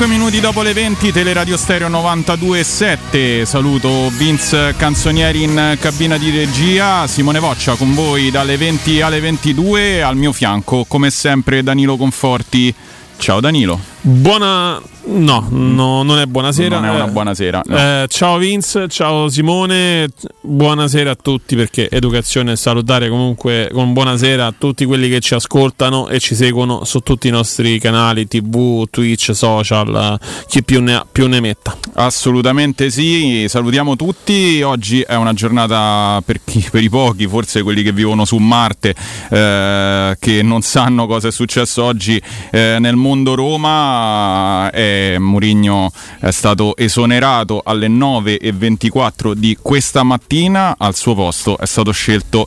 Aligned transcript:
5 0.00 0.16
minuti 0.16 0.40
dopo 0.40 0.62
le 0.62 0.72
20, 0.72 1.12
Teleradio 1.12 1.58
Stereo 1.58 1.90
92.7. 1.90 3.42
Saluto 3.42 4.08
Vince 4.08 4.74
Canzonieri 4.74 5.42
in 5.42 5.76
cabina 5.78 6.16
di 6.16 6.30
regia. 6.30 7.06
Simone 7.06 7.38
Voccia 7.38 7.74
con 7.74 7.92
voi 7.92 8.30
dalle 8.30 8.56
20 8.56 9.02
alle 9.02 9.20
22. 9.20 10.02
Al 10.02 10.16
mio 10.16 10.32
fianco, 10.32 10.86
come 10.88 11.10
sempre, 11.10 11.62
Danilo 11.62 11.98
Conforti. 11.98 12.74
Ciao 13.18 13.40
Danilo. 13.40 13.78
Buona. 14.00 14.80
No, 15.12 15.44
no, 15.50 16.04
non 16.04 16.18
è 16.20 16.26
buonasera. 16.26 16.76
Non 16.78 16.84
è 16.88 16.90
una 16.94 17.06
Eh, 17.06 17.10
buonasera. 17.10 17.62
no. 17.66 17.76
eh, 17.76 18.06
ciao 18.08 18.38
Vince, 18.38 18.86
ciao 18.86 19.28
Simone, 19.28 20.08
buonasera 20.40 21.10
a 21.10 21.16
tutti 21.20 21.56
perché 21.56 21.88
educazione 21.90 22.52
e 22.52 22.56
salutare 22.56 23.08
comunque 23.08 23.70
con 23.72 23.92
buonasera 23.92 24.46
a 24.46 24.54
tutti 24.56 24.84
quelli 24.84 25.08
che 25.08 25.18
ci 25.18 25.34
ascoltano 25.34 26.06
e 26.08 26.20
ci 26.20 26.36
seguono 26.36 26.84
su 26.84 27.00
tutti 27.00 27.26
i 27.26 27.32
nostri 27.32 27.80
canali 27.80 28.28
TV, 28.28 28.84
Twitch, 28.88 29.34
social, 29.34 30.18
eh, 30.20 30.44
chi 30.46 30.62
più 30.62 30.80
ne 30.80 30.94
ha 30.94 31.04
più 31.10 31.26
ne 31.26 31.40
metta. 31.40 31.76
Assolutamente 31.94 32.90
sì, 32.90 33.46
salutiamo 33.48 33.96
tutti. 33.96 34.62
Oggi 34.62 35.00
è 35.00 35.16
una 35.16 35.32
giornata 35.32 36.22
per, 36.24 36.38
chi, 36.44 36.64
per 36.70 36.84
i 36.84 36.88
pochi, 36.88 37.26
forse 37.26 37.62
quelli 37.62 37.82
che 37.82 37.92
vivono 37.92 38.24
su 38.24 38.36
Marte, 38.36 38.94
eh, 39.30 40.16
che 40.20 40.42
non 40.42 40.62
sanno 40.62 41.08
cosa 41.08 41.26
è 41.28 41.32
successo 41.32 41.82
oggi 41.82 42.20
eh, 42.52 42.76
nel 42.78 42.94
mondo 42.94 43.34
Roma. 43.34 44.70
E 45.00 45.18
Murigno 45.18 45.90
è 46.18 46.30
stato 46.30 46.76
esonerato 46.76 47.62
alle 47.64 47.88
9.24 47.88 49.32
di 49.32 49.56
questa 49.60 50.02
mattina. 50.02 50.74
Al 50.76 50.94
suo 50.94 51.14
posto 51.14 51.56
è 51.56 51.64
stato 51.64 51.90
scelto 51.90 52.46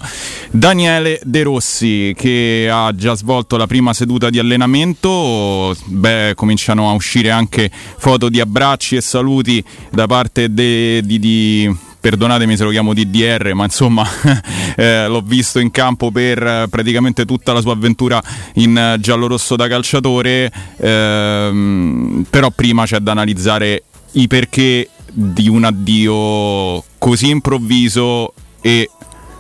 Daniele 0.51 1.19
De 1.23 1.41
Rossi, 1.41 2.13
che 2.15 2.69
ha 2.71 2.93
già 2.93 3.15
svolto 3.15 3.57
la 3.57 3.65
prima 3.65 3.93
seduta 3.93 4.29
di 4.29 4.37
allenamento. 4.37 5.75
Beh, 5.85 6.33
cominciano 6.35 6.89
a 6.89 6.93
uscire 6.93 7.31
anche 7.31 7.71
foto 7.71 8.29
di 8.29 8.39
abbracci 8.39 8.97
e 8.97 9.01
saluti 9.01 9.63
da 9.89 10.05
parte 10.05 10.53
de- 10.53 11.01
di, 11.03 11.17
di 11.17 11.75
perdonatemi 12.03 12.57
se 12.57 12.65
lo 12.65 12.69
chiamo 12.71 12.93
DDR, 12.93 13.53
ma 13.53 13.63
insomma 13.63 14.05
eh, 14.75 15.07
l'ho 15.07 15.21
visto 15.21 15.59
in 15.59 15.71
campo 15.71 16.11
per 16.11 16.45
eh, 16.45 16.65
praticamente 16.69 17.23
tutta 17.23 17.53
la 17.53 17.61
sua 17.61 17.71
avventura 17.71 18.21
in 18.55 18.77
eh, 18.77 18.99
giallo-rosso 18.99 19.55
da 19.55 19.69
calciatore, 19.69 20.51
ehm, 20.75 22.25
però 22.29 22.49
prima 22.49 22.83
c'è 22.83 22.99
da 22.99 23.11
analizzare 23.11 23.83
i 24.11 24.27
perché 24.27 24.89
di 25.13 25.47
un 25.47 25.63
addio 25.63 26.83
così 26.97 27.29
improvviso 27.29 28.33
e 28.59 28.89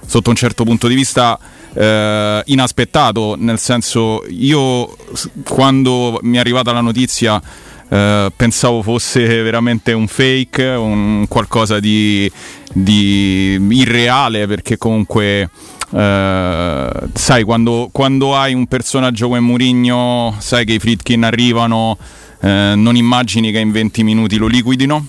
sotto 0.05 0.29
un 0.29 0.35
certo 0.37 0.63
punto 0.63 0.87
di 0.87 0.95
vista 0.95 1.37
eh, 1.73 2.43
inaspettato, 2.45 3.35
nel 3.37 3.59
senso 3.59 4.23
io 4.29 4.95
quando 5.43 6.17
mi 6.21 6.37
è 6.37 6.39
arrivata 6.39 6.71
la 6.71 6.79
notizia 6.79 7.41
eh, 7.89 8.31
pensavo 8.35 8.81
fosse 8.81 9.25
veramente 9.41 9.93
un 9.93 10.07
fake, 10.07 10.65
un 10.69 11.25
qualcosa 11.27 11.79
di, 11.79 12.31
di 12.71 13.59
irreale 13.69 14.47
perché 14.47 14.77
comunque 14.77 15.49
eh, 15.91 16.89
sai 17.13 17.43
quando, 17.43 17.89
quando 17.91 18.35
hai 18.35 18.53
un 18.53 18.65
personaggio 18.67 19.27
come 19.27 19.39
Mourinho 19.39 20.35
sai 20.39 20.65
che 20.65 20.73
i 20.73 20.79
Fritkin 20.79 21.23
arrivano 21.23 21.97
eh, 22.41 22.73
non 22.75 22.95
immagini 22.95 23.51
che 23.51 23.59
in 23.59 23.71
20 23.71 24.03
minuti 24.03 24.37
lo 24.37 24.47
liquidino 24.47 25.05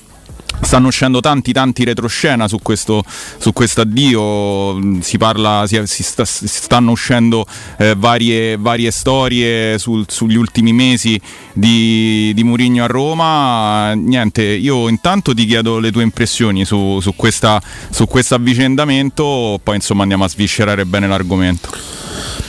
stanno 0.61 0.89
uscendo 0.89 1.21
tanti 1.21 1.53
tanti 1.53 1.85
retroscena 1.85 2.49
su 2.49 2.59
questo 2.63 3.03
su 3.39 3.53
questo 3.53 3.83
addio. 3.83 5.01
Si 5.01 5.19
parla 5.19 5.65
si, 5.67 5.81
si 5.87 6.03
sta- 6.03 6.25
si 6.25 6.47
stanno 6.49 6.91
uscendo 6.91 7.47
eh, 7.79 7.95
varie, 7.97 8.57
varie 8.57 8.91
storie 8.91 9.79
sul- 9.79 10.07
sugli 10.09 10.37
ultimi 10.37 10.73
mesi 10.73 11.21
di, 11.53 12.33
di 12.35 12.45
Murigno 12.45 12.85
a 12.85 12.87
Roma. 12.87 13.93
Niente 13.95 14.43
io 14.43 14.89
intanto 14.89 15.35
ti 15.35 15.47
chiedo 15.47 15.79
le 15.79 15.91
tue 15.91 16.03
impressioni 16.03 16.65
su, 16.65 16.99
su 17.01 17.15
questo 17.15 18.35
avvicendamento 18.35 19.61
poi 19.63 19.77
insomma 19.77 20.03
andiamo 20.03 20.25
a 20.25 20.29
sviscerare 20.29 20.85
bene 20.87 21.07
l'argomento 21.07 21.71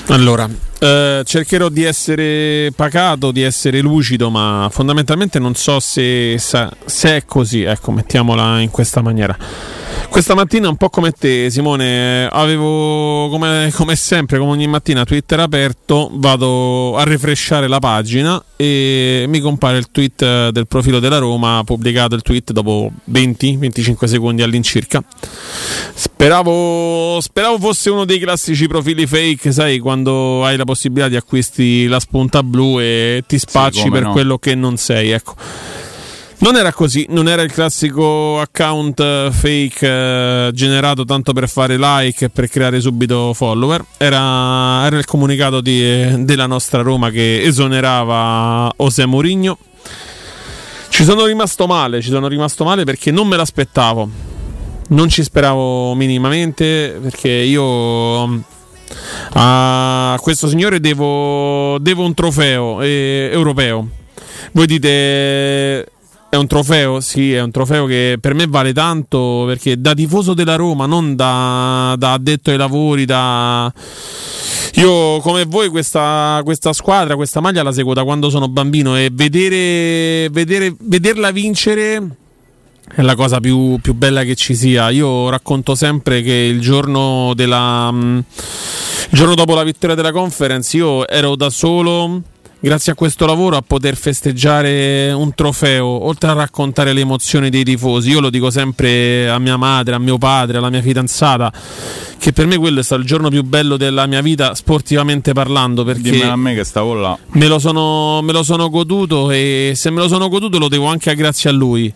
Allora, 0.08 0.48
eh, 0.80 1.24
cercherò 1.26 1.70
di 1.70 1.84
essere 1.84 2.72
pacato, 2.76 3.32
di 3.32 3.42
essere 3.42 3.80
lucido, 3.80 4.30
ma 4.30 4.68
fondamentalmente 4.72 5.40
non 5.40 5.56
so 5.56 5.80
se, 5.80 6.38
se 6.38 7.16
è 7.16 7.26
così, 7.26 7.64
ecco, 7.64 7.92
mettiamola 7.92 8.60
in 8.60 8.70
questa 8.70 9.02
maniera. 9.02 9.36
Questa 10.10 10.34
mattina, 10.34 10.70
un 10.70 10.78
po' 10.78 10.90
come 10.90 11.12
te, 11.12 11.50
Simone, 11.50 12.28
avevo 12.28 13.28
come, 13.30 13.70
come 13.74 13.96
sempre, 13.96 14.38
come 14.38 14.52
ogni 14.52 14.68
mattina, 14.68 15.04
Twitter 15.04 15.40
aperto, 15.42 16.10
vado 16.14 16.96
a 16.96 17.04
refresciare 17.04 17.68
la 17.68 17.80
pagina 17.80 18.42
e 18.56 19.26
mi 19.28 19.40
compare 19.42 19.78
il 19.78 19.90
tweet 19.92 20.50
del 20.50 20.68
profilo 20.68 21.00
della 21.00 21.18
Roma, 21.18 21.62
pubblicato 21.66 22.16
il 22.16 22.22
tweet 22.22 22.54
dopo 22.54 22.92
20-25 23.12 24.06
secondi 24.06 24.42
all'incirca. 24.42 25.04
Speravo, 25.94 27.20
speravo 27.20 27.60
fosse 27.60 27.90
uno 27.90 28.06
dei 28.06 28.20
classici 28.20 28.68
profili 28.68 29.06
fake, 29.06 29.52
sai, 29.52 29.80
quando 29.80 30.46
hai 30.46 30.56
la 30.56 30.64
possibilità 30.64 31.10
di 31.10 31.18
acquisti 31.18 31.88
la 31.88 32.00
spunta 32.00 32.42
blu 32.42 32.80
e 32.80 33.24
ti 33.28 33.38
spacci 33.38 33.84
come 33.84 33.92
per 33.92 34.04
no. 34.04 34.12
quello 34.12 34.38
che 34.38 34.56
non 34.56 34.78
sei, 34.78 35.12
ecco. 35.12 35.36
Non 36.38 36.58
era 36.58 36.74
così, 36.74 37.06
non 37.10 37.30
era 37.30 37.42
il 37.42 37.52
classico 37.52 38.40
account 38.40 39.00
eh, 39.00 39.30
fake 39.32 39.88
eh, 39.88 40.52
generato 40.54 41.06
tanto 41.06 41.32
per 41.32 41.48
fare 41.48 41.78
like 41.78 42.26
e 42.26 42.30
per 42.30 42.50
creare 42.50 42.82
subito 42.82 43.34
follower, 43.34 43.84
era, 43.98 44.86
era 44.86 44.98
il 44.98 45.06
comunicato 45.06 45.62
di- 45.62 46.26
della 46.26 46.46
nostra 46.46 46.82
Roma 46.82 47.10
che 47.10 47.42
esonerava 47.42 48.72
José 48.78 49.06
Mourinho. 49.06 49.58
Ci 50.90 51.04
sono 51.04 51.26
rimasto 51.26 51.68
male, 51.68 52.02
ci 52.02 52.10
sono 52.10 52.28
rimasto 52.28 52.64
male 52.66 52.84
perché 52.84 53.12
non 53.12 53.28
me 53.28 53.38
l'aspettavo, 53.38 54.10
non 54.90 55.10
ci 55.10 55.24
speravo 55.24 55.96
minimamente 55.96 57.00
perché 57.02 57.30
io 57.30 58.28
mm, 58.28 58.40
a 59.34 60.18
questo 60.22 60.48
signore 60.48 60.80
devo, 60.82 61.78
devo 61.80 62.04
un 62.04 62.14
trofeo 62.14 62.82
eh, 62.82 63.30
europeo. 63.32 63.88
Voi 64.52 64.68
dite 64.68 65.86
è 66.36 66.38
un 66.38 66.48
trofeo? 66.48 67.00
Sì, 67.00 67.34
è 67.34 67.42
un 67.42 67.52
trofeo 67.52 67.86
che 67.86 68.18
per 68.20 68.34
me 68.34 68.46
vale 68.48 68.74
tanto 68.74 69.44
perché 69.48 69.80
da 69.80 69.94
tifoso 69.94 70.34
della 70.34 70.56
Roma, 70.56 70.86
non 70.86 71.16
da, 71.16 71.96
da 71.98 72.14
addetto 72.14 72.52
ai 72.52 72.58
lavori, 72.58 73.06
da... 73.06 73.72
Io 74.76 75.20
come 75.22 75.46
voi 75.46 75.70
questa, 75.70 76.42
questa 76.44 76.74
squadra, 76.74 77.16
questa 77.16 77.40
maglia 77.40 77.64
la 77.64 77.72
seguo 77.72 77.94
da 77.94 78.04
quando 78.04 78.30
sono 78.30 78.50
bambino 78.50 78.98
e 78.98 79.10
vedere, 79.12 80.30
vedere, 80.30 80.76
vederla 80.78 81.32
vincere 81.32 82.18
è 82.94 83.02
la 83.02 83.16
cosa 83.16 83.40
più, 83.40 83.80
più 83.82 83.94
bella 83.94 84.24
che 84.24 84.36
ci 84.36 84.54
sia. 84.54 84.90
Io 84.90 85.30
racconto 85.30 85.74
sempre 85.76 86.22
che 86.22 86.34
il 86.34 86.60
giorno 86.60 87.34
della... 87.34 87.92
mm, 87.92 88.18
il 88.18 89.18
giorno 89.18 89.36
dopo 89.36 89.56
la 89.56 89.64
vittoria 89.64 89.96
della 89.96 90.12
conference 90.12 90.76
io 90.76 91.08
ero 91.08 91.36
da 91.36 91.50
solo 91.50 92.22
grazie 92.66 92.94
a 92.94 92.96
questo 92.96 93.28
lavoro 93.28 93.58
a 93.58 93.62
poter 93.62 93.96
festeggiare 93.96 95.12
un 95.12 95.36
trofeo, 95.36 95.86
oltre 95.86 96.32
a 96.32 96.34
raccontare 96.34 96.94
le 96.94 97.02
emozioni 97.02 97.52
dei 97.52 97.64
tifosi. 97.64 98.10
Io 98.10 98.20
lo 98.20 98.32
dico 98.32 98.50
sempre 98.50 99.30
a 99.30 99.38
mia 99.38 99.56
madre, 99.56 99.94
a 99.94 100.00
mio 100.00 100.18
padre, 100.18 100.58
alla 100.58 100.72
mia 100.72 100.82
fidanzata, 100.82 101.54
che 102.18 102.34
per 102.34 102.48
me 102.48 102.58
quello 102.58 102.80
è 102.80 102.84
stato 102.84 103.02
il 103.02 103.08
giorno 103.08 103.30
più 103.30 103.44
bello 103.44 103.78
della 103.78 104.08
mia 104.08 104.22
vita 104.22 104.56
sportivamente 104.56 105.32
parlando, 105.32 105.84
perché 105.84 106.10
dimmelo 106.10 106.32
a 106.32 106.36
me 106.36 106.56
che 106.56 106.64
stavo 106.64 106.96
là 106.96 107.16
me 107.34 107.48
lo, 107.48 107.60
sono, 107.60 108.24
me 108.24 108.32
lo 108.32 108.42
sono 108.42 108.68
goduto 108.72 109.30
e 109.30 109.74
se 109.76 109.92
me 109.92 110.02
lo 110.02 110.08
sono 110.08 110.28
goduto 110.28 110.58
lo 110.58 110.68
devo 110.68 110.88
anche 110.88 111.12
a 111.12 111.14
grazie 111.14 111.52
a 111.52 111.54
lui. 111.54 111.94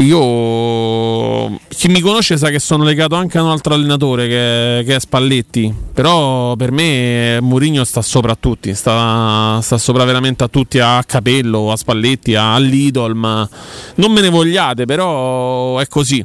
Io, 0.00 1.58
chi 1.66 1.88
mi 1.88 2.00
conosce 2.00 2.36
sa 2.36 2.50
che 2.50 2.60
sono 2.60 2.84
legato 2.84 3.16
anche 3.16 3.36
a 3.36 3.42
un 3.42 3.50
altro 3.50 3.74
allenatore 3.74 4.28
che, 4.28 4.84
che 4.86 4.94
è 4.94 5.00
Spalletti, 5.00 5.74
però 5.92 6.54
per 6.54 6.70
me 6.70 7.40
Mourinho 7.40 7.82
sta 7.82 8.00
sopra 8.00 8.32
a 8.32 8.36
tutti, 8.38 8.74
sta, 8.76 9.58
sta 9.60 9.76
sopra 9.76 10.04
veramente 10.04 10.44
a 10.44 10.48
tutti, 10.48 10.78
a 10.78 11.02
Capello, 11.04 11.72
a 11.72 11.76
Spalletti, 11.76 12.36
a, 12.36 12.54
all'Idol, 12.54 13.16
ma 13.16 13.48
non 13.96 14.12
me 14.12 14.20
ne 14.20 14.28
vogliate, 14.28 14.84
però 14.84 15.78
è 15.78 15.86
così. 15.88 16.24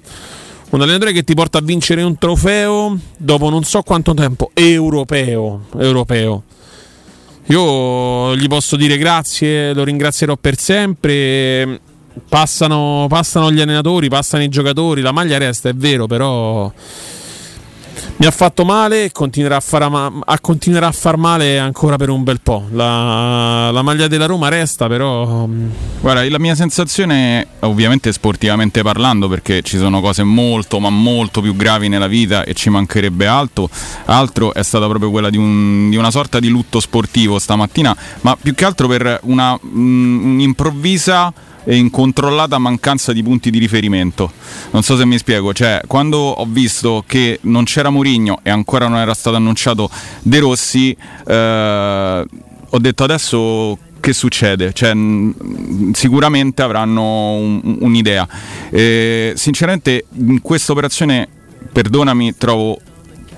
Un 0.70 0.82
allenatore 0.82 1.12
che 1.12 1.24
ti 1.24 1.34
porta 1.34 1.58
a 1.58 1.62
vincere 1.62 2.04
un 2.04 2.18
trofeo 2.20 2.96
dopo 3.18 3.50
non 3.50 3.64
so 3.64 3.82
quanto 3.82 4.14
tempo, 4.14 4.52
europeo, 4.54 5.66
europeo. 5.80 6.44
Io 7.48 8.36
gli 8.36 8.48
posso 8.48 8.76
dire 8.76 8.98
grazie, 8.98 9.74
lo 9.74 9.84
ringrazierò 9.84 10.38
per 10.38 10.60
sempre. 10.60 11.80
Passano, 12.30 13.06
passano 13.10 13.52
gli 13.52 13.60
allenatori, 13.62 14.08
passano 14.10 14.44
i 14.44 14.50
giocatori, 14.50 15.02
la 15.02 15.12
maglia 15.12 15.38
resta, 15.38 15.70
è 15.70 15.74
vero, 15.74 16.08
però 16.08 16.72
mi 18.18 18.26
ha 18.26 18.32
fatto 18.32 18.64
male 18.66 19.06
e 19.06 19.12
continuerà 19.12 19.58
a, 19.58 19.60
far 19.60 19.82
a- 19.84 20.40
continuerà 20.40 20.88
a 20.88 20.92
far 20.92 21.18
male 21.18 21.58
ancora 21.60 21.96
per 21.98 22.10
un 22.10 22.24
bel 22.24 22.40
po'. 22.42 22.66
La, 22.72 23.70
la 23.72 23.82
maglia 23.82 24.08
della 24.08 24.26
Roma 24.26 24.50
resta, 24.50 24.88
però 24.88 25.46
mm, 25.46 25.70
Guarda, 26.02 26.28
la 26.30 26.40
mia 26.40 26.56
sensazione, 26.56 27.46
ovviamente 27.62 28.12
sportivamente 28.12 28.82
parlando, 28.84 29.28
perché 29.28 29.62
ci 29.62 29.78
sono 29.78 30.00
cose 30.02 30.24
molto, 30.24 30.80
ma 30.80 30.90
molto 30.90 31.42
più 31.42 31.56
gravi 31.56 31.88
nella 31.88 32.08
vita 32.08 32.44
e 32.44 32.54
ci 32.54 32.70
mancherebbe 32.70 33.26
altro, 33.26 33.70
altro 34.06 34.54
è 34.54 34.64
stata 34.64 34.88
proprio 34.88 35.10
quella 35.12 35.30
di, 35.30 35.38
un- 35.38 35.90
di 35.90 35.96
una 35.96 36.12
sorta 36.12 36.40
di 36.40 36.50
lutto 36.50 36.80
sportivo 36.80 37.40
stamattina, 37.40 37.96
ma 38.22 38.36
più 38.40 38.54
che 38.54 38.66
altro 38.66 38.88
per 38.88 39.20
una 39.24 39.58
mm, 39.64 40.26
un'improvvisa 40.34 41.34
e 41.66 41.76
incontrollata 41.78 42.58
mancanza 42.58 43.14
di 43.14 43.24
punti 43.24 43.50
di 43.50 43.58
riferimento. 43.60 44.32
Non 44.72 44.84
so 44.84 44.98
se 44.98 45.06
mi 45.06 45.18
spiego, 45.18 45.54
cioè 45.54 45.82
quando 45.88 46.18
ho 46.18 46.46
visto 46.48 47.04
che 47.08 47.40
non 47.44 47.64
c'era 47.64 47.90
Mourinho 47.90 48.40
e 48.44 48.50
ancora 48.50 48.88
non 48.88 48.98
era 49.00 49.14
stato 49.14 49.36
annunciato 49.38 49.90
De 50.22 50.40
Rossi, 50.40 50.96
eh, 51.28 52.26
ho 52.70 52.80
detto 52.80 53.04
adesso 53.04 53.78
che 54.00 54.12
succede? 54.12 54.74
Cioè, 54.74 54.92
sicuramente 55.94 56.62
avranno 56.62 57.34
un- 57.36 57.78
un'idea. 57.80 58.28
Eh, 58.70 59.34
sinceramente, 59.36 60.06
in 60.18 60.42
questa 60.42 60.74
operazione, 60.74 61.28
perdonami, 61.72 62.36
trovo 62.38 62.78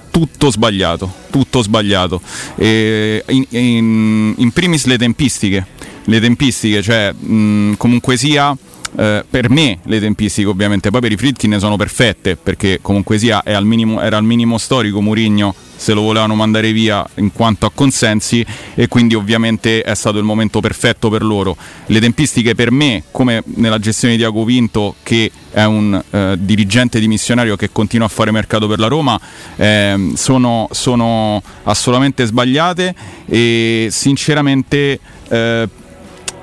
tutto 0.09 0.49
sbagliato, 0.49 1.11
tutto 1.29 1.61
sbagliato. 1.61 2.21
E 2.55 3.23
in, 3.27 3.45
in- 3.49 4.33
in 4.37 4.51
primis 4.51 4.85
le 4.85 4.97
tempistiche, 4.97 5.65
le 6.05 6.19
tempistiche, 6.19 6.81
cioè 6.81 7.11
mh, 7.13 7.73
comunque 7.77 8.17
sia. 8.17 8.55
eh, 8.97 9.25
per 9.29 9.49
me 9.49 9.79
le 9.83 9.99
tempistiche 9.99 10.47
ovviamente, 10.47 10.89
poi 10.89 11.01
per 11.01 11.11
i 11.11 11.17
Fritkin 11.17 11.57
sono 11.59 11.75
perfette 11.75 12.37
perché 12.37 12.79
comunque 12.81 13.17
sia 13.17 13.43
al 13.43 13.65
minimo- 13.65 13.99
era 13.99 14.15
al 14.15 14.23
minimo 14.23 14.57
storico 14.57 15.01
Murigno 15.01 15.53
se 15.75 15.91
lo 15.91 15.99
volevano 15.99 16.35
mandare 16.35 16.71
via 16.71 17.05
in 17.15 17.33
quanto 17.33 17.65
a 17.65 17.71
consensi 17.75 18.45
e 18.73 18.87
quindi 18.87 19.13
ovviamente 19.13 19.81
è 19.81 19.93
stato 19.95 20.17
il 20.17 20.23
momento 20.23 20.61
perfetto 20.61 21.09
per 21.09 21.23
loro. 21.23 21.57
Le 21.87 21.99
tempistiche 21.99 22.55
per 22.55 22.71
me, 22.71 23.03
come 23.11 23.43
nella 23.55 23.79
gestione 23.79 24.13
di 24.13 24.21
Diago 24.21 24.45
Vinto, 24.45 24.95
che 25.03 25.29
è 25.51 25.65
un 25.65 26.01
eh, 26.11 26.35
dirigente 26.39 27.01
dimissionario 27.01 27.57
che 27.57 27.71
continua 27.73 28.05
a 28.05 28.09
fare 28.09 28.31
mercato 28.31 28.65
per 28.67 28.79
la 28.79 28.87
Roma, 28.87 29.19
ehm, 29.57 30.13
sono, 30.13 30.69
sono 30.71 31.43
assolutamente 31.63 32.23
sbagliate 32.25 32.95
e 33.25 33.89
sinceramente 33.91 34.99
eh, 35.27 35.67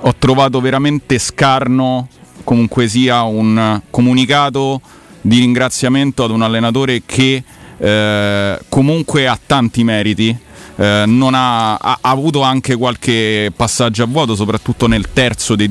ho 0.05 0.15
trovato 0.19 0.61
veramente 0.61 1.19
scarno 1.19 2.09
comunque 2.45 2.89
sia 2.89 3.23
un 3.23 3.81
comunicato 3.91 4.81
di 5.21 5.39
ringraziamento 5.39 6.25
ad 6.25 6.31
un 6.31 6.43
allenatore 6.43 7.03
che 7.07 7.43
eh, 7.79 8.59
comunque 8.69 9.27
ha 9.29 9.39
tanti 9.45 9.85
meriti. 9.85 10.37
Eh, 10.83 11.05
non 11.07 11.35
ha, 11.35 11.77
ha- 11.77 11.99
avuto 12.01 12.43
anche 12.43 12.75
qualche 12.75 13.53
passaggio 13.55 14.03
a 14.03 14.07
vuoto, 14.07 14.35
soprattutto 14.35 14.89
nel 14.89 15.13
terzo, 15.13 15.55
dei 15.55 15.71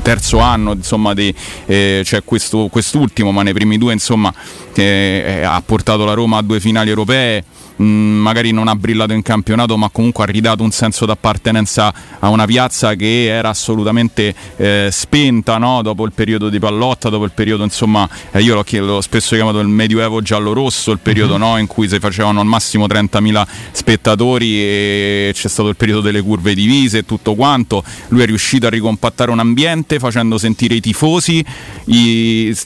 terzo 0.00 0.38
anno, 0.38 0.72
insomma, 0.72 1.12
dei, 1.12 1.34
eh, 1.66 2.00
cioè 2.06 2.24
questo, 2.24 2.68
quest'ultimo, 2.68 3.32
ma 3.32 3.42
nei 3.42 3.52
primi 3.52 3.76
due, 3.76 3.92
insomma, 3.92 4.32
che 4.72 5.40
eh, 5.40 5.42
ha 5.42 5.60
portato 5.60 6.06
la 6.06 6.14
Roma 6.14 6.38
a 6.38 6.42
due 6.42 6.58
finali 6.58 6.88
europee. 6.88 7.44
mh, 7.76 7.84
magari 7.84 8.50
non 8.50 8.68
ha 8.68 8.74
brillato 8.74 9.12
in 9.12 9.20
campionato, 9.20 9.76
ma 9.76 9.90
comunque 9.90 10.24
ha 10.24 10.26
ridato 10.26 10.62
un 10.62 10.70
senso 10.70 11.04
d'appartenenza 11.04 11.92
a 12.18 12.28
una 12.30 12.46
piazza 12.46 12.94
che 12.94 13.26
era 13.26 13.50
assolutamente 13.50 14.34
eh, 14.56 14.88
spenta 14.90 15.58
no? 15.58 15.82
dopo 15.82 16.06
il 16.06 16.12
periodo 16.12 16.48
di 16.48 16.58
pallotta, 16.58 17.10
dopo 17.10 17.24
il 17.24 17.32
periodo, 17.32 17.64
insomma, 17.64 18.08
eh, 18.30 18.40
io 18.40 18.54
l'ho, 18.54 18.64
l'ho 18.86 19.00
spesso 19.02 19.34
chiamato 19.36 19.60
il 19.60 19.68
medioevo 19.68 20.22
giallo-rosso, 20.22 20.92
il 20.92 20.98
periodo 20.98 21.36
no? 21.36 21.58
in 21.58 21.66
cui 21.66 21.88
si 21.90 21.98
facevano 21.98 22.40
al 22.40 22.46
massimo 22.46 22.86
30.000 22.86 23.46
spettatori 23.72 24.28
e 24.38 25.30
c'è 25.34 25.48
stato 25.48 25.68
il 25.68 25.76
periodo 25.76 26.00
delle 26.02 26.22
curve 26.22 26.54
divise 26.54 26.98
e 26.98 27.04
tutto 27.04 27.34
quanto. 27.34 27.82
Lui 28.08 28.22
è 28.22 28.26
riuscito 28.26 28.66
a 28.66 28.70
ricompattare 28.70 29.30
un 29.30 29.38
ambiente 29.38 29.98
facendo 29.98 30.38
sentire 30.38 30.74
i 30.74 30.80
tifosi 30.80 31.44
i- 31.86 32.56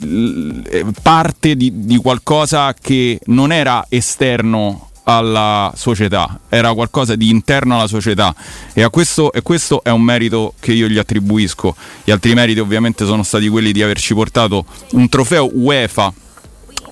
eh, 0.71 0.85
parte 1.03 1.57
di, 1.57 1.73
di 1.85 1.97
qualcosa 1.97 2.75
che 2.75 3.21
non 3.27 3.53
era 3.53 3.87
esterno 3.89 4.91
alla 5.05 5.73
società, 5.77 6.41
era 6.49 6.73
qualcosa 6.73 7.15
di 7.15 7.29
interno 7.29 7.75
alla 7.75 7.87
società 7.87 8.35
e, 8.73 8.89
questo, 8.89 9.33
e 9.33 9.43
questo 9.43 9.85
è 9.85 9.91
un 9.91 10.03
merito 10.03 10.55
che 10.61 10.73
io 10.73 10.89
gli 10.89 10.99
attribuisco. 10.99 11.77
Gli 12.05 12.11
altri 12.11 12.35
meriti 12.35 12.61
ovviamente 12.61 13.05
sono 13.05 13.23
stati 13.23 13.49
quelli 13.49 13.73
di 13.73 13.83
averci 13.83 14.15
portato 14.15 14.65
un 14.93 15.09
trofeo 15.09 15.51
UEFA 15.53 16.13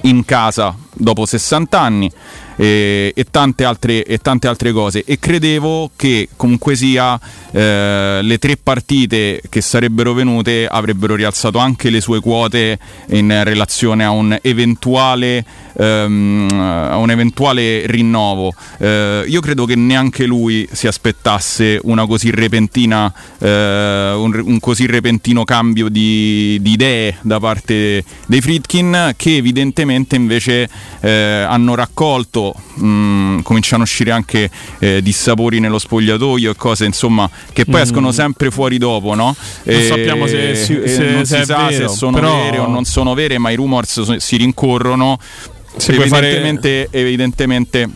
in 0.02 0.24
casa 0.24 0.76
dopo 0.94 1.26
60 1.26 1.80
anni 1.80 2.10
e, 2.56 3.12
e 3.14 3.26
tante 3.30 3.64
altre, 3.64 4.04
e 4.04 4.18
tante 4.18 4.46
altre 4.46 4.72
cose. 4.72 5.04
E 5.04 5.18
credevo 5.18 5.90
che 5.96 6.28
comunque 6.36 6.76
sia 6.76 7.18
eh, 7.50 8.20
le 8.22 8.38
tre 8.38 8.56
partite 8.56 9.40
che 9.48 9.60
sarebbero 9.60 10.12
venute 10.12 10.66
avrebbero 10.66 11.14
rialzato 11.14 11.58
anche 11.58 11.90
le 11.90 12.00
sue 12.00 12.20
quote 12.20 12.78
in 13.08 13.40
relazione 13.44 14.04
a 14.04 14.10
un 14.10 14.36
eventuale, 14.40 15.44
ehm, 15.76 16.48
a 16.52 16.96
un 16.96 17.10
eventuale 17.10 17.86
rinnovo. 17.86 18.52
Eh, 18.78 19.24
io 19.26 19.40
credo 19.40 19.64
che 19.64 19.76
neanche 19.76 20.24
lui 20.26 20.68
si 20.72 20.86
aspettasse 20.86 21.78
una 21.82 22.06
così 22.06 22.30
repentina 22.30 23.12
eh, 23.38 24.12
un, 24.14 24.40
un 24.44 24.60
così 24.60 24.86
repentino 24.86 25.44
cambio 25.44 25.88
di, 25.88 26.58
di 26.60 26.72
idee 26.72 27.16
da 27.22 27.40
parte 27.40 28.04
dei 28.26 28.40
Friedkin 28.40 29.14
che 29.16 29.36
evidentemente 29.36 30.16
invece 30.16 30.68
eh, 31.00 31.10
hanno 31.48 31.74
raccolto 31.74 32.54
mh, 32.74 33.40
cominciano 33.42 33.82
a 33.82 33.84
uscire 33.84 34.10
anche 34.12 34.50
eh, 34.78 35.00
dissapori 35.02 35.58
nello 35.60 35.78
spogliatoio 35.78 36.50
e 36.52 36.56
cose 36.56 36.84
insomma 36.84 37.28
che 37.52 37.64
poi 37.64 37.80
escono 37.80 38.12
sempre 38.12 38.50
fuori 38.50 38.78
dopo 38.78 39.14
no? 39.14 39.34
Non 39.64 39.82
sappiamo 39.82 40.26
se- 40.26 40.54
se- 40.54 40.88
se- 40.88 41.10
non 41.10 41.24
se 41.24 41.38
si 41.38 41.44
sa 41.44 41.66
vero, 41.68 41.88
se 41.88 41.96
sono 41.96 42.12
però- 42.18 42.36
vere 42.42 42.58
o 42.58 42.66
non 42.68 42.84
sono 42.84 43.14
vere 43.14 43.38
ma 43.38 43.50
i 43.50 43.56
rumors 43.56 44.16
si 44.16 44.36
rincorrono 44.36 45.18
Se 45.76 45.94
puoi 45.94 46.08
fare- 46.08 46.26
evidentemente, 46.30 46.88
evidentemente 46.90 47.88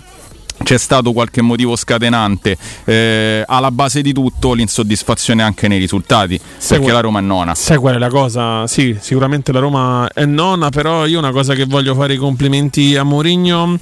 c'è 0.62 0.78
stato 0.78 1.12
qualche 1.12 1.42
motivo 1.42 1.76
scatenante 1.76 2.56
eh, 2.84 3.44
alla 3.46 3.70
base 3.70 4.02
di 4.02 4.12
tutto 4.12 4.54
l'insoddisfazione 4.54 5.42
anche 5.42 5.68
nei 5.68 5.78
risultati 5.78 6.38
Sai 6.38 6.78
perché 6.78 6.82
qual- 6.84 6.94
la 6.94 7.00
Roma 7.00 7.18
è 7.18 7.22
nona 7.22 7.54
Sai 7.54 7.76
qual 7.76 7.94
è 7.94 7.98
la 7.98 8.08
cosa? 8.08 8.66
Sì, 8.66 8.96
sicuramente 9.00 9.52
la 9.52 9.60
Roma 9.60 10.08
è 10.12 10.24
nonna, 10.24 10.70
però 10.70 11.06
io 11.06 11.18
una 11.18 11.30
cosa 11.32 11.54
che 11.54 11.64
voglio 11.66 11.94
fare 11.94 12.14
i 12.14 12.16
complimenti 12.16 12.96
a 12.96 13.02
Mourinho 13.02 13.78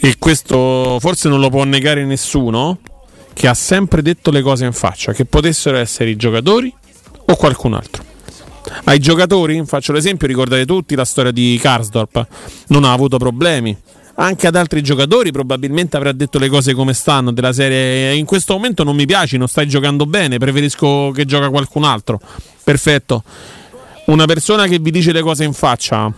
e 0.00 0.16
questo 0.18 0.98
forse 1.00 1.28
non 1.28 1.40
lo 1.40 1.50
può 1.50 1.64
negare 1.64 2.04
nessuno, 2.04 2.78
che 3.32 3.48
ha 3.48 3.54
sempre 3.54 4.02
detto 4.02 4.30
le 4.30 4.42
cose 4.42 4.64
in 4.64 4.72
faccia, 4.72 5.12
che 5.12 5.24
potessero 5.24 5.76
essere 5.76 6.10
i 6.10 6.16
giocatori 6.16 6.72
o 7.26 7.36
qualcun 7.36 7.74
altro. 7.74 8.04
Ai 8.84 8.98
giocatori, 8.98 9.62
faccio 9.66 9.92
l'esempio, 9.92 10.26
ricordate 10.26 10.64
tutti 10.64 10.94
la 10.94 11.04
storia 11.04 11.30
di 11.32 11.58
Karsdorp, 11.60 12.26
non 12.68 12.84
ha 12.84 12.92
avuto 12.92 13.16
problemi. 13.16 13.76
Anche 14.14 14.46
ad 14.46 14.56
altri 14.56 14.82
giocatori 14.82 15.32
probabilmente 15.32 15.96
avrà 15.96 16.12
detto 16.12 16.38
le 16.38 16.48
cose 16.48 16.74
come 16.74 16.92
stanno, 16.92 17.32
della 17.32 17.52
serie 17.52 18.14
in 18.14 18.26
questo 18.26 18.52
momento 18.52 18.84
non 18.84 18.94
mi 18.94 19.06
piaci, 19.06 19.38
non 19.38 19.48
stai 19.48 19.66
giocando 19.66 20.04
bene, 20.04 20.38
preferisco 20.38 21.10
che 21.14 21.24
gioca 21.24 21.48
qualcun 21.48 21.84
altro. 21.84 22.20
Perfetto. 22.62 23.24
Una 24.06 24.26
persona 24.26 24.66
che 24.66 24.78
vi 24.78 24.90
dice 24.90 25.12
le 25.12 25.22
cose 25.22 25.44
in 25.44 25.54
faccia 25.54 26.12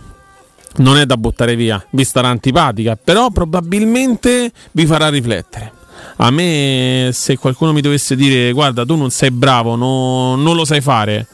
non 0.77 0.97
è 0.97 1.05
da 1.05 1.15
buttare 1.15 1.55
via, 1.55 1.83
vi 1.91 2.03
starà 2.03 2.27
antipatica, 2.27 2.97
però 3.01 3.29
probabilmente 3.29 4.51
vi 4.71 4.85
farà 4.85 5.09
riflettere. 5.09 5.71
A 6.17 6.31
me, 6.31 7.11
se 7.13 7.37
qualcuno 7.37 7.71
mi 7.71 7.81
dovesse 7.81 8.15
dire 8.15 8.51
guarda, 8.51 8.85
tu 8.85 8.95
non 8.95 9.09
sei 9.09 9.31
bravo, 9.31 9.75
no- 9.75 10.35
non 10.35 10.55
lo 10.55 10.65
sai 10.65 10.81
fare, 10.81 11.27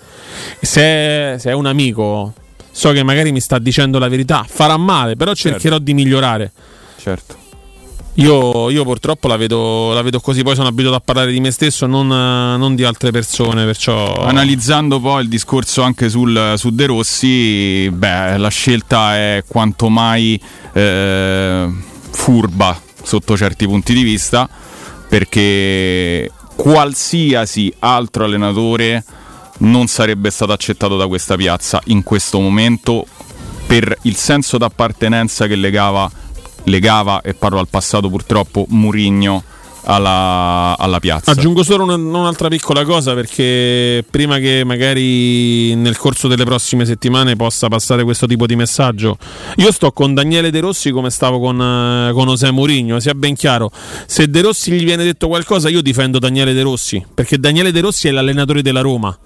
se, 0.62 1.36
se 1.40 1.50
è 1.50 1.54
un 1.54 1.66
amico, 1.66 2.34
so 2.72 2.92
che 2.92 3.04
magari 3.04 3.32
mi 3.32 3.40
sta 3.40 3.60
dicendo 3.60 4.00
la 4.00 4.08
verità, 4.08 4.46
farà 4.48 4.78
male, 4.78 5.16
però 5.16 5.34
cercherò 5.34 5.78
di 5.78 5.94
migliorare. 5.94 6.52
certo 6.98 7.36
Io, 8.16 8.70
io 8.70 8.84
purtroppo 8.84 9.28
la 9.28 9.38
vedo, 9.38 9.94
la 9.94 10.02
vedo 10.02 10.20
così, 10.20 10.44
poi 10.44 10.56
sono 10.56 10.68
abituato 10.68 10.98
a 10.98 11.02
parlare 11.04 11.32
di 11.32 11.40
me 11.40 11.52
stesso, 11.52 11.86
non, 11.86 12.08
non 12.08 12.76
di 12.76 12.84
altre 12.84 13.12
persone, 13.12 13.64
perciò... 13.64 14.26
Analizzando 14.26 15.00
poi 15.00 15.24
il 15.24 15.30
discorso 15.30 15.82
anche 15.82 16.10
sul, 16.10 16.54
su 16.58 16.72
De 16.72 16.86
Rossi, 16.88 17.90
beh, 17.90 18.38
la 18.38 18.50
scelta 18.50 19.16
è 19.16 19.44
quanto 19.48 19.90
mai 19.90 20.42
eh, 20.74 21.70
furba 22.12 22.80
sotto 23.02 23.38
certi 23.38 23.66
punti 23.66 23.94
di 23.94 24.04
vista, 24.04 24.50
perché 25.08 26.30
qualsiasi 26.56 27.74
altro 27.80 28.26
allenatore 28.26 29.04
non 29.62 29.88
sarebbe 29.88 30.30
stato 30.30 30.52
accettato 30.52 30.98
da 30.98 31.08
questa 31.08 31.36
piazza 31.36 31.82
in 31.86 32.04
questo 32.04 32.40
momento 32.40 33.06
per 33.66 33.98
il 34.04 34.16
senso 34.16 34.58
d'appartenenza 34.58 35.48
che 35.48 35.56
legava, 35.56 36.10
legava 36.66 37.22
e 37.22 37.34
parlo 37.34 37.60
al 37.60 37.68
passato 37.70 38.10
purtroppo, 38.10 38.66
Murigno 38.70 39.44
alla, 39.84 40.76
alla 40.78 41.00
piazza. 41.00 41.32
Aggiungo 41.32 41.64
solo 41.64 41.84
una- 41.84 41.96
un'altra 41.96 42.50
piccola 42.50 42.84
cosa 42.84 43.14
perché 43.14 44.04
prima 44.10 44.38
che 44.40 44.64
magari 44.66 45.74
nel 45.76 45.98
corso 45.98 46.28
delle 46.28 46.44
prossime 46.44 46.86
settimane 46.86 47.36
possa 47.36 47.68
passare 47.68 48.04
questo 48.04 48.28
tipo 48.28 48.46
di 48.46 48.56
messaggio, 48.56 49.18
io 49.56 49.72
sto 49.72 49.92
con 49.92 50.14
Daniele 50.14 50.52
De 50.52 50.60
Rossi 50.60 50.92
come 50.92 51.10
stavo 51.10 51.40
con, 51.40 51.60
eh, 51.60 52.12
con 52.14 52.28
José 52.28 52.52
Mourinho, 52.52 53.00
sia 53.00 53.14
ben 53.16 53.36
chiaro, 53.36 53.72
se 54.06 54.28
De 54.28 54.42
Rossi 54.42 54.72
gli 54.72 54.84
viene 54.84 55.04
detto 55.04 55.28
qualcosa 55.28 55.70
io 55.70 55.82
difendo 55.82 56.20
Daniele 56.20 56.54
De 56.54 56.62
Rossi, 56.62 57.04
perché 57.14 57.40
Daniele 57.40 57.72
De 57.72 57.80
Rossi 57.80 58.08
è 58.08 58.12
l'allenatore 58.12 58.62
della 58.62 58.82
Roma. 58.82 59.18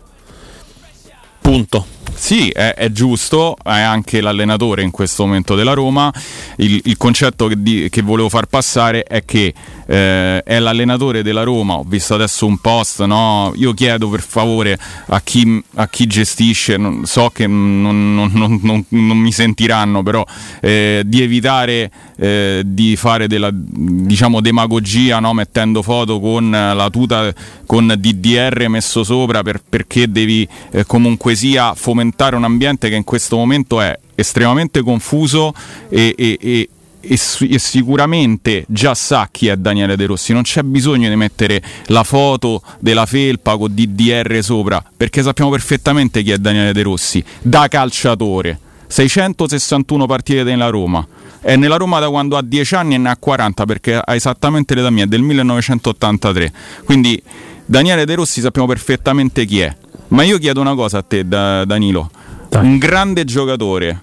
Punto. 1.56 1.95
Sì, 2.14 2.50
è, 2.50 2.74
è 2.76 2.92
giusto, 2.92 3.58
è 3.64 3.70
anche 3.80 4.22
l'allenatore 4.22 4.82
in 4.82 4.92
questo 4.92 5.26
momento 5.26 5.54
della 5.56 5.74
Roma. 5.74 6.12
Il, 6.58 6.80
il 6.86 6.98
concetto 6.98 7.48
che, 7.48 7.62
di- 7.62 7.88
che 7.90 8.02
volevo 8.02 8.30
far 8.30 8.46
passare 8.46 9.04
è 9.04 9.24
che 9.26 9.54
eh, 9.86 10.42
è 10.44 10.60
l'allenatore 10.60 11.24
della 11.24 11.44
Roma. 11.44 11.74
Ho 11.76 11.84
visto 11.86 12.14
adesso 12.16 12.46
un 12.46 12.58
post, 12.60 13.04
no? 13.04 13.52
io 13.56 13.74
chiedo 13.74 14.10
per 14.10 14.22
favore 14.22 14.78
a 15.08 15.22
chi, 15.22 15.62
a 15.76 15.88
chi 15.88 16.08
gestisce, 16.08 16.78
non- 16.78 17.06
so 17.06 17.30
che 17.32 17.48
non, 17.48 18.14
non- 18.14 18.60
non- 18.62 18.86
mi 18.90 19.32
sentiranno, 19.32 20.02
però 20.02 20.24
eh, 20.62 21.04
di 21.06 21.22
evitare 21.22 21.92
eh, 22.18 22.64
di 22.66 22.96
fare 22.96 23.28
della 23.28 23.50
diciamo, 23.52 24.40
demagogia 24.40 25.20
no? 25.20 25.34
mettendo 25.34 25.82
foto 25.82 26.20
con 26.22 26.50
la 26.50 26.88
tuta 26.90 27.34
con 27.66 27.94
DDR 27.98 28.68
messo 28.70 29.04
sopra 29.04 29.44
per- 29.44 29.62
perché 29.68 30.10
devi 30.10 30.48
eh, 30.72 30.86
comunque 30.86 31.36
sia 31.36 31.74
fomentare 31.74 31.95
un 32.02 32.44
ambiente 32.44 32.90
che 32.90 32.96
in 32.96 33.04
questo 33.04 33.36
momento 33.38 33.82
è 33.82 33.98
estremamente 34.16 34.82
confuso 34.82 35.54
e, 35.90 36.14
e- 36.18 36.38
e- 36.40 36.70
e 37.08 37.60
sicuramente 37.60 38.66
già 38.68 38.96
sa 38.96 39.30
chi 39.32 39.48
è 39.48 39.56
Daniele 39.56 39.96
De 39.96 40.08
Rossi, 40.08 40.34
non 40.34 40.42
c'è 40.42 40.64
bisogno 40.64 41.08
di 41.08 41.16
mettere 41.16 41.62
la 41.88 42.04
foto 42.04 42.64
della 42.80 43.06
felpa 43.06 43.58
con 43.58 43.74
DDR 43.74 44.40
sopra, 44.42 44.84
perché 44.98 45.22
sappiamo 45.22 45.52
perfettamente 45.52 46.24
chi 46.24 46.32
è 46.32 46.38
Daniele 46.38 46.74
De 46.74 46.82
Rossi, 46.82 47.24
da 47.42 47.68
calciatore. 47.68 48.60
661 48.88 50.06
partite 50.06 50.44
nella 50.44 50.70
Roma. 50.70 51.06
È 51.42 51.56
nella 51.56 51.76
Roma 51.76 52.00
da 52.00 52.10
quando 52.10 52.38
ha 52.38 52.42
10 52.42 52.76
anni 52.76 52.96
e 52.96 52.98
ne 52.98 53.10
ha 53.10 53.18
40 53.18 53.66
perché 53.66 53.96
ha 53.96 54.16
esattamente 54.16 54.74
l'età 54.74 54.90
mia, 54.90 55.04
è 55.04 55.08
del 55.08 55.22
1983. 55.22 56.54
Quindi 56.86 57.22
Daniele 57.66 58.06
De 58.06 58.16
Rossi 58.16 58.42
sappiamo 58.42 58.68
perfettamente 58.68 59.46
chi 59.46 59.60
è. 59.60 59.76
Ma 60.16 60.24
io 60.24 60.38
chiedo 60.38 60.62
una 60.62 60.76
cosa 60.76 61.00
a 61.00 61.02
te, 61.02 61.28
Da- 61.28 61.66
Danilo. 61.66 62.10
Un 62.52 62.78
grande 62.78 63.26
giocatore 63.26 64.02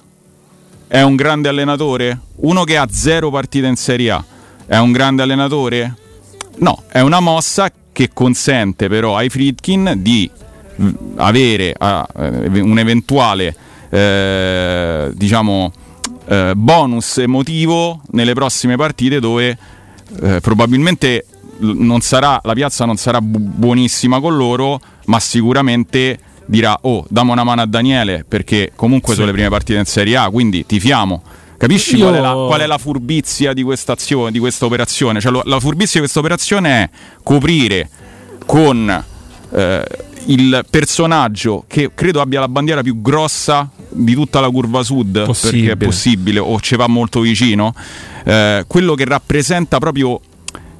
è 0.86 1.00
un 1.00 1.16
grande 1.16 1.48
allenatore? 1.48 2.20
Uno 2.36 2.64
che 2.64 2.76
ha 2.76 2.86
zero 2.90 3.30
partite 3.30 3.66
in 3.66 3.76
Serie 3.76 4.10
A 4.10 4.24
è 4.66 4.76
un 4.76 4.92
grande 4.92 5.22
allenatore? 5.22 5.96
No, 6.56 6.82
è 6.88 7.00
una 7.00 7.20
mossa 7.20 7.72
che 7.92 8.10
consente 8.12 8.88
però 8.88 9.16
ai 9.16 9.30
Friedkin 9.30 9.94
di 9.96 10.30
mh, 10.76 10.90
avere 11.16 11.74
ah, 11.78 12.06
un 12.14 12.78
eventuale 12.78 13.56
eh, 13.88 15.12
diciamo 15.14 15.72
eh, 16.26 16.52
bonus 16.54 17.16
emotivo 17.16 18.02
nelle 18.10 18.34
prossime 18.34 18.76
partite 18.76 19.18
dove 19.18 19.56
eh, 20.20 20.40
probabilmente 20.40 21.24
sarà, 22.00 22.38
la 22.42 22.52
piazza 22.52 22.84
non 22.84 22.96
sarà 22.96 23.22
bu- 23.22 23.38
buonissima 23.38 24.20
con 24.20 24.36
loro, 24.36 24.78
ma 25.06 25.18
sicuramente 25.20 26.18
dirà 26.46 26.76
oh 26.82 27.04
dammi 27.08 27.30
una 27.30 27.44
mano 27.44 27.62
a 27.62 27.66
Daniele 27.66 28.24
perché 28.26 28.72
comunque 28.74 29.14
sono 29.14 29.26
le 29.26 29.32
prime 29.32 29.48
partite 29.48 29.78
in 29.78 29.84
Serie 29.84 30.16
A, 30.16 30.28
quindi 30.30 30.66
ti 30.66 30.80
fiamo. 30.80 31.22
Capisci 31.56 31.96
Io- 31.96 32.06
qual, 32.08 32.14
è 32.16 32.20
la, 32.20 32.32
qual 32.32 32.60
è 32.60 32.66
la 32.66 32.78
furbizia 32.78 33.52
di 33.52 33.62
questa 33.62 33.92
azione, 33.92 34.32
di 34.32 34.40
questa 34.40 34.64
operazione? 34.64 35.20
Cioè, 35.20 35.30
lo- 35.30 35.42
la 35.44 35.60
furbizia 35.60 35.92
di 35.94 36.00
questa 36.00 36.18
operazione 36.18 36.70
è 36.82 36.90
coprire 37.22 37.88
con 38.44 39.04
eh, 39.54 39.84
il 40.26 40.64
personaggio 40.68 41.64
che 41.68 41.90
credo 41.94 42.20
abbia 42.20 42.40
la 42.40 42.48
bandiera 42.48 42.82
più 42.82 43.00
grossa 43.00 43.70
di 43.88 44.14
tutta 44.14 44.40
la 44.40 44.50
curva 44.50 44.82
sud, 44.82 45.24
Possibile. 45.24 45.68
perché 45.68 45.84
è 45.84 45.86
possibile, 45.86 46.38
o 46.40 46.58
ci 46.60 46.74
va 46.76 46.86
molto 46.88 47.20
vicino, 47.20 47.74
eh, 48.24 48.64
quello 48.66 48.94
che 48.94 49.04
rappresenta 49.04 49.78
proprio 49.78 50.20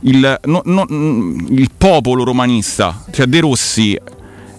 il, 0.03 0.41
no- 0.45 0.63
no- 0.65 0.87
mm, 0.91 1.47
il 1.51 1.71
popolo 1.77 2.25
romanista, 2.25 3.05
cioè 3.11 3.27
De 3.27 3.41
Rossi 3.41 3.99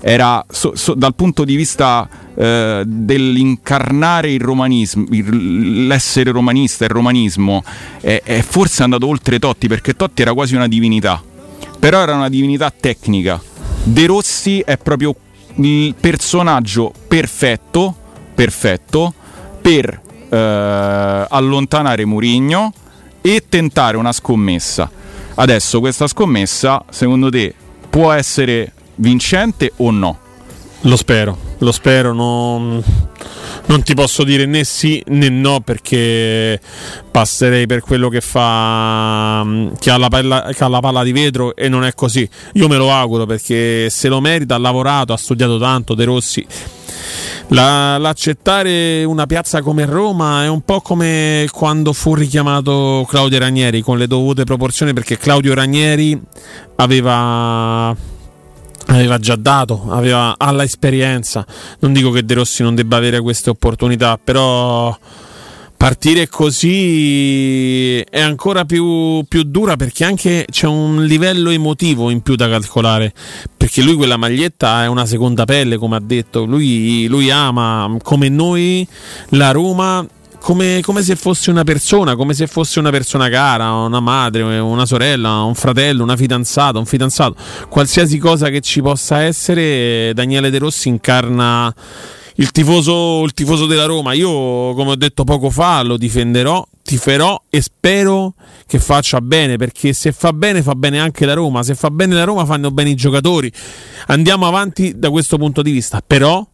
era 0.01 0.43
so- 0.49 0.75
so- 0.75 0.93
dal 0.95 1.15
punto 1.15 1.45
di 1.45 1.55
vista 1.55 2.07
eh, 2.35 2.83
dell'incarnare 2.85 4.31
il 4.31 4.39
romanismo, 4.41 5.05
il- 5.11 5.85
l'essere 5.87 6.31
romanista, 6.31 6.83
il 6.85 6.89
romanismo, 6.91 7.63
è, 8.01 8.21
è 8.23 8.41
forse 8.41 8.83
andato 8.83 9.07
oltre 9.07 9.39
Totti 9.39 9.67
perché 9.67 9.95
Totti 9.95 10.21
era 10.21 10.33
quasi 10.33 10.55
una 10.55 10.67
divinità, 10.67 11.21
però 11.79 12.01
era 12.01 12.15
una 12.15 12.29
divinità 12.29 12.71
tecnica. 12.77 13.41
De 13.83 14.05
Rossi 14.05 14.59
è 14.61 14.77
proprio 14.77 15.15
il 15.55 15.93
personaggio 15.99 16.91
perfetto, 17.07 17.95
perfetto 18.33 19.13
per 19.61 20.01
eh, 20.29 21.25
allontanare 21.29 22.05
Murigno 22.05 22.73
e 23.21 23.43
tentare 23.47 23.97
una 23.97 24.11
scommessa. 24.11 24.89
Adesso 25.35 25.79
questa 25.79 26.07
scommessa, 26.07 26.83
secondo 26.89 27.29
te, 27.29 27.53
può 27.89 28.11
essere 28.11 28.71
vincente 28.95 29.71
o 29.77 29.89
no? 29.89 30.19
Lo 30.81 30.95
spero, 30.95 31.37
lo 31.59 31.71
spero, 31.71 32.13
non, 32.13 32.83
non 33.67 33.83
ti 33.83 33.93
posso 33.93 34.23
dire 34.23 34.45
né 34.45 34.63
sì 34.63 35.01
né 35.07 35.29
no 35.29 35.61
perché 35.61 36.59
passerei 37.09 37.65
per 37.65 37.79
quello 37.81 38.09
che 38.09 38.19
fa 38.21 39.45
che 39.79 39.89
ha, 39.89 39.97
la 39.97 40.09
palla, 40.09 40.49
che 40.53 40.63
ha 40.63 40.67
la 40.67 40.81
palla 40.81 41.03
di 41.03 41.13
vetro 41.13 41.55
e 41.55 41.69
non 41.69 41.83
è 41.83 41.93
così. 41.93 42.27
Io 42.53 42.67
me 42.67 42.77
lo 42.77 42.91
auguro 42.91 43.25
perché 43.25 43.89
se 43.89 44.09
lo 44.09 44.19
merita, 44.19 44.55
ha 44.55 44.59
lavorato, 44.59 45.13
ha 45.13 45.17
studiato 45.17 45.57
tanto 45.57 45.95
De 45.95 46.03
Rossi. 46.03 46.45
La- 47.49 47.97
l'accettare 47.97 49.03
una 49.03 49.25
piazza 49.27 49.61
come 49.61 49.85
Roma 49.85 50.43
è 50.43 50.47
un 50.47 50.61
po' 50.61 50.81
come 50.81 51.47
quando 51.51 51.93
fu 51.93 52.15
richiamato 52.15 53.05
Claudio 53.07 53.37
Ranieri 53.37 53.81
con 53.81 53.97
le 53.97 54.07
dovute 54.07 54.43
proporzioni 54.43 54.93
perché 54.93 55.17
Claudio 55.17 55.53
Ranieri 55.53 56.19
aveva 56.77 57.95
aveva 58.87 59.17
già 59.17 59.35
dato, 59.35 59.85
aveva 59.89 60.35
alla 60.37 60.63
esperienza. 60.63 61.45
Non 61.79 61.93
dico 61.93 62.11
che 62.11 62.25
De 62.25 62.33
Rossi 62.33 62.63
non 62.63 62.75
debba 62.75 62.97
avere 62.97 63.21
queste 63.21 63.49
opportunità, 63.49 64.19
però 64.21 64.95
partire 65.83 66.29
così 66.29 67.99
è 67.99 68.21
ancora 68.21 68.63
più, 68.63 69.21
più 69.27 69.43
dura 69.43 69.75
perché 69.75 70.05
anche 70.05 70.45
c'è 70.49 70.65
un 70.65 71.03
livello 71.03 71.49
emotivo 71.49 72.09
in 72.09 72.21
più 72.21 72.35
da 72.35 72.47
calcolare. 72.47 73.11
Perché 73.57 73.81
lui 73.81 73.95
quella 73.95 74.15
maglietta 74.15 74.83
è 74.83 74.87
una 74.87 75.05
seconda 75.05 75.43
pelle, 75.43 75.75
come 75.75 75.97
ha 75.97 76.01
detto. 76.01 76.45
Lui, 76.45 77.05
lui 77.07 77.29
ama 77.29 77.97
come 78.01 78.29
noi 78.29 78.87
la 79.31 79.51
Roma 79.51 80.07
come, 80.39 80.79
come 80.81 81.01
se 81.01 81.17
fosse 81.17 81.49
una 81.51 81.65
persona, 81.65 82.15
come 82.15 82.33
se 82.33 82.47
fosse 82.47 82.79
una 82.79 82.89
persona 82.89 83.27
cara, 83.27 83.73
una 83.73 83.99
madre, 83.99 84.41
una 84.41 84.85
sorella, 84.85 85.41
un 85.41 85.55
fratello, 85.55 86.03
una 86.03 86.15
fidanzata, 86.15 86.79
un 86.79 86.85
fidanzato, 86.85 87.35
qualsiasi 87.67 88.17
cosa 88.19 88.47
che 88.47 88.61
ci 88.61 88.81
possa 88.81 89.19
essere, 89.19 90.13
Daniele 90.13 90.49
De 90.49 90.59
Rossi 90.59 90.87
incarna 90.87 91.73
il 92.35 92.51
tifoso, 92.51 93.23
il 93.23 93.33
tifoso 93.33 93.65
della 93.65 93.85
Roma. 93.85 94.13
Io, 94.13 94.29
come 94.29 94.91
ho 94.91 94.95
detto 94.95 95.23
poco 95.23 95.49
fa, 95.49 95.81
lo 95.81 95.97
difenderò, 95.97 96.65
tiferò 96.81 97.41
e 97.49 97.61
spero 97.61 98.33
che 98.65 98.79
faccia 98.79 99.21
bene, 99.21 99.57
perché 99.57 99.93
se 99.93 100.11
fa 100.11 100.33
bene 100.33 100.61
fa 100.61 100.73
bene 100.75 100.99
anche 100.99 101.25
la 101.25 101.33
Roma, 101.33 101.63
se 101.63 101.75
fa 101.75 101.89
bene 101.89 102.15
la 102.15 102.23
Roma 102.23 102.45
fanno 102.45 102.71
bene 102.71 102.91
i 102.91 102.95
giocatori. 102.95 103.51
Andiamo 104.07 104.47
avanti 104.47 104.97
da 104.97 105.09
questo 105.09 105.37
punto 105.37 105.61
di 105.61 105.71
vista, 105.71 106.01
però 106.05 106.45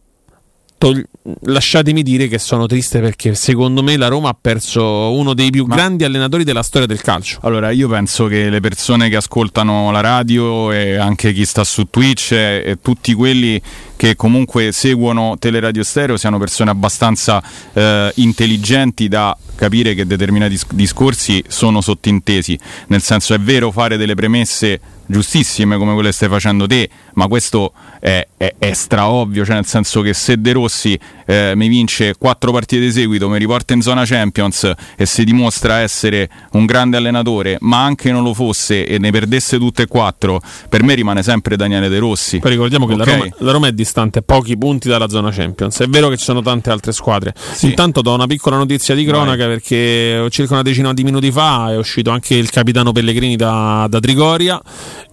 togli- 0.80 1.04
lasciatemi 1.42 2.02
dire 2.02 2.26
che 2.26 2.38
sono 2.38 2.64
triste 2.64 3.00
perché 3.00 3.34
secondo 3.34 3.82
me 3.82 3.98
la 3.98 4.08
Roma 4.08 4.30
ha 4.30 4.36
perso 4.40 5.12
uno 5.12 5.34
dei 5.34 5.50
più 5.50 5.66
Ma- 5.66 5.74
grandi 5.74 6.04
allenatori 6.04 6.42
della 6.42 6.62
storia 6.62 6.86
del 6.86 7.02
calcio. 7.02 7.38
Allora, 7.42 7.70
io 7.70 7.86
penso 7.86 8.26
che 8.26 8.48
le 8.48 8.60
persone 8.60 9.10
che 9.10 9.16
ascoltano 9.16 9.90
la 9.90 10.00
radio 10.00 10.72
e 10.72 10.96
anche 10.96 11.34
chi 11.34 11.44
sta 11.44 11.64
su 11.64 11.88
Twitch 11.90 12.32
e, 12.32 12.62
e 12.64 12.78
tutti 12.80 13.12
quelli 13.12 13.60
che 13.94 14.16
comunque 14.16 14.72
seguono 14.72 15.36
Teleradio 15.38 15.82
Stereo 15.82 16.16
siano 16.16 16.38
persone 16.38 16.70
abbastanza 16.70 17.42
eh, 17.74 18.10
intelligenti 18.14 19.08
da 19.08 19.36
capire 19.54 19.92
che 19.92 20.06
determinati 20.06 20.52
dis- 20.52 20.66
discorsi 20.72 21.44
sono 21.46 21.82
sottintesi. 21.82 22.58
Nel 22.86 23.02
senso, 23.02 23.34
è 23.34 23.38
vero 23.38 23.70
fare 23.70 23.98
delle 23.98 24.14
premesse 24.14 24.80
giustissime 25.10 25.76
come 25.76 25.92
quelle 25.92 26.08
che 26.08 26.14
stai 26.14 26.28
facendo 26.28 26.66
te, 26.66 26.88
ma 27.14 27.26
questo 27.26 27.72
è, 28.00 28.26
è, 28.36 28.54
è 28.58 28.72
straovvio, 28.72 29.44
cioè 29.44 29.56
nel 29.56 29.66
senso 29.66 30.00
che 30.00 30.14
se 30.14 30.40
De 30.40 30.52
Rossi 30.52 30.98
eh, 31.26 31.52
mi 31.54 31.68
vince 31.68 32.14
quattro 32.18 32.52
partite 32.52 32.82
di 32.82 32.92
seguito, 32.92 33.28
mi 33.28 33.38
riporta 33.38 33.74
in 33.74 33.82
zona 33.82 34.04
Champions 34.04 34.72
e 34.96 35.06
si 35.06 35.24
dimostra 35.24 35.78
essere 35.78 36.28
un 36.52 36.66
grande 36.66 36.96
allenatore, 36.96 37.56
ma 37.60 37.84
anche 37.84 38.10
non 38.10 38.22
lo 38.22 38.34
fosse 38.34 38.86
e 38.86 38.98
ne 38.98 39.10
perdesse 39.10 39.58
tutte 39.58 39.82
e 39.82 39.86
quattro, 39.86 40.40
per 40.68 40.82
me 40.82 40.94
rimane 40.94 41.22
sempre 41.22 41.56
Daniele 41.56 41.88
De 41.88 41.98
Rossi. 41.98 42.38
Poi 42.38 42.50
ricordiamo 42.50 42.86
che 42.86 42.96
la, 42.96 43.02
Ok? 43.02 43.10
Roma, 43.10 43.28
la 43.38 43.52
Roma 43.52 43.66
è 43.68 43.72
distante 43.72 44.22
pochi 44.22 44.56
punti 44.56 44.88
dalla 44.88 45.08
zona 45.08 45.30
Champions. 45.30 45.80
È 45.80 45.86
vero 45.86 46.08
che 46.08 46.16
ci 46.16 46.24
sono 46.24 46.42
tante 46.42 46.70
altre 46.70 46.92
squadre. 46.92 47.34
Sì. 47.52 47.66
Intanto 47.66 48.00
do 48.02 48.14
una 48.14 48.26
piccola 48.26 48.56
notizia 48.56 48.94
di 48.94 49.04
cronaca 49.04 49.46
perché 49.46 50.26
circa 50.30 50.54
una 50.54 50.62
decina 50.62 50.92
di 50.92 51.04
minuti 51.04 51.30
fa 51.30 51.70
è 51.72 51.76
uscito 51.76 52.10
anche 52.10 52.34
il 52.34 52.50
capitano 52.50 52.92
Pellegrini 52.92 53.36
da, 53.36 53.86
da 53.88 54.00
Trigoria 54.00 54.60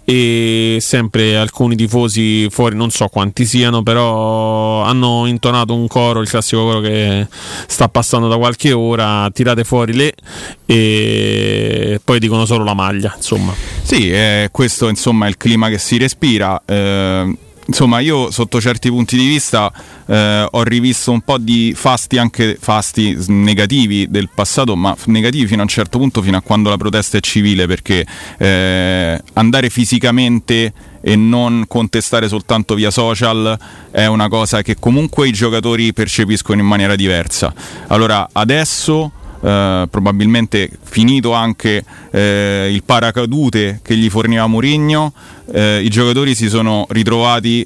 e 0.10 0.78
sempre 0.80 1.36
alcuni 1.36 1.76
tifosi 1.76 2.48
fuori, 2.50 2.78
non 2.78 2.92
so 2.92 3.10
quanti 3.10 3.46
siano, 3.46 3.84
però 3.84 4.82
hanno 4.84 5.26
intonato 5.26 5.76
un 5.76 5.86
coro, 5.88 6.22
il 6.22 6.30
classico 6.30 6.64
coro 6.64 6.80
che 6.80 7.28
sta 7.68 7.90
passando 7.90 8.30
da 8.30 8.38
qualche 8.38 8.72
ora, 8.72 9.30
tirate 9.34 9.66
fuori 9.66 9.94
le 9.94 10.14
e 10.66 12.00
poi 12.02 12.20
dicono 12.20 12.46
solo 12.46 12.64
la 12.64 12.74
maglia, 12.74 13.12
insomma. 13.18 13.54
Sì, 13.82 14.10
eh, 14.10 14.48
questo 14.50 14.88
insomma 14.88 15.26
è 15.26 15.28
il 15.30 15.36
clima 15.36 15.68
che 15.68 15.78
si 15.78 15.98
respira. 15.98 16.62
eh, 16.66 17.38
insomma, 17.68 18.00
io 18.00 18.32
sotto 18.32 18.60
certi 18.60 18.90
punti 18.90 19.16
di 19.16 19.28
vista 19.28 19.72
eh, 20.06 20.48
ho 20.50 20.64
rivisto 20.64 21.12
un 21.12 21.22
po' 21.22 21.38
di 21.38 21.74
fasti, 21.76 22.18
anche 22.18 22.58
fasti 22.60 23.16
negativi 23.28 24.10
del 24.10 24.30
passato, 24.34 24.76
ma 24.76 24.96
negativi 25.06 25.48
fino 25.48 25.60
a 25.60 25.64
un 25.64 25.70
certo 25.70 25.98
punto, 25.98 26.22
fino 26.22 26.38
a 26.38 26.42
quando 26.42 26.70
la 26.70 26.78
protesta 26.78 27.18
è 27.18 27.22
civile, 27.22 27.68
perché 27.68 28.06
eh, 28.38 29.22
andare 29.34 29.70
fisicamente 29.70 30.74
e 31.02 31.16
non 31.16 31.66
contestare 31.68 32.28
soltanto 32.28 32.76
via 32.76 32.92
social 32.92 33.58
è 33.92 34.06
una 34.08 34.28
cosa 34.28 34.62
che 34.62 34.76
comunque 34.78 35.28
i 35.28 35.32
giocatori 35.32 35.94
percepiscono 35.94 36.60
in 36.60 36.68
maniera 36.68 36.96
diversa. 36.96 37.54
Allora, 37.88 38.28
adesso 38.32 39.12
eh, 39.42 39.88
probabilmente 39.90 40.70
finito 40.82 41.34
anche 41.34 41.84
eh, 42.12 42.70
il 42.72 42.84
paracadute 42.84 43.80
che 43.84 43.96
gli 43.96 44.10
forniva 44.10 44.48
Mourinho, 44.48 45.14
eh, 45.52 45.82
i 45.84 45.90
giocatori 45.90 46.36
si 46.36 46.50
sono 46.50 46.86
ritrovati 46.90 47.66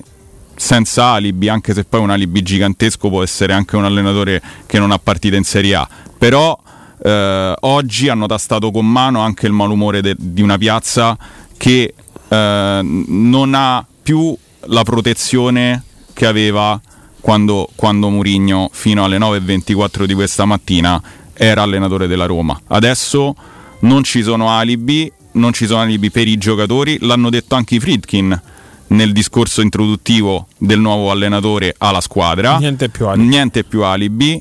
senza 0.55 1.05
alibi, 1.05 1.49
anche 1.49 1.73
se 1.73 1.85
poi 1.85 2.01
un 2.01 2.11
alibi 2.11 2.41
gigantesco 2.41 3.09
può 3.09 3.23
essere 3.23 3.53
anche 3.53 3.75
un 3.75 3.85
allenatore 3.85 4.41
che 4.65 4.79
non 4.79 4.91
ha 4.91 4.99
partita 4.99 5.35
in 5.35 5.43
Serie 5.43 5.75
A. 5.75 5.87
Però 6.17 6.57
eh, 7.03 7.55
oggi 7.59 8.09
hanno 8.09 8.27
tastato 8.27 8.69
con 8.69 8.85
mano 8.85 9.21
anche 9.21 9.47
il 9.47 9.53
malumore 9.53 10.01
de- 10.01 10.15
di 10.17 10.41
una 10.41 10.57
piazza 10.57 11.17
che 11.57 11.93
eh, 12.27 12.79
non 12.83 13.53
ha 13.55 13.85
più 14.03 14.37
la 14.65 14.83
protezione 14.83 15.83
che 16.13 16.25
aveva 16.27 16.79
quando, 17.19 17.69
quando 17.75 18.09
Mourinho 18.09 18.69
fino 18.71 19.03
alle 19.03 19.17
9.24 19.17 20.05
di 20.05 20.13
questa 20.13 20.45
mattina 20.45 21.01
era 21.41 21.63
allenatore 21.63 22.05
della 22.05 22.27
Roma. 22.27 22.61
Adesso 22.67 23.35
non 23.79 24.03
ci 24.03 24.21
sono 24.21 24.49
alibi, 24.51 25.11
non 25.33 25.53
ci 25.53 25.65
sono 25.65 25.81
alibi 25.81 26.11
per 26.11 26.27
i 26.27 26.37
giocatori, 26.37 26.99
l'hanno 27.01 27.31
detto 27.31 27.55
anche 27.55 27.75
i 27.75 27.79
Friedkin 27.79 28.41
nel 28.87 29.11
discorso 29.11 29.61
introduttivo 29.61 30.45
del 30.59 30.79
nuovo 30.79 31.09
allenatore 31.09 31.73
alla 31.79 31.99
squadra. 31.99 32.59
Niente 32.59 32.89
più 32.89 33.07
alibi. 33.07 33.27
Niente 33.27 33.63
più 33.63 33.81
alibi. 33.81 34.39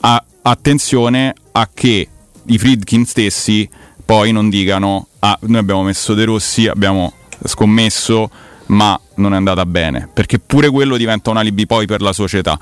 A- 0.00 0.24
attenzione 0.42 1.34
a 1.52 1.68
che 1.72 2.08
i 2.46 2.58
Friedkin 2.58 3.04
stessi 3.04 3.68
poi 4.04 4.32
non 4.32 4.50
dicano 4.50 5.06
ah, 5.20 5.38
noi 5.42 5.58
abbiamo 5.60 5.84
messo 5.84 6.14
De 6.14 6.24
Rossi, 6.24 6.66
abbiamo 6.66 7.12
scommesso, 7.44 8.28
ma 8.66 8.98
non 9.16 9.34
è 9.34 9.36
andata 9.36 9.64
bene, 9.66 10.08
perché 10.12 10.40
pure 10.40 10.68
quello 10.68 10.96
diventa 10.96 11.30
un 11.30 11.36
alibi 11.36 11.66
poi 11.66 11.86
per 11.86 12.00
la 12.00 12.12
società. 12.12 12.58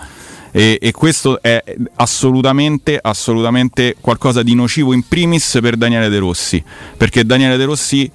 E, 0.51 0.79
e 0.81 0.93
questo 0.93 1.43
è 1.43 1.63
assolutamente, 1.97 2.99
assolutamente 3.01 3.97
qualcosa 4.01 4.43
di 4.43 4.55
nocivo 4.55 4.93
in 4.93 5.07
primis 5.07 5.59
per 5.61 5.77
Daniele 5.77 6.09
De 6.09 6.19
Rossi, 6.19 6.63
perché 6.97 7.25
Daniele 7.25 7.57
De 7.57 7.65
Rossi 7.65 8.11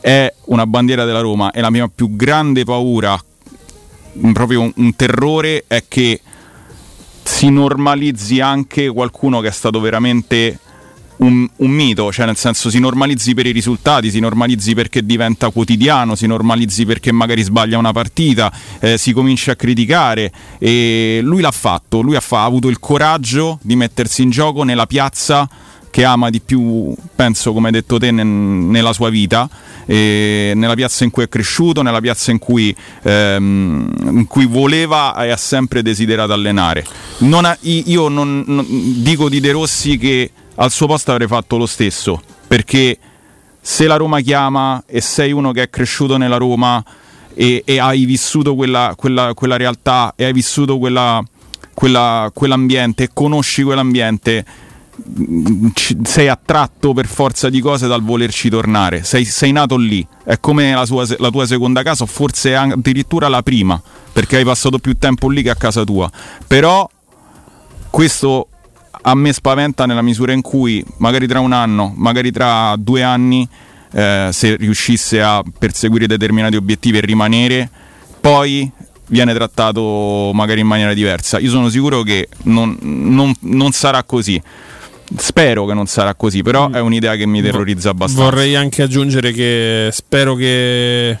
è 0.00 0.32
una 0.44 0.66
bandiera 0.66 1.04
della 1.04 1.20
Roma 1.20 1.50
e 1.50 1.60
la 1.60 1.70
mia 1.70 1.90
più 1.92 2.14
grande 2.14 2.64
paura, 2.64 3.20
proprio 4.32 4.60
un, 4.62 4.72
un 4.76 4.94
terrore, 4.96 5.64
è 5.66 5.84
che 5.88 6.20
si 7.22 7.50
normalizzi 7.50 8.40
anche 8.40 8.88
qualcuno 8.88 9.40
che 9.40 9.48
è 9.48 9.52
stato 9.52 9.80
veramente 9.80 10.60
un, 11.18 11.48
un 11.56 11.70
mito, 11.70 12.12
cioè 12.12 12.26
nel 12.26 12.36
senso 12.36 12.70
si 12.70 12.78
normalizzi 12.78 13.34
per 13.34 13.46
i 13.46 13.52
risultati, 13.52 14.10
si 14.10 14.20
normalizzi 14.20 14.74
perché 14.74 15.04
diventa 15.04 15.50
quotidiano, 15.50 16.14
si 16.14 16.26
normalizzi 16.26 16.84
perché 16.84 17.12
magari 17.12 17.42
sbaglia 17.42 17.78
una 17.78 17.92
partita, 17.92 18.52
eh, 18.80 18.98
si 18.98 19.12
comincia 19.12 19.52
a 19.52 19.56
criticare 19.56 20.32
e 20.58 21.20
lui 21.22 21.40
l'ha 21.40 21.50
fatto, 21.50 22.00
lui 22.00 22.16
ha, 22.16 22.20
fa- 22.20 22.42
ha 22.42 22.44
avuto 22.44 22.68
il 22.68 22.78
coraggio 22.80 23.58
di 23.62 23.76
mettersi 23.76 24.22
in 24.22 24.30
gioco 24.30 24.62
nella 24.62 24.86
piazza 24.86 25.48
che 25.90 26.04
ama 26.04 26.28
di 26.28 26.40
più, 26.40 26.94
penso 27.14 27.54
come 27.54 27.68
hai 27.68 27.72
detto 27.72 27.96
te, 27.96 28.10
nel- 28.10 28.26
nella 28.26 28.92
sua 28.92 29.08
vita, 29.08 29.48
nella 29.86 30.74
piazza 30.74 31.04
in 31.04 31.10
cui 31.10 31.22
è 31.22 31.28
cresciuto, 31.28 31.80
nella 31.80 32.00
piazza 32.00 32.30
in 32.32 32.38
cui, 32.38 32.74
ehm, 33.02 33.94
in 34.10 34.26
cui 34.26 34.44
voleva 34.44 35.16
e 35.24 35.30
ha 35.30 35.36
sempre 35.38 35.80
desiderato 35.80 36.34
allenare. 36.34 36.84
Non 37.18 37.46
ha- 37.46 37.56
io 37.62 38.08
non, 38.08 38.44
non- 38.46 38.66
dico 38.68 39.30
di 39.30 39.40
De 39.40 39.52
Rossi 39.52 39.96
che 39.96 40.30
al 40.56 40.70
suo 40.70 40.86
posto 40.86 41.12
avrei 41.12 41.26
fatto 41.28 41.56
lo 41.56 41.66
stesso, 41.66 42.20
perché 42.46 42.98
se 43.60 43.86
la 43.86 43.96
Roma 43.96 44.20
chiama 44.20 44.82
e 44.86 45.00
sei 45.00 45.32
uno 45.32 45.52
che 45.52 45.62
è 45.62 45.70
cresciuto 45.70 46.16
nella 46.16 46.36
Roma 46.36 46.82
e, 47.34 47.62
e 47.64 47.78
hai 47.78 48.04
vissuto 48.04 48.54
quella, 48.54 48.94
quella- 48.96 49.34
quella 49.34 49.56
realtà 49.56 50.12
e 50.16 50.24
hai 50.24 50.32
vissuto 50.32 50.78
quella- 50.78 51.22
quella- 51.74 52.30
quell'ambiente 52.32 53.04
e 53.04 53.10
conosci 53.12 53.62
quell'ambiente, 53.62 54.44
ci- 55.74 55.98
sei 56.04 56.28
attratto 56.28 56.94
per 56.94 57.06
forza 57.06 57.50
di 57.50 57.60
cose 57.60 57.86
dal 57.86 58.02
volerci 58.02 58.48
tornare, 58.48 59.04
sei, 59.04 59.24
sei 59.26 59.52
nato 59.52 59.76
lì, 59.76 60.06
è 60.24 60.40
come 60.40 60.72
la, 60.72 60.86
sua 60.86 61.04
la 61.18 61.28
tua 61.30 61.44
seconda 61.44 61.82
casa 61.82 62.04
o 62.04 62.06
forse 62.06 62.54
addirittura 62.56 63.28
la 63.28 63.42
prima, 63.42 63.80
perché 64.12 64.36
hai 64.36 64.44
passato 64.44 64.78
più 64.78 64.96
tempo 64.96 65.28
lì 65.28 65.42
che 65.42 65.50
a 65.50 65.54
casa 65.56 65.84
tua, 65.84 66.10
però 66.46 66.88
questo 67.90 68.48
a 69.08 69.14
me 69.14 69.32
spaventa 69.32 69.86
nella 69.86 70.02
misura 70.02 70.32
in 70.32 70.40
cui 70.42 70.84
magari 70.98 71.28
tra 71.28 71.38
un 71.38 71.52
anno, 71.52 71.92
magari 71.96 72.32
tra 72.32 72.74
due 72.76 73.04
anni, 73.04 73.48
eh, 73.92 74.30
se 74.32 74.56
riuscisse 74.56 75.22
a 75.22 75.44
perseguire 75.56 76.08
determinati 76.08 76.56
obiettivi 76.56 76.98
e 76.98 77.00
rimanere, 77.02 77.70
poi 78.20 78.68
viene 79.08 79.32
trattato 79.32 80.32
magari 80.34 80.60
in 80.60 80.66
maniera 80.66 80.92
diversa. 80.92 81.38
Io 81.38 81.50
sono 81.50 81.68
sicuro 81.68 82.02
che 82.02 82.28
non, 82.44 82.76
non- 82.80 83.32
non 83.42 83.70
sarà 83.70 84.02
così. 84.02 84.42
Spero 85.16 85.66
che 85.66 85.74
non 85.74 85.86
sarà 85.86 86.16
così, 86.16 86.42
però 86.42 86.68
è 86.70 86.80
un'idea 86.80 87.14
che 87.14 87.26
mi 87.26 87.40
terrorizza 87.40 87.90
abbastanza. 87.90 88.24
Vorrei 88.28 88.56
anche 88.56 88.82
aggiungere 88.82 89.30
che 89.30 89.88
spero 89.92 90.34
che 90.34 91.16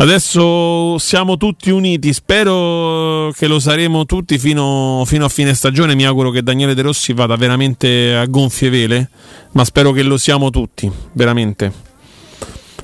adesso 0.00 0.98
siamo 0.98 1.36
tutti 1.36 1.70
uniti, 1.70 2.12
spero 2.12 3.32
che 3.36 3.46
lo 3.46 3.60
saremo 3.60 4.06
tutti 4.06 4.38
fino, 4.38 5.02
fino 5.06 5.24
a 5.24 5.28
fine 5.28 5.54
stagione. 5.54 5.94
Mi 5.94 6.04
auguro 6.04 6.30
che 6.30 6.42
Daniele 6.42 6.74
De 6.74 6.82
Rossi 6.82 7.12
vada 7.12 7.36
veramente 7.36 8.14
a 8.14 8.26
gonfie 8.26 8.70
vele, 8.70 9.10
ma 9.52 9.64
spero 9.64 9.92
che 9.92 10.02
lo 10.02 10.16
siamo 10.16 10.50
tutti, 10.50 10.90
veramente. 11.12 11.89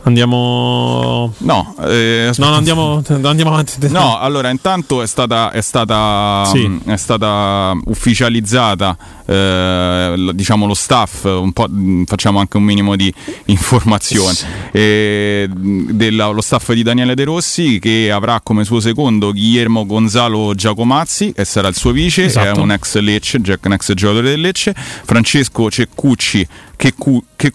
Andiamo. 0.07 1.33
No, 1.39 1.75
eh, 1.89 2.31
No, 2.37 2.49
no, 2.51 2.55
andiamo, 2.55 3.03
andiamo 3.23 3.51
avanti. 3.53 3.73
No, 3.91 4.19
allora 4.19 4.51
intanto 4.51 5.03
è 5.03 5.07
stata, 5.07 5.51
è 5.51 5.61
stata, 5.61 6.45
Sì. 6.47 6.59
mh, 6.67 6.83
è 6.93 6.97
stata 6.97 7.73
ufficializzata 7.87 8.97
eh, 9.27 10.31
diciamo 10.33 10.67
lo 10.67 10.75
staff, 10.75 11.25
un 11.25 11.53
po', 11.53 11.67
mh, 11.69 12.05
facciamo 12.05 12.39
anche 12.39 12.57
un 12.57 12.63
minimo 12.63 12.95
di 12.95 13.13
informazione, 13.47 14.37
eh, 14.71 15.49
mh, 15.53 15.91
della- 15.93 16.29
lo 16.29 16.41
staff 16.41 16.71
di 16.73 16.85
Daniele 16.85 17.17
De 17.17 17.25
Rossi 17.25 17.81
che 17.81 18.09
avrà 18.13 18.41
come 18.41 18.63
suo 18.63 18.79
secondo 18.79 19.33
Guillermo 19.33 19.87
Gonzalo 19.87 20.55
Giacomazzi, 20.55 21.33
che 21.33 21.45
sarà 21.45 21.67
il 21.67 21.75
suo 21.75 21.91
vice, 21.91 22.27
Esatto. 22.27 22.61
è 22.61 22.63
un 22.63 22.71
ex 22.71 22.97
Lecce, 22.99 23.41
Jack- 23.41 23.65
un 23.67 23.73
ex 23.73 23.93
giocatore 23.95 24.29
del 24.29 24.41
Lecce, 24.41 24.73
Francesco 24.77 25.69
Ceccucci, 25.69 26.47
che, 26.77 26.93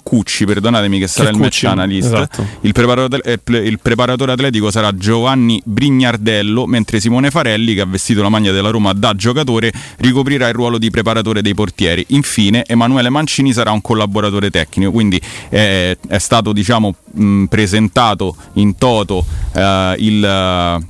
Cucci, 0.01 0.45
perdonatemi 0.45 0.99
che 0.99 1.07
sarà 1.07 1.29
il 1.29 1.36
Checcucci, 1.36 1.65
match 1.65 1.77
analyst, 1.77 2.13
esatto. 2.13 2.47
il 2.62 2.73
preparatore, 2.73 3.21
eh, 3.23 3.57
il 3.57 3.79
preparatore 3.79 4.31
atletico 4.31 4.71
sarà 4.71 4.95
Giovanni 4.95 5.62
Brignardello, 5.63 6.65
mentre 6.65 6.99
Simone 6.99 7.29
Farelli, 7.29 7.75
che 7.75 7.81
ha 7.81 7.86
vestito 7.86 8.21
la 8.21 8.29
maglia 8.29 8.51
della 8.51 8.69
Roma 8.69 8.93
da 8.93 9.15
giocatore, 9.15 9.71
ricoprirà 9.97 10.47
il 10.47 10.53
ruolo 10.53 10.77
di 10.77 10.89
preparatore 10.89 11.41
dei 11.41 11.53
portieri. 11.53 12.03
Infine, 12.10 12.65
Emanuele 12.65 13.10
Mancini 13.10 13.53
sarà 13.53 13.71
un 13.71 13.81
collaboratore 13.81 14.49
tecnico, 14.49 14.91
quindi 14.91 15.21
eh, 15.49 15.97
è 16.07 16.17
stato 16.17 16.51
diciamo, 16.51 16.95
mh, 17.12 17.45
presentato 17.45 18.36
in 18.53 18.75
toto 18.75 19.25
eh, 19.53 19.95
il. 19.99 20.89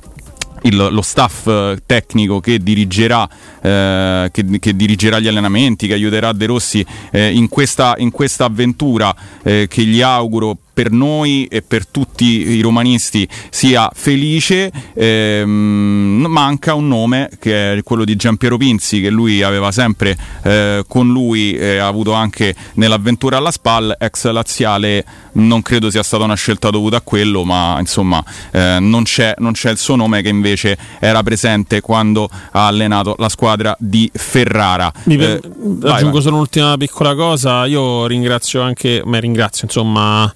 Il- 0.62 0.88
lo 0.90 1.02
staff 1.02 1.46
eh, 1.46 1.78
tecnico 1.86 2.40
che 2.40 2.58
dirigerà, 2.58 3.28
eh, 3.60 4.28
che, 4.32 4.58
che 4.58 4.76
dirigerà 4.76 5.18
gli 5.18 5.28
allenamenti, 5.28 5.86
che 5.86 5.94
aiuterà 5.94 6.32
De 6.32 6.46
Rossi 6.46 6.84
eh, 7.10 7.30
in, 7.32 7.48
questa, 7.48 7.94
in 7.98 8.10
questa 8.10 8.44
avventura 8.46 9.14
eh, 9.42 9.66
che 9.68 9.84
gli 9.84 10.00
auguro 10.00 10.56
per 10.82 10.90
noi 10.90 11.44
e 11.44 11.62
per 11.62 11.86
tutti 11.86 12.24
i 12.24 12.60
romanisti 12.60 13.28
sia 13.50 13.88
felice. 13.94 14.72
Ehm, 14.94 16.24
manca 16.28 16.74
un 16.74 16.88
nome 16.88 17.30
che 17.38 17.74
è 17.74 17.82
quello 17.84 18.04
di 18.04 18.16
Giampiero 18.16 18.56
Pinzi, 18.56 19.00
che 19.00 19.10
lui 19.10 19.42
aveva 19.42 19.70
sempre 19.70 20.16
eh, 20.42 20.84
con 20.88 21.08
lui, 21.08 21.54
eh, 21.54 21.78
ha 21.78 21.86
avuto 21.86 22.12
anche 22.14 22.54
nell'avventura 22.74 23.36
alla 23.36 23.52
SPAL, 23.52 23.96
ex 23.98 24.28
laziale. 24.30 25.04
Non 25.34 25.62
credo 25.62 25.88
sia 25.88 26.02
stata 26.02 26.24
una 26.24 26.34
scelta 26.34 26.68
dovuta 26.70 26.96
a 26.96 27.00
quello, 27.00 27.44
ma 27.44 27.76
insomma 27.78 28.22
eh, 28.50 28.78
non, 28.80 29.04
c'è, 29.04 29.34
non 29.38 29.52
c'è 29.52 29.70
il 29.70 29.78
suo 29.78 29.94
nome 29.96 30.20
che 30.20 30.28
invece 30.28 30.76
era 30.98 31.22
presente 31.22 31.80
quando 31.80 32.28
ha 32.50 32.66
allenato 32.66 33.14
la 33.18 33.28
squadra 33.28 33.74
di 33.78 34.10
Ferrara. 34.12 34.92
Mi 35.04 35.16
per- 35.16 35.30
Eh, 35.32 35.40
vai, 35.54 35.92
aggiungo 35.92 36.14
vai. 36.14 36.22
solo 36.22 36.34
un'ultima 36.34 36.76
piccola 36.76 37.14
cosa. 37.14 37.66
Io 37.66 38.06
ringrazio 38.06 38.60
anche, 38.62 39.02
ma 39.04 39.18
ringrazio, 39.18 39.64
insomma, 39.64 40.30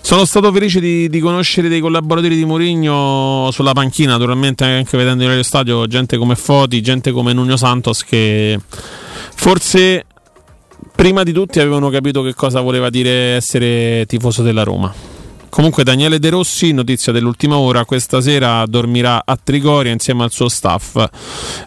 sono 0.00 0.24
stato 0.24 0.52
felice 0.52 0.80
di, 0.80 1.08
di 1.08 1.20
conoscere 1.20 1.68
dei 1.68 1.80
collaboratori 1.80 2.36
di 2.36 2.44
Mourinho 2.44 3.48
sulla 3.52 3.72
panchina, 3.72 4.12
naturalmente 4.12 4.64
anche 4.64 4.96
vedendo 4.96 5.26
nello 5.26 5.42
stadio 5.42 5.86
gente 5.86 6.16
come 6.16 6.34
Foti, 6.34 6.80
gente 6.80 7.10
come 7.10 7.32
Nuno 7.32 7.56
Santos 7.56 8.04
che 8.04 8.58
forse 9.34 10.04
prima 10.94 11.22
di 11.22 11.32
tutti 11.32 11.60
avevano 11.60 11.90
capito 11.90 12.22
che 12.22 12.34
cosa 12.34 12.60
voleva 12.60 12.90
dire 12.90 13.36
essere 13.36 14.04
tifoso 14.06 14.42
della 14.42 14.62
Roma. 14.62 15.13
Comunque 15.54 15.84
Daniele 15.84 16.18
De 16.18 16.30
Rossi, 16.30 16.72
notizia 16.72 17.12
dell'ultima 17.12 17.58
ora, 17.58 17.84
questa 17.84 18.20
sera 18.20 18.66
dormirà 18.66 19.22
a 19.24 19.38
Trigoria 19.40 19.92
insieme 19.92 20.24
al 20.24 20.32
suo 20.32 20.48
staff. 20.48 21.08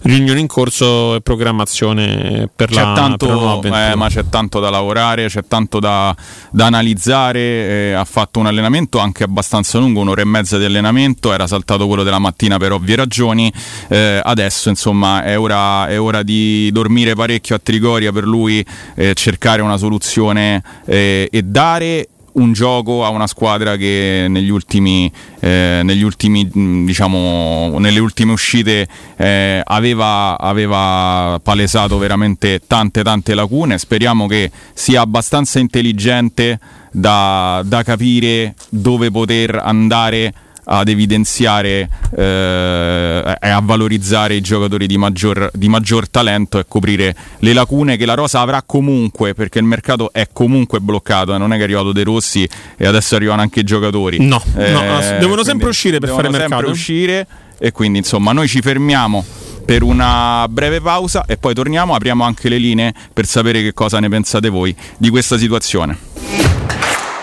Riunione 0.01 0.41
in 0.41 0.47
corso 0.47 1.15
e 1.15 1.21
programmazione 1.21 2.49
per 2.53 2.67
C'è 2.67 2.83
la, 2.83 2.91
tanto, 2.93 3.59
per 3.61 3.71
eh, 3.71 3.95
ma 3.95 4.09
c'è 4.09 4.27
tanto 4.27 4.59
da 4.59 4.69
lavorare, 4.69 5.27
c'è 5.27 5.45
tanto 5.47 5.79
da, 5.79 6.13
da 6.51 6.65
analizzare. 6.65 7.39
eh, 7.39 7.93
ha 7.93 8.03
fatto 8.03 8.39
un 8.39 8.47
allenamento 8.47 8.99
anche 8.99 9.23
abbastanza 9.23 9.77
lungo, 9.77 10.01
un'ora 10.01 10.19
e 10.19 10.25
mezza 10.25 10.57
di 10.57 10.65
allenamento. 10.65 11.31
Era 11.31 11.47
saltato 11.47 11.87
quello 11.87 12.03
della 12.03 12.19
mattina 12.19 12.57
per 12.57 12.73
ovvie 12.73 12.97
ragioni. 12.97 13.49
eh, 13.87 14.19
adesso, 14.21 14.67
insomma, 14.67 15.23
è 15.23 15.39
ora, 15.39 15.87
è 15.87 15.97
ora 15.97 16.23
di 16.23 16.69
dormire 16.73 17.15
parecchio 17.15 17.55
a 17.55 17.59
Trigoria 17.63 18.11
per 18.11 18.25
lui, 18.25 18.65
eh, 18.95 19.13
cercare 19.13 19.61
una 19.61 19.77
soluzione 19.77 20.61
eh, 20.85 21.29
e 21.31 21.41
dare 21.41 22.09
un 22.37 22.53
gioco 22.53 23.05
a 23.05 23.09
una 23.09 23.27
squadra 23.27 23.75
che 23.75 24.25
negli 24.29 24.49
ultimi, 24.49 25.11
eh, 25.39 25.81
negli 25.83 26.03
ultimi 26.03 26.49
mh, 26.51 26.85
diciamo, 26.85 27.77
nelle 27.79 27.99
ultime 27.99 28.31
uscite 28.31 28.87
eh, 29.17 29.61
aveva, 29.63 30.37
aveva 30.39 31.39
palesato 31.41 31.97
veramente 31.97 32.61
tante 32.65 33.03
tante 33.03 33.33
lacune. 33.33 33.77
Speriamo 33.77 34.27
che 34.27 34.51
sia 34.73 35.01
abbastanza 35.01 35.59
intelligente 35.59 36.59
da, 36.91 37.61
da 37.65 37.83
capire 37.83 38.55
dove 38.69 39.11
poter 39.11 39.59
andare 39.63 40.33
ad 40.69 40.89
evidenziare 40.89 41.89
eh, 42.15 43.37
e 43.39 43.49
a 43.49 43.61
valorizzare 43.63 44.35
i 44.35 44.41
giocatori 44.41 44.85
di 44.85 44.97
maggior, 44.97 45.49
di 45.53 45.69
maggior 45.69 46.09
talento 46.09 46.59
e 46.59 46.65
coprire 46.67 47.15
le 47.39 47.53
lacune 47.53 47.95
che 47.95 48.05
la 48.05 48.13
Rosa 48.15 48.41
avrà 48.41 48.61
comunque 48.63 49.33
perché 49.33 49.59
il 49.59 49.65
mercato 49.65 50.11
è 50.11 50.27
comunque 50.33 50.79
bloccato 50.81 51.33
eh, 51.33 51.37
non 51.37 51.53
è 51.53 51.55
che 51.55 51.61
è 51.61 51.63
arrivato 51.63 51.93
De 51.93 52.03
Rossi 52.03 52.47
e 52.75 52.85
adesso 52.85 53.15
arrivano 53.15 53.41
anche 53.41 53.61
i 53.61 53.63
giocatori 53.63 54.19
No, 54.19 54.41
no, 54.53 54.95
ass- 54.97 55.17
devono 55.19 55.43
sempre 55.43 55.69
uscire 55.69 55.99
per 55.99 56.09
devono 56.09 56.23
fare 56.23 56.37
sempre 56.37 56.55
mercato. 56.55 56.71
uscire 56.71 57.27
e 57.57 57.71
quindi 57.71 57.99
insomma 57.99 58.33
noi 58.33 58.47
ci 58.47 58.61
fermiamo 58.61 59.23
per 59.65 59.83
una 59.83 60.45
breve 60.49 60.81
pausa 60.81 61.25
e 61.25 61.37
poi 61.37 61.53
torniamo 61.53 61.95
apriamo 61.95 62.23
anche 62.23 62.49
le 62.49 62.57
linee 62.57 62.93
per 63.13 63.25
sapere 63.25 63.61
che 63.61 63.73
cosa 63.73 63.99
ne 63.99 64.09
pensate 64.09 64.49
voi 64.49 64.75
di 64.97 65.09
questa 65.09 65.37
situazione 65.37 65.97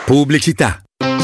Pubblicità. 0.05 0.84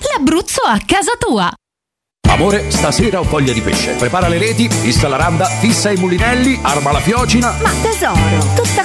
l'Abruzzo 0.00 0.62
a 0.62 0.80
casa 0.84 1.12
tua. 1.18 1.52
Amore, 2.28 2.70
stasera 2.70 3.20
ho 3.20 3.24
voglia 3.24 3.52
di 3.52 3.60
pesce. 3.60 3.92
Prepara 3.92 4.28
le 4.28 4.38
reti, 4.38 4.68
fissa 4.68 5.08
la 5.08 5.16
randa, 5.16 5.46
fissa 5.46 5.90
i 5.90 5.96
mulinelli, 5.96 6.58
arma 6.62 6.92
la 6.92 7.00
fiocina. 7.00 7.56
Ma 7.62 7.70
tesoro, 7.82 8.54
tutta 8.54 8.84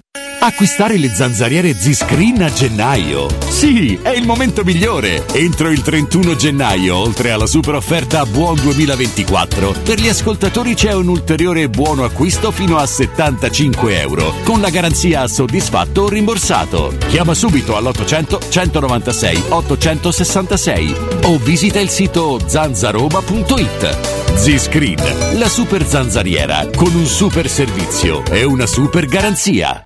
Acquistare 0.43 0.97
le 0.97 1.13
zanzariere 1.13 1.71
Z-Screen 1.75 2.41
a 2.41 2.51
gennaio. 2.51 3.27
Sì, 3.47 3.99
è 4.01 4.09
il 4.09 4.25
momento 4.25 4.63
migliore. 4.63 5.23
Entro 5.33 5.69
il 5.69 5.83
31 5.83 6.35
gennaio, 6.35 6.95
oltre 6.95 7.29
alla 7.29 7.45
super 7.45 7.75
offerta 7.75 8.25
Buon 8.25 8.55
2024, 8.55 9.75
per 9.83 9.99
gli 9.99 10.07
ascoltatori 10.07 10.73
c'è 10.73 10.93
un 10.93 11.09
ulteriore 11.09 11.69
buono 11.69 12.05
acquisto 12.05 12.49
fino 12.49 12.77
a 12.77 12.87
75 12.87 13.99
euro, 13.99 14.33
con 14.43 14.61
la 14.61 14.71
garanzia 14.71 15.27
soddisfatto 15.27 16.01
o 16.01 16.09
rimborsato. 16.09 16.91
Chiama 17.07 17.35
subito 17.35 17.77
all'800 17.77 18.49
196 18.49 19.43
866 19.47 20.95
o 21.25 21.37
visita 21.37 21.79
il 21.79 21.89
sito 21.89 22.39
zanzaroma.it. 22.43 24.35
Z-Screen, 24.37 25.37
la 25.37 25.47
super 25.47 25.85
zanzariera, 25.85 26.67
con 26.75 26.95
un 26.95 27.05
super 27.05 27.47
servizio 27.47 28.25
e 28.25 28.43
una 28.43 28.65
super 28.65 29.05
garanzia. 29.05 29.85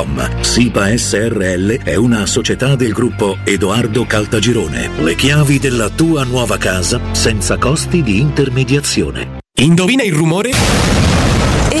www.keicalt.com. 0.01 0.41
SIPA 0.41 0.97
SRL 0.97 1.83
è 1.83 1.95
una 1.95 2.25
società 2.25 2.75
del 2.75 2.91
gruppo 2.91 3.37
Edoardo 3.43 4.05
Caltagirone. 4.05 4.89
Le 5.01 5.15
chiavi 5.15 5.59
della 5.59 5.89
tua 5.89 6.23
nuova 6.23 6.57
casa 6.57 6.99
senza 7.13 7.57
costi 7.57 8.01
di 8.01 8.19
intermediazione. 8.19 9.39
Indovina 9.55 10.03
il 10.03 10.13
rumore? 10.13 11.20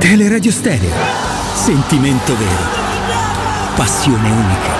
Teleradio 0.00 0.50
Stereo. 0.50 0.90
Sentimento 1.54 2.34
vero. 2.34 2.64
Passione 3.76 4.30
unica. 4.30 4.72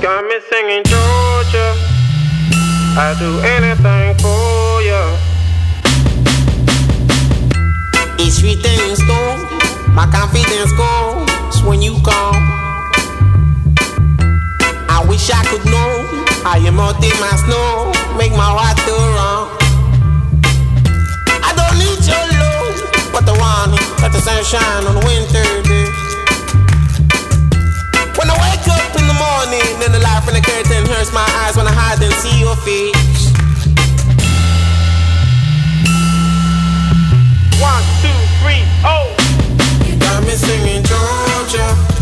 Got 0.00 0.24
me 0.24 0.40
singing 0.50 0.82
Georgia. 0.82 1.72
I 2.96 3.14
do 3.18 3.38
anything 3.40 4.18
for 4.18 4.82
ya. 4.82 5.16
It's 8.18 8.42
written 8.42 8.90
in 8.90 8.96
stone. 8.96 9.46
My 9.94 10.06
confidence 10.10 10.72
goes 10.72 11.62
when 11.62 11.80
you 11.80 11.94
come. 12.02 12.42
I 14.88 15.04
wish 15.08 15.30
I 15.30 15.44
could 15.44 15.64
know 15.66 16.04
how 16.42 16.56
you 16.56 16.72
melt 16.72 17.02
in 17.04 17.18
my 17.20 17.36
snow, 17.36 17.92
make 18.18 18.32
my 18.32 18.50
heart 18.50 18.76
go 18.84 18.96
wrong. 19.14 19.65
The 23.26 23.34
one 23.34 23.74
let 24.00 24.12
the 24.12 24.20
sunshine 24.22 24.86
on 24.86 24.94
a 24.96 25.04
winter 25.04 25.42
day. 25.66 25.90
When 28.14 28.30
I 28.30 28.36
wake 28.38 28.66
up 28.70 28.94
in 28.94 29.06
the 29.10 29.18
morning, 29.18 29.66
then 29.82 29.90
the 29.90 29.98
light 29.98 30.22
from 30.24 30.34
the 30.34 30.40
curtain 30.40 30.86
hurts 30.86 31.12
my 31.12 31.26
eyes 31.42 31.56
when 31.56 31.66
I 31.66 31.74
hide 31.74 32.00
and 32.00 32.14
see 32.22 32.38
your 32.38 32.56
face. 32.62 33.34
One, 37.60 37.82
two, 38.00 38.18
three, 38.40 38.62
oh. 38.86 39.10
You 39.84 39.98
got 39.98 40.22
me 40.22 40.30
singing 40.30 40.84
Georgia. 40.84 41.95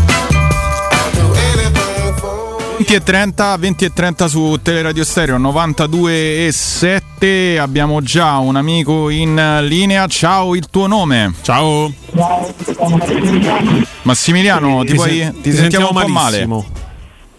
20 2.77 2.93
e 2.93 3.01
30, 3.03 3.57
20 3.57 3.85
e 3.85 3.93
30 3.93 4.27
su 4.27 4.59
Teleradio 4.61 5.03
Stereo 5.05 5.37
92 5.37 6.47
e 6.47 6.51
7 6.51 7.57
abbiamo 7.57 8.01
già 8.01 8.37
un 8.37 8.57
amico 8.57 9.09
in 9.09 9.59
linea 9.61 10.07
ciao 10.07 10.55
il 10.55 10.67
tuo 10.69 10.85
nome 10.87 11.33
ciao 11.41 11.91
Massimiliano 14.01 14.81
ti, 14.81 14.87
Ti 14.87 14.93
puoi, 14.95 15.09
sen- 15.17 15.33
ti, 15.35 15.41
ti 15.41 15.51
sentiamo 15.53 15.87
un 15.87 15.93
po' 15.93 15.99
sentiamo 15.99 16.21
male 16.21 16.65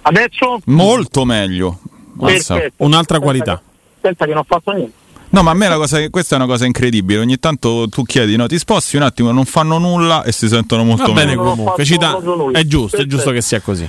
Adesso? 0.02 0.58
molto 0.66 1.24
meglio 1.24 1.80
Mazza. 2.18 2.58
Un'altra 2.76 3.20
qualità. 3.20 3.60
Pensa 4.00 4.24
che 4.24 4.30
non 4.30 4.38
ho 4.38 4.44
fatto 4.48 4.70
niente. 4.72 4.92
No, 5.28 5.42
ma 5.42 5.50
a 5.50 5.54
me 5.54 5.68
la 5.68 5.76
cosa, 5.76 6.08
questa 6.08 6.34
è 6.36 6.38
una 6.38 6.46
cosa 6.46 6.64
incredibile. 6.64 7.20
Ogni 7.20 7.38
tanto 7.38 7.86
tu 7.90 8.04
chiedi, 8.04 8.36
no, 8.36 8.46
ti 8.46 8.56
sposti 8.58 8.96
un 8.96 9.02
attimo, 9.02 9.32
non 9.32 9.44
fanno 9.44 9.76
nulla 9.76 10.22
e 10.22 10.32
si 10.32 10.48
sentono 10.48 10.82
molto 10.82 11.08
Va 11.08 11.12
bene 11.12 11.36
meglio. 11.36 11.50
comunque, 11.50 11.84
ci 11.84 11.98
dà- 11.98 12.18
è 12.52 12.64
giusto, 12.64 12.96
è 12.96 13.04
giusto 13.04 13.32
che 13.32 13.42
sia 13.42 13.60
così. 13.60 13.86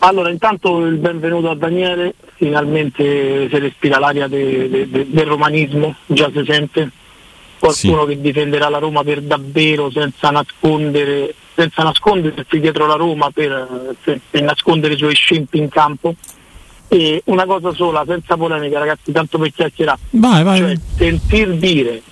Allora, 0.00 0.30
intanto 0.30 0.78
il 0.86 0.96
benvenuto 0.96 1.50
a 1.50 1.54
Daniele, 1.56 2.14
finalmente 2.36 3.48
si 3.50 3.58
respira 3.58 3.98
l'aria 3.98 4.28
de- 4.28 4.68
de- 4.68 4.88
de- 4.88 5.06
del 5.08 5.26
romanismo, 5.26 5.94
già 6.06 6.30
si 6.32 6.42
sente. 6.46 6.90
Qualcuno 7.58 8.04
che 8.04 8.20
difenderà 8.20 8.68
la 8.68 8.78
Roma 8.78 9.02
per 9.02 9.20
davvero, 9.22 9.90
senza 9.90 10.30
nascondere, 10.30 11.34
senza 11.56 11.82
nascondersi 11.82 12.60
dietro 12.60 12.86
la 12.86 12.94
Roma 12.94 13.30
per, 13.32 13.96
per- 14.04 14.20
per 14.30 14.42
nascondere 14.42 14.94
i 14.94 14.98
suoi 14.98 15.14
scempi 15.14 15.58
in 15.58 15.68
campo. 15.68 16.14
E 16.86 17.20
una 17.26 17.44
cosa 17.44 17.72
sola, 17.74 18.04
senza 18.06 18.36
polemica 18.36 18.78
ragazzi, 18.78 19.10
tanto 19.10 19.38
per 19.38 19.52
chiacchierare. 19.52 19.98
Vai, 20.10 20.42
vai. 20.44 20.58
Cioè, 20.58 20.76
sentir 20.96 21.50
dire 21.54 22.02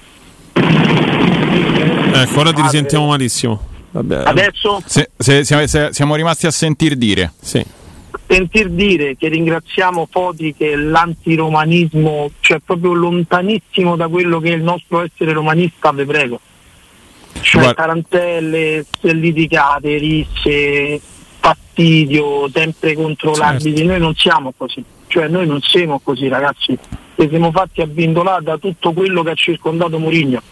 Ecco, 2.13 2.41
ora 2.41 2.53
ti 2.53 2.63
risentiamo 2.63 3.07
malissimo. 3.07 3.75
Vabbè. 4.03 4.23
adesso 4.27 4.81
Se- 4.85 5.11
se- 5.17 5.45
se- 5.45 5.67
se- 5.69 5.89
siamo 5.93 6.15
rimasti 6.15 6.47
a 6.47 6.51
sentir 6.51 6.97
dire. 6.97 7.33
Sì. 7.41 7.65
sentir 8.29 8.71
dire 8.71 9.17
che 9.17 9.29
ringraziamo 9.29 10.09
Foti 10.11 10.53
che 10.57 10.75
l'antiromanismo 10.75 12.31
cioè 12.41 12.59
proprio 12.65 12.93
lontanissimo 12.93 13.95
da 13.95 14.09
quello 14.09 14.41
che 14.41 14.51
è 14.53 14.55
il 14.57 14.63
nostro 14.63 15.03
essere 15.03 15.33
romanista, 15.33 15.93
vi 15.93 16.05
prego. 16.05 16.41
Cioè 17.41 17.63
Guarda- 17.63 17.83
tarantelle, 17.83 18.85
litigate, 19.03 19.97
risse, 19.99 21.01
fastidio, 21.39 22.49
sempre 22.53 22.95
contro 22.95 23.35
Certo. 23.35 23.41
l'arbitro, 23.53 23.85
noi 23.85 23.99
non 24.01 24.15
siamo 24.17 24.53
così, 24.57 24.83
cioè 25.07 25.29
noi 25.29 25.47
non 25.47 25.61
siamo 25.61 26.01
così 26.03 26.27
ragazzi, 26.29 26.77
e 27.15 27.29
siamo 27.29 27.53
fatti 27.53 27.83
abbindolare 27.83 28.43
da 28.43 28.57
tutto 28.59 28.93
quello 28.93 29.23
che 29.23 29.31
ha 29.31 29.35
circondato 29.35 29.99
Mourinho. 29.99 30.43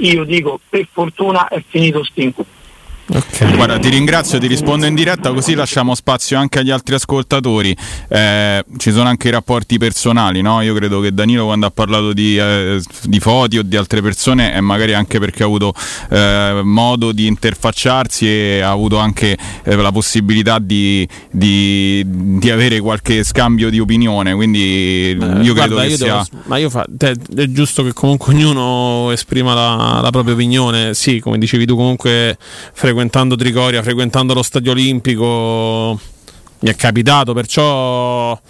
Io 0.00 0.24
dico, 0.24 0.60
per 0.68 0.86
fortuna 0.90 1.48
è 1.48 1.62
finito 1.66 2.02
stinco. 2.04 2.44
Guarda, 3.54 3.78
ti 3.78 3.88
ringrazio, 3.88 4.38
ti 4.38 4.46
rispondo 4.46 4.86
in 4.86 4.94
diretta 4.94 5.32
così 5.32 5.54
lasciamo 5.54 5.94
spazio 5.94 6.38
anche 6.38 6.58
agli 6.60 6.70
altri 6.70 6.94
ascoltatori. 6.94 7.76
Eh, 8.08 8.64
ci 8.78 8.90
sono 8.92 9.08
anche 9.08 9.28
i 9.28 9.30
rapporti 9.30 9.78
personali, 9.78 10.40
no? 10.40 10.60
Io 10.62 10.74
credo 10.74 11.00
che 11.00 11.12
Danilo 11.12 11.44
quando 11.44 11.66
ha 11.66 11.70
parlato 11.70 12.12
di, 12.12 12.36
eh, 12.38 12.80
di 13.04 13.20
Foti 13.20 13.58
o 13.58 13.62
di 13.62 13.76
altre 13.76 14.00
persone 14.02 14.52
è 14.52 14.60
magari 14.60 14.94
anche 14.94 15.18
perché 15.18 15.42
ha 15.42 15.46
avuto 15.46 15.74
eh, 16.10 16.60
modo 16.62 17.12
di 17.12 17.26
interfacciarsi 17.26 18.26
e 18.26 18.60
ha 18.60 18.70
avuto 18.70 18.98
anche 18.98 19.36
eh, 19.64 19.76
la 19.76 19.92
possibilità 19.92 20.58
di, 20.58 21.06
di- 21.30 22.04
di 22.06 22.50
avere 22.50 22.80
qualche 22.80 23.24
scambio 23.24 23.70
di 23.70 23.78
opinione, 23.78 24.34
quindi 24.34 25.10
io 25.10 25.18
credo 25.18 25.52
Guarda, 25.52 25.82
che 25.82 25.88
io 25.88 25.96
sia... 25.96 26.06
devo- 26.30 26.42
ma 26.44 26.56
io 26.56 26.70
fa, 26.70 26.84
te- 26.88 27.16
è 27.36 27.46
giusto 27.46 27.82
che 27.82 27.92
comunque 27.92 28.32
ognuno 28.34 29.10
esprima 29.12 29.54
la, 29.54 30.00
la 30.02 30.10
propria 30.10 30.34
opinione. 30.34 30.94
Sì, 30.94 31.20
come 31.20 31.38
dicevi 31.38 31.66
tu, 31.66 31.76
comunque 31.76 32.36
frequentando 33.02 33.34
Trigoria, 33.34 33.82
frequentando 33.82 34.32
lo 34.32 34.42
stadio 34.42 34.70
olimpico, 34.70 35.98
mi 36.60 36.70
è 36.70 36.76
capitato, 36.76 37.32
perciò. 37.32 38.40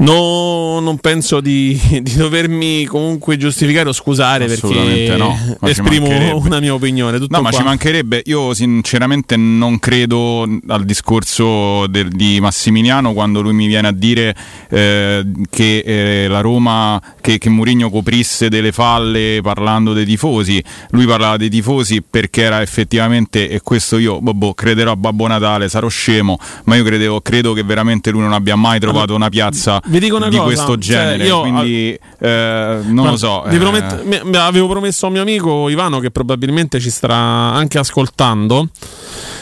No, 0.00 0.80
non 0.80 0.98
penso 0.98 1.40
di, 1.40 1.78
di 2.02 2.14
dovermi 2.14 2.84
comunque 2.86 3.36
giustificare 3.36 3.88
o 3.88 3.92
scusare 3.92 4.46
perché 4.46 5.14
no, 5.16 5.36
esprimo 5.62 6.36
una 6.36 6.58
mia 6.60 6.72
opinione. 6.74 7.18
Tutto 7.18 7.36
No, 7.36 7.42
ma 7.42 7.50
qua. 7.50 7.58
ci 7.58 7.64
mancherebbe. 7.64 8.22
Io 8.26 8.54
sinceramente 8.54 9.36
non 9.36 9.78
credo 9.78 10.46
al 10.68 10.84
discorso 10.84 11.86
del- 11.86 12.08
di 12.08 12.40
Massimiliano 12.40 13.12
quando 13.12 13.42
lui 13.42 13.52
mi 13.52 13.66
viene 13.66 13.88
a 13.88 13.92
dire 13.92 14.34
eh, 14.70 15.24
che 15.50 15.78
eh, 15.84 16.28
la 16.28 16.40
Roma, 16.40 17.00
che, 17.20 17.36
che 17.38 17.50
Mourinho 17.50 17.90
coprisse 17.90 18.48
delle 18.48 18.72
falle 18.72 19.40
parlando 19.42 19.92
dei 19.92 20.06
tifosi. 20.06 20.62
Lui 20.90 21.04
parlava 21.04 21.36
dei 21.36 21.50
tifosi 21.50 22.02
perché 22.02 22.42
era 22.42 22.62
effettivamente, 22.62 23.48
e 23.50 23.60
questo 23.60 23.98
io 23.98 24.20
boh, 24.20 24.54
crederò 24.54 24.92
a 24.92 24.96
Babbo 24.96 25.26
Natale, 25.26 25.68
sarò 25.68 25.88
scemo, 25.88 26.38
ma 26.64 26.76
io 26.76 26.84
credevo, 26.84 27.20
credo 27.20 27.52
che 27.52 27.62
veramente 27.62 28.10
lui 28.10 28.22
non 28.22 28.32
abbia 28.32 28.56
mai 28.56 28.80
trovato 28.80 29.14
una 29.14 29.28
piazza 29.28 29.80
Vi 29.90 29.98
dico 29.98 30.16
una 30.16 30.28
di 30.28 30.36
cosa, 30.36 30.46
questo 30.46 30.78
cioè, 30.78 30.94
genere. 30.96 31.24
io- 31.26 31.40
quindi 31.40 31.98
eh, 32.20 32.78
non 32.84 33.06
lo 33.06 33.16
so. 33.16 33.42
vi 33.48 33.56
eh, 33.56 33.58
prometto- 33.58 34.00
mi- 34.04 34.20
mi 34.22 34.36
avevo 34.36 34.68
promesso 34.68 35.04
a 35.04 35.08
un 35.08 35.14
mio 35.14 35.22
amico 35.22 35.68
Ivano 35.68 35.98
che 35.98 36.12
probabilmente 36.12 36.78
ci 36.78 36.90
starà 36.90 37.16
anche 37.16 37.78
ascoltando. 37.78 38.68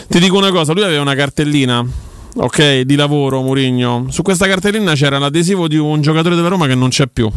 Ti 0.08 0.18
dico 0.18 0.38
una 0.38 0.50
cosa: 0.50 0.72
lui 0.72 0.84
aveva 0.84 1.02
una 1.02 1.14
cartellina. 1.14 1.84
Ok, 2.40 2.80
di 2.80 2.94
lavoro 2.94 3.42
Murigno. 3.42 4.06
Su 4.08 4.22
questa 4.22 4.46
cartellina 4.46 4.94
c'era 4.94 5.18
l'adesivo 5.18 5.66
di 5.68 5.76
un 5.76 6.00
giocatore 6.00 6.34
della 6.34 6.48
Roma 6.48 6.66
che 6.66 6.74
non 6.74 6.88
c'è 6.88 7.06
più. 7.08 7.28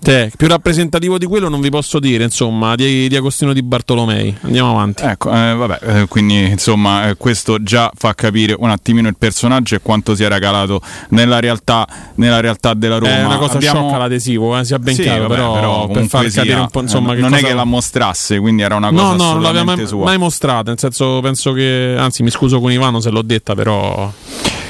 Te, 0.00 0.30
più 0.36 0.46
rappresentativo 0.46 1.18
di 1.18 1.26
quello 1.26 1.48
non 1.48 1.60
vi 1.60 1.70
posso 1.70 1.98
dire, 1.98 2.22
insomma, 2.22 2.76
di, 2.76 3.08
di 3.08 3.16
Agostino 3.16 3.52
di 3.52 3.62
Bartolomei. 3.62 4.34
Andiamo 4.42 4.70
avanti. 4.70 5.02
Ecco, 5.02 5.28
eh, 5.30 5.54
vabbè, 5.54 5.78
eh, 5.82 6.06
quindi 6.06 6.46
insomma 6.46 7.08
eh, 7.08 7.16
questo 7.16 7.62
già 7.62 7.90
fa 7.94 8.14
capire 8.14 8.54
un 8.56 8.70
attimino 8.70 9.08
il 9.08 9.16
personaggio 9.18 9.74
e 9.74 9.80
quanto 9.82 10.14
si 10.14 10.22
era 10.22 10.38
calato 10.38 10.80
nella 11.10 11.40
realtà, 11.40 11.86
nella 12.14 12.40
realtà 12.40 12.74
della 12.74 12.98
Roma. 12.98 13.16
È 13.16 13.24
una 13.24 13.36
cosa 13.38 13.54
Abbiamo- 13.54 13.80
sciocca 13.80 13.98
l'adesivo, 13.98 14.56
eh, 14.56 14.64
sia 14.64 14.78
ben 14.78 14.94
Sì, 14.94 15.02
chiaro, 15.02 15.22
vabbè, 15.26 15.34
però, 15.34 15.52
per 15.52 15.60
comunque 15.60 16.08
far 16.08 16.24
capire 16.26 16.44
sia, 16.44 16.60
un 16.60 16.68
po' 16.70 16.80
insomma 16.80 17.12
eh, 17.12 17.16
che 17.16 17.20
non 17.20 17.30
cosa... 17.30 17.42
è 17.42 17.48
che 17.48 17.54
la 17.54 17.64
mostrasse, 17.64 18.38
quindi 18.38 18.62
era 18.62 18.76
una 18.76 18.90
cosa 18.90 19.02
No, 19.02 19.12
no, 19.14 19.32
non 19.32 19.42
l'aveva 19.42 19.64
mai, 19.64 19.86
sua. 19.86 20.04
mai 20.04 20.16
mostrata, 20.18 20.70
nel 20.70 20.78
senso 20.78 21.20
penso 21.20 21.52
che... 21.52 21.96
Anzi, 21.98 22.22
mi 22.22 22.30
scuso 22.30 22.60
con 22.60 22.70
Ivano 22.70 23.00
se 23.00 23.10
l'ho 23.10 23.22
detta, 23.22 23.54
però... 23.54 24.10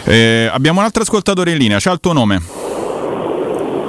Eh, 0.05 0.49
abbiamo 0.51 0.79
un 0.79 0.87
altro 0.87 1.03
ascoltatore 1.03 1.51
in 1.53 1.59
linea, 1.59 1.79
c'ha 1.79 1.93
il 1.93 2.01
tuo 2.01 2.15
nome. 2.15 2.41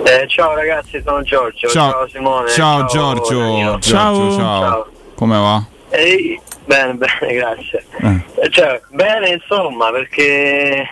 Eh, 0.10 0.28
ciao 0.28 0.56
ragazzi, 0.56 1.00
sono 1.06 1.22
Giorgio. 1.22 1.68
Ciao, 1.68 2.08
Simone. 2.08 2.50
Ciao, 2.50 2.86
Giorgio. 2.86 3.38
Danilo. 3.38 3.78
Giorgio, 3.78 4.38
ciao. 4.38 4.88
Come 5.14 5.38
va? 5.38 5.64
Ehi, 5.92 6.40
bene, 6.66 6.94
bene, 6.96 7.34
grazie. 7.36 7.86
Eh. 8.02 8.22
Eh, 8.42 8.50
Cioè, 8.50 8.82
bene 8.90 9.30
insomma, 9.30 9.92
perché 9.92 10.84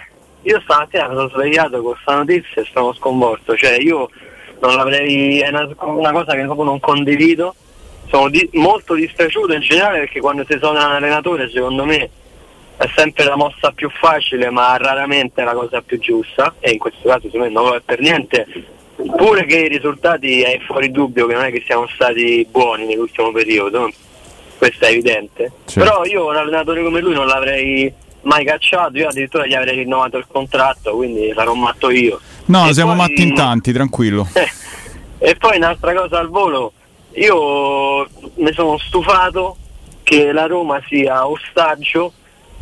io 0.43 0.61
stamattina 0.61 1.07
mi 1.07 1.15
sono 1.15 1.29
svegliato 1.29 1.81
con 1.81 1.93
questa 1.93 2.13
notizia 2.13 2.61
e 2.61 2.67
sono 2.71 2.93
sconvolto. 2.93 3.55
Cioè, 3.57 3.77
io 3.79 4.07
non 4.59 4.75
l'avrei. 4.75 5.39
È 5.39 5.49
una, 5.49 5.67
una 5.79 6.11
cosa 6.11 6.33
che 6.35 6.43
proprio 6.43 6.65
non 6.65 6.79
condivido. 6.79 7.55
Sono 8.09 8.29
di- 8.29 8.47
molto 8.53 8.93
dispiaciuto 8.93 9.51
in 9.51 9.61
generale 9.61 9.97
perché 9.97 10.19
quando 10.19 10.45
si 10.47 10.59
sono 10.61 10.77
un 10.77 10.85
allenatore, 10.91 11.49
secondo 11.49 11.85
me, 11.85 12.07
è 12.77 12.87
sempre 12.95 13.23
la 13.23 13.35
mossa 13.35 13.71
più 13.71 13.89
facile, 13.89 14.51
ma 14.51 14.77
raramente 14.77 15.41
è 15.41 15.43
la 15.43 15.53
cosa 15.55 15.81
più 15.81 15.97
giusta. 15.97 16.53
E 16.59 16.69
in 16.69 16.77
questo 16.77 17.07
caso, 17.09 17.21
secondo 17.23 17.47
me, 17.47 17.51
non 17.51 17.63
lo 17.65 17.75
è 17.75 17.81
per 17.83 17.99
niente. 17.99 18.45
Pure 18.97 19.45
che 19.45 19.57
i 19.57 19.67
risultati 19.67 20.41
è 20.41 20.59
fuori 20.65 20.89
dubbio 20.91 21.27
che 21.27 21.33
non 21.33 21.43
è 21.43 21.51
che 21.51 21.63
siamo 21.65 21.87
stati 21.87 22.45
buoni 22.49 22.85
nell'ultimo 22.85 23.31
periodo, 23.31 23.89
questo 24.57 24.85
è 24.85 24.89
evidente. 24.89 25.51
Però 25.71 26.03
io 26.05 26.27
un 26.27 26.35
allenatore 26.35 26.83
come 26.83 26.99
lui 26.99 27.13
non 27.13 27.27
l'avrei 27.27 27.93
mai 28.21 28.43
cacciato, 28.43 28.97
io 28.97 29.07
addirittura 29.07 29.45
gli 29.45 29.53
avrei 29.53 29.75
rinnovato 29.77 30.17
il 30.17 30.25
contratto, 30.27 30.95
quindi 30.95 31.31
sarò 31.35 31.53
matto 31.53 31.91
io. 31.91 32.19
No, 32.45 32.67
E 32.67 32.73
siamo 32.73 32.95
poi- 32.95 32.99
matti 33.07 33.21
in 33.21 33.35
tanti, 33.35 33.71
tranquillo. 33.71 34.27
E 35.19 35.35
poi 35.35 35.57
un'altra 35.57 35.95
cosa 35.95 36.19
al 36.19 36.29
volo, 36.29 36.73
io 37.13 38.07
mi 38.35 38.53
sono 38.53 38.77
stufato 38.77 39.57
che 40.03 40.31
la 40.31 40.45
Roma 40.45 40.79
sia 40.87 41.27
ostaggio, 41.27 42.13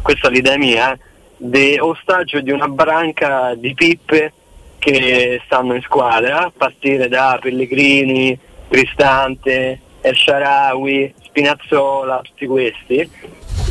questa 0.01 0.29
è 0.29 0.31
l'idea 0.31 0.57
mia, 0.57 0.93
eh, 0.93 0.99
di 1.35 1.77
ostaggio 1.77 2.39
di 2.39 2.51
una 2.51 2.69
branca 2.69 3.53
di 3.55 3.73
pippe 3.73 4.31
che 4.85 5.41
stanno 5.45 5.73
in 5.73 5.81
squadra, 5.81 6.41
a 6.45 6.51
partire 6.55 7.07
da 7.07 7.39
Pellegrini, 7.41 8.37
Cristante, 8.69 9.79
El 10.01 10.15
Sharawi, 10.15 11.11
Spinazzola, 11.23 12.21
tutti 12.23 12.45
questi. 12.45 13.09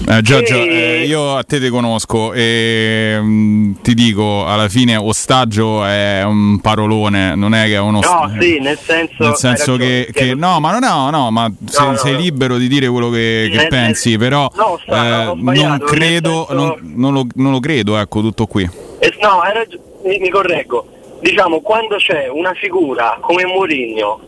Eh, 0.07 0.20
Giorgio, 0.22 0.57
E- 0.57 1.03
eh, 1.03 1.05
io 1.07 1.37
a 1.37 1.44
te 1.44 1.61
ti 1.61 1.68
conosco 1.68 2.33
e 2.33 3.16
mm, 3.20 3.74
ti 3.81 3.94
dico, 3.94 4.44
alla 4.44 4.68
fine 4.68 4.96
ostaggio 4.96 5.85
è 5.85 6.22
un 6.24 6.61
parolone, 6.61 7.37
non 7.37 7.55
è 7.55 7.66
che 7.66 7.74
è 7.74 7.79
uno 7.79 8.00
No, 8.00 8.31
sì, 8.40 8.59
nel 8.59 8.77
senso... 8.77 9.14
nel 9.24 9.37
senso 9.37 9.72
ragione, 9.77 10.05
che, 10.07 10.12
che- 10.12 10.35
no, 10.35 10.59
ma 10.59 10.72
non 10.72 10.83
è, 10.83 11.11
no, 11.11 11.31
ma 11.31 11.50
sei, 11.66 11.87
no, 11.87 11.96
sei 11.96 12.12
no. 12.12 12.18
libero 12.18 12.57
di 12.59 12.66
dire 12.66 12.88
quello 12.88 13.09
che, 13.09 13.48
che 13.50 13.57
Nel- 13.57 13.68
pensi, 13.68 14.18
però 14.18 14.50
No, 14.57 14.79
sta- 14.83 15.22
eh, 15.31 15.35
non 15.37 15.42
nel 15.44 15.79
credo, 15.85 16.46
senso- 16.48 16.55
non, 16.55 16.77
non 16.96 17.12
lo, 17.14 17.27
non 17.37 17.53
lo 17.53 17.61
credo, 17.61 17.96
ecco, 17.96 18.20
tutto 18.20 18.46
qui. 18.46 18.68
Eh, 18.98 19.14
no, 19.22 19.40
hai 19.40 19.55
ragio- 19.55 19.81
mi, 20.05 20.18
mi 20.18 20.29
correggo. 20.29 20.88
Diciamo, 21.25 21.63
quando 21.63 21.97
c'è 21.97 22.29
una 22.29 22.53
figura 22.53 23.17
come 23.19 23.47
Mourinho 23.47 24.21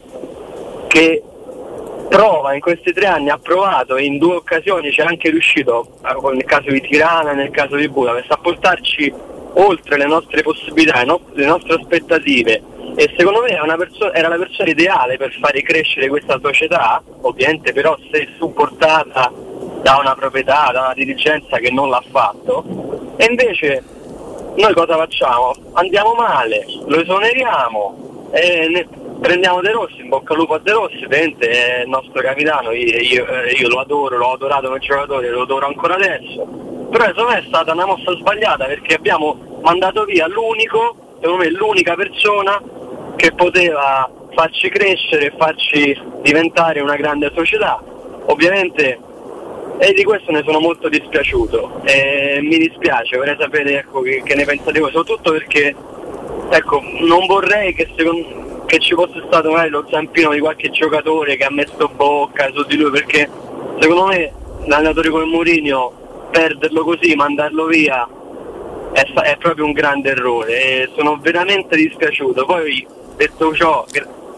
che 0.86 1.22
prova 2.08 2.54
in 2.54 2.60
questi 2.60 2.94
tre 2.94 3.04
anni, 3.04 3.28
ha 3.28 3.36
provato 3.36 3.96
e 3.96 4.06
in 4.06 4.16
due 4.16 4.36
occasioni 4.36 4.88
c'è 4.88 5.02
anche 5.02 5.28
riuscito, 5.28 5.98
eh, 6.02 6.32
nel 6.32 6.46
caso 6.46 6.70
di 6.70 6.80
Tirana 6.80 7.32
e 7.32 7.34
nel 7.34 7.50
caso 7.50 7.76
di 7.76 7.86
Budapest, 7.90 8.30
a 8.30 8.38
portarci 8.38 9.12
oltre 9.56 9.98
le 9.98 10.06
nostre 10.06 10.40
possibilità, 10.40 11.00
le, 11.00 11.04
no- 11.04 11.20
le 11.34 11.44
nostre 11.44 11.74
aspettative. 11.74 12.62
E 12.94 13.12
secondo 13.14 13.42
me 13.42 13.76
perso- 13.76 14.14
era 14.14 14.28
la 14.28 14.38
persona 14.38 14.70
ideale 14.70 15.18
per 15.18 15.36
fare 15.38 15.60
crescere 15.60 16.08
questa 16.08 16.40
società, 16.42 17.02
ovviamente 17.20 17.74
però 17.74 17.94
se 18.10 18.26
supportata 18.38 19.30
da 19.82 19.98
una 20.00 20.14
proprietà, 20.14 20.70
da 20.72 20.80
una 20.80 20.94
dirigenza 20.94 21.58
che 21.58 21.70
non 21.70 21.90
l'ha 21.90 22.02
fatto, 22.10 23.14
e 23.18 23.26
invece 23.28 23.95
noi 24.56 24.74
cosa 24.74 24.96
facciamo? 24.96 25.54
Andiamo 25.74 26.14
male, 26.14 26.64
lo 26.86 27.00
esoneriamo, 27.00 28.28
ne- 28.32 28.88
prendiamo 29.20 29.60
De 29.60 29.70
Rossi, 29.70 30.00
in 30.00 30.08
bocca 30.08 30.32
al 30.32 30.38
lupo 30.38 30.54
a 30.54 30.58
De 30.58 30.72
Rossi, 30.72 31.04
ovviamente 31.04 31.48
è 31.48 31.82
il 31.82 31.88
nostro 31.88 32.20
capitano, 32.20 32.70
io, 32.72 32.98
io- 32.98 33.26
eh, 33.26 33.52
io 33.52 33.68
lo 33.68 33.80
adoro, 33.80 34.16
l'ho 34.16 34.32
adorato 34.32 34.66
come 34.68 34.78
giocatore, 34.78 35.28
lo 35.30 35.42
adoro 35.42 35.66
ancora 35.66 35.94
adesso. 35.94 36.46
però 36.90 37.04
secondo 37.06 37.30
me 37.30 37.38
è 37.38 37.44
stata 37.46 37.72
una 37.72 37.86
mossa 37.86 38.12
sbagliata 38.16 38.64
perché 38.66 38.94
abbiamo 38.94 39.58
mandato 39.62 40.04
via 40.04 40.26
l'unico, 40.28 41.16
secondo 41.20 41.42
me 41.44 41.50
l'unica 41.50 41.94
persona 41.94 42.62
che 43.16 43.32
poteva 43.32 44.08
farci 44.34 44.68
crescere 44.68 45.26
e 45.26 45.32
farci 45.36 46.00
diventare 46.22 46.80
una 46.80 46.96
grande 46.96 47.32
società. 47.34 47.82
Ovviamente 48.26 48.98
e 49.78 49.92
di 49.92 50.04
questo 50.04 50.32
ne 50.32 50.42
sono 50.44 50.58
molto 50.58 50.88
dispiaciuto 50.88 51.82
e 51.84 52.40
mi 52.42 52.58
dispiace, 52.58 53.16
vorrei 53.16 53.36
sapere 53.38 53.78
ecco, 53.78 54.00
che, 54.00 54.22
che 54.24 54.34
ne 54.34 54.44
pensate 54.44 54.78
voi, 54.78 54.90
soprattutto 54.90 55.32
perché 55.32 55.74
ecco, 56.50 56.82
non 57.00 57.26
vorrei 57.26 57.74
che, 57.74 57.88
secon- 57.96 58.64
che 58.66 58.78
ci 58.78 58.94
fosse 58.94 59.22
stato 59.26 59.50
magari 59.50 59.70
lo 59.70 59.86
zampino 59.90 60.32
di 60.32 60.40
qualche 60.40 60.70
giocatore 60.70 61.36
che 61.36 61.44
ha 61.44 61.50
messo 61.50 61.90
bocca 61.94 62.50
su 62.52 62.64
di 62.64 62.76
lui 62.76 62.90
perché 62.90 63.28
secondo 63.78 64.06
me 64.06 64.32
l'allenatore 64.64 65.10
come 65.10 65.24
Mourinho 65.24 66.28
perderlo 66.30 66.82
così, 66.82 67.14
mandarlo 67.14 67.66
via 67.66 68.08
è, 68.92 69.02
è 69.02 69.36
proprio 69.36 69.66
un 69.66 69.72
grande 69.72 70.10
errore 70.10 70.60
e 70.60 70.90
sono 70.94 71.18
veramente 71.20 71.76
dispiaciuto. 71.76 72.44
Poi 72.46 72.86
detto 73.16 73.54
ciò, 73.54 73.84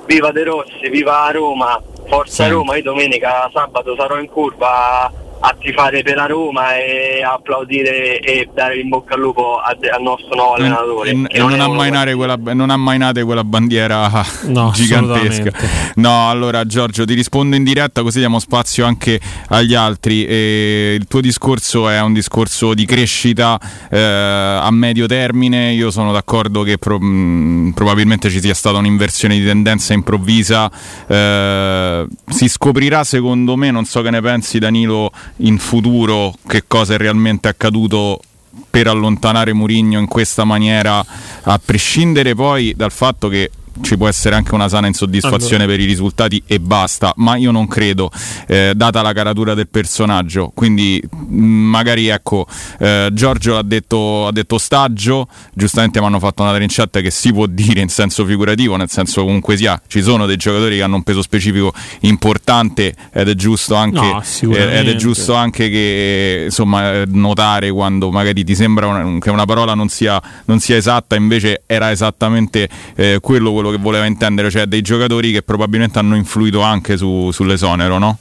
viva 0.06 0.30
De 0.32 0.42
Rossi, 0.42 0.88
viva 0.90 1.30
Roma, 1.30 1.80
forza 2.08 2.44
Sì. 2.44 2.50
Roma, 2.50 2.76
io 2.76 2.82
domenica, 2.82 3.48
sabato 3.52 3.94
sarò 3.96 4.18
in 4.18 4.28
curva 4.28 5.10
a 5.40 5.54
tifare 5.58 6.02
per 6.02 6.16
la 6.16 6.26
Roma 6.26 6.76
e 6.76 7.22
a 7.22 7.34
applaudire 7.34 8.18
e 8.20 8.48
dare 8.52 8.78
in 8.80 8.88
bocca 8.88 9.14
al 9.14 9.20
lupo 9.20 9.56
a- 9.58 9.76
al 9.94 10.02
nostro 10.02 10.34
nuovo 10.34 10.54
allenatore. 10.54 11.10
E, 11.10 11.22
che 11.26 11.36
e 11.36 11.38
non, 11.38 11.52
uno 11.52 11.64
ammainare 11.64 12.14
quella, 12.14 12.36
non 12.54 12.70
ammainate 12.70 13.22
quella 13.24 13.44
bandiera 13.44 14.10
No, 14.46 14.70
gigantesca. 14.74 15.50
No, 15.96 16.28
allora 16.28 16.64
Giorgio 16.64 17.04
ti 17.04 17.14
rispondo 17.14 17.56
in 17.56 17.64
diretta 17.64 18.02
così 18.02 18.18
diamo 18.18 18.38
spazio 18.38 18.84
anche 18.86 19.20
agli 19.48 19.74
altri. 19.74 20.24
E 20.26 20.96
il 20.98 21.06
tuo 21.06 21.20
discorso 21.20 21.88
è 21.88 22.00
un 22.00 22.12
discorso 22.12 22.74
di 22.74 22.84
crescita 22.84 23.58
eh, 23.90 23.98
a 24.00 24.70
medio 24.70 25.06
termine. 25.06 25.72
Io 25.72 25.90
sono 25.90 26.12
d'accordo 26.12 26.62
che 26.62 26.78
pro- 26.78 26.98
mh, 26.98 27.72
probabilmente 27.74 28.30
ci 28.30 28.40
sia 28.40 28.54
stata 28.54 28.78
un'inversione 28.78 29.38
di 29.38 29.44
tendenza 29.44 29.92
improvvisa. 29.92 30.70
Eh, 31.06 32.06
si 32.28 32.48
scoprirà 32.48 33.04
secondo 33.04 33.56
me, 33.56 33.70
non 33.70 33.84
so 33.84 34.02
che 34.02 34.10
ne 34.10 34.20
pensi 34.20 34.58
Danilo, 34.58 35.10
in 35.36 35.58
futuro 35.58 36.34
che 36.46 36.64
cosa 36.66 36.94
è 36.94 36.96
realmente 36.96 37.48
accaduto 37.48 38.20
per 38.68 38.86
allontanare 38.86 39.52
Murigno 39.52 39.98
in 39.98 40.08
questa 40.08 40.44
maniera, 40.44 41.04
a 41.42 41.60
prescindere 41.64 42.34
poi 42.34 42.74
dal 42.76 42.92
fatto 42.92 43.28
che 43.28 43.50
ci 43.82 43.96
può 43.96 44.08
essere 44.08 44.34
anche 44.34 44.54
una 44.54 44.68
sana 44.68 44.86
insoddisfazione 44.86 45.64
Allora. 45.64 45.76
per 45.76 45.80
i 45.80 45.84
risultati 45.86 46.42
e 46.46 46.60
basta, 46.60 47.12
ma 47.16 47.36
io 47.36 47.50
non 47.50 47.66
credo, 47.66 48.10
eh, 48.46 48.72
data 48.74 49.02
la 49.02 49.12
caratura 49.12 49.54
del 49.54 49.68
personaggio. 49.68 50.50
Quindi 50.54 51.02
mh, 51.10 51.36
magari 51.36 52.08
ecco, 52.08 52.46
eh, 52.78 53.10
Giorgio 53.12 53.56
ha 53.56 53.62
detto, 53.62 54.26
ha 54.26 54.32
detto 54.32 54.56
ostaggio, 54.56 55.28
giustamente 55.54 56.00
mi 56.00 56.06
hanno 56.06 56.18
fatto 56.18 56.42
una 56.42 56.54
trincetta 56.54 57.00
che 57.00 57.10
si 57.10 57.32
può 57.32 57.46
dire 57.46 57.80
in 57.80 57.88
senso 57.88 58.24
figurativo, 58.24 58.76
nel 58.76 58.90
senso 58.90 59.24
comunque 59.24 59.56
sia, 59.56 59.80
ci 59.86 60.02
sono 60.02 60.26
dei 60.26 60.36
giocatori 60.36 60.76
che 60.76 60.82
hanno 60.82 60.96
un 60.96 61.02
peso 61.02 61.22
specifico 61.22 61.72
importante 62.00 62.94
ed 63.12 63.28
è 63.28 63.34
giusto 63.34 63.74
anche, 63.74 63.96
No, 64.00 64.22
eh, 64.54 64.78
ed 64.78 64.88
è 64.88 64.94
giusto 64.96 65.34
anche 65.34 65.68
che 65.68 66.42
insomma 66.46 66.92
eh, 66.92 67.04
notare 67.06 67.70
quando 67.70 68.10
magari 68.10 68.44
ti 68.44 68.54
sembra 68.54 68.86
una- 68.86 69.18
che 69.18 69.30
una 69.30 69.44
parola 69.44 69.74
non 69.74 69.88
sia, 69.88 70.20
non 70.46 70.60
sia 70.60 70.76
esatta 70.76 71.16
invece 71.16 71.62
era 71.66 71.90
esattamente 71.90 72.68
eh, 72.96 73.18
quello, 73.20 73.52
quello 73.68 73.76
che 73.76 73.82
voleva 73.82 74.06
intendere 74.06 74.50
cioè 74.50 74.66
dei 74.66 74.82
giocatori 74.82 75.32
che 75.32 75.42
probabilmente 75.42 75.98
hanno 75.98 76.16
influito 76.16 76.60
anche 76.62 76.96
su- 76.96 77.30
sull'esonero 77.30 77.98
no? 77.98 78.18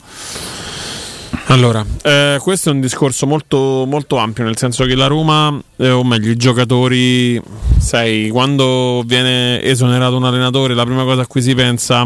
Allora, 1.50 1.86
eh, 2.04 2.38
questo 2.41 2.70
è 2.70 2.74
un 2.74 2.82
discorso 2.82 3.26
molto, 3.26 3.86
molto 3.88 4.18
ampio, 4.18 4.43
nel 4.43 4.58
senso 4.58 4.84
che 4.84 4.95
la 4.95 5.08
Roma, 5.08 5.58
eh, 5.78 5.91
o 5.91 6.04
meglio 6.04 6.30
i 6.30 6.36
giocatori, 6.36 7.41
sai, 7.78 8.28
quando 8.30 9.02
viene 9.06 9.62
esonerato 9.62 10.18
un 10.18 10.26
allenatore, 10.26 10.74
la 10.74 10.84
prima 10.84 11.04
cosa 11.04 11.22
a 11.22 11.26
cui 11.26 11.41
si 11.41 11.56
pensa, 11.56 12.06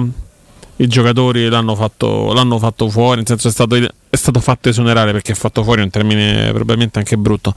i 0.75 0.87
giocatori 0.87 1.49
l'hanno 1.49 1.75
fatto, 1.75 2.33
l'hanno 2.33 2.59
fatto 2.59 2.87
fuori, 2.87 3.17
nel 3.17 3.27
senso 3.27 3.47
è 3.47 3.51
stato, 3.51 3.75
è 3.75 4.15
stato 4.15 4.39
fatto 4.39 4.69
esonerare 4.69 5.11
perché 5.11 5.33
fatto 5.33 5.63
fuori 5.63 5.81
è 5.81 5.83
un 5.85 5.89
termine 5.89 6.51
probabilmente 6.51 6.99
anche 6.99 7.17
brutto. 7.17 7.55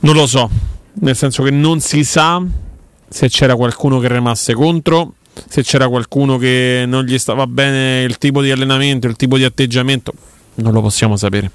Non 0.00 0.14
lo 0.14 0.26
so, 0.26 0.50
nel 0.94 1.14
senso 1.14 1.44
che 1.44 1.50
non 1.50 1.78
si 1.80 2.02
sa 2.02 2.42
se 3.10 3.28
c'era 3.28 3.56
qualcuno 3.56 3.98
che 3.98 4.08
remasse 4.08 4.54
contro, 4.54 5.14
se 5.48 5.62
c'era 5.62 5.88
qualcuno 5.88 6.38
che 6.38 6.84
non 6.86 7.04
gli 7.04 7.18
stava 7.18 7.46
bene 7.46 8.02
il 8.02 8.18
tipo 8.18 8.40
di 8.40 8.50
allenamento, 8.50 9.08
il 9.08 9.16
tipo 9.16 9.36
di 9.36 9.44
atteggiamento, 9.44 10.12
non 10.54 10.72
lo 10.72 10.80
possiamo 10.80 11.16
sapere. 11.16 11.50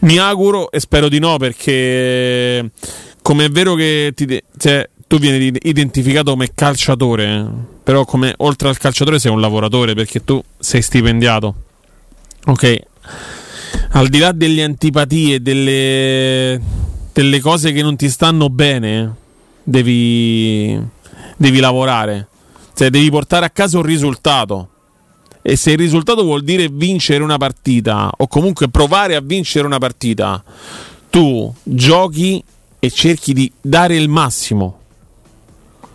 Mi 0.00 0.18
auguro 0.18 0.70
e 0.70 0.80
spero 0.80 1.08
di 1.08 1.18
no 1.18 1.36
perché 1.36 2.70
come 3.22 3.44
è 3.44 3.48
vero 3.48 3.74
che 3.74 4.12
ti 4.14 4.42
cioè, 4.58 4.88
tu 5.06 5.18
vieni 5.18 5.46
id- 5.46 5.58
identificato 5.62 6.30
come 6.30 6.50
calciatore, 6.54 7.46
però 7.82 8.04
come 8.04 8.34
oltre 8.38 8.68
al 8.68 8.78
calciatore 8.78 9.18
sei 9.18 9.30
un 9.30 9.40
lavoratore 9.40 9.94
perché 9.94 10.24
tu 10.24 10.42
sei 10.58 10.82
stipendiato. 10.82 11.54
Ok, 12.46 12.80
al 13.90 14.08
di 14.08 14.18
là 14.18 14.32
delle 14.32 14.62
antipatie, 14.62 15.40
delle, 15.40 16.60
delle 17.12 17.40
cose 17.40 17.72
che 17.72 17.82
non 17.82 17.96
ti 17.96 18.08
stanno 18.08 18.48
bene, 18.48 19.14
devi, 19.66 20.80
devi 21.36 21.60
lavorare. 21.60 22.28
Cioè, 22.74 22.90
devi 22.90 23.10
portare 23.10 23.46
a 23.46 23.50
casa 23.50 23.78
un 23.78 23.84
risultato. 23.84 24.68
E 25.42 25.56
se 25.56 25.72
il 25.72 25.78
risultato 25.78 26.22
vuol 26.22 26.42
dire 26.42 26.68
vincere 26.70 27.22
una 27.22 27.36
partita, 27.36 28.10
o 28.16 28.26
comunque 28.26 28.68
provare 28.68 29.14
a 29.16 29.20
vincere 29.20 29.66
una 29.66 29.78
partita, 29.78 30.42
tu 31.10 31.52
giochi 31.62 32.42
e 32.78 32.90
cerchi 32.90 33.32
di 33.32 33.50
dare 33.60 33.96
il 33.96 34.08
massimo. 34.08 34.80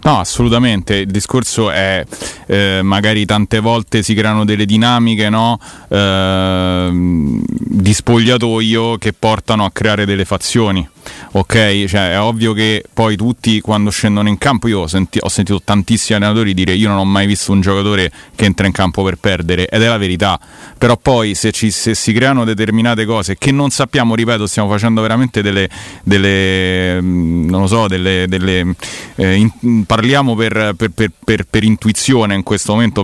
No, 0.04 0.20
assolutamente. 0.20 0.96
Il 0.96 1.12
discorso 1.12 1.70
è 1.70 2.04
eh, 2.48 2.80
magari 2.82 3.26
tante 3.26 3.60
volte 3.60 4.02
si 4.02 4.16
creano 4.16 4.46
delle 4.46 4.66
dinamiche 4.66 5.30
no? 5.30 5.60
Ehm, 5.90 7.44
di 7.46 7.94
spogliatoio 7.94 8.98
che 8.98 9.14
portano 9.14 9.64
a 9.64 9.72
creare 9.72 10.06
delle 10.06 10.26
fazioni. 10.26 10.88
Ok, 11.34 11.86
cioè 11.86 12.12
è 12.12 12.20
ovvio 12.20 12.54
che 12.54 12.84
poi 12.94 13.16
tutti 13.16 13.62
quando 13.62 13.90
scendono 13.90 14.28
in 14.28 14.38
campo, 14.38 14.68
io 14.68 14.80
ho, 14.82 14.88
senti- 14.88 15.20
ho 15.22 15.30
sentito 15.30 15.62
tantissimi 15.64 16.18
allenatori 16.18 16.54
dire 16.54 16.74
io 16.74 16.90
non 16.90 16.98
ho 16.98 17.06
mai 17.06 17.26
visto 17.26 17.52
un 17.52 17.62
giocatore 17.62 18.12
che 18.36 18.46
entra 18.46 18.66
in 18.66 18.74
campo 18.74 19.04
per 19.04 19.16
perdere 19.16 19.68
ed 19.68 19.82
è 19.82 19.88
la 19.88 19.98
verità, 19.98 20.40
però 20.78 20.98
poi 20.98 21.34
se, 21.36 21.52
ci- 21.52 21.72
se 21.72 21.96
si 21.96 22.12
creano 22.14 22.44
determinate 22.44 23.06
cose 23.06 23.38
che 23.38 23.52
non 23.52 23.70
sappiamo, 23.70 24.16
ripeto, 24.16 24.46
stiamo 24.46 24.70
facendo 24.70 25.02
veramente 25.02 25.42
delle, 25.42 25.70
delle 26.04 27.02
mm, 27.02 27.50
non 27.50 27.62
lo 27.62 27.68
so, 27.68 27.88
delle, 27.88 28.26
delle, 28.28 28.76
eh, 29.16 29.36
in- 29.36 29.86
parliamo 29.86 30.36
per, 30.36 30.74
per- 30.78 30.92
per- 30.92 31.12
per- 31.50 31.64
intuizione 31.64 32.36
in 32.36 32.44
questo 32.44 32.74
momento, 32.74 33.04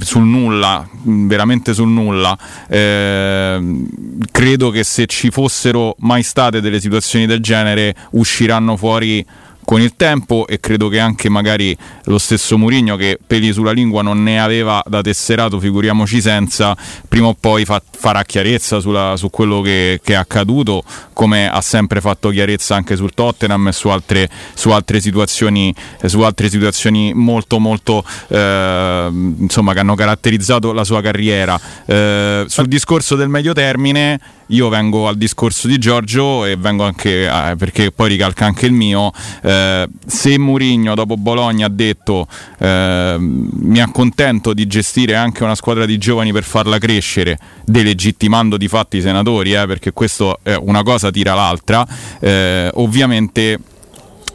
sul 0.00 0.24
nulla, 0.24 0.88
veramente 1.02 1.74
sul 1.74 1.88
nulla. 1.88 2.36
Ehm, 2.68 3.88
credo 4.30 4.70
che 4.70 4.84
se 4.84 5.06
ci 5.06 5.30
fossero 5.30 5.94
mai 6.00 6.22
state 6.22 6.57
delle 6.60 6.80
situazioni 6.80 7.26
del 7.26 7.40
genere 7.40 7.94
usciranno 8.12 8.76
fuori 8.76 9.24
con 9.68 9.82
il 9.82 9.96
tempo 9.96 10.46
e 10.46 10.60
credo 10.60 10.88
che 10.88 10.98
anche 10.98 11.28
magari 11.28 11.76
lo 12.04 12.16
stesso 12.16 12.56
Mourinho 12.56 12.96
che 12.96 13.18
peli 13.24 13.52
sulla 13.52 13.72
lingua 13.72 14.00
non 14.00 14.22
ne 14.22 14.40
aveva 14.40 14.82
da 14.86 15.02
tesserato, 15.02 15.60
figuriamoci 15.60 16.22
senza, 16.22 16.74
prima 17.06 17.26
o 17.26 17.36
poi 17.38 17.66
fa- 17.66 17.82
farà 17.86 18.22
chiarezza 18.22 18.80
sulla- 18.80 19.18
su 19.18 19.28
quello 19.28 19.60
che, 19.60 20.00
che 20.02 20.14
è 20.14 20.16
accaduto, 20.16 20.82
come 21.12 21.50
ha 21.50 21.60
sempre 21.60 22.00
fatto 22.00 22.30
chiarezza 22.30 22.76
anche 22.76 22.96
sul 22.96 23.12
Tottenham 23.12 23.68
e 23.68 23.72
su 23.72 23.88
altre, 23.88 24.30
su 24.54 24.70
altre 24.70 25.02
situazioni, 25.02 25.74
eh, 26.00 26.08
su 26.08 26.20
altre 26.22 26.48
situazioni 26.48 27.12
molto 27.12 27.58
molto 27.58 28.02
eh, 28.28 29.08
insomma 29.12 29.74
che 29.74 29.80
hanno 29.80 29.96
caratterizzato 29.96 30.72
la 30.72 30.84
sua 30.84 31.02
carriera. 31.02 31.60
Eh, 31.84 32.44
sul 32.48 32.68
discorso 32.68 33.16
del 33.16 33.28
medio 33.28 33.52
termine 33.52 34.18
io 34.48 34.68
vengo 34.68 35.08
al 35.08 35.16
discorso 35.16 35.66
di 35.66 35.78
Giorgio 35.78 36.44
e 36.44 36.56
vengo 36.56 36.84
anche 36.84 37.26
eh, 37.26 37.56
perché 37.56 37.90
poi 37.90 38.08
ricalca 38.08 38.46
anche 38.46 38.66
il 38.66 38.72
mio. 38.72 39.12
eh, 39.42 39.88
se 40.06 40.38
Mourinho 40.38 40.94
dopo 40.94 41.16
Bologna 41.16 41.66
ha 41.66 41.70
detto 41.70 42.26
eh, 42.58 43.16
mi 43.18 43.80
accontento 43.80 44.54
di 44.54 44.66
gestire 44.66 45.14
anche 45.16 45.44
una 45.44 45.54
squadra 45.54 45.84
di 45.84 45.98
giovani 45.98 46.32
per 46.32 46.44
farla 46.44 46.78
crescere, 46.78 47.38
delegittimando 47.64 48.56
di 48.56 48.68
fatti 48.68 48.98
i 48.98 49.00
senatori, 49.00 49.52
eh, 49.54 49.66
perché 49.66 49.92
questo 49.92 50.38
una 50.60 50.82
cosa 50.82 51.10
tira 51.10 51.34
l'altra, 51.34 51.86
eh, 52.20 52.70
ovviamente 52.74 53.58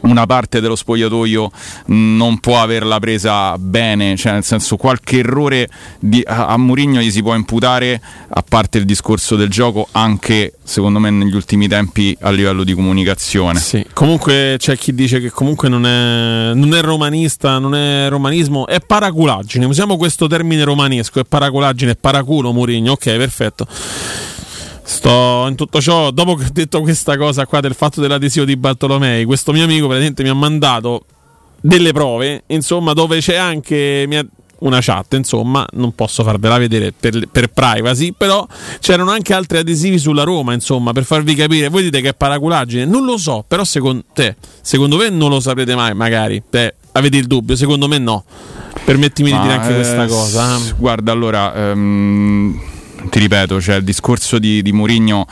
una 0.04 0.26
parte 0.26 0.60
dello 0.60 0.76
spogliatoio 0.76 1.50
mh, 1.86 2.16
non 2.16 2.38
può 2.38 2.60
averla 2.60 2.98
presa 2.98 3.56
bene, 3.58 4.16
cioè 4.16 4.32
nel 4.32 4.44
senso 4.44 4.76
qualche 4.76 5.18
errore 5.18 5.68
di, 5.98 6.22
a, 6.24 6.46
a 6.46 6.56
Mourinho 6.56 7.00
gli 7.00 7.10
si 7.10 7.22
può 7.22 7.34
imputare, 7.34 8.00
a 8.28 8.44
parte 8.46 8.78
il 8.78 8.84
discorso 8.84 9.36
del 9.36 9.48
gioco, 9.48 9.88
anche 9.92 10.54
secondo 10.62 10.98
me 10.98 11.10
negli 11.10 11.34
ultimi 11.34 11.68
tempi 11.68 12.16
a 12.20 12.30
livello 12.30 12.64
di 12.64 12.74
comunicazione. 12.74 13.58
Sì. 13.58 13.84
Comunque 13.92 14.56
c'è 14.58 14.76
chi 14.76 14.94
dice 14.94 15.20
che 15.20 15.30
comunque 15.30 15.68
non 15.68 15.86
è, 15.86 16.54
non 16.54 16.74
è 16.74 16.80
romanista, 16.82 17.58
non 17.58 17.74
è 17.74 18.08
romanismo, 18.08 18.66
è 18.66 18.80
paraculaggine. 18.80 19.64
Usiamo 19.64 19.96
questo 19.96 20.26
termine 20.26 20.64
romanesco, 20.64 21.20
è 21.20 21.24
paraculaggine, 21.24 21.92
è 21.92 21.96
paraculo 21.96 22.52
Mourinho, 22.52 22.92
ok, 22.92 23.16
perfetto. 23.16 23.66
Sto 24.86 25.46
in 25.48 25.54
tutto 25.56 25.80
ciò, 25.80 26.10
dopo 26.10 26.34
che 26.34 26.44
ho 26.44 26.50
detto 26.52 26.80
questa 26.82 27.16
cosa 27.16 27.46
qua 27.46 27.60
del 27.60 27.74
fatto 27.74 28.00
dell'adesivo 28.02 28.44
di 28.44 28.56
Bartolomei, 28.56 29.24
questo 29.24 29.50
mio 29.52 29.64
amico 29.64 29.86
praticamente 29.86 30.22
mi 30.22 30.28
ha 30.28 30.34
mandato 30.34 31.04
delle 31.60 31.92
prove, 31.92 32.44
insomma, 32.48 32.92
dove 32.92 33.18
c'è 33.20 33.36
anche 33.36 34.06
una 34.58 34.78
chat, 34.82 35.14
insomma, 35.14 35.66
non 35.72 35.94
posso 35.94 36.22
farvela 36.22 36.58
vedere 36.58 36.92
per, 36.92 37.28
per 37.32 37.48
privacy, 37.48 38.12
però 38.16 38.46
c'erano 38.80 39.10
anche 39.10 39.32
altri 39.32 39.58
adesivi 39.58 39.98
sulla 39.98 40.22
Roma, 40.22 40.52
insomma, 40.52 40.92
per 40.92 41.04
farvi 41.04 41.34
capire. 41.34 41.68
Voi 41.68 41.82
dite 41.84 42.02
che 42.02 42.10
è 42.10 42.14
paraculaggine, 42.14 42.84
non 42.84 43.04
lo 43.06 43.16
so, 43.16 43.42
però 43.48 43.64
secondo 43.64 44.04
te, 44.12 44.36
secondo 44.60 44.96
me 44.98 45.08
non 45.08 45.30
lo 45.30 45.40
saprete 45.40 45.74
mai, 45.74 45.94
magari, 45.94 46.42
te 46.50 46.74
avete 46.92 47.16
il 47.16 47.26
dubbio, 47.26 47.56
secondo 47.56 47.88
me 47.88 47.96
no. 47.98 48.24
Permettimi 48.84 49.30
di 49.30 49.36
Ma, 49.36 49.42
dire 49.42 49.54
anche 49.54 49.70
eh, 49.72 49.74
questa 49.76 50.06
cosa. 50.06 50.58
s- 50.58 50.74
Guarda, 50.76 51.10
allora. 51.12 51.54
ehm, 51.70 52.60
ti 53.08 53.18
ripeto, 53.18 53.60
cioè 53.60 53.76
il 53.76 53.84
discorso 53.84 54.38
di, 54.38 54.62
di 54.62 54.72
Mourinho 54.72 55.26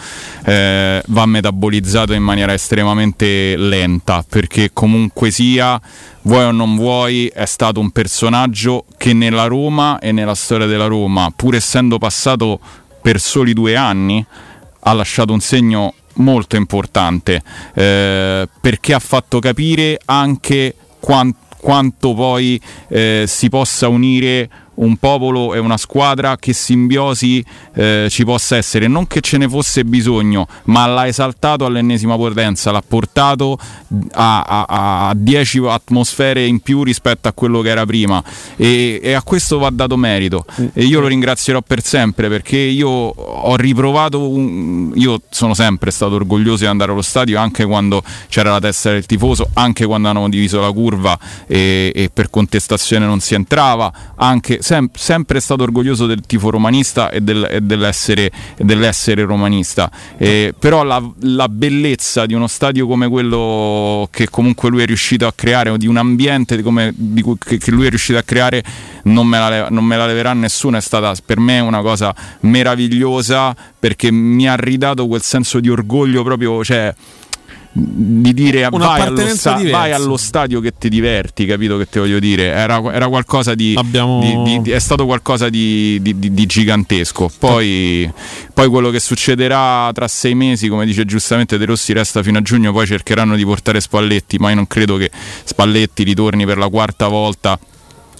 eh, 0.44 1.02
va 1.06 1.26
metabolizzato 1.26 2.12
in 2.12 2.22
maniera 2.22 2.52
estremamente 2.52 3.56
lenta 3.56 4.24
perché 4.28 4.70
comunque 4.72 5.30
sia, 5.30 5.80
vuoi 6.22 6.44
o 6.44 6.50
non 6.50 6.76
vuoi, 6.76 7.26
è 7.28 7.44
stato 7.46 7.80
un 7.80 7.90
personaggio 7.90 8.84
che 8.96 9.12
nella 9.12 9.46
Roma 9.46 9.98
e 9.98 10.12
nella 10.12 10.34
storia 10.34 10.66
della 10.66 10.86
Roma, 10.86 11.32
pur 11.34 11.54
essendo 11.54 11.98
passato 11.98 12.60
per 13.00 13.20
soli 13.20 13.52
due 13.52 13.76
anni, 13.76 14.24
ha 14.84 14.92
lasciato 14.92 15.32
un 15.32 15.40
segno 15.40 15.94
molto 16.14 16.56
importante 16.56 17.42
eh, 17.74 18.48
perché 18.60 18.94
ha 18.94 18.98
fatto 18.98 19.38
capire 19.38 19.98
anche 20.04 20.74
quan- 21.00 21.34
quanto 21.62 22.12
poi 22.12 22.60
eh, 22.88 23.24
si 23.26 23.48
possa 23.48 23.88
unire 23.88 24.50
un 24.74 24.96
popolo 24.96 25.54
e 25.54 25.58
una 25.58 25.76
squadra 25.76 26.36
che 26.36 26.52
simbiosi 26.52 27.44
eh, 27.74 28.06
ci 28.10 28.24
possa 28.24 28.56
essere, 28.56 28.86
non 28.88 29.06
che 29.06 29.20
ce 29.20 29.36
ne 29.38 29.48
fosse 29.48 29.84
bisogno, 29.84 30.46
ma 30.64 30.86
l'ha 30.86 31.06
esaltato 31.06 31.64
all'ennesima 31.64 32.16
potenza, 32.16 32.70
l'ha 32.70 32.82
portato 32.86 33.58
a, 34.12 34.40
a, 34.42 35.08
a 35.08 35.14
10 35.14 35.58
atmosfere 35.66 36.46
in 36.46 36.60
più 36.60 36.82
rispetto 36.82 37.28
a 37.28 37.32
quello 37.32 37.60
che 37.60 37.68
era 37.68 37.84
prima. 37.84 38.22
E, 38.56 39.00
e 39.02 39.12
a 39.12 39.22
questo 39.22 39.58
va 39.58 39.70
dato 39.70 39.96
merito. 39.96 40.44
E 40.72 40.84
io 40.84 41.00
lo 41.00 41.06
ringrazierò 41.06 41.60
per 41.60 41.82
sempre 41.82 42.28
perché 42.28 42.56
io 42.56 42.88
ho 42.88 43.56
riprovato, 43.56 44.28
un- 44.28 44.92
io 44.94 45.20
sono 45.30 45.54
sempre 45.54 45.90
stato 45.90 46.14
orgoglioso 46.14 46.64
di 46.64 46.70
andare 46.70 46.92
allo 46.92 47.02
stadio 47.02 47.38
anche 47.38 47.64
quando 47.64 48.02
c'era 48.28 48.52
la 48.52 48.60
testa 48.60 48.90
del 48.90 49.06
tifoso, 49.06 49.48
anche 49.54 49.84
quando 49.86 50.08
hanno 50.08 50.28
diviso 50.28 50.60
la 50.60 50.72
curva 50.72 51.18
e, 51.46 51.92
e 51.94 52.10
per 52.12 52.30
contestazione 52.30 53.04
non 53.06 53.20
si 53.20 53.34
entrava, 53.34 53.92
anche 54.16 54.61
sem- 54.62 54.88
sempre 54.94 55.40
stato 55.40 55.62
orgoglioso 55.62 56.06
del 56.06 56.20
tifo 56.22 56.48
romanista 56.50 57.10
e, 57.10 57.20
del- 57.20 57.46
e 57.50 57.60
dell'essere, 57.60 58.30
dell'essere 58.56 59.24
romanista. 59.24 59.90
Eh, 60.16 60.54
però 60.58 60.82
la, 60.84 61.02
la 61.20 61.48
bellezza 61.48 62.24
di 62.24 62.34
uno 62.34 62.46
stadio 62.46 62.86
come 62.86 63.08
quello 63.08 64.08
che 64.10 64.28
comunque 64.30 64.70
lui 64.70 64.82
è 64.82 64.86
riuscito 64.86 65.26
a 65.26 65.32
creare, 65.34 65.70
o 65.70 65.76
di 65.76 65.86
un 65.86 65.96
ambiente 65.96 66.60
come- 66.62 66.92
di 66.94 67.22
che, 67.38 67.58
che 67.58 67.70
lui 67.70 67.86
è 67.86 67.88
riuscito 67.88 68.18
a 68.18 68.22
creare, 68.22 68.62
non 69.04 69.26
me, 69.26 69.38
la, 69.38 69.68
non 69.68 69.84
me 69.84 69.96
la 69.96 70.06
leverà 70.06 70.32
nessuno. 70.32 70.76
È 70.76 70.80
stata 70.80 71.12
per 71.24 71.38
me 71.38 71.60
una 71.60 71.80
cosa 71.82 72.14
meravigliosa 72.40 73.54
perché 73.78 74.10
mi 74.10 74.48
ha 74.48 74.54
ridato 74.54 75.06
quel 75.06 75.22
senso 75.22 75.60
di 75.60 75.68
orgoglio 75.68 76.22
proprio. 76.22 76.62
Cioè, 76.64 76.94
di 77.74 78.34
dire 78.34 78.64
vai 78.86 79.00
allo, 79.00 79.16
sta- 79.36 79.54
vai 79.70 79.92
allo 79.92 80.16
stadio 80.18 80.60
che 80.60 80.74
ti 80.78 80.88
diverti, 80.90 81.46
capito 81.46 81.78
che 81.78 81.88
te 81.88 82.00
voglio 82.00 82.18
dire? 82.18 82.44
Era, 82.48 82.82
era 82.92 83.08
qualcosa 83.08 83.54
di, 83.54 83.74
di- 84.20 84.42
di- 84.44 84.60
di- 84.62 84.70
è 84.70 84.78
stato 84.78 85.06
qualcosa 85.06 85.48
di 85.48 86.46
gigantesco. 86.46 87.30
Poi, 87.38 88.10
poi 88.52 88.68
quello 88.68 88.90
che 88.90 89.00
succederà 89.00 89.90
tra 89.94 90.06
sei 90.06 90.34
mesi, 90.34 90.68
come 90.68 90.84
dice 90.84 91.04
giustamente 91.06 91.56
De 91.56 91.64
Rossi, 91.64 91.92
resta 91.94 92.22
fino 92.22 92.38
a 92.38 92.42
giugno. 92.42 92.72
Poi 92.72 92.86
cercheranno 92.86 93.36
di 93.36 93.44
portare 93.44 93.80
Spalletti, 93.80 94.36
ma 94.38 94.50
io 94.50 94.56
non 94.56 94.66
credo 94.66 94.96
che 94.98 95.10
Spalletti 95.44 96.02
ritorni 96.02 96.44
per 96.44 96.58
la 96.58 96.68
quarta 96.68 97.08
volta 97.08 97.58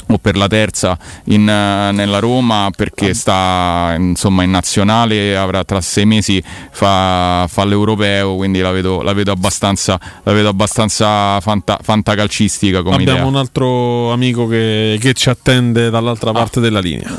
o 0.08 0.18
per 0.18 0.36
la 0.36 0.46
terza 0.48 0.98
in, 1.24 1.48
eh, 1.48 1.90
nella 1.92 2.18
Roma 2.18 2.70
perché 2.76 3.14
sta 3.14 3.94
insomma 3.96 4.42
in 4.42 4.50
nazionale 4.50 5.36
avrà 5.36 5.64
tra 5.64 5.80
sei 5.80 6.04
mesi 6.04 6.42
fa, 6.70 7.46
fa 7.48 7.64
l'europeo 7.64 8.34
quindi 8.36 8.60
la 8.60 8.72
vedo, 8.72 9.00
la 9.02 9.12
vedo 9.14 9.32
abbastanza, 9.32 9.98
la 10.22 10.32
vedo 10.32 10.48
abbastanza 10.48 11.40
fanta- 11.40 11.78
fantacalcistica 11.82 12.82
come 12.82 12.96
Abbiamo 12.96 13.18
idea 13.18 13.26
un 13.28 13.36
altro 13.36 14.12
amico 14.12 14.46
che, 14.46 14.98
che 15.00 15.12
ci 15.14 15.30
attende 15.30 15.88
dall'altra 15.90 16.32
parte 16.32 16.60
della 16.60 16.80
linea. 16.80 17.10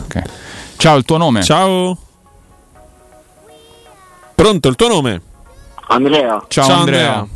ciao 0.77 0.97
il 0.97 1.03
tuo 1.05 1.17
nome 1.17 1.41
ciao 1.43 1.97
pronto 4.35 4.67
il 4.67 4.75
tuo 4.75 4.87
nome 4.87 5.21
Andrea. 5.87 6.43
Ciao, 6.47 6.65
Ciao, 6.65 6.79
Andrea. 6.79 7.13
Andrea. 7.17 7.27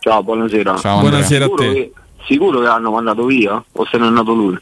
Ciao, 0.00 0.22
buonasera. 0.22 0.76
Ciao, 0.78 0.92
Andrea. 0.96 1.10
Buonasera 1.10 1.44
a 1.44 1.48
Sicuro 1.48 1.62
te. 1.62 1.72
che- 1.74 1.92
sicuro 2.26 2.58
che 2.60 2.64
l'hanno 2.66 2.90
mandato 2.90 3.24
via 3.26 3.62
o 3.72 3.86
se 3.86 3.98
n'è 3.98 4.06
andato 4.06 4.32
lui? 4.32 4.58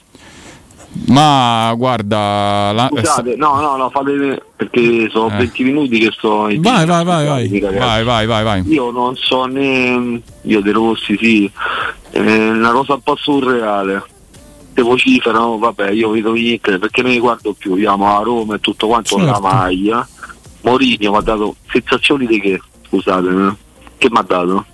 Ma 1.09 1.73
guarda 1.77 2.73
la- 2.73 2.89
Scusate, 2.93 3.37
no, 3.37 3.61
no, 3.61 3.77
no, 3.77 3.91
fate 3.91 4.43
perché 4.57 5.09
sono 5.11 5.29
Eh. 5.35 5.37
20 5.39 5.65
minuti 5.65 5.99
che 5.99 6.11
sto 6.13 6.49
in 6.49 6.61
Vai, 6.63 6.87
vai, 6.87 7.05
vai, 7.05 7.27
vai. 7.27 7.49
scusatemi, 7.49 7.79
vai 7.79 8.05
vai 8.05 8.27
vai 8.27 8.45
vai 8.45 8.63
Io 8.73 8.91
non 8.91 9.15
so 9.17 9.45
né 9.45 10.21
io 10.43 10.61
De 10.61 10.73
Rossi, 10.73 11.17
sì, 11.19 11.51
è 12.11 12.19
una 12.21 12.73
cosa 12.73 12.95
un 12.95 13.03
po' 13.03 13.17
surreale. 13.17 14.03
Te 14.75 14.83
vociferano, 14.83 15.59
vabbè, 15.59 15.91
io 15.91 16.11
vedo 16.11 16.33
niente 16.33 16.79
perché 16.79 17.03
ne 17.03 17.19
guardo 17.19 17.53
più, 17.53 17.75
io 17.77 17.93
amo 17.93 18.17
a 18.17 18.23
Roma 18.23 18.55
e 18.55 18.61
tutto 18.61 18.87
quanto 18.87 19.17
Certo. 19.17 19.31
la 19.31 19.41
maglia. 19.41 20.09
Mourinho 20.63 21.11
mi 21.11 21.17
ha 21.17 21.21
dato 21.21 21.57
sensazioni 21.71 22.27
di 22.27 22.41
che? 22.41 22.61
Scusate, 22.89 23.29
eh? 23.29 23.57
che 23.99 24.09
mi 24.11 24.19
ha 24.19 24.23
dato? 24.23 24.65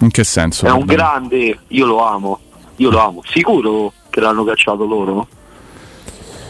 in 0.00 0.10
che 0.10 0.22
senso? 0.22 0.64
È 0.66 0.70
un 0.70 0.84
grande, 0.84 1.58
io 1.68 1.86
lo 1.86 2.04
amo, 2.06 2.38
io 2.76 2.90
lo 2.90 3.00
amo. 3.04 3.22
Sicuro 3.26 3.92
che 4.10 4.20
l'hanno 4.20 4.44
cacciato 4.44 4.84
loro? 4.84 5.26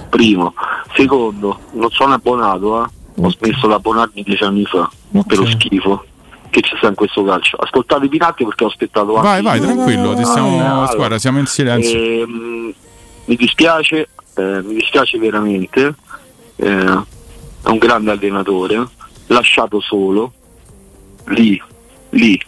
Primo. 0.08 0.54
Secondo, 0.94 1.58
non 1.72 1.90
sono 1.90 2.14
abbonato, 2.14 2.84
eh. 2.84 2.88
ho 3.20 3.30
smesso 3.30 3.66
di 3.66 3.72
abbonarmi 3.72 4.22
dieci 4.22 4.42
anni 4.44 4.64
fa 4.64 4.90
per 5.26 5.38
lo 5.38 5.46
schifo 5.46 6.04
che 6.50 6.60
ci 6.62 6.74
sta 6.78 6.88
in 6.88 6.94
questo 6.94 7.24
calcio. 7.24 7.56
Ascoltate 7.56 8.08
Pinatti 8.08 8.44
perché 8.44 8.64
ho 8.64 8.68
aspettato 8.68 9.16
anche 9.16 9.28
vai 9.28 9.42
vai 9.42 9.60
tranquillo 9.60 10.14
ti 10.14 10.24
stiamo, 10.24 10.48
Eh, 10.48 10.60
allora, 10.60 10.94
guarda 10.94 11.18
siamo 11.18 11.38
in 11.38 11.46
silenzio 11.46 11.98
ehm, 11.98 12.72
mi 13.26 13.36
dispiace, 13.36 14.08
eh, 14.34 14.62
mi 14.62 14.74
dispiace 14.74 15.18
veramente. 15.18 15.94
eh, 16.56 16.66
è 17.60 17.68
un 17.68 17.78
grande 17.78 18.10
allenatore, 18.12 18.88
lasciato 19.26 19.80
solo, 19.80 20.32
lì, 21.26 21.60
lì, 22.10 22.40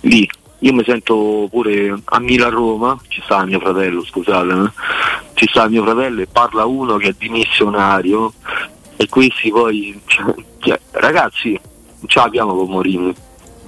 lì. 0.00 0.28
Io 0.62 0.74
mi 0.74 0.84
sento 0.84 1.48
pure 1.50 1.98
a 2.04 2.20
Milan-Roma, 2.20 2.98
ci 3.08 3.22
sta 3.24 3.44
mio 3.44 3.58
fratello, 3.60 4.04
scusate, 4.04 4.52
eh. 4.52 4.70
ci 5.32 5.46
sta 5.48 5.68
mio 5.68 5.82
fratello 5.82 6.20
e 6.20 6.26
parla 6.26 6.66
uno 6.66 6.96
che 6.96 7.08
è 7.08 7.14
dimissionario 7.16 8.32
e 8.96 9.08
questi 9.08 9.50
poi, 9.50 9.98
cioè, 10.04 10.34
cioè, 10.58 10.78
ragazzi, 10.90 11.52
non 11.52 12.08
ce 12.08 12.18
l'abbiamo 12.18 12.54
con 12.54 12.68
Mourinho. 12.68 13.14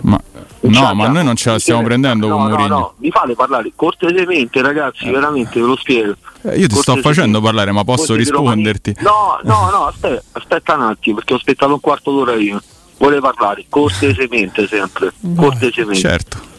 ma, 0.03 0.21
no 0.61 0.95
ma 0.95 1.09
noi 1.09 1.25
non 1.25 1.35
ce 1.35 1.51
la 1.51 1.59
stiamo 1.59 1.83
prendendo 1.83 2.29
No, 2.29 2.37
con 2.37 2.43
no, 2.43 2.49
Mourinho 2.51 2.79
no, 2.79 2.95
mi 2.99 3.11
fate 3.11 3.35
parlare 3.35 3.73
cortesemente, 3.75 4.61
ragazzi, 4.61 5.09
veramente 5.09 5.59
ve 5.59 5.67
lo 5.67 5.77
spiego. 5.77 6.15
Eh, 6.43 6.59
io 6.59 6.67
ti 6.67 6.75
sto 6.75 6.97
facendo 6.97 7.41
parlare 7.41 7.73
ma 7.73 7.85
posso 7.85 8.15
risponderti 8.15 8.97
No, 9.01 9.39
no, 9.45 9.71
no, 9.71 9.87
aspetta, 9.87 10.23
aspetta 10.33 10.75
un 10.75 10.83
attimo, 10.83 11.17
perché 11.17 11.33
ho 11.33 11.37
aspettato 11.37 11.73
un 11.73 11.81
quarto 11.81 12.11
d'ora 12.11 12.35
io. 12.35 12.61
Vuole 12.99 13.19
parlare 13.19 13.65
cortesemente 13.71 14.67
sempre, 14.69 15.11
cortesemente. 15.35 15.99
certo 15.99 16.51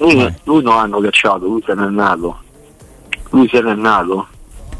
Lui, 0.00 0.34
lui 0.44 0.62
non 0.62 0.76
l'hanno 0.76 0.98
cacciato, 1.00 1.46
lui 1.46 1.62
se 1.64 1.74
n'è 1.74 1.86
nato. 1.88 2.38
Lui 3.30 3.48
se 3.48 3.60
n'è 3.60 3.74
nato, 3.74 4.26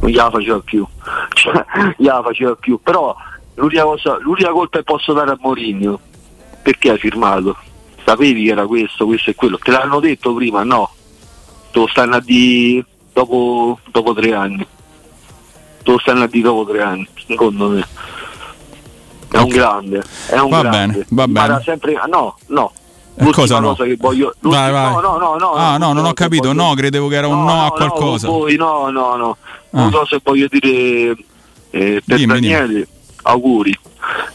non 0.00 0.10
gliela 0.10 0.30
faceva 0.30 0.60
più. 0.60 0.86
Cioè, 1.34 1.64
gliela 1.96 2.22
faceva 2.22 2.54
più. 2.56 2.80
Però 2.82 3.14
l'unica, 3.54 3.84
cosa, 3.84 4.18
l'unica 4.20 4.50
colpa 4.50 4.78
che 4.78 4.84
posso 4.84 5.12
dare 5.12 5.30
a 5.32 5.38
Mourinho, 5.40 6.00
perché 6.62 6.90
hai 6.90 6.98
firmato? 6.98 7.56
Sapevi 8.04 8.44
che 8.44 8.50
era 8.50 8.66
questo, 8.66 9.06
questo 9.06 9.30
e 9.30 9.34
quello. 9.34 9.58
Te 9.58 9.70
l'hanno 9.70 10.00
detto 10.00 10.34
prima? 10.34 10.64
No. 10.64 10.90
Te 11.70 11.78
lo 11.78 11.86
stanno 11.86 12.16
a 12.16 12.20
dire 12.20 12.84
dopo, 13.12 13.78
dopo 13.90 14.14
tre 14.14 14.34
anni. 14.34 14.66
Te 15.82 15.90
lo 15.90 15.98
stanno 15.98 16.24
a 16.24 16.26
dire 16.26 16.42
dopo 16.44 16.70
tre 16.70 16.82
anni, 16.82 17.06
secondo 17.26 17.68
me. 17.68 17.86
È 19.30 19.36
un 19.38 19.48
grande, 19.48 20.02
è 20.28 20.38
un 20.38 20.50
Va 20.50 20.60
grande. 20.62 20.92
bene, 20.92 21.06
va 21.10 21.28
bene. 21.28 21.62
sempre. 21.62 22.00
no, 22.08 22.36
no. 22.46 22.72
Eh, 23.16 23.24
L'ultima 23.24 23.32
cosa 23.46 23.60
no? 23.60 23.68
cosa 23.68 23.84
che 23.84 23.96
voglio. 23.98 24.34
Vai, 24.40 24.70
vai. 24.72 24.92
No, 24.94 25.00
no, 25.00 25.18
no, 25.18 25.36
no. 25.36 25.52
ah 25.54 25.76
no 25.76 25.92
non 25.92 26.04
ho 26.06 26.12
capito 26.14 26.48
che 26.48 26.54
no 26.54 26.62
voglio- 26.64 26.74
credevo 26.76 27.08
che 27.08 27.16
era 27.16 27.26
un 27.28 27.44
no, 27.44 27.66
a 27.66 27.70
qualcosa 27.70 28.26
No, 28.28 28.32
voi, 28.32 28.56
no, 28.56 28.88
no, 28.90 29.16
no. 29.16 29.36
Ah. 29.72 29.82
Una 29.82 29.90
cosa 29.90 30.18
voglio 30.22 30.46
dire 30.48 31.16
eh, 31.70 32.02
per 32.04 32.16
Dimmi, 32.16 32.26
Daniele, 32.26 32.88
auguri. 33.22 33.78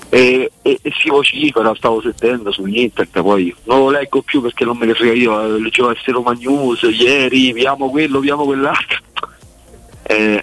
E, 0.10 0.52
e, 0.62 0.80
e 0.82 0.92
si 1.02 1.10
vocifera, 1.10 1.74
stavo 1.76 2.00
sentendo 2.02 2.52
su 2.52 2.66
internet, 2.68 3.22
poi 3.22 3.54
non 3.64 3.80
lo 3.80 3.90
leggo 3.90 4.22
più 4.22 4.42
perché 4.42 4.64
non 4.64 4.78
me 4.78 4.86
ne 4.86 4.94
frega 4.94 5.14
io, 5.14 5.42
eh, 5.42 5.60
leggevo 5.60 5.92
essere 5.92 6.12
Roma 6.14 6.34
News 6.34 6.84
ieri, 6.84 7.52
vi 7.52 7.66
amo 7.66 7.90
quello, 7.90 8.20
vi 8.20 8.30
amo 8.30 8.44
quell'altro. 8.46 9.00
Eh, 10.08 10.40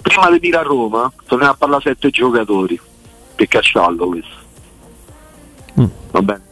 prima 0.00 0.30
di 0.30 0.38
dire 0.38 0.58
a 0.58 0.62
Roma, 0.62 1.12
torniamo 1.26 1.52
a 1.52 1.56
parlare 1.56 1.82
sette 1.82 2.10
giocatori 2.10 2.80
per 3.34 3.48
cacciarlo 3.48 4.06
questo. 4.06 4.36
Va 6.12 6.22
bene. 6.22 6.42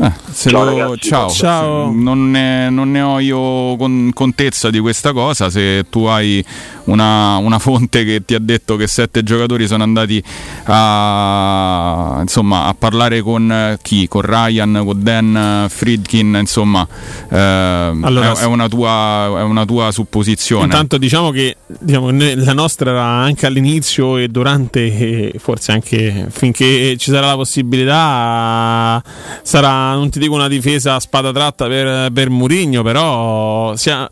Eh, 0.00 0.12
se 0.30 0.50
Ciao, 0.50 0.64
lo- 0.64 0.70
ragazzi. 0.78 1.08
ciao. 1.08 1.28
Ciao. 1.30 1.92
Non, 1.92 2.30
ne, 2.30 2.70
non 2.70 2.90
ne 2.92 3.00
ho 3.00 3.18
io 3.18 3.76
con- 3.76 4.10
contezza 4.14 4.70
di 4.70 4.78
questa 4.78 5.12
cosa. 5.12 5.50
Se 5.50 5.86
tu 5.90 6.04
hai 6.04 6.44
una, 6.84 7.36
una 7.38 7.58
fonte 7.58 8.04
che 8.04 8.24
ti 8.24 8.34
ha 8.34 8.38
detto 8.38 8.76
che 8.76 8.86
sette 8.86 9.22
giocatori 9.24 9.66
sono 9.66 9.82
andati 9.82 10.22
a, 10.64 12.18
insomma, 12.20 12.64
a 12.66 12.74
parlare 12.74 13.20
con 13.22 13.50
eh, 13.50 13.78
chi? 13.82 14.06
Con 14.08 14.22
Ryan, 14.22 14.82
con 14.84 15.02
Dan 15.02 15.66
Friedkin, 15.68 16.36
insomma, 16.40 16.86
eh, 17.30 17.36
Allora, 17.36 18.32
è, 18.32 18.36
è 18.36 18.44
una 18.44 18.68
tua, 18.68 19.38
è 19.38 19.42
una 19.42 19.64
tua 19.64 19.90
supposizione. 19.90 20.64
Intanto 20.64 20.96
diciamo 20.98 21.30
che 21.30 21.56
diciamo, 21.66 22.10
la 22.10 22.52
nostra 22.52 22.90
era 22.90 23.02
anche 23.04 23.46
all'inizio 23.46 24.16
e 24.16 24.28
durante, 24.28 25.32
e 25.32 25.38
forse 25.38 25.72
anche 25.72 26.26
finché 26.30 26.96
ci 26.98 27.10
sarà 27.10 27.28
la 27.28 27.34
possibilità, 27.36 29.02
sarà, 29.42 29.87
non 29.94 30.10
ti 30.10 30.18
dico 30.18 30.34
una 30.34 30.48
difesa 30.48 30.94
a 30.94 31.00
spada 31.00 31.32
tratta 31.32 31.66
per, 31.66 32.10
per 32.12 32.30
Murigno, 32.30 32.82
però 32.82 33.74
sia- 33.76 34.08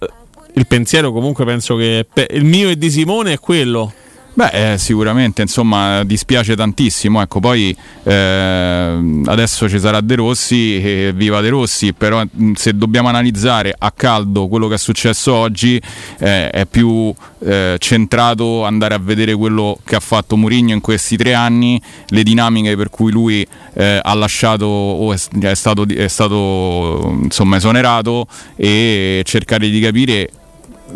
il 0.54 0.66
pensiero 0.66 1.12
comunque 1.12 1.44
penso 1.44 1.76
che 1.76 2.06
il 2.30 2.44
mio 2.44 2.68
e 2.70 2.78
di 2.78 2.90
Simone 2.90 3.34
è 3.34 3.38
quello. 3.38 3.92
Beh, 4.36 4.72
eh, 4.72 4.78
sicuramente, 4.78 5.40
insomma, 5.40 6.04
dispiace 6.04 6.54
tantissimo. 6.54 7.22
Ecco, 7.22 7.40
poi 7.40 7.74
eh, 8.02 9.22
adesso 9.24 9.66
ci 9.66 9.80
sarà 9.80 10.02
De 10.02 10.14
Rossi, 10.14 10.78
e 10.78 11.12
viva 11.14 11.40
De 11.40 11.48
Rossi, 11.48 11.94
però 11.94 12.22
mh, 12.30 12.52
se 12.52 12.76
dobbiamo 12.76 13.08
analizzare 13.08 13.74
a 13.76 13.90
caldo 13.90 14.46
quello 14.46 14.68
che 14.68 14.74
è 14.74 14.78
successo 14.78 15.32
oggi, 15.32 15.80
eh, 16.18 16.50
è 16.50 16.66
più 16.66 17.14
eh, 17.38 17.76
centrato 17.78 18.66
andare 18.66 18.92
a 18.92 18.98
vedere 18.98 19.34
quello 19.34 19.78
che 19.82 19.96
ha 19.96 20.00
fatto 20.00 20.36
Mourinho 20.36 20.74
in 20.74 20.82
questi 20.82 21.16
tre 21.16 21.32
anni, 21.32 21.80
le 22.08 22.22
dinamiche 22.22 22.76
per 22.76 22.90
cui 22.90 23.10
lui 23.10 23.46
eh, 23.72 24.00
ha 24.02 24.12
lasciato 24.12 24.66
o 24.66 25.14
è, 25.14 25.18
è 25.40 25.54
stato, 25.54 25.86
è 25.88 26.08
stato 26.08 27.20
insomma, 27.22 27.56
esonerato 27.56 28.26
e 28.54 29.22
cercare 29.24 29.70
di 29.70 29.80
capire 29.80 30.28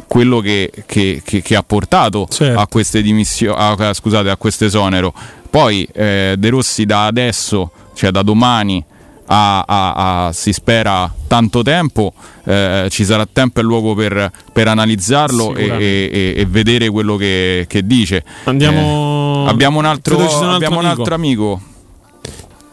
quello 0.07 0.41
che, 0.41 0.71
che- 0.87 1.21
che- 1.25 1.43
che 1.43 1.57
ha 1.57 1.63
portato 1.63 2.27
a 2.57 2.67
queste 2.67 3.03
dimissioni, 3.03 3.57
a, 3.59 3.93
scusate, 3.95 4.31
a 4.31 4.37
questo 4.37 4.65
esonero. 4.65 5.13
Poi 5.51 5.87
eh, 5.93 6.35
De 6.39 6.49
Rossi 6.49 6.85
da 6.87 7.07
adesso, 7.07 7.71
cioè 7.95 8.11
da 8.11 8.23
domani 8.23 8.85
a, 9.33 9.61
a- 9.67 10.27
a- 10.27 10.33
si 10.33 10.53
spera 10.53 11.13
tanto 11.27 11.63
tempo, 11.63 12.13
eh, 12.45 12.87
ci 12.91 13.05
sarà 13.05 13.27
tempo 13.31 13.61
e 13.61 13.63
luogo 13.63 13.95
per, 13.95 14.31
per 14.53 14.67
analizzarlo 14.69 15.55
e, 15.55 15.67
e- 15.67 16.35
e 16.37 16.47
vedere 16.47 16.89
quello 16.89 17.17
che, 17.17 17.65
che 17.69 17.87
dice. 17.87 18.25
Andiamo- 18.45 19.45
Eh, 19.47 19.51
abbiamo 19.51 19.79
un 19.79 19.85
altro, 19.85 20.17
un 20.17 20.23
altro 20.23 20.51
abbiamo 20.51 20.79
un 20.79 20.85
amico. 20.87 21.01
altro 21.03 21.15
amico. 21.15 21.61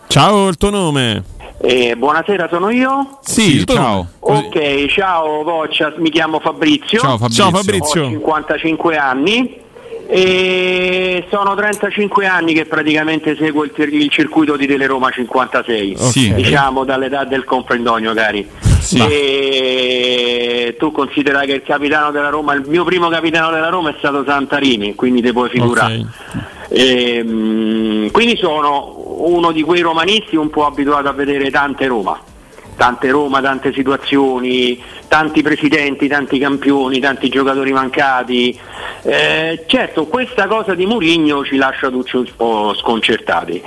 Ciao, 0.07 0.47
il 0.47 0.57
tuo 0.57 0.70
nome? 0.70 1.24
Eh, 1.59 1.95
buonasera, 1.95 2.47
sono 2.49 2.69
io? 2.69 3.17
Sì, 3.21 3.65
ciao. 3.65 4.07
Ok, 4.19 4.85
ciao 4.87 5.43
Voccia, 5.43 5.93
mi 5.97 6.11
chiamo 6.11 6.39
Fabrizio. 6.39 6.99
Ciao, 6.99 7.17
Fabrizio. 7.17 7.43
Ciao, 7.43 7.51
Fabrizio. 7.51 8.03
Ho 8.03 8.09
55 8.09 8.97
anni 8.97 9.65
e 10.07 11.25
sono 11.29 11.55
35 11.55 12.25
anni 12.27 12.53
che 12.53 12.65
praticamente 12.65 13.35
seguo 13.35 13.63
il, 13.63 13.71
il 13.75 14.09
circuito 14.09 14.55
di 14.55 14.67
Teleroma 14.67 15.09
56. 15.09 15.95
Sì. 15.97 16.33
Diciamo 16.33 16.83
dall'età 16.85 17.23
del 17.23 17.43
comprendonio, 17.43 18.13
cari. 18.13 18.47
E 19.09 20.75
tu 20.78 20.91
considera 20.91 21.41
che 21.41 21.53
il 21.53 21.63
capitano 21.63 22.11
della 22.11 22.30
Roma, 22.30 22.53
il 22.53 22.63
mio 22.67 22.84
primo 22.84 23.09
capitano 23.09 23.51
della 23.51 23.69
Roma 23.69 23.89
è 23.89 23.95
stato 23.97 24.23
Santarini, 24.25 24.95
quindi 24.95 25.21
ti 25.21 25.32
puoi 25.32 25.49
figurare. 25.49 26.05
Ehm, 26.69 28.11
quindi 28.11 28.38
sono 28.38 28.95
uno 29.19 29.51
di 29.51 29.61
quei 29.63 29.82
romanisti 29.82 30.36
un 30.36 30.49
po' 30.49 30.65
abituato 30.65 31.07
a 31.07 31.13
vedere 31.13 31.49
tante 31.49 31.88
Roma, 31.88 32.19
tante 32.78 33.09
Roma, 33.09 33.41
tante 33.41 33.73
situazioni, 33.73 34.82
tanti 35.07 35.41
presidenti, 35.41 36.07
tanti 36.07 36.39
campioni, 36.39 36.99
tanti 36.99 37.28
giocatori 37.28 37.73
mancati. 37.73 38.57
Eh, 39.01 39.65
certo, 39.67 40.05
questa 40.05 40.47
cosa 40.47 40.75
di 40.75 40.86
Murigno 40.86 41.43
ci 41.43 41.57
lascia 41.57 41.89
tutti 41.89 42.15
un 42.15 42.25
po' 42.36 42.73
sconcertati. 42.75 43.61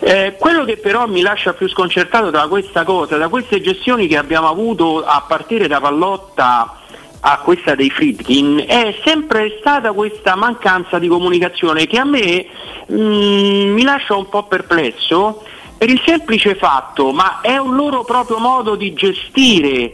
Eh, 0.00 0.34
quello 0.38 0.64
che 0.64 0.78
però 0.78 1.06
mi 1.06 1.20
lascia 1.20 1.52
più 1.52 1.68
sconcertato 1.68 2.30
da 2.30 2.48
questa 2.48 2.82
cosa, 2.84 3.16
da 3.16 3.28
queste 3.28 3.60
gestioni 3.60 4.06
che 4.08 4.16
abbiamo 4.16 4.48
avuto 4.48 5.04
a 5.04 5.22
partire 5.28 5.68
da 5.68 5.80
Pallotta 5.80 6.78
a 7.26 7.38
questa 7.38 7.74
dei 7.74 7.88
Friedkin 7.88 8.64
è 8.66 8.94
sempre 9.02 9.56
stata 9.58 9.92
questa 9.92 10.36
mancanza 10.36 10.98
di 10.98 11.08
comunicazione 11.08 11.86
che 11.86 11.98
a 11.98 12.04
me 12.04 12.44
mm, 12.92 13.72
mi 13.72 13.82
lascia 13.82 14.14
un 14.14 14.28
po' 14.28 14.42
perplesso 14.42 15.42
per 15.84 15.92
il 15.92 16.00
semplice 16.02 16.54
fatto, 16.54 17.12
ma 17.12 17.42
è 17.42 17.58
un 17.58 17.76
loro 17.76 18.04
proprio 18.04 18.38
modo 18.38 18.74
di 18.74 18.94
gestire 18.94 19.92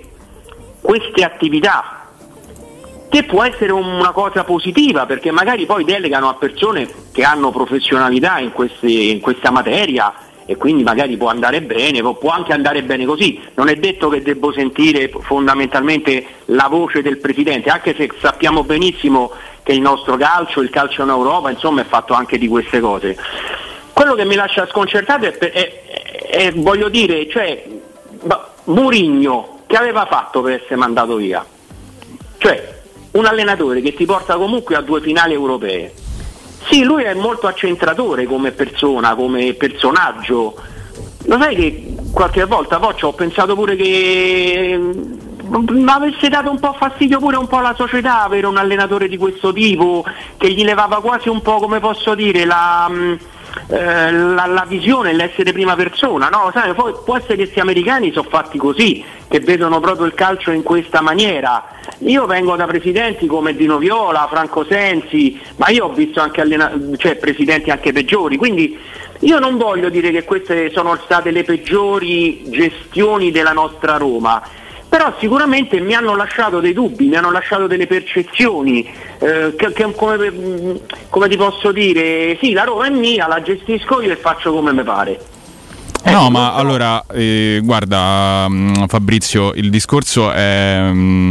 queste 0.80 1.24
attività 1.24 2.06
che 3.08 3.24
può 3.24 3.42
essere 3.42 3.72
una 3.72 4.12
cosa 4.12 4.44
positiva 4.44 5.04
perché 5.06 5.32
magari 5.32 5.66
poi 5.66 5.82
delegano 5.82 6.28
a 6.28 6.34
persone 6.34 6.88
che 7.10 7.24
hanno 7.24 7.50
professionalità 7.50 8.38
in, 8.38 8.52
queste- 8.52 8.86
in 8.86 9.18
questa 9.18 9.50
materia 9.50 10.14
e 10.46 10.54
quindi 10.54 10.84
magari 10.84 11.16
può 11.16 11.26
andare 11.26 11.60
bene, 11.60 12.02
può 12.02 12.14
può 12.14 12.30
anche 12.30 12.52
andare 12.52 12.84
bene 12.84 13.04
così. 13.04 13.40
Non 13.56 13.68
è 13.68 13.74
detto 13.74 14.08
che 14.10 14.22
devo 14.22 14.52
sentire 14.52 15.10
fondamentalmente 15.22 16.24
la 16.46 16.68
voce 16.68 17.02
del 17.02 17.18
Presidente, 17.18 17.68
anche 17.68 17.96
se 17.96 18.08
sappiamo 18.20 18.62
benissimo 18.62 19.32
che 19.64 19.72
il 19.72 19.80
nostro 19.80 20.16
calcio, 20.16 20.60
il 20.60 20.70
calcio 20.70 21.02
in 21.02 21.08
Europa, 21.08 21.50
insomma 21.50 21.80
è 21.80 21.84
fatto 21.84 22.14
anche 22.14 22.38
di 22.38 22.46
queste 22.46 22.78
cose. 22.78 23.16
Quello 24.00 24.14
che 24.14 24.24
mi 24.24 24.34
lascia 24.34 24.66
sconcertato 24.66 25.26
è, 25.26 25.32
per- 25.32 25.50
è- 25.52 25.82
è- 26.30 26.52
voglio 26.54 26.88
dire, 26.88 27.28
cioè, 27.28 27.62
ma- 28.22 28.48
Murigno 28.64 29.58
che 29.66 29.76
aveva 29.76 30.06
fatto 30.06 30.40
per 30.40 30.54
essere 30.54 30.76
mandato 30.76 31.16
via? 31.16 31.44
Cioè, 32.38 32.80
un 33.10 33.26
allenatore 33.26 33.82
che 33.82 33.92
ti 33.92 34.06
porta 34.06 34.36
comunque 34.36 34.74
a 34.74 34.80
due 34.80 35.02
finali 35.02 35.34
europee. 35.34 35.92
Sì, 36.70 36.82
lui 36.82 37.02
è 37.02 37.12
molto 37.12 37.46
accentratore 37.46 38.24
come 38.24 38.52
persona, 38.52 39.14
come 39.14 39.52
personaggio. 39.52 40.54
Lo 41.26 41.38
sai 41.38 41.54
che 41.54 41.94
qualche 42.10 42.44
volta 42.46 42.78
poi 42.78 42.94
ci 42.96 43.04
ho 43.04 43.12
pensato 43.12 43.54
pure 43.54 43.76
che 43.76 44.80
mi 44.80 45.90
avesse 45.90 46.30
dato 46.30 46.50
un 46.50 46.58
po' 46.58 46.72
fastidio 46.72 47.18
pure 47.18 47.36
un 47.36 47.48
po' 47.48 47.58
alla 47.58 47.74
società 47.76 48.22
avere 48.22 48.46
un 48.46 48.56
allenatore 48.56 49.08
di 49.08 49.18
questo 49.18 49.52
tipo 49.52 50.02
che 50.38 50.50
gli 50.52 50.64
levava 50.64 51.02
quasi 51.02 51.28
un 51.28 51.42
po' 51.42 51.58
come 51.58 51.80
posso 51.80 52.14
dire 52.14 52.46
la, 52.46 52.88
mh, 52.88 53.18
eh, 53.68 54.12
la, 54.12 54.46
la 54.46 54.64
visione, 54.66 55.12
l'essere 55.12 55.52
prima 55.52 55.76
persona, 55.76 56.28
no? 56.28 56.50
Sai, 56.52 56.74
poi 56.74 56.92
può 57.04 57.16
essere 57.16 57.36
che 57.36 57.42
questi 57.42 57.60
americani 57.60 58.12
sono 58.12 58.28
fatti 58.28 58.58
così, 58.58 59.04
che 59.28 59.40
vedono 59.40 59.80
proprio 59.80 60.06
il 60.06 60.14
calcio 60.14 60.50
in 60.50 60.62
questa 60.62 61.00
maniera. 61.00 61.64
Io 61.98 62.26
vengo 62.26 62.56
da 62.56 62.66
presidenti 62.66 63.26
come 63.26 63.54
Dino 63.54 63.78
Viola, 63.78 64.28
Franco 64.30 64.64
Sensi, 64.64 65.40
ma 65.56 65.68
io 65.68 65.86
ho 65.86 65.92
visto 65.92 66.20
anche 66.20 66.40
allena- 66.40 66.72
cioè, 66.96 67.16
presidenti 67.16 67.70
anche 67.70 67.92
peggiori, 67.92 68.36
quindi 68.36 68.78
io 69.20 69.38
non 69.38 69.58
voglio 69.58 69.90
dire 69.90 70.10
che 70.10 70.24
queste 70.24 70.70
sono 70.70 70.98
state 71.04 71.30
le 71.30 71.44
peggiori 71.44 72.42
gestioni 72.50 73.30
della 73.30 73.52
nostra 73.52 73.98
Roma, 73.98 74.42
però 74.90 75.14
sicuramente 75.20 75.78
mi 75.78 75.94
hanno 75.94 76.16
lasciato 76.16 76.58
dei 76.58 76.72
dubbi, 76.72 77.06
mi 77.06 77.14
hanno 77.14 77.30
lasciato 77.30 77.68
delle 77.68 77.86
percezioni, 77.86 78.84
eh, 79.20 79.54
che, 79.56 79.72
che 79.72 79.94
come, 79.94 80.30
mm, 80.30 80.76
come 81.08 81.28
ti 81.28 81.36
posso 81.36 81.70
dire, 81.70 82.36
sì 82.42 82.52
la 82.52 82.64
Roma 82.64 82.88
è 82.88 82.90
mia, 82.90 83.28
la 83.28 83.40
gestisco 83.40 84.02
io 84.02 84.10
e 84.10 84.16
faccio 84.16 84.52
come 84.52 84.72
mi 84.72 84.82
pare. 84.82 85.20
No, 86.06 86.28
ma 86.28 86.54
allora, 86.54 87.04
eh, 87.12 87.60
guarda 87.62 88.46
mm, 88.48 88.84
Fabrizio, 88.88 89.52
il 89.54 89.70
discorso 89.70 90.32
è, 90.32 90.90
mm, 90.90 91.30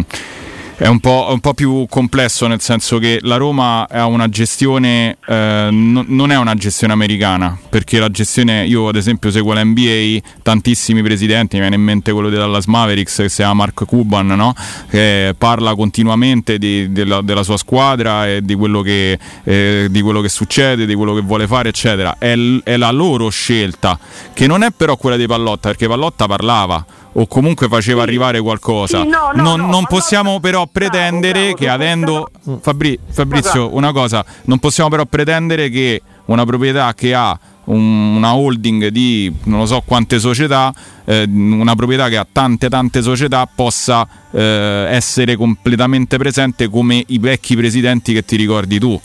è 0.80 0.88
un, 0.88 1.02
po', 1.02 1.28
un 1.30 1.42
po' 1.42 1.54
più 1.54 1.86
complesso, 1.90 2.48
nel 2.48 2.62
senso 2.62 3.00
che 3.00 3.20
la 3.24 3.36
Roma 3.36 3.86
ha 3.86 4.06
una 4.06 4.30
gestione, 4.30 5.18
eh, 5.28 5.68
no- 5.70 6.06
non 6.08 6.32
è 6.32 6.38
una 6.38 6.56
gestione 6.56 6.94
americana, 6.94 7.60
perché 7.68 8.00
la 8.00 8.10
gestione, 8.10 8.66
io 8.66 8.88
ad 8.88 8.96
esempio 8.96 9.30
seguo 9.30 9.52
la 9.52 9.62
NBA, 9.62 10.20
tantissimi 10.42 11.04
presidenti, 11.04 11.56
mi 11.56 11.64
viene 11.64 11.76
in 11.76 11.82
mente 11.82 12.14
quello 12.14 12.30
della 12.30 12.46
Dallas 12.46 12.68
Mavericks 12.68 13.14
che 13.18 13.28
si 13.28 13.36
chiama 13.36 13.56
Mark 13.56 13.84
Cuban, 13.84 14.28
no? 14.28 14.56
che 14.90 15.36
parla 15.38 15.76
continuamente 15.76 16.58
di- 16.58 16.90
della, 16.94 17.22
della 17.24 17.44
sua 17.44 17.58
squadra 17.58 18.30
e 18.30 18.42
di 18.42 18.56
quello, 18.56 18.82
che, 18.82 19.20
eh, 19.44 19.88
di 19.90 20.02
quello 20.02 20.22
che 20.22 20.30
succede, 20.30 20.86
di 20.86 20.96
quello 20.96 21.14
che 21.14 21.22
vuole 21.22 21.46
fare, 21.46 21.68
eccetera. 21.68 22.16
È, 22.18 22.34
l- 22.34 22.62
è 22.64 22.78
la 22.78 22.92
loro 22.92 23.28
scelta, 23.28 24.00
che 24.32 24.48
non 24.48 24.64
è 24.64 24.70
però 24.72 24.96
quella 24.96 25.18
di 25.18 25.28
Pallotta, 25.28 25.68
perché 25.68 25.90
Pallotta 25.90 26.26
parlava 26.26 26.86
o 27.20 27.28
comunque 27.28 27.68
faceva 27.68 28.02
arrivare 28.02 28.40
qualcosa. 28.40 29.02
Sì, 29.02 29.08
no, 29.08 29.32
no, 29.34 29.42
non, 29.44 29.60
no, 29.60 29.68
non 29.68 29.86
possiamo 29.86 30.40
però 30.40 30.68
pretendere 30.72 31.54
che 31.54 31.68
avendo 31.68 32.30
Fabri- 32.62 32.98
Fabrizio, 33.10 33.76
una 33.76 33.92
cosa, 33.92 34.24
non 34.46 34.60
possiamo 34.60 34.90
però 34.90 35.06
pretendere 35.06 35.70
che 35.70 36.02
una 36.26 36.46
proprietà 36.46 36.94
che 36.94 37.14
ha 37.14 37.38
un- 37.66 38.16
una 38.16 38.36
holding 38.36 38.88
di 38.88 39.32
non 39.44 39.60
lo 39.60 39.66
so 39.66 39.82
quante 39.86 40.18
società, 40.18 40.74
eh, 41.06 41.26
una 41.30 41.76
proprietà 41.76 42.08
che 42.08 42.18
ha 42.18 42.26
tante 42.32 42.70
tante 42.70 43.02
società 43.02 43.48
possa 43.54 44.08
eh, 44.32 44.86
essere 44.90 45.36
completamente 45.36 46.18
presente 46.18 46.70
come 46.70 47.04
i 47.08 47.20
vecchi 47.20 47.56
presidenti 47.56 48.14
che 48.14 48.24
ti 48.24 48.38
ricordi 48.38 48.80
tu. 48.80 49.00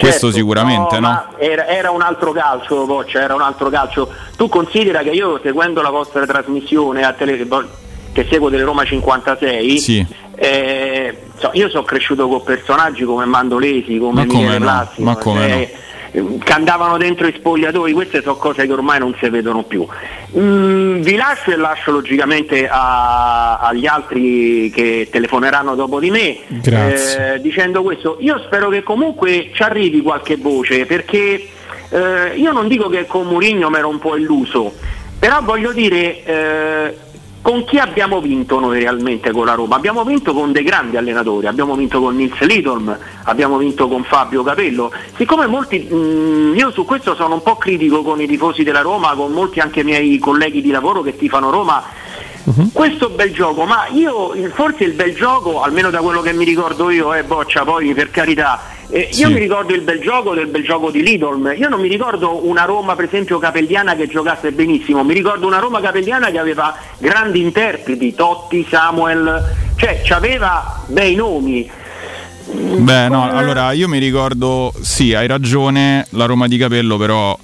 Questo 0.00 0.26
Certo, 0.28 0.36
sicuramente, 0.38 0.94
no? 0.98 1.08
ma 1.08 1.28
Era, 1.36 1.66
era 1.66 1.90
un 1.90 2.00
altro 2.00 2.32
calcio, 2.32 2.86
Boccia, 2.86 3.20
era 3.20 3.34
un 3.34 3.42
altro 3.42 3.68
calcio. 3.68 4.08
Tu 4.34 4.48
considera 4.48 5.00
che 5.02 5.10
io 5.10 5.38
seguendo 5.42 5.82
la 5.82 5.90
vostra 5.90 6.24
trasmissione 6.24 7.04
a 7.04 7.12
tele, 7.12 7.46
che 8.12 8.26
seguo 8.30 8.48
delle 8.48 8.62
Roma 8.64 8.84
56, 8.84 9.78
Sì. 9.78 10.06
eh, 10.36 11.18
so- 11.36 11.50
io 11.52 11.68
sono 11.68 11.82
cresciuto 11.84 12.26
con 12.28 12.42
personaggi 12.42 13.04
come 13.04 13.26
Mandolesi, 13.26 13.98
come 13.98 14.24
Ma 14.24 14.32
come 14.32 14.58
no, 14.58 14.88
ma 14.96 15.16
come 15.16 15.46
eh, 15.70 15.74
che 16.10 16.52
andavano 16.52 16.96
dentro 16.96 17.26
i 17.26 17.32
spogliatoi, 17.36 17.92
queste 17.92 18.20
sono 18.22 18.36
cose 18.36 18.66
che 18.66 18.72
ormai 18.72 18.98
non 18.98 19.14
si 19.20 19.28
vedono 19.28 19.62
più. 19.62 19.86
Mm, 20.36 21.00
vi 21.02 21.16
lascio 21.16 21.50
e 21.50 21.56
lascio 21.56 21.90
logicamente 21.92 22.68
a- 22.68 23.58
agli 23.58 23.86
altri 23.86 24.70
che 24.74 25.08
telefoneranno 25.10 25.74
dopo 25.74 26.00
di 26.00 26.10
me 26.10 26.36
eh, 27.34 27.40
dicendo 27.40 27.82
questo. 27.82 28.16
Io 28.20 28.38
spero 28.46 28.68
che 28.68 28.82
comunque 28.82 29.50
ci 29.52 29.62
arrivi 29.62 30.02
qualche 30.02 30.36
voce 30.36 30.86
perché 30.86 31.48
eh, 31.90 32.32
io 32.36 32.52
non 32.52 32.68
dico 32.68 32.88
che 32.88 33.06
con 33.06 33.26
Mourinho 33.26 33.70
mi 33.70 33.76
ero 33.76 33.88
un 33.88 33.98
po' 33.98 34.16
illuso, 34.16 34.72
però 35.18 35.40
voglio 35.42 35.72
dire 35.72 36.24
eh, 36.24 36.96
con 37.42 37.64
chi 37.64 37.78
abbiamo 37.78 38.20
vinto 38.20 38.60
noi 38.60 38.78
realmente 38.78 39.30
con 39.32 39.46
la 39.46 39.54
Roma? 39.54 39.76
Abbiamo 39.76 40.04
vinto 40.04 40.34
con 40.34 40.52
dei 40.52 40.62
grandi 40.62 40.96
allenatori, 40.96 41.46
abbiamo 41.46 41.74
vinto 41.74 42.00
con 42.00 42.14
Nils 42.14 42.38
Lidolm, 42.40 42.96
abbiamo 43.24 43.56
vinto 43.56 43.88
con 43.88 44.04
Fabio 44.04 44.42
Capello. 44.42 44.92
Siccome 45.16 45.46
molti, 45.46 45.78
mh, 45.78 46.54
io 46.56 46.70
su 46.70 46.84
questo 46.84 47.14
sono 47.14 47.34
un 47.34 47.42
po' 47.42 47.56
critico 47.56 48.02
con 48.02 48.20
i 48.20 48.26
tifosi 48.26 48.62
della 48.62 48.82
Roma, 48.82 49.14
con 49.14 49.32
molti 49.32 49.60
anche 49.60 49.82
miei 49.82 50.18
colleghi 50.18 50.60
di 50.60 50.70
lavoro 50.70 51.00
che 51.02 51.16
tifano 51.16 51.50
Roma, 51.50 51.82
questo 52.72 53.10
bel 53.10 53.32
gioco, 53.32 53.64
ma 53.64 53.86
io 53.92 54.34
forse 54.54 54.84
il 54.84 54.92
bel 54.92 55.14
gioco, 55.14 55.62
almeno 55.62 55.90
da 55.90 56.00
quello 56.00 56.20
che 56.20 56.32
mi 56.32 56.44
ricordo 56.44 56.90
io, 56.90 57.14
eh 57.14 57.22
boccia, 57.22 57.64
poi 57.64 57.92
per 57.94 58.10
carità, 58.10 58.60
eh, 58.88 59.08
io 59.12 59.26
Sì. 59.28 59.32
mi 59.32 59.38
ricordo 59.38 59.74
il 59.74 59.82
bel 59.82 60.00
gioco 60.00 60.34
del 60.34 60.46
bel 60.46 60.64
gioco 60.64 60.90
di 60.90 61.02
Lidolm, 61.02 61.52
io 61.56 61.68
non 61.68 61.80
mi 61.80 61.88
ricordo 61.88 62.46
una 62.46 62.64
Roma 62.64 62.96
per 62.96 63.04
esempio 63.04 63.38
capelliana 63.38 63.94
che 63.94 64.08
giocasse 64.08 64.52
benissimo, 64.52 65.04
mi 65.04 65.14
ricordo 65.14 65.46
una 65.46 65.58
Roma 65.58 65.80
capelliana 65.80 66.30
che 66.30 66.38
aveva 66.38 66.74
grandi 66.98 67.40
interpreti, 67.40 68.14
Totti, 68.14 68.66
Samuel, 68.68 69.42
cioè 69.76 70.00
c'aveva 70.02 70.82
bei 70.86 71.14
nomi. 71.14 71.70
Beh, 72.52 73.08
no, 73.08 73.30
allora 73.30 73.70
io 73.72 73.86
mi 73.86 73.98
ricordo, 73.98 74.72
sì, 74.80 75.14
hai 75.14 75.28
ragione, 75.28 76.04
la 76.10 76.24
Roma 76.26 76.48
di 76.48 76.56
Capello 76.56 76.96
però 76.96 77.38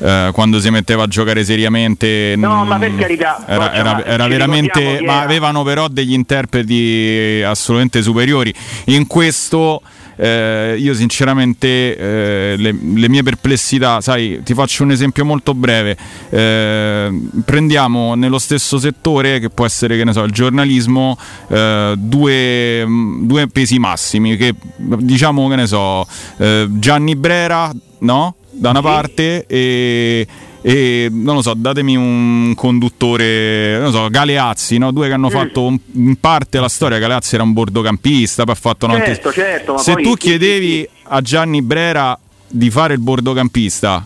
eh, 0.00 0.30
quando 0.32 0.60
si 0.60 0.70
metteva 0.70 1.04
a 1.04 1.06
giocare 1.06 1.44
seriamente 1.44 2.34
No, 2.36 2.64
mm, 2.64 2.68
ma 2.68 2.78
per 2.78 2.94
carità, 2.96 3.44
era, 3.46 3.58
Boccia, 3.58 3.74
era- 3.74 4.04
era 4.04 4.26
veramente, 4.26 5.00
ma 5.04 5.20
avevano 5.22 5.62
però 5.62 5.88
degli 5.88 6.12
interpreti 6.12 7.42
assolutamente 7.44 8.02
superiori. 8.02 8.52
In 8.86 9.06
questo 9.06 9.82
eh, 10.16 10.76
io 10.78 10.92
sinceramente 10.92 11.96
eh, 11.96 12.54
le, 12.58 12.76
le 12.94 13.08
mie 13.08 13.22
perplessità, 13.22 14.02
sai, 14.02 14.40
ti 14.44 14.52
faccio 14.52 14.82
un 14.82 14.90
esempio 14.90 15.24
molto 15.24 15.54
breve. 15.54 15.96
Eh, 16.28 17.20
prendiamo 17.44 18.14
nello 18.14 18.38
stesso 18.38 18.78
settore, 18.78 19.38
che 19.40 19.48
può 19.48 19.64
essere, 19.64 19.96
che 19.96 20.04
ne 20.04 20.12
so, 20.12 20.22
il 20.24 20.32
giornalismo, 20.32 21.16
eh, 21.48 21.94
due, 21.96 22.84
mh, 22.84 23.26
due 23.26 23.48
pesi 23.48 23.78
massimi, 23.78 24.36
che 24.36 24.54
diciamo, 24.76 25.48
che 25.48 25.56
ne 25.56 25.66
so, 25.66 26.06
eh, 26.36 26.66
Gianni 26.68 27.16
Brera, 27.16 27.70
no? 28.00 28.34
Da 28.60 28.70
una 28.70 28.82
parte 28.82 29.46
e 29.46 30.26
e 30.62 31.08
non 31.10 31.36
lo 31.36 31.40
so, 31.42 31.54
datemi 31.54 31.96
un 31.96 32.52
conduttore, 32.54 33.76
non 33.76 33.84
lo 33.84 33.90
so, 33.92 34.08
Galeazzi, 34.10 34.76
no? 34.76 34.90
due 34.92 35.06
che 35.08 35.14
hanno 35.14 35.30
fatto 35.30 35.62
un- 35.64 35.78
in 35.94 36.16
parte 36.20 36.60
la 36.60 36.68
storia. 36.68 36.98
Galeazzi 36.98 37.34
era 37.36 37.44
un 37.44 37.54
bordocampista, 37.54 38.44
poi 38.44 38.52
ha 38.52 38.58
fatto 38.58 38.86
Certo, 38.86 39.32
certo, 39.32 39.72
ma 39.72 39.78
Se 39.78 39.94
tu 39.94 40.12
chiedevi 40.14 40.86
a 41.04 41.22
Gianni 41.22 41.62
Brera 41.62 42.18
di 42.46 42.68
fare 42.68 42.92
il 42.92 43.00
bordocampista 43.00 44.04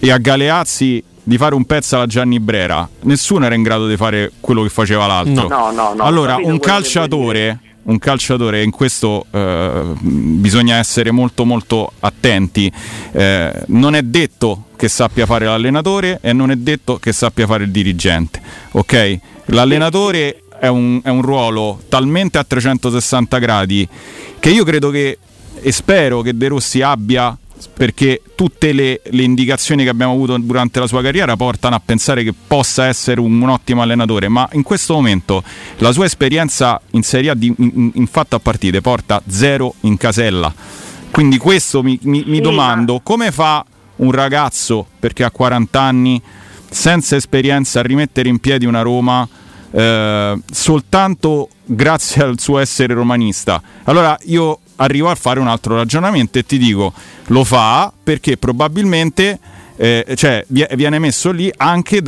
e 0.00 0.10
a 0.10 0.18
Galeazzi 0.18 1.04
di 1.22 1.36
fare 1.38 1.54
un 1.54 1.64
pezzo 1.64 1.94
alla 1.94 2.06
Gianni 2.06 2.40
Brera, 2.40 2.88
nessuno 3.02 3.46
era 3.46 3.54
in 3.54 3.62
grado 3.62 3.86
di 3.86 3.96
fare 3.96 4.32
quello 4.40 4.62
che 4.64 4.68
faceva 4.70 5.06
l'altro. 5.06 5.46
No, 5.46 5.70
no, 5.70 5.94
no, 5.94 6.02
allora, 6.02 6.36
un 6.36 6.58
calciatore, 6.58 7.60
un 7.86 7.98
calciatore, 7.98 8.62
in 8.62 8.70
questo 8.70 9.26
eh, 9.30 9.82
bisogna 10.00 10.76
essere 10.76 11.10
molto 11.10 11.44
molto 11.44 11.92
attenti. 12.00 12.70
Eh, 13.12 13.64
non 13.68 13.94
è 13.94 14.02
detto 14.02 14.66
che 14.76 14.88
sappia 14.88 15.26
fare 15.26 15.46
l'allenatore 15.46 16.18
e 16.20 16.32
non 16.32 16.50
è 16.50 16.56
detto 16.56 16.98
che 16.98 17.12
sappia 17.12 17.46
fare 17.46 17.64
il 17.64 17.70
dirigente. 17.70 18.40
Ok? 18.72 19.18
L'allenatore 19.46 20.42
è 20.58 20.66
un, 20.66 21.00
è 21.02 21.08
un 21.08 21.22
ruolo 21.22 21.82
talmente 21.88 22.38
a 22.38 22.44
360 22.44 23.38
gradi 23.38 23.88
che 24.38 24.50
io 24.50 24.64
credo 24.64 24.90
che 24.90 25.18
e 25.60 25.72
spero 25.72 26.20
che 26.20 26.36
De 26.36 26.48
Rossi 26.48 26.82
abbia 26.82 27.36
perché 27.72 28.22
tutte 28.34 28.72
le, 28.72 29.00
le 29.04 29.22
indicazioni 29.22 29.82
che 29.82 29.88
abbiamo 29.88 30.12
avuto 30.12 30.36
durante 30.38 30.78
la 30.80 30.86
sua 30.86 31.02
carriera 31.02 31.36
portano 31.36 31.74
a 31.74 31.82
pensare 31.84 32.22
che 32.22 32.34
possa 32.46 32.86
essere 32.86 33.20
un, 33.20 33.40
un 33.40 33.48
ottimo 33.48 33.82
allenatore, 33.82 34.28
ma 34.28 34.48
in 34.52 34.62
questo 34.62 34.94
momento 34.94 35.42
la 35.78 35.92
sua 35.92 36.04
esperienza 36.04 36.80
in 36.90 37.02
Serie 37.02 37.30
A 37.30 37.34
di, 37.34 37.52
in, 37.56 37.90
in 37.94 38.06
fatto 38.06 38.36
a 38.36 38.38
partite 38.40 38.80
porta 38.80 39.22
zero 39.26 39.74
in 39.80 39.96
casella. 39.96 40.52
Quindi 41.10 41.38
questo 41.38 41.82
mi, 41.82 41.98
mi- 42.02 42.24
mi 42.26 42.40
domando 42.40 43.00
come 43.02 43.30
fa 43.32 43.64
un 43.96 44.10
ragazzo, 44.10 44.86
perché 44.98 45.24
ha 45.24 45.30
40 45.30 45.80
anni, 45.80 46.20
senza 46.68 47.16
esperienza, 47.16 47.80
a 47.80 47.82
rimettere 47.82 48.28
in 48.28 48.38
piedi 48.38 48.66
una 48.66 48.82
Roma 48.82 49.26
eh, 49.70 50.38
soltanto 50.50 51.48
grazie 51.64 52.22
al 52.22 52.38
suo 52.38 52.58
essere 52.58 52.94
romanista. 52.94 53.60
Allora 53.84 54.16
io 54.24 54.60
arrivo 54.76 55.10
a 55.10 55.14
fare 55.14 55.40
un 55.40 55.48
altro 55.48 55.76
ragionamento 55.76 56.38
e 56.38 56.44
ti 56.44 56.58
dico, 56.58 56.92
lo 57.26 57.44
fa 57.44 57.92
perché 58.02 58.36
probabilmente 58.36 59.38
eh, 59.76 60.04
cioè, 60.16 60.44
vie- 60.48 60.68
viene 60.74 60.98
messo 60.98 61.30
lì 61.30 61.52
anche 61.56 62.02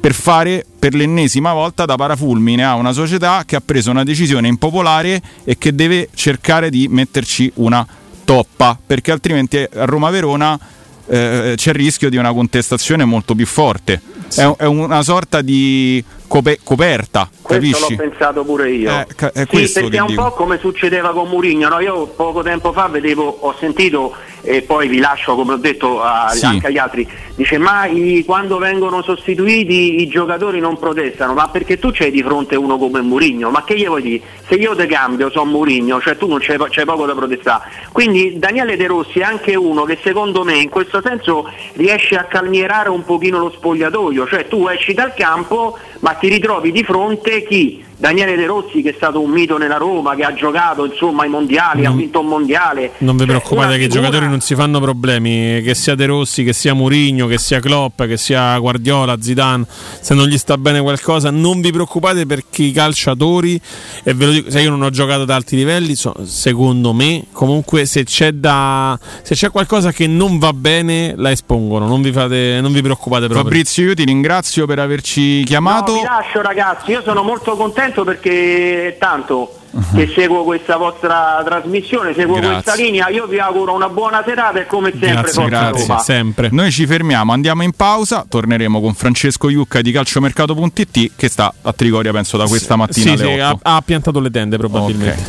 per 0.00 0.14
fare 0.14 0.64
per 0.78 0.94
l'ennesima 0.94 1.52
volta 1.52 1.84
da 1.84 1.96
parafulmine 1.96 2.64
a 2.64 2.74
una 2.74 2.92
società 2.92 3.42
che 3.44 3.56
ha 3.56 3.62
preso 3.64 3.90
una 3.90 4.04
decisione 4.04 4.48
impopolare 4.48 5.20
e 5.44 5.58
che 5.58 5.74
deve 5.74 6.08
cercare 6.14 6.70
di 6.70 6.88
metterci 6.88 7.50
una 7.56 7.86
toppa, 8.24 8.78
perché 8.84 9.12
altrimenti 9.12 9.58
a 9.58 9.68
Roma-Verona 9.84 10.58
eh, 11.06 11.54
c'è 11.56 11.70
il 11.70 11.76
rischio 11.76 12.10
di 12.10 12.16
una 12.16 12.32
contestazione 12.32 13.04
molto 13.04 13.34
più 13.34 13.46
forte. 13.46 14.00
È, 14.34 14.54
è 14.58 14.64
una 14.66 15.02
sorta 15.02 15.40
di 15.40 16.02
cope- 16.26 16.58
coperta, 16.62 17.28
Questo 17.42 17.54
capisci? 17.76 17.96
l'ho 17.96 18.08
pensato 18.08 18.44
pure 18.44 18.70
io. 18.70 18.90
Eh, 18.90 19.06
ca- 19.14 19.32
è 19.32 19.46
sì, 19.50 19.72
perché 19.72 19.96
è 19.96 20.00
un 20.00 20.06
dico. 20.08 20.22
po' 20.24 20.30
come 20.32 20.58
succedeva 20.58 21.12
con 21.12 21.28
Mourinho. 21.28 21.68
no? 21.68 21.80
Io 21.80 22.06
poco 22.06 22.42
tempo 22.42 22.72
fa 22.72 22.88
vedevo, 22.88 23.24
ho 23.40 23.54
sentito 23.58 24.14
e 24.42 24.62
poi 24.62 24.86
vi 24.86 24.98
lascio 24.98 25.34
come 25.34 25.54
ho 25.54 25.56
detto 25.56 26.00
a- 26.02 26.28
Sì. 26.32 26.44
anche 26.44 26.66
agli 26.68 26.78
altri. 26.78 27.08
Dice 27.34 27.58
ma 27.58 27.86
i- 27.86 28.22
quando 28.24 28.58
vengono 28.58 29.02
sostituiti 29.02 30.00
i 30.00 30.08
giocatori 30.08 30.60
non 30.60 30.78
protestano, 30.78 31.32
ma 31.34 31.48
perché 31.48 31.78
tu 31.78 31.90
c'hai 31.92 32.10
di 32.10 32.22
fronte 32.22 32.56
uno 32.56 32.78
come 32.78 33.00
Mourinho? 33.00 33.50
Ma 33.50 33.64
che 33.64 33.76
gli 33.76 33.86
vuoi 33.86 34.02
dire? 34.02 34.22
Se 34.48 34.54
io 34.54 34.74
te 34.76 34.86
cambio 34.86 35.30
sono 35.30 35.50
Mourinho, 35.50 36.00
cioè 36.00 36.16
tu 36.16 36.26
non 36.28 36.38
c'hai, 36.40 36.56
c'hai 36.70 36.84
poco 36.84 37.06
da 37.06 37.14
protestare. 37.14 37.64
Quindi 37.92 38.38
Daniele 38.38 38.76
De 38.76 38.86
Rossi 38.86 39.18
è 39.18 39.22
anche 39.22 39.54
uno 39.56 39.82
che 39.84 39.98
secondo 40.02 40.44
me 40.44 40.56
in 40.56 40.68
questo 40.68 41.00
senso 41.04 41.48
riesce 41.74 42.16
a 42.16 42.24
calmierare 42.24 42.88
un 42.88 43.04
pochino 43.04 43.38
lo 43.38 43.50
spogliatoio, 43.50 44.15
cioè 44.24 44.46
tu 44.48 44.68
esci 44.68 44.94
dal 44.94 45.12
campo 45.14 45.76
ma 46.00 46.14
ti 46.14 46.28
ritrovi 46.28 46.72
di 46.72 46.84
fronte 46.84 47.42
chi? 47.42 47.84
Daniele 47.98 48.36
De 48.36 48.46
Rossi 48.46 48.82
che 48.82 48.90
è 48.90 48.94
stato 48.96 49.20
un 49.20 49.30
mito 49.30 49.56
nella 49.56 49.76
Roma, 49.78 50.14
che 50.14 50.22
ha 50.22 50.34
giocato 50.34 50.84
insomma 50.84 51.22
ai 51.22 51.28
mondiali, 51.30 51.84
ha 51.84 51.88
Non- 51.88 51.98
vinto 51.98 52.20
un 52.20 52.26
mondiale. 52.26 52.92
Non 52.98 53.14
vi 53.16 53.24
Cioè, 53.24 53.28
preoccupate 53.28 53.66
una 53.68 53.76
che 53.76 53.82
i 53.82 53.84
figura- 53.84 54.02
giocatori 54.02 54.28
non 54.30 54.40
si 54.40 54.54
fanno 54.54 54.80
problemi, 54.80 55.62
che 55.62 55.74
sia 55.74 55.94
De 55.94 56.06
Rossi, 56.06 56.44
che 56.44 56.52
sia 56.52 56.74
Mourinho, 56.74 57.26
che 57.26 57.38
sia 57.38 57.58
Klopp, 57.60 58.02
che 58.04 58.16
sia 58.16 58.58
Guardiola, 58.58 59.16
Zidane, 59.20 59.64
se 60.00 60.14
non 60.14 60.26
gli 60.26 60.36
sta 60.36 60.58
bene 60.58 60.80
qualcosa, 60.82 61.30
non 61.30 61.60
vi 61.60 61.70
preoccupate 61.72 62.26
perché 62.26 62.64
i 62.64 62.72
calciatori, 62.72 63.58
e 64.02 64.12
ve 64.14 64.24
lo 64.26 64.30
dico, 64.32 64.50
se 64.50 64.60
io 64.60 64.70
non 64.70 64.82
ho 64.82 64.90
giocato 64.90 65.22
ad 65.22 65.30
alti 65.30 65.56
livelli, 65.56 65.94
so- 65.94 66.14
secondo 66.24 66.92
me, 66.92 67.24
comunque 67.32 67.86
se 67.86 68.04
c'è, 68.04 68.32
da, 68.32 68.98
se 69.22 69.34
c'è 69.34 69.50
qualcosa 69.50 69.90
che 69.92 70.06
non 70.06 70.38
va 70.38 70.52
bene, 70.52 71.14
la 71.16 71.30
espongono, 71.30 71.86
non 71.86 72.02
vi, 72.02 72.12
fate, 72.12 72.58
non 72.60 72.72
vi 72.72 72.82
preoccupate 72.82 73.22
proprio. 73.26 73.42
Fabrizio, 73.44 73.84
io 73.84 73.94
ti 73.94 74.04
ringrazio 74.04 74.66
per 74.66 74.80
averci 74.80 75.42
chiamato. 75.44 75.92
No, 75.92 75.98
vi 76.00 76.04
lascio 76.04 76.42
ragazzi, 76.42 76.90
io 76.90 77.02
sono 77.02 77.22
molto 77.22 77.56
contento 77.56 77.84
perché 78.04 78.88
è 78.88 78.98
tanto 78.98 79.58
che 79.94 80.10
seguo 80.14 80.42
questa 80.44 80.76
vostra 80.76 81.42
trasmissione, 81.44 82.14
seguo 82.14 82.36
Grazie. 82.36 82.52
questa 82.62 82.74
linea, 82.74 83.08
io 83.08 83.26
vi 83.26 83.38
auguro 83.38 83.74
una 83.74 83.88
buona 83.90 84.22
serata 84.24 84.58
e 84.60 84.66
come 84.66 84.92
sempre 84.98 85.28
forza 85.30 85.68
Roma. 85.70 85.98
sempre. 85.98 86.48
Noi 86.50 86.70
ci 86.70 86.86
fermiamo, 86.86 87.32
andiamo 87.32 87.62
in 87.62 87.72
pausa, 87.72 88.24
torneremo 88.28 88.80
con 88.80 88.94
Francesco 88.94 89.48
Iucca 89.50 89.82
di 89.82 89.92
calciomercato.it 89.92 91.12
che 91.16 91.28
sta 91.28 91.52
a 91.62 91.72
Trigoria 91.74 92.12
penso 92.12 92.36
da 92.38 92.46
questa 92.46 92.76
mattina 92.76 93.16
Sì, 93.16 93.22
alle 93.22 93.34
sì, 93.34 93.40
8. 93.40 93.58
ha, 93.62 93.76
ha 93.76 93.82
piantato 93.82 94.20
le 94.20 94.30
tende 94.30 94.56
probabilmente. 94.56 95.24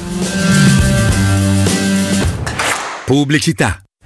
Pubblicità. 3.05 3.81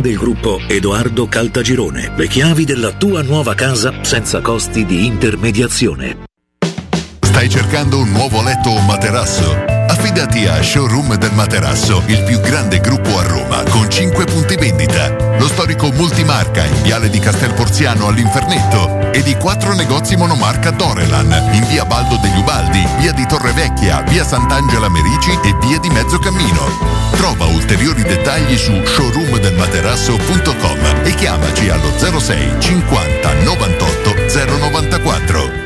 del 0.00 0.16
gruppo 0.16 0.60
Edoardo 0.66 1.26
Caltagirone. 1.26 2.12
Le 2.16 2.28
chiavi 2.28 2.64
della 2.64 2.92
tua 2.92 3.22
nuova 3.22 3.54
casa 3.54 4.02
senza 4.02 4.40
costi 4.40 4.84
di 4.84 5.06
intermediazione. 5.06 6.24
Stai 7.20 7.48
cercando 7.48 7.98
un 7.98 8.10
nuovo 8.10 8.42
letto 8.42 8.70
o 8.70 8.80
materasso? 8.80 9.75
Affidati 10.06 10.46
a 10.46 10.62
Showroom 10.62 11.16
del 11.16 11.32
Materasso, 11.32 12.00
il 12.06 12.22
più 12.22 12.38
grande 12.38 12.78
gruppo 12.78 13.18
a 13.18 13.24
Roma, 13.24 13.64
con 13.68 13.90
5 13.90 14.24
punti 14.26 14.54
vendita. 14.54 15.12
Lo 15.36 15.48
storico 15.48 15.90
multimarca 15.90 16.64
in 16.64 16.80
Viale 16.82 17.10
di 17.10 17.18
Castel 17.18 17.52
Porziano 17.54 18.06
all'Infernetto 18.06 19.10
e 19.10 19.20
di 19.24 19.34
4 19.34 19.74
negozi 19.74 20.14
monomarca 20.14 20.70
Dorelan 20.70 21.50
in 21.54 21.66
Via 21.66 21.84
Baldo 21.84 22.18
degli 22.22 22.38
Ubaldi, 22.38 22.86
Via 22.98 23.10
di 23.10 23.26
Torrevecchia, 23.26 24.02
Via 24.02 24.24
Sant'Angela 24.24 24.88
Merici 24.88 25.36
e 25.42 25.52
Via 25.66 25.80
di 25.80 25.90
Mezzocammino. 25.90 26.68
Trova 27.16 27.46
ulteriori 27.46 28.04
dettagli 28.04 28.56
su 28.56 28.80
showroomdelmaterasso.com 28.84 31.02
e 31.02 31.12
chiamaci 31.16 31.68
allo 31.68 31.90
06 31.98 32.60
50 32.60 33.32
98 33.42 34.14
094. 34.70 35.65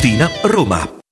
Tiburtina, 0.00 0.30
Roma. 0.44 0.99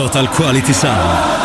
Total 0.00 0.26
Quality 0.30 0.72
Sound. 0.72 1.40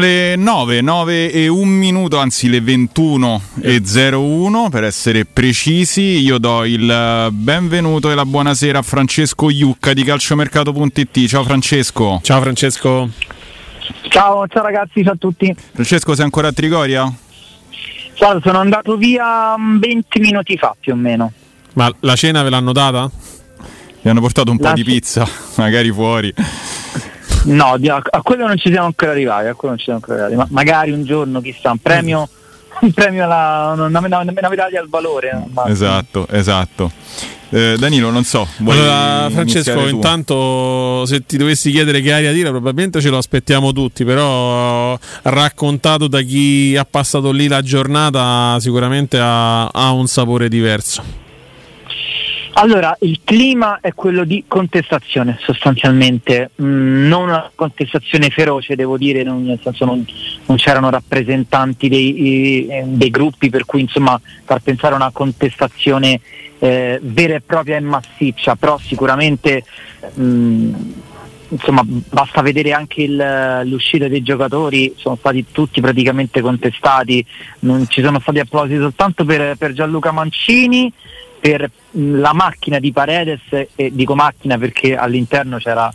Le 0.00 0.34
9, 0.34 0.80
9 0.80 1.30
e 1.30 1.46
1 1.46 1.64
minuto, 1.64 2.18
anzi 2.18 2.48
le 2.48 2.60
21 2.60 3.42
e 3.60 3.80
01 3.80 4.68
per 4.70 4.82
essere 4.82 5.24
precisi. 5.26 6.00
Io 6.00 6.38
do 6.38 6.64
il 6.64 6.90
eh, 6.90 7.28
benvenuto 7.30 8.10
e 8.10 8.14
la 8.14 8.24
buonasera 8.24 8.78
a 8.78 8.82
Francesco 8.82 9.50
Iucca 9.50 9.92
di 9.92 10.02
calciomercato.it. 10.02 11.26
Ciao 11.26 11.44
Francesco. 11.44 12.20
Ciao 12.22 12.40
Francesco. 12.40 13.10
Ciao, 14.08 14.46
ciao 14.48 14.62
ragazzi, 14.62 15.04
ciao 15.04 15.12
a 15.12 15.16
tutti. 15.16 15.54
Francesco, 15.72 16.14
sei 16.14 16.24
ancora 16.24 16.48
a 16.48 16.52
Trigoria? 16.52 17.12
Ciao, 18.14 18.40
sono 18.40 18.58
andato 18.58 18.96
via 18.96 19.56
mm, 19.56 19.78
20 19.78 20.20
minuti 20.20 20.56
fa 20.56 20.74
più 20.78 20.94
o 20.94 20.96
meno. 20.96 21.32
Ma 21.74 21.92
la 22.00 22.16
cena 22.16 22.42
ve 22.42 22.50
l'hanno 22.50 22.72
data? 22.72 23.08
Mi 24.02 24.10
hanno 24.10 24.20
portato 24.20 24.50
un 24.50 24.56
po' 24.56 24.64
La 24.64 24.72
di 24.72 24.82
pizza, 24.82 25.28
magari 25.56 25.92
fuori. 25.92 26.34
No, 27.44 27.72
a, 27.72 28.02
a 28.10 28.22
quello 28.22 28.46
non 28.46 28.58
ci 28.58 28.70
siamo 28.70 28.86
ancora 28.86 29.12
arrivati, 29.12 29.46
a 29.46 29.54
quello 29.54 29.74
non 29.74 29.78
ci 29.78 29.84
siamo 29.84 30.00
ancora 30.02 30.24
arrivati. 30.26 30.50
Ma 30.50 30.60
magari 30.60 30.90
un 30.90 31.04
giorno, 31.04 31.40
chissà, 31.40 31.70
un 31.70 31.78
premio, 31.78 32.28
un 32.80 32.92
premio 32.92 33.24
alla 33.24 33.72
una, 33.76 33.86
una- 33.98 34.18
una 34.18 34.48
medaglia 34.48 34.80
al 34.80 34.88
valore. 34.88 35.46
ma- 35.52 35.66
Esatto, 35.68 36.26
esatto. 36.30 36.90
Eh, 37.52 37.74
Danilo, 37.78 38.10
non 38.10 38.22
so. 38.22 38.46
Allora, 38.64 39.28
Francesco, 39.30 39.70
intanto 39.96 41.04
se 41.06 41.24
ti 41.26 41.36
dovessi 41.36 41.72
chiedere 41.72 42.00
che 42.00 42.12
aria 42.12 42.30
dire, 42.32 42.50
probabilmente 42.50 43.00
ce 43.00 43.08
lo 43.10 43.18
aspettiamo 43.18 43.72
tutti, 43.72 44.04
però 44.04 44.96
raccontato 45.22 46.06
da 46.06 46.20
chi 46.20 46.76
ha 46.78 46.84
passato 46.88 47.32
lì 47.32 47.48
la 47.48 47.60
giornata 47.62 48.56
sicuramente 48.60 49.18
ha, 49.18 49.66
ha 49.66 49.90
un 49.90 50.06
sapore 50.06 50.48
diverso. 50.48 51.02
Allora, 52.54 52.94
il 53.00 53.20
clima 53.24 53.78
è 53.80 53.94
quello 53.94 54.24
di 54.24 54.44
contestazione 54.46 55.38
sostanzialmente, 55.40 56.50
Mm, 56.60 57.06
non 57.08 57.28
una 57.28 57.50
contestazione 57.54 58.28
feroce 58.28 58.74
devo 58.74 58.96
dire, 58.98 59.22
non, 59.22 59.44
nel 59.44 59.58
senso 59.62 59.84
non, 59.84 60.04
non 60.46 60.56
c'erano 60.56 60.90
rappresentanti 60.90 61.88
dei, 61.88 62.66
eh, 62.66 62.84
dei 62.86 63.10
gruppi 63.10 63.48
per 63.50 63.64
cui 63.64 63.80
insomma 63.80 64.20
far 64.44 64.60
pensare 64.60 64.92
a 64.94 64.96
una 64.96 65.10
contestazione 65.10 66.20
eh, 66.58 66.98
vera 67.02 67.34
e 67.36 67.40
propria 67.40 67.76
e 67.76 67.80
massiccia, 67.80 68.56
però 68.56 68.78
sicuramente 68.78 69.64
mm, 70.18 70.74
insomma 71.48 71.82
basta 71.84 72.42
vedere 72.42 72.72
anche 72.72 73.02
il- 73.02 73.60
l'uscita 73.64 74.08
dei 74.08 74.22
giocatori, 74.22 74.94
sono 74.96 75.16
stati 75.16 75.46
tutti 75.50 75.80
praticamente 75.80 76.40
contestati, 76.40 77.24
non 77.60 77.86
ci 77.88 78.02
sono 78.02 78.20
stati 78.20 78.38
applausi 78.40 78.76
soltanto 78.76 79.24
per, 79.24 79.56
per 79.56 79.72
Gianluca 79.72 80.12
Mancini, 80.12 80.92
per 81.40 81.70
la 81.92 82.32
macchina 82.32 82.78
di 82.78 82.92
Paredes, 82.92 83.40
e 83.74 83.90
dico 83.92 84.14
macchina 84.14 84.58
perché 84.58 84.94
all'interno 84.96 85.56
c'era 85.56 85.92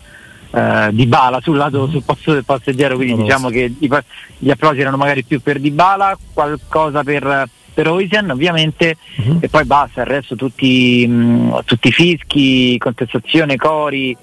eh, 0.51 0.89
Dybala 0.91 1.39
sul 1.41 1.57
lato 1.57 1.87
sul 1.87 2.03
posto 2.03 2.33
del 2.33 2.43
passeggero, 2.43 2.95
quindi 2.95 3.21
diciamo 3.21 3.49
che 3.49 3.71
gli 3.77 4.49
applausi 4.49 4.81
erano 4.81 4.97
magari 4.97 5.23
più 5.23 5.41
per 5.41 5.59
Dybala, 5.59 6.17
qualcosa 6.33 7.03
per, 7.03 7.47
per 7.73 7.87
Oisen 7.89 8.31
ovviamente 8.31 8.97
e 9.39 9.49
poi 9.49 9.65
basta, 9.65 10.01
il 10.01 10.07
resto 10.07 10.35
tutti, 10.35 11.05
mh, 11.07 11.63
tutti 11.65 11.91
fischi, 11.91 12.77
contestazione, 12.77 13.55
cori, 13.55 14.15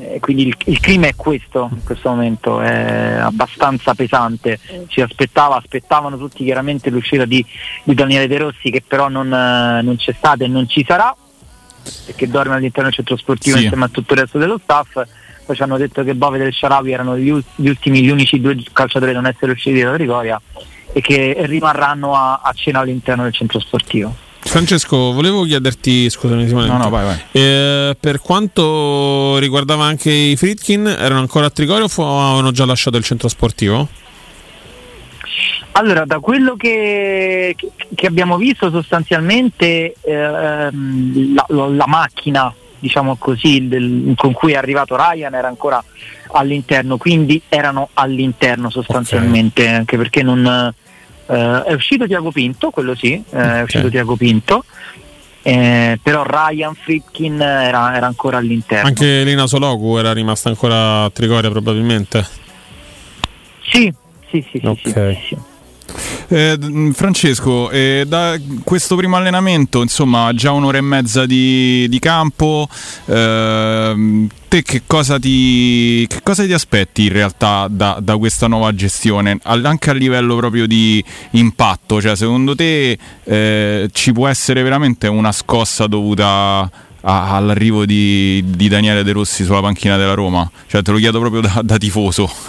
eh, 0.00 0.18
quindi 0.20 0.46
il, 0.46 0.56
il 0.66 0.80
clima 0.80 1.06
è 1.06 1.14
questo 1.14 1.68
in 1.72 1.84
questo 1.84 2.08
momento, 2.10 2.60
è 2.60 3.18
abbastanza 3.20 3.94
pesante. 3.94 4.58
Ci 4.88 5.00
aspettava, 5.00 5.56
aspettavano 5.56 6.16
tutti 6.16 6.44
chiaramente 6.44 6.90
l'uscita 6.90 7.24
di, 7.24 7.44
di 7.84 7.94
Daniele 7.94 8.26
De 8.26 8.38
Rossi 8.38 8.70
che 8.70 8.82
però 8.86 9.08
non, 9.08 9.26
eh, 9.32 9.82
non 9.82 9.96
c'è 9.96 10.12
stata 10.16 10.44
e 10.44 10.48
non 10.48 10.68
ci 10.68 10.84
sarà 10.86 11.14
perché 12.04 12.28
dorme 12.28 12.54
all'interno 12.56 12.88
del 12.88 12.94
centro 12.94 13.16
sportivo 13.16 13.56
Sì. 13.56 13.62
insieme 13.62 13.84
a 13.84 13.88
tutto 13.88 14.12
il 14.14 14.20
resto 14.20 14.38
dello 14.38 14.58
staff. 14.62 15.00
Poi 15.46 15.56
ci 15.56 15.62
hanno 15.62 15.78
detto 15.78 16.04
che 16.04 16.14
Bove 16.14 16.36
e 16.38 16.42
del 16.42 16.52
Sharawi 16.52 16.92
erano 16.92 17.16
gli, 17.16 17.28
ul- 17.30 17.42
gli 17.56 17.68
ultimi, 17.68 18.02
gli 18.02 18.10
unici 18.10 18.40
due 18.40 18.56
calciatori 18.72 19.10
a 19.12 19.14
non 19.14 19.26
essere 19.26 19.52
usciti 19.52 19.80
da 19.80 19.92
Trigoria 19.94 20.40
e 20.92 21.00
che 21.00 21.34
rimarranno 21.40 22.14
a, 22.14 22.40
a 22.42 22.52
cena 22.52 22.80
all'interno 22.80 23.24
del 23.24 23.32
centro 23.32 23.58
sportivo. 23.58 24.14
Francesco, 24.42 25.12
volevo 25.12 25.44
chiederti, 25.44 26.08
scusami 26.10 26.46
Simone, 26.48 26.66
No, 26.66 26.78
no, 26.78 26.88
vai, 26.88 27.04
vai. 27.04 27.18
eh, 27.32 27.96
per 27.98 28.20
quanto 28.20 29.36
riguardava 29.38 29.84
anche 29.84 30.10
i 30.10 30.36
Fritkin, 30.36 30.86
erano 30.86 31.20
ancora 31.20 31.46
a 31.46 31.50
Trigoria 31.50 31.84
o 31.84 32.26
avevano 32.26 32.50
già 32.50 32.64
lasciato 32.64 32.96
il 32.96 33.04
centro 33.04 33.28
sportivo? 33.28 33.86
Allora, 35.72 36.04
da 36.04 36.18
quello 36.18 36.56
che, 36.56 37.54
che- 37.94 38.06
abbiamo 38.06 38.36
visto 38.36 38.70
sostanzialmente 38.70 39.94
ehm, 40.00 41.32
la, 41.34 41.44
la- 41.48 41.68
la 41.68 41.86
macchina, 41.86 42.52
diciamo 42.78 43.16
così, 43.16 43.68
del- 43.68 44.14
con 44.16 44.32
cui 44.32 44.52
è 44.52 44.56
arrivato 44.56 44.96
Ryan 44.96 45.34
era 45.34 45.46
ancora 45.48 45.82
all'interno, 46.32 46.96
quindi 46.96 47.40
erano 47.48 47.90
all'interno 47.94 48.68
sostanzialmente, 48.68 49.68
anche 49.68 49.96
perché 49.96 50.22
non 50.24 50.72
eh, 51.30 51.62
è 51.64 51.72
uscito 51.72 52.06
Tiago 52.06 52.30
Pinto, 52.32 52.70
quello 52.70 52.94
sì, 52.94 53.12
eh, 53.30 53.38
è 53.38 53.62
uscito 53.62 53.88
Tiago 53.88 54.16
Pinto. 54.16 54.64
eh, 55.42 55.98
però 56.02 56.24
Ryan 56.26 56.74
Fritkin 56.74 57.40
era, 57.40 57.96
era 57.96 58.06
ancora 58.06 58.38
all'interno. 58.38 58.88
Anche 58.88 59.22
Lina 59.24 59.46
Sologu 59.46 59.96
era 59.96 60.12
rimasta 60.12 60.48
ancora 60.48 61.04
a 61.04 61.10
Trigoria 61.10 61.50
probabilmente. 61.50 62.26
Sì, 63.70 63.92
sì, 64.30 64.44
sì, 64.50 64.58
sì, 64.60 64.66
Ok. 64.66 65.48
Eh, 66.28 66.56
d- 66.58 66.92
Francesco, 66.92 67.70
eh, 67.70 68.04
da 68.06 68.36
questo 68.64 68.96
primo 68.96 69.16
allenamento, 69.16 69.82
insomma, 69.82 70.32
già 70.32 70.52
un'ora 70.52 70.78
e 70.78 70.80
mezza 70.80 71.26
di, 71.26 71.86
di 71.88 71.98
campo, 71.98 72.68
ehm, 73.06 74.28
te 74.48 74.62
che 74.62 74.82
cosa, 74.86 75.18
ti, 75.18 76.06
che 76.08 76.20
cosa 76.22 76.44
ti 76.44 76.52
aspetti 76.52 77.04
in 77.06 77.12
realtà 77.12 77.66
da, 77.68 77.98
da 78.00 78.16
questa 78.16 78.46
nuova 78.46 78.74
gestione, 78.74 79.38
anche 79.42 79.90
a 79.90 79.92
livello 79.92 80.36
proprio 80.36 80.66
di 80.66 81.02
impatto? 81.32 82.00
Cioè, 82.00 82.14
secondo 82.16 82.54
te 82.54 82.98
eh, 83.24 83.88
ci 83.92 84.12
può 84.12 84.28
essere 84.28 84.62
veramente 84.62 85.08
una 85.08 85.32
scossa 85.32 85.86
dovuta 85.86 86.70
a- 87.02 87.34
all'arrivo 87.34 87.84
di, 87.86 88.42
di 88.46 88.68
Daniele 88.68 89.02
De 89.02 89.12
Rossi 89.12 89.44
sulla 89.44 89.60
panchina 89.60 89.96
della 89.96 90.14
Roma? 90.14 90.48
Cioè, 90.68 90.82
te 90.82 90.90
lo 90.92 90.98
chiedo 90.98 91.18
proprio 91.18 91.40
da, 91.40 91.60
da 91.64 91.76
tifoso. 91.76 92.30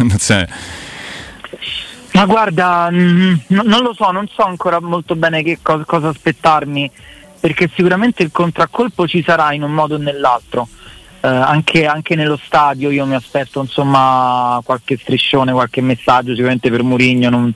Ma 2.14 2.26
guarda, 2.26 2.90
mm, 2.92 3.34
no- 3.48 3.64
non 3.64 3.84
lo 3.84 3.94
so, 3.94 4.12
non 4.12 4.28
so 4.28 4.44
ancora 4.44 4.80
molto 4.82 5.16
bene 5.16 5.44
che 5.44 5.60
co- 5.62 5.84
cosa 5.86 6.10
aspettarmi, 6.10 6.90
perché 7.40 7.70
sicuramente 7.74 8.22
il 8.24 8.32
contraccolpo 8.32 9.08
ci 9.08 9.24
sarà 9.24 9.54
in 9.54 9.64
un 9.64 9.72
modo 9.72 9.96
o 9.96 9.98
nell'altro. 9.98 10.68
Eh, 11.24 11.28
anche, 11.28 11.86
anche 11.86 12.16
nello 12.16 12.40
stadio 12.44 12.90
io 12.90 13.06
mi 13.06 13.14
aspetto 13.14 13.62
insomma 13.62 14.60
qualche 14.64 14.98
striscione, 14.98 15.52
qualche 15.52 15.80
messaggio, 15.82 16.32
sicuramente 16.32 16.70
per 16.72 16.82
Murigno 16.84 17.30
non, 17.30 17.54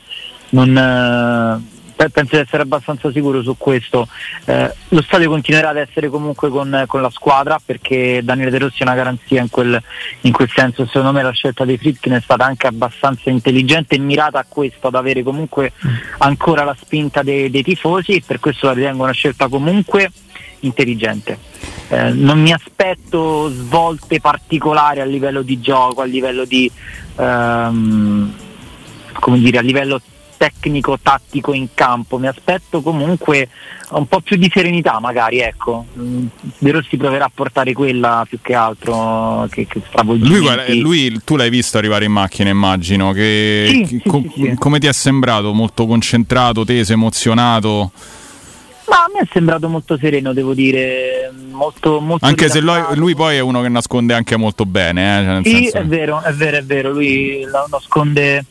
non, 0.49 0.77
eh, 0.77 1.74
pe- 1.95 2.09
penso 2.09 2.35
di 2.35 2.41
essere 2.41 2.63
abbastanza 2.63 3.11
sicuro 3.11 3.41
su 3.41 3.55
questo. 3.57 4.07
Eh, 4.45 4.73
lo 4.89 5.01
stadio 5.01 5.29
continuerà 5.29 5.69
ad 5.69 5.77
essere 5.77 6.09
comunque 6.09 6.49
con, 6.49 6.83
con 6.87 7.01
la 7.01 7.09
squadra 7.09 7.59
perché 7.63 8.21
Daniele 8.23 8.51
De 8.51 8.59
Rossi 8.59 8.79
è 8.79 8.83
una 8.83 8.95
garanzia 8.95 9.41
in 9.41 9.49
quel, 9.49 9.81
in 10.21 10.31
quel 10.31 10.49
senso. 10.53 10.85
Secondo 10.85 11.11
me 11.11 11.23
la 11.23 11.31
scelta 11.31 11.65
dei 11.65 11.77
Fritkin 11.77 12.13
è 12.13 12.21
stata 12.21 12.45
anche 12.45 12.67
abbastanza 12.67 13.29
intelligente 13.29 13.95
e 13.95 13.99
mirata 13.99 14.39
a 14.39 14.45
questo, 14.47 14.87
ad 14.87 14.95
avere 14.95 15.23
comunque 15.23 15.71
ancora 16.19 16.63
la 16.63 16.75
spinta 16.79 17.23
dei, 17.23 17.49
dei 17.49 17.63
tifosi 17.63 18.13
e 18.13 18.23
per 18.25 18.39
questo 18.39 18.67
la 18.67 18.73
ritengo 18.73 19.03
una 19.03 19.11
scelta 19.13 19.47
comunque 19.47 20.11
intelligente. 20.59 21.37
Eh, 21.87 22.09
non 22.11 22.41
mi 22.41 22.51
aspetto 22.51 23.49
svolte 23.49 24.19
particolari 24.19 25.01
a 25.01 25.05
livello 25.05 25.43
di 25.43 25.59
gioco, 25.59 26.01
a 26.01 26.05
livello 26.05 26.43
di 26.45 26.69
ehm, 27.15 28.33
come 29.19 29.39
dire, 29.39 29.59
a 29.59 29.61
livello 29.61 30.01
tecnico 30.37 30.97
tattico 31.01 31.53
in 31.53 31.67
campo, 31.73 32.17
mi 32.17 32.27
aspetto 32.27 32.81
comunque 32.81 33.49
un 33.91 34.07
po' 34.07 34.19
più 34.21 34.35
di 34.37 34.49
serenità 34.53 34.99
magari, 34.99 35.39
ecco. 35.39 35.85
Mm, 35.97 36.25
De 36.57 36.71
Rossi 36.71 36.97
proverà 36.97 37.25
a 37.25 37.31
portare 37.33 37.73
quella 37.73 38.25
più 38.27 38.39
che 38.41 38.53
altro 38.53 39.47
che, 39.49 39.65
che. 39.67 39.81
Lui, 40.03 40.39
guarda, 40.39 40.63
lui, 40.73 41.19
tu 41.23 41.35
l'hai 41.35 41.49
visto 41.49 41.77
arrivare 41.77 42.05
in 42.05 42.11
macchina, 42.11 42.49
immagino. 42.49 43.11
Che, 43.11 43.65
Sì, 43.69 43.81
che- 43.81 43.87
sì, 44.03 44.09
co- 44.09 44.23
sì. 44.33 44.55
Come 44.57 44.79
ti 44.79 44.87
è 44.87 44.93
sembrato? 44.93 45.53
Molto 45.53 45.85
concentrato, 45.85 46.65
teso, 46.65 46.93
emozionato? 46.93 47.91
Ma 48.87 48.97
a 48.97 49.07
me 49.11 49.21
è 49.21 49.27
sembrato 49.31 49.67
molto 49.67 49.97
sereno, 49.97 50.31
devo 50.31 50.53
dire, 50.53 51.31
molto, 51.51 51.99
molto 51.99 52.23
Anche 52.25 52.49
se 52.49 52.59
lui, 52.59 52.69
rilassato. 52.73 52.99
lui 52.99 53.15
poi 53.15 53.35
è 53.37 53.39
uno 53.39 53.61
che 53.63 53.69
nasconde 53.69 54.13
anche 54.13 54.37
molto 54.37 54.65
bene. 54.67 55.39
eh, 55.39 55.43
cioè 55.43 55.43
Sì, 55.43 55.61
senso- 55.63 55.77
è 55.79 55.85
vero, 55.85 56.21
è 56.21 56.31
vero, 56.33 56.57
è 56.57 56.63
vero, 56.63 56.91
lui 56.91 57.41
la 57.49 57.65
nasconde, 57.67 58.45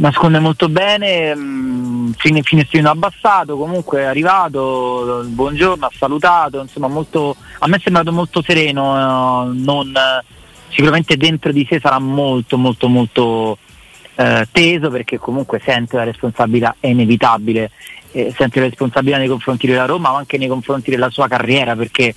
nasconde 0.00 0.38
molto 0.38 0.68
bene, 0.68 1.34
mh, 1.34 2.14
fine, 2.16 2.42
finestrino 2.42 2.90
abbassato, 2.90 3.56
comunque 3.56 4.00
è 4.00 4.04
arrivato, 4.04 5.24
buongiorno, 5.26 5.86
ha 5.86 5.90
salutato, 5.96 6.60
insomma 6.60 6.88
molto, 6.88 7.36
a 7.58 7.68
me 7.68 7.76
è 7.76 7.80
sembrato 7.80 8.10
molto 8.10 8.42
sereno, 8.42 8.96
eh, 8.96 9.54
non, 9.62 9.92
sicuramente 10.70 11.16
dentro 11.16 11.52
di 11.52 11.66
sé 11.68 11.78
sarà 11.80 11.98
molto 11.98 12.56
molto 12.56 12.88
molto 12.88 13.58
eh, 14.14 14.48
teso 14.50 14.90
perché 14.90 15.18
comunque 15.18 15.60
sente 15.62 15.96
la 15.96 16.04
responsabilità, 16.04 16.76
è 16.80 16.88
inevitabile, 16.88 17.70
eh, 18.12 18.34
sente 18.36 18.58
la 18.58 18.66
responsabilità 18.66 19.18
nei 19.18 19.28
confronti 19.28 19.66
della 19.66 19.84
Roma 19.84 20.10
ma 20.10 20.18
anche 20.18 20.38
nei 20.38 20.48
confronti 20.48 20.90
della 20.90 21.10
sua 21.10 21.28
carriera 21.28 21.76
perché 21.76 22.14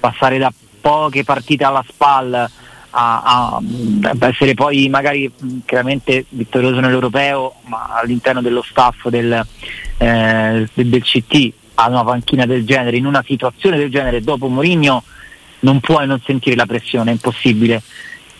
passare 0.00 0.38
da 0.38 0.50
poche 0.80 1.22
partite 1.22 1.64
alla 1.64 1.84
spalla 1.86 2.50
a, 2.98 3.20
a- 3.22 4.26
essere 4.26 4.54
poi 4.54 4.88
magari 4.88 5.30
mh, 5.30 5.58
chiaramente 5.66 6.24
vittorioso 6.30 6.80
nell'europeo 6.80 7.56
ma 7.66 7.98
all'interno 8.00 8.40
dello 8.40 8.62
staff 8.62 9.08
del, 9.08 9.46
eh, 9.98 10.68
del 10.72 11.02
CT 11.02 11.52
a 11.74 11.88
una 11.90 12.04
panchina 12.04 12.46
del 12.46 12.64
genere 12.64 12.96
in 12.96 13.04
una 13.04 13.22
situazione 13.26 13.76
del 13.76 13.90
genere 13.90 14.22
dopo 14.22 14.48
Mourinho 14.48 15.02
non 15.60 15.80
puoi 15.80 16.06
non 16.06 16.20
sentire 16.24 16.56
la 16.56 16.66
pressione, 16.66 17.10
è 17.10 17.12
impossibile 17.14 17.82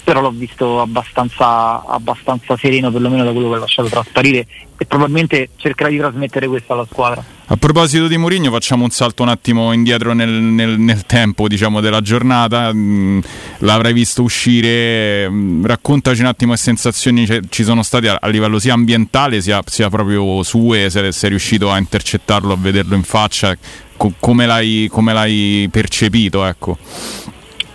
però 0.06 0.20
l'ho 0.20 0.30
visto 0.30 0.80
abbastanza, 0.80 1.84
abbastanza 1.84 2.56
sereno 2.56 2.92
perlomeno 2.92 3.24
da 3.24 3.32
quello 3.32 3.48
che 3.50 3.56
ha 3.56 3.58
lasciato 3.58 3.88
trasparire 3.88 4.46
e 4.78 4.84
probabilmente 4.86 5.48
cercherà 5.56 5.88
di 5.88 5.96
trasmettere 5.98 6.46
questo 6.46 6.74
alla 6.74 6.86
squadra. 6.88 7.24
A 7.48 7.56
proposito 7.56 8.06
di 8.06 8.16
Mourinho, 8.16 8.52
facciamo 8.52 8.84
un 8.84 8.90
salto 8.90 9.24
un 9.24 9.30
attimo 9.30 9.72
indietro 9.72 10.12
nel, 10.12 10.28
nel- 10.30 10.78
nel 10.78 11.04
tempo 11.06 11.48
diciamo, 11.48 11.80
della 11.80 12.00
giornata. 12.02 12.72
Mm, 12.72 13.18
l'avrai 13.58 13.92
visto 13.92 14.22
uscire. 14.22 15.28
mm, 15.28 15.64
raccontaci 15.64 16.20
un 16.20 16.28
attimo 16.28 16.52
che 16.52 16.58
sensazioni 16.58 17.26
ci- 17.48 17.64
sono 17.64 17.82
state 17.82 18.08
a, 18.08 18.18
a 18.20 18.28
livello 18.28 18.60
sia 18.60 18.74
ambientale 18.74 19.40
sia, 19.40 19.60
sia 19.66 19.88
proprio 19.90 20.44
sue, 20.44 20.88
se 20.88 21.10
sei 21.10 21.30
riuscito 21.30 21.68
a 21.68 21.78
intercettarlo, 21.78 22.52
a 22.52 22.56
vederlo 22.56 22.94
in 22.94 23.02
faccia. 23.02 23.56
co- 23.96 24.12
come, 24.20 24.46
l'hai, 24.46 24.88
come 24.88 25.12
l'hai 25.12 25.68
percepito? 25.70 26.44
Ecco. 26.44 26.76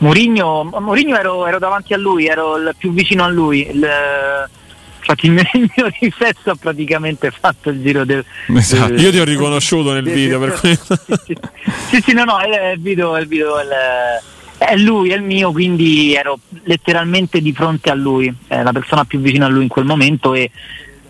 Mourinho, 0.02 0.64
Mourinho 0.80 1.16
ero, 1.18 1.45
ero 1.45 1.60
davanti 1.60 1.93
a 1.93 1.97
lui, 1.97 2.26
ero 2.26 2.58
il 2.58 2.74
più 2.78 2.91
vicino 2.91 3.24
a 3.24 3.28
lui. 3.28 3.68
il- 3.70 4.49
infatti 4.99 5.26
il 5.26 5.32
mio, 5.32 5.43
il 5.54 5.72
mio 5.76 5.91
riflesso 5.99 6.52
ha 6.52 6.56
praticamente 6.56 7.32
fatto 7.32 7.70
il 7.70 7.82
giro 7.82 8.04
del... 8.06 8.24
Esatto. 8.56 8.91
del- 8.93 9.02
Io 9.02 9.12
ti 9.12 9.20
ho 9.20 9.24
riconosciuto 9.24 9.93
nel 9.93 10.04
del- 10.04 10.14
video 10.14 10.39
per 10.39 10.54
questo. 10.60 10.95
Sì, 11.89 12.02
sì, 12.02 12.14
no, 12.14 12.24
no, 12.24 12.39
è 12.39 12.72
il 12.72 12.80
video, 12.80 13.16
è 13.16 13.22
il 13.22 13.28
video, 13.28 13.56
è 14.58 14.76
lui, 14.78 15.10
è 15.10 15.16
il 15.16 15.24
mio, 15.24 15.52
quindi 15.52 16.14
ero 16.16 16.39
letteralmente 16.64 17.41
di 17.41 17.52
fronte 17.52 17.89
a 17.89 17.93
lui, 17.95 18.34
è 18.47 18.62
la 18.64 18.72
persona 18.72 19.04
più 19.06 19.20
vicina 19.20 19.45
a 19.47 19.49
lui 19.49 19.64
in 19.64 19.70
quel 19.70 19.86
momento 19.86 20.34
e 20.34 20.49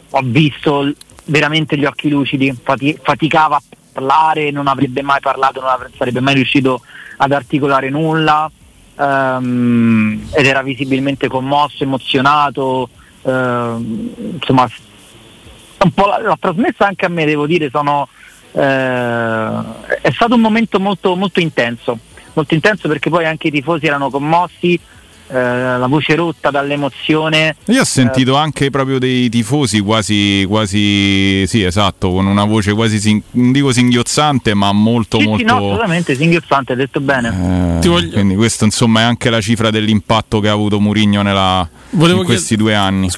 ho 0.09 0.21
visto 0.23 0.91
veramente 1.25 1.77
gli 1.77 1.85
occhi 1.85 2.09
lucidi, 2.09 2.53
fati- 2.61 2.97
faticava 3.01 3.57
a 3.57 3.61
parlare, 3.93 4.51
non 4.51 4.67
avrebbe 4.67 5.01
mai 5.01 5.19
parlato, 5.21 5.59
non 5.61 5.69
avrebbe- 5.69 5.95
sarebbe 5.97 6.19
mai 6.21 6.33
riuscito 6.33 6.81
ad 7.17 7.31
articolare 7.31 7.89
nulla 7.89 8.49
ehm, 8.97 10.29
ed 10.33 10.45
era 10.45 10.61
visibilmente 10.61 11.27
commosso, 11.27 11.83
emozionato, 11.83 12.89
ehm, 13.23 14.09
insomma 14.33 14.67
l'ha, 15.95 16.21
l'ha 16.21 16.37
trasmessa 16.39 16.85
anche 16.87 17.05
a 17.05 17.09
me, 17.09 17.25
devo 17.25 17.47
dire, 17.47 17.69
sono, 17.69 18.07
eh, 18.51 18.59
è 20.01 20.11
stato 20.11 20.35
un 20.35 20.41
momento 20.41 20.79
molto, 20.79 21.15
molto 21.15 21.39
intenso, 21.39 21.97
molto 22.33 22.53
intenso 22.53 22.87
perché 22.87 23.09
poi 23.09 23.25
anche 23.25 23.47
i 23.47 23.51
tifosi 23.51 23.85
erano 23.85 24.09
commossi, 24.09 24.79
la 25.33 25.87
voce 25.87 26.15
rotta 26.15 26.49
dall'emozione. 26.51 27.55
Io 27.67 27.81
ho 27.81 27.85
sentito 27.85 28.35
anche 28.35 28.69
proprio 28.69 28.99
dei 28.99 29.29
tifosi 29.29 29.79
quasi, 29.79 30.45
quasi, 30.47 31.45
sì, 31.47 31.63
esatto, 31.63 32.11
con 32.11 32.25
una 32.25 32.43
voce 32.45 32.73
quasi, 32.73 32.99
sing- 32.99 33.21
non 33.31 33.51
dico 33.51 33.71
singhiozzante, 33.71 34.53
ma 34.53 34.71
molto, 34.71 35.17
Sì, 35.17 35.23
sì, 35.23 35.29
molto. 35.29 35.45
no, 35.45 35.55
assolutamente, 35.57 36.15
singhiozzante, 36.15 36.71
hai 36.73 36.77
detto 36.77 36.99
bene. 36.99 37.79
Eh, 37.81 38.09
Quindi 38.11 38.35
questo 38.35 38.65
insomma 38.65 39.01
è 39.01 39.03
anche 39.03 39.29
la 39.29 39.41
cifra 39.41 39.69
dell'impatto 39.69 40.39
che 40.39 40.49
ha 40.49 40.53
avuto 40.53 40.79
Mourinho 40.79 41.21
nella, 41.21 41.67
Volevo 41.91 42.19
in 42.19 42.25
questi 42.25 42.55
due 42.55 42.75
anni. 42.75 43.09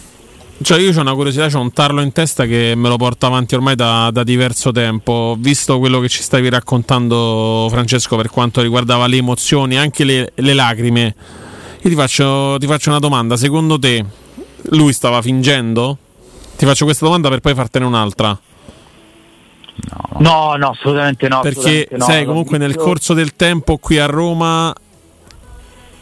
Cioè, 0.61 0.79
io 0.79 0.95
ho 0.97 1.01
una 1.01 1.13
curiosità, 1.13 1.47
c'ho 1.49 1.59
un 1.59 1.73
tarlo 1.73 1.99
in 2.01 2.13
testa 2.13 2.45
che 2.45 2.73
me 2.75 2.87
lo 2.87 2.95
porta 2.95 3.27
avanti 3.27 3.53
ormai 3.53 3.75
da, 3.75 4.09
da 4.13 4.23
diverso 4.23 4.71
tempo. 4.71 5.35
Visto 5.37 5.77
quello 5.77 5.99
che 5.99 6.07
ci 6.07 6.21
stavi 6.21 6.47
raccontando, 6.47 7.67
Francesco, 7.69 8.15
per 8.15 8.29
quanto 8.29 8.61
riguardava 8.61 9.07
le 9.07 9.17
emozioni, 9.17 9.77
anche 9.77 10.05
le, 10.05 10.31
le 10.35 10.53
lacrime, 10.53 11.15
io 11.83 11.89
ti 11.89 11.95
faccio, 11.95 12.55
ti 12.59 12.65
faccio 12.65 12.89
una 12.89 12.99
domanda. 12.99 13.35
Secondo 13.35 13.77
te, 13.77 14.05
lui 14.69 14.93
stava 14.93 15.21
fingendo? 15.21 15.97
Ti 16.55 16.65
faccio 16.65 16.85
questa 16.85 17.03
domanda 17.03 17.27
per 17.27 17.41
poi 17.41 17.53
fartene 17.53 17.83
un'altra. 17.83 18.39
No, 20.19 20.55
no, 20.55 20.69
assolutamente 20.69 21.27
no. 21.27 21.41
Perché, 21.41 21.59
assolutamente 21.59 21.97
no, 21.97 22.05
sai, 22.05 22.21
l'ho 22.21 22.27
comunque 22.27 22.57
nel 22.57 22.75
corso 22.75 23.13
del 23.13 23.35
tempo 23.35 23.77
qui 23.79 23.99
a 23.99 24.05
Roma, 24.05 24.73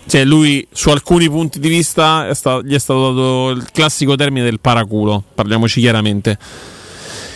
cioè 0.06 0.24
lui 0.24 0.68
su 0.72 0.90
alcuni 0.90 1.28
punti 1.30 1.60
di 1.60 1.70
vista 1.70 2.28
è 2.28 2.36
sta- 2.36 2.62
gli 2.62 2.76
è 2.76 2.80
stato 2.80 3.12
dato 3.12 3.50
il 3.50 3.72
classico 3.72 4.16
termine 4.16 4.46
del 4.46 4.60
paraculo, 4.60 5.24
parliamoci 5.34 5.80
chiaramente. 5.80 6.38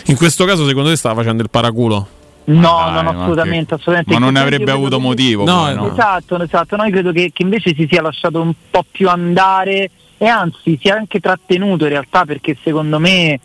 In 0.04 0.16
questo 0.16 0.44
caso, 0.44 0.64
secondo 0.68 0.90
te 0.90 0.96
stava 0.96 1.16
facendo 1.16 1.42
il 1.42 1.50
paraculo? 1.50 2.08
No, 2.46 2.90
dai, 2.92 3.02
no, 3.02 3.10
assolutamente, 3.10 3.66
che- 3.66 3.74
assolutamente. 3.74 4.12
ma 4.12 4.18
non 4.18 4.32
ne 4.34 4.40
avrebbe 4.40 4.70
avuto 4.70 4.96
che- 4.96 5.02
motivo, 5.02 5.44
No, 5.44 5.62
poi, 5.64 5.74
no? 5.74 5.92
Esatto, 5.92 6.40
esatto. 6.42 6.76
Noi 6.76 6.90
credo 6.90 7.12
che, 7.12 7.30
che 7.32 7.42
invece 7.42 7.74
si 7.74 7.86
sia 7.90 8.02
lasciato 8.02 8.40
un 8.40 8.52
po' 8.70 8.84
più 8.90 9.08
andare 9.08 9.90
e 10.18 10.26
anzi 10.26 10.78
si 10.80 10.88
è 10.88 10.92
anche 10.92 11.20
trattenuto 11.20 11.84
in 11.84 11.90
realtà 11.90 12.24
perché 12.24 12.56
secondo 12.62 12.98
me 12.98 13.38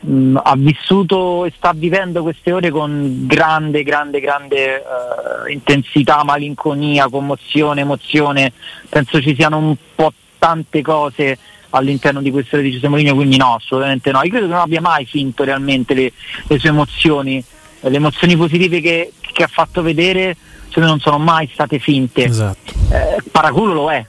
mh, 0.00 0.38
ha 0.42 0.54
vissuto 0.56 1.44
e 1.44 1.52
sta 1.56 1.72
vivendo 1.74 2.22
queste 2.22 2.52
ore 2.52 2.70
con 2.70 3.24
grande, 3.26 3.82
grande, 3.82 4.20
grande 4.20 4.76
eh, 4.76 5.52
intensità, 5.52 6.22
malinconia, 6.24 7.08
commozione, 7.08 7.80
emozione. 7.80 8.52
Penso 8.88 9.20
ci 9.20 9.34
siano 9.34 9.58
un 9.58 9.74
po' 9.94 10.12
tante 10.38 10.82
cose 10.82 11.36
all'interno 11.70 12.22
di 12.22 12.30
queste 12.30 12.54
ore 12.56 12.64
di 12.64 12.70
Giuseppe 12.70 12.88
Mourinho, 12.90 13.14
quindi 13.14 13.36
no, 13.36 13.54
assolutamente 13.56 14.10
no. 14.12 14.20
Io 14.22 14.30
credo 14.30 14.46
che 14.46 14.52
non 14.52 14.60
abbia 14.62 14.80
mai 14.80 15.04
finto 15.04 15.42
realmente 15.44 15.92
le, 15.94 16.12
le 16.46 16.58
sue 16.58 16.68
emozioni, 16.70 17.42
le 17.88 17.96
emozioni 17.96 18.36
positive 18.36 18.80
che, 18.80 19.12
che 19.20 19.42
ha 19.42 19.48
fatto 19.48 19.82
vedere 19.82 20.36
non 20.76 21.00
sono 21.00 21.16
mai 21.16 21.48
state 21.54 21.78
finte. 21.78 22.24
Esatto. 22.24 22.70
Eh, 22.90 23.16
paraculo 23.30 23.72
lo 23.72 23.90
è. 23.90 24.04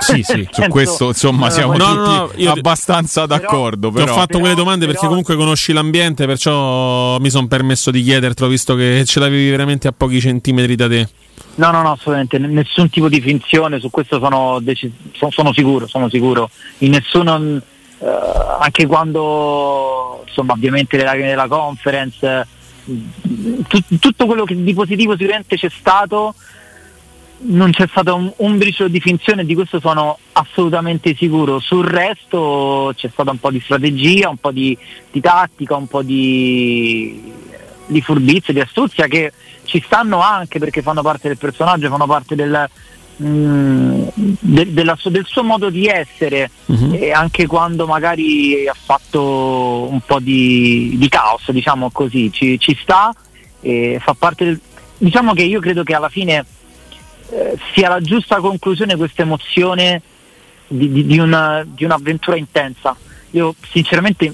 Sì, 0.00 0.22
sì, 0.22 0.46
su 0.52 0.62
questo 0.68 1.06
insomma 1.06 1.48
siamo 1.48 1.74
No, 1.74 1.78
tutti 1.86 1.94
no, 1.96 2.16
no, 2.26 2.30
io- 2.36 2.52
abbastanza 2.52 3.24
d'accordo. 3.24 3.88
Ti 3.90 4.00
ho 4.02 4.04
Però, 4.04 4.14
fatto 4.16 4.38
quelle 4.38 4.54
domande 4.54 4.84
perché 4.84 5.06
comunque 5.06 5.34
conosci 5.34 5.72
l'ambiente, 5.72 6.26
perciò 6.26 7.18
mi 7.18 7.30
sono 7.30 7.46
permesso 7.46 7.90
di 7.90 8.02
chiedertelo, 8.02 8.50
visto 8.50 8.74
che 8.74 9.02
ce 9.06 9.18
l'avevi 9.18 9.48
veramente 9.48 9.88
a 9.88 9.92
pochi 9.96 10.20
centimetri 10.20 10.74
da 10.76 10.88
te. 10.88 11.08
No, 11.54 11.70
no, 11.70 11.80
no, 11.80 11.92
assolutamente, 11.92 12.36
nessun 12.36 12.90
tipo 12.90 13.08
di 13.08 13.22
finzione, 13.22 13.80
su 13.80 13.88
questo 13.88 14.18
sono, 14.18 14.58
deci- 14.60 14.92
so- 15.16 15.30
sono 15.30 15.54
sicuro, 15.54 15.86
sono 15.86 16.10
sicuro. 16.10 16.50
In 16.78 16.90
nessuno, 16.90 17.56
eh, 17.98 18.06
anche 18.60 18.86
quando, 18.86 20.22
insomma, 20.26 20.52
ovviamente 20.52 20.98
le 20.98 21.04
lacrime 21.04 21.28
della 21.28 21.48
conference, 21.48 22.46
tut- 23.66 23.98
tutto 23.98 24.26
quello 24.26 24.44
che 24.44 24.62
di 24.62 24.74
positivo 24.74 25.12
sicuramente 25.16 25.56
c'è 25.56 25.70
stato, 25.70 26.34
non 27.42 27.70
c'è 27.70 27.86
stato 27.88 28.14
un, 28.14 28.32
un 28.36 28.58
briciolo 28.58 28.88
di 28.88 29.00
finzione, 29.00 29.44
di 29.44 29.54
questo 29.54 29.80
sono 29.80 30.18
assolutamente 30.32 31.14
sicuro. 31.14 31.60
Sul 31.60 31.86
resto 31.86 32.92
c'è 32.96 33.08
stata 33.08 33.30
un 33.30 33.38
po' 33.38 33.50
di 33.50 33.60
strategia, 33.60 34.28
un 34.28 34.38
po' 34.38 34.52
di, 34.52 34.76
di 35.10 35.20
tattica, 35.20 35.76
un 35.76 35.86
po' 35.86 36.02
di, 36.02 37.32
di 37.86 38.00
furbizia, 38.00 38.52
di 38.52 38.60
astuzia 38.60 39.06
che 39.06 39.32
ci 39.64 39.82
stanno 39.84 40.20
anche 40.20 40.58
perché 40.58 40.82
fanno 40.82 41.02
parte 41.02 41.28
del 41.28 41.38
personaggio, 41.38 41.88
fanno 41.88 42.06
parte 42.06 42.34
del, 42.34 42.68
mm, 43.22 44.08
de- 44.40 44.72
della 44.72 44.96
del 45.04 45.26
suo 45.26 45.42
modo 45.42 45.70
di 45.70 45.86
essere 45.86 46.50
e 46.94 47.12
anche 47.12 47.46
quando 47.46 47.86
magari 47.86 48.66
ha 48.66 48.74
fatto 48.74 49.88
un 49.90 50.00
po' 50.00 50.20
di, 50.20 50.94
di 50.96 51.08
caos, 51.08 51.50
diciamo 51.50 51.90
così, 51.90 52.30
ci, 52.32 52.58
ci 52.58 52.76
sta 52.80 53.12
e 53.60 53.98
fa 54.00 54.14
parte 54.14 54.44
del... 54.44 54.60
Diciamo 54.98 55.32
che 55.34 55.42
io 55.42 55.60
credo 55.60 55.82
che 55.82 55.94
alla 55.94 56.08
fine 56.08 56.44
eh, 57.30 57.58
sia 57.74 57.88
la 57.88 58.00
giusta 58.00 58.36
conclusione 58.40 58.96
questa 58.96 59.22
emozione 59.22 60.02
di, 60.68 60.90
di- 60.92 61.06
di 61.06 61.18
una- 61.18 61.64
di 61.66 61.84
un'avventura 61.84 62.36
intensa. 62.36 62.96
Io 63.32 63.54
sinceramente 63.70 64.24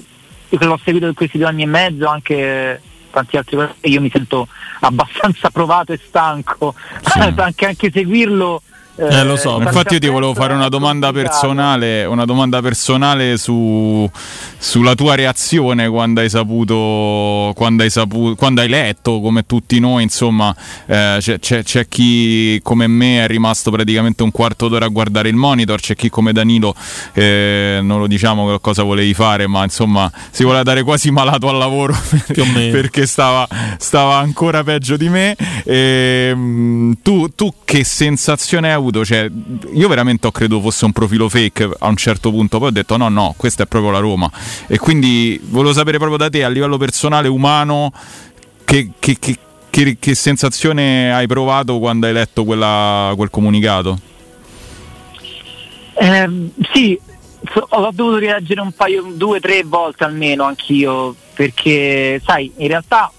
io 0.49 0.57
che 0.57 0.65
l'ho 0.65 0.79
seguito 0.83 1.07
in 1.07 1.13
questi 1.13 1.37
due 1.37 1.47
anni 1.47 1.63
e 1.63 1.67
mezzo, 1.67 2.07
anche 2.07 2.81
tanti 3.11 3.37
altri 3.37 3.57
io 3.81 4.01
mi 4.01 4.09
sento 4.09 4.47
abbastanza 4.81 5.49
provato 5.51 5.91
e 5.93 5.99
stanco, 6.05 6.73
anche, 7.37 7.65
anche 7.65 7.91
seguirlo. 7.91 8.61
Eh, 8.99 9.23
lo 9.23 9.35
so, 9.37 9.59
infatti 9.61 9.93
io 9.93 9.99
ti 9.99 10.07
volevo 10.07 10.33
fare 10.33 10.53
una 10.53 10.69
domanda 10.69 11.11
personale, 11.11 12.03
una 12.05 12.25
domanda 12.25 12.61
personale 12.61 13.37
su, 13.37 14.09
sulla 14.57 14.95
tua 14.95 15.13
reazione 15.13 15.87
quando 15.87 16.21
hai 16.21 16.29
saputo, 16.29 17.53
quando 17.55 17.83
hai 17.83 17.91
saputo, 17.91 18.33
quando 18.35 18.61
hai 18.61 18.67
letto, 18.67 19.19
come 19.21 19.45
tutti 19.45 19.79
noi, 19.79 20.01
insomma, 20.01 20.55
eh, 20.87 21.17
c'è, 21.19 21.37
c'è- 21.39 21.61
c'è 21.61 21.87
chi 21.87 22.59
come 22.63 22.87
me 22.87 23.23
è 23.23 23.27
rimasto 23.27 23.69
praticamente 23.69 24.23
un 24.23 24.31
quarto 24.31 24.67
d'ora 24.67 24.85
a 24.85 24.89
guardare 24.89 25.29
il 25.29 25.35
monitor, 25.35 25.79
c'è 25.79 25.95
chi 25.95 26.09
come 26.09 26.33
Danilo, 26.33 26.73
eh, 27.13 27.79
non 27.83 27.99
lo 27.99 28.07
diciamo 28.07 28.49
che 28.49 28.57
cosa 28.61 28.81
volevi 28.81 29.13
fare, 29.13 29.45
ma 29.45 29.63
insomma 29.63 30.11
si 30.31 30.43
voleva 30.43 30.63
dare 30.63 30.81
quasi 30.81 31.11
malato 31.11 31.49
al 31.49 31.57
lavoro 31.57 31.95
perché 32.71 33.05
stava, 33.05 33.47
stava 33.77 34.15
ancora 34.17 34.63
peggio 34.63 34.97
di 34.97 35.07
me. 35.09 35.35
E, 35.63 36.31
mm, 36.33 36.93
tu, 37.03 37.29
tu 37.35 37.53
che 37.63 37.83
sensazione 37.83 38.69
hai 38.69 38.73
avuto? 38.73 38.85
Cioè, 39.03 39.29
io 39.73 39.87
veramente 39.87 40.27
ho 40.27 40.31
creduto 40.31 40.61
fosse 40.63 40.85
un 40.85 40.91
profilo 40.91 41.29
fake 41.29 41.69
a 41.79 41.87
un 41.87 41.95
certo 41.95 42.29
punto, 42.31 42.57
poi 42.59 42.67
ho 42.69 42.71
detto 42.71 42.97
no, 42.97 43.09
no, 43.09 43.33
questa 43.37 43.63
è 43.63 43.65
proprio 43.65 43.91
la 43.91 43.99
Roma. 43.99 44.29
E 44.67 44.77
quindi 44.77 45.39
volevo 45.43 45.73
sapere 45.73 45.97
proprio 45.97 46.17
da 46.17 46.29
te 46.29 46.43
a 46.43 46.49
livello 46.49 46.77
personale, 46.77 47.27
umano, 47.27 47.91
che, 48.63 48.91
che- 48.99 49.17
che- 49.19 49.97
che- 49.99 50.15
sensazione 50.15 51.13
hai 51.13 51.27
provato 51.27 51.77
quando 51.79 52.07
hai 52.07 52.13
letto 52.13 52.43
quella- 52.43 53.13
quel 53.15 53.29
comunicato? 53.29 53.99
Ehm, 55.99 56.51
sì, 56.73 56.99
ho 57.69 57.91
dovuto 57.91 58.17
rileggere 58.17 58.61
un 58.61 58.71
paio, 58.71 59.11
due, 59.13 59.39
tre 59.39 59.63
volte 59.63 60.03
almeno 60.03 60.43
anch'io, 60.43 61.15
perché 61.33 62.21
sai, 62.25 62.51
in 62.57 62.67
realtà 62.67 63.11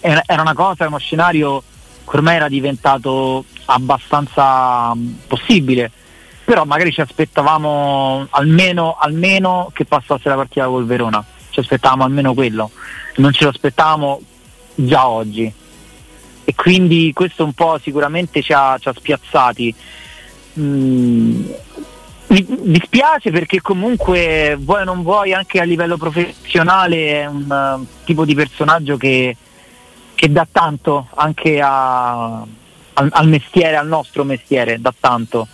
era 0.00 0.42
una 0.42 0.54
cosa, 0.54 0.86
uno 0.86 0.98
scenario 0.98 1.62
che 2.08 2.16
ormai 2.16 2.36
era 2.36 2.48
diventato 2.48 3.44
abbastanza 3.66 4.94
mm, 4.94 5.14
possibile, 5.26 5.90
però 6.44 6.64
magari 6.64 6.92
ci 6.92 7.00
aspettavamo 7.00 8.26
almeno, 8.30 8.96
almeno 8.98 9.70
che 9.72 9.84
passasse 9.84 10.28
la 10.28 10.36
partita 10.36 10.66
col 10.66 10.86
Verona, 10.86 11.24
ci 11.50 11.60
aspettavamo 11.60 12.04
almeno 12.04 12.34
quello, 12.34 12.70
non 13.16 13.32
ce 13.32 13.44
lo 13.44 13.50
aspettavamo 13.50 14.20
già 14.74 15.08
oggi. 15.08 15.52
E 16.44 16.54
quindi 16.54 17.12
questo 17.14 17.44
un 17.44 17.52
po' 17.52 17.78
sicuramente 17.80 18.42
ci 18.42 18.52
ha, 18.52 18.76
ci 18.78 18.88
ha 18.88 18.92
spiazzati. 18.92 19.74
Mm, 20.58 21.44
mi 22.32 22.46
dispiace 22.62 23.30
perché 23.30 23.60
comunque 23.60 24.56
vuoi 24.58 24.80
o 24.80 24.84
non 24.84 25.02
vuoi 25.02 25.34
anche 25.34 25.60
a 25.60 25.64
livello 25.64 25.98
professionale 25.98 27.20
è 27.20 27.26
un 27.26 27.50
eh, 27.82 28.04
tipo 28.04 28.24
di 28.24 28.34
personaggio 28.34 28.96
che, 28.96 29.36
che 30.14 30.32
dà 30.32 30.46
tanto 30.50 31.08
anche 31.14 31.60
a- 31.60 32.44
al, 32.94 33.08
al 33.10 33.28
mestiere, 33.28 33.76
al 33.76 33.88
nostro 33.88 34.24
mestiere, 34.24 34.80
dà 34.80 34.92
tanto. 34.98 35.48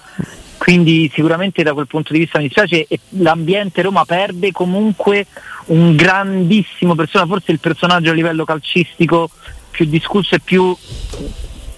Quindi 0.59 1.11
sicuramente 1.15 1.63
da 1.63 1.73
quel 1.73 1.87
punto 1.87 2.13
di 2.13 2.19
vista 2.19 2.39
mi 2.39 2.45
dispiace 2.45 2.87
e 2.89 2.99
l'ambiente 3.11 3.81
Roma 3.81 4.05
perde 4.05 4.51
comunque 4.51 5.27
un 5.67 5.95
grandissimo 5.95 6.95
personaggio, 6.95 7.31
forse 7.31 7.53
il 7.53 7.61
personaggio 7.61 8.11
a 8.11 8.15
livello 8.15 8.45
calcistico 8.45 9.31
più 9.71 9.87
discusso 9.87 10.35
e 10.35 10.41
più 10.41 10.77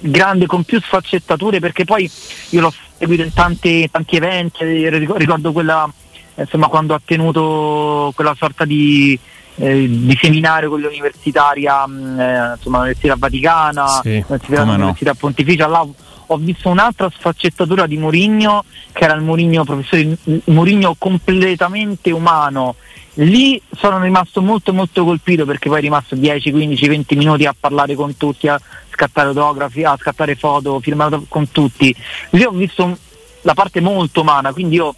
grande, 0.00 0.46
con 0.46 0.64
più 0.64 0.80
sfaccettature, 0.80 1.60
perché 1.60 1.84
poi 1.84 2.10
io 2.50 2.60
l'ho 2.60 2.72
seguito 2.96 3.22
in 3.22 3.32
tanti, 3.32 3.88
tanti 3.90 4.16
eventi, 4.16 4.88
ric- 4.88 5.16
ricordo 5.16 5.52
quella, 5.52 5.88
insomma, 6.36 6.68
quando 6.68 6.94
ha 6.94 7.00
tenuto 7.04 8.12
quella 8.14 8.34
sorta 8.36 8.64
di, 8.64 9.18
eh, 9.60 9.86
di 9.88 10.18
seminario 10.20 10.70
con 10.70 10.80
l'universitaria, 10.80 11.86
mh, 11.86 12.20
eh, 12.20 12.52
insomma, 12.56 12.78
l'Università 12.78 13.14
Vaticana, 13.16 13.86
Sì, 14.02 14.24
l'Università, 14.26 15.10
no. 15.12 15.16
Pontificia, 15.18 15.66
là 15.66 15.86
ho 16.32 16.36
visto 16.36 16.68
un'altra 16.68 17.10
sfaccettatura 17.10 17.86
di 17.86 17.96
Murigno 17.96 18.64
che 18.92 19.04
era 19.04 19.14
il 19.14 19.22
Murigno 19.22 19.64
professore, 19.64 20.16
Murigno 20.44 20.94
completamente 20.96 22.10
umano. 22.10 22.76
Lì 23.14 23.60
sono 23.76 24.00
rimasto 24.00 24.40
molto 24.40 24.72
molto 24.72 25.04
colpito 25.04 25.44
perché 25.44 25.68
poi 25.68 25.78
è 25.78 25.80
rimasto 25.82 26.14
10, 26.14 26.52
15, 26.52 26.88
20 26.88 27.16
minuti 27.16 27.44
a 27.46 27.54
parlare 27.58 27.96
con 27.96 28.16
tutti, 28.16 28.46
a 28.46 28.60
scattare 28.90 29.28
autografi, 29.28 29.82
a 29.82 29.96
scattare 29.98 30.36
foto, 30.36 30.78
firmato 30.80 31.24
con 31.28 31.50
tutti. 31.50 31.94
Lì 32.30 32.44
ho 32.44 32.52
visto 32.52 32.96
la 33.42 33.54
parte 33.54 33.80
molto 33.80 34.20
umana, 34.20 34.52
quindi 34.52 34.76
io 34.76 34.94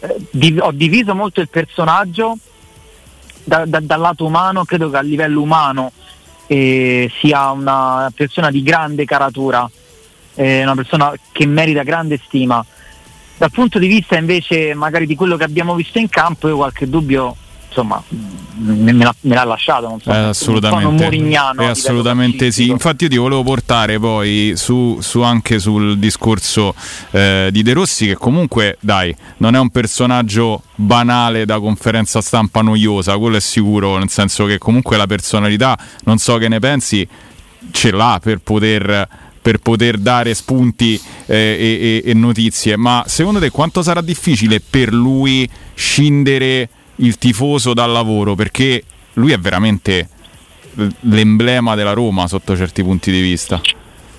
eh, 0.00 0.16
div- 0.30 0.62
ho 0.62 0.72
diviso 0.72 1.14
molto 1.14 1.40
il 1.42 1.48
personaggio 1.50 2.38
da- 3.44 3.66
da- 3.66 3.80
dal 3.80 4.00
lato 4.00 4.24
umano, 4.24 4.64
credo 4.64 4.90
che 4.90 4.96
a 4.96 5.02
livello 5.02 5.42
umano 5.42 5.92
eh, 6.46 7.10
sia 7.20 7.50
una 7.50 8.10
persona 8.14 8.50
di 8.50 8.62
grande 8.62 9.04
caratura, 9.04 9.70
eh, 10.34 10.62
una 10.62 10.74
persona 10.74 11.12
che 11.32 11.46
merita 11.46 11.82
grande 11.82 12.20
stima. 12.24 12.64
Dal 13.36 13.50
punto 13.50 13.78
di 13.78 13.86
vista 13.86 14.16
invece 14.16 14.74
magari 14.74 15.06
di 15.06 15.14
quello 15.14 15.36
che 15.36 15.44
abbiamo 15.44 15.74
visto 15.74 15.98
in 15.98 16.08
campo, 16.08 16.48
io 16.48 16.56
qualche 16.56 16.88
dubbio 16.88 17.36
insomma 17.74 18.02
me, 18.56 18.92
me 18.92 19.04
l'ha, 19.04 19.14
me 19.22 19.34
l'ha 19.34 19.44
lasciato, 19.44 19.88
non 19.88 20.00
so, 20.00 20.10
Eh, 20.12 20.16
un 20.18 20.24
assolutamente, 20.26 20.84
tono 20.84 20.96
murignano. 20.96 21.62
Eh, 21.62 21.66
assolutamente 21.66 22.52
sì. 22.52 22.68
Infatti, 22.68 23.04
io 23.04 23.10
ti 23.10 23.16
volevo 23.16 23.42
portare 23.42 23.98
poi 23.98 24.52
su, 24.54 24.98
su 25.00 25.22
anche 25.22 25.58
sul 25.58 25.98
discorso 25.98 26.74
eh, 27.10 27.48
di 27.50 27.62
De 27.62 27.72
Rossi, 27.72 28.06
che 28.06 28.14
comunque, 28.14 28.76
dai, 28.80 29.14
non 29.38 29.56
è 29.56 29.58
un 29.58 29.70
personaggio 29.70 30.62
banale 30.76 31.44
da 31.44 31.58
conferenza 31.58 32.20
stampa 32.20 32.62
noiosa, 32.62 33.18
quello 33.18 33.36
è 33.36 33.40
sicuro, 33.40 33.98
nel 33.98 34.08
senso 34.08 34.46
che 34.46 34.58
comunque 34.58 34.96
la 34.96 35.06
personalità, 35.06 35.76
non 36.04 36.18
so 36.18 36.36
che 36.36 36.48
ne 36.48 36.60
pensi, 36.60 37.06
ce 37.72 37.90
l'ha 37.90 38.20
per 38.22 38.38
poter 38.38 39.08
per 39.44 39.58
poter 39.58 39.98
dare 39.98 40.32
spunti 40.32 40.98
eh, 41.26 41.36
e, 41.36 42.02
e- 42.06 42.10
e 42.10 42.14
notizie, 42.14 42.78
ma 42.78 43.04
secondo 43.06 43.38
te 43.40 43.50
quanto 43.50 43.82
sarà 43.82 44.00
difficile 44.00 44.58
per 44.58 44.90
lui 44.90 45.46
scindere 45.74 46.66
il 46.96 47.18
tifoso 47.18 47.74
dal 47.74 47.90
lavoro? 47.90 48.34
Perché 48.34 48.82
lui 49.14 49.32
è 49.32 49.38
veramente 49.38 50.08
l'emblema 51.00 51.74
della 51.74 51.92
Roma 51.92 52.26
sotto 52.26 52.56
certi 52.56 52.82
punti 52.82 53.10
di 53.10 53.20
vista. 53.20 53.60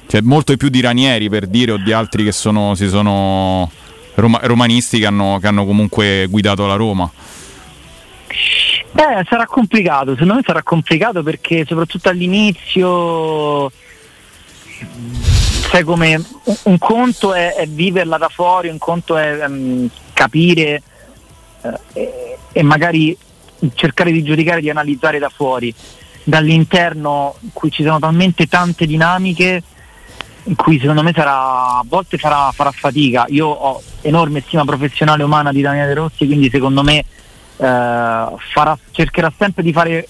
Cioè, 0.07 0.21
molto 0.21 0.55
più 0.55 0.69
di 0.69 0.81
Ranieri 0.81 1.29
per 1.29 1.47
dire 1.47 1.71
o 1.71 1.77
di 1.77 1.91
altri 1.91 2.23
che 2.23 2.31
sono, 2.31 2.75
si 2.75 2.87
sono 2.87 3.69
roma- 4.15 4.39
romanisti 4.43 4.99
che 4.99 5.05
hanno, 5.05 5.39
che 5.39 5.47
hanno 5.47 5.65
comunque 5.65 6.27
guidato 6.29 6.65
la 6.67 6.75
Roma. 6.75 7.09
Eh, 8.97 9.25
sarà 9.27 9.45
complicato, 9.45 10.13
secondo 10.13 10.35
me 10.35 10.41
sarà 10.45 10.63
complicato 10.63 11.21
perché 11.21 11.65
soprattutto 11.67 12.07
all'inizio 12.07 13.69
sai 15.69 15.83
come 15.83 16.23
un, 16.63 16.77
conto 16.77 17.33
è, 17.33 17.55
è 17.55 17.67
viverla 17.67 18.17
da 18.17 18.29
fuori, 18.29 18.69
un 18.69 18.77
conto 18.77 19.17
è 19.17 19.43
ehm, 19.43 19.89
capire 20.13 20.81
eh, 21.93 22.34
e, 22.57 22.63
magari 22.63 23.17
cercare 23.73 24.13
di 24.13 24.23
giudicare, 24.23 24.61
di 24.61 24.69
analizzare 24.69 25.19
da 25.19 25.27
fuori. 25.27 25.73
Dall'interno 26.23 27.35
in 27.41 27.49
cui 27.51 27.69
ci 27.69 27.83
sono 27.83 27.99
talmente 27.99 28.47
tante 28.47 28.85
dinamiche 28.85 29.61
in 30.43 30.55
cui 30.55 30.79
secondo 30.79 31.03
me 31.03 31.11
sarà, 31.13 31.79
a 31.79 31.83
volte 31.85 32.17
farà, 32.17 32.51
farà 32.53 32.71
fatica. 32.71 33.25
Io 33.29 33.47
ho 33.47 33.81
enorme 34.01 34.41
stima 34.45 34.63
professionale 34.63 35.23
umana 35.23 35.51
di 35.51 35.61
Daniele 35.61 35.93
Rossi, 35.93 36.25
quindi 36.25 36.49
secondo 36.49 36.81
me 36.81 36.99
eh, 36.99 37.05
farà- 37.57 38.77
cercherà 38.91 39.33
sempre 39.37 39.61
di 39.61 39.73
fare 39.73 40.07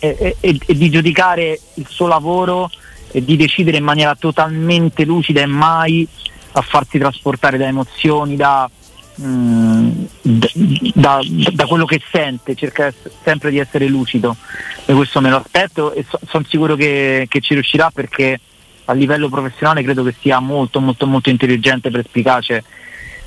e, 0.00 0.36
e- 0.40 0.58
e- 0.66 0.74
di 0.74 0.90
giudicare 0.90 1.60
il 1.74 1.86
suo 1.88 2.08
lavoro 2.08 2.70
e 3.12 3.24
di 3.24 3.36
decidere 3.36 3.76
in 3.76 3.84
maniera 3.84 4.16
totalmente 4.16 5.04
lucida 5.04 5.42
e 5.42 5.46
mai 5.46 6.06
a 6.52 6.60
farsi 6.62 6.98
trasportare 6.98 7.58
da 7.58 7.66
emozioni, 7.66 8.36
da, 8.36 8.68
da, 9.16 10.48
da- 10.94 11.20
da 11.52 11.66
quello 11.66 11.84
che 11.84 12.00
sente, 12.10 12.54
cerca 12.54 12.92
sempre 13.22 13.50
di 13.50 13.58
essere 13.58 13.86
lucido. 13.86 14.36
E 14.84 14.92
questo 14.92 15.20
me 15.20 15.30
lo 15.30 15.36
aspetto 15.36 15.92
e 15.92 16.04
sono 16.26 16.44
sicuro 16.48 16.76
che, 16.76 17.26
che 17.28 17.40
ci 17.40 17.54
riuscirà 17.54 17.90
perché 17.90 18.40
a 18.86 18.92
livello 18.92 19.28
professionale 19.28 19.82
credo 19.82 20.02
che 20.02 20.14
sia 20.20 20.40
molto 20.40 20.80
molto 20.80 21.06
molto 21.06 21.30
intelligente, 21.30 21.90
perspicace 21.90 22.64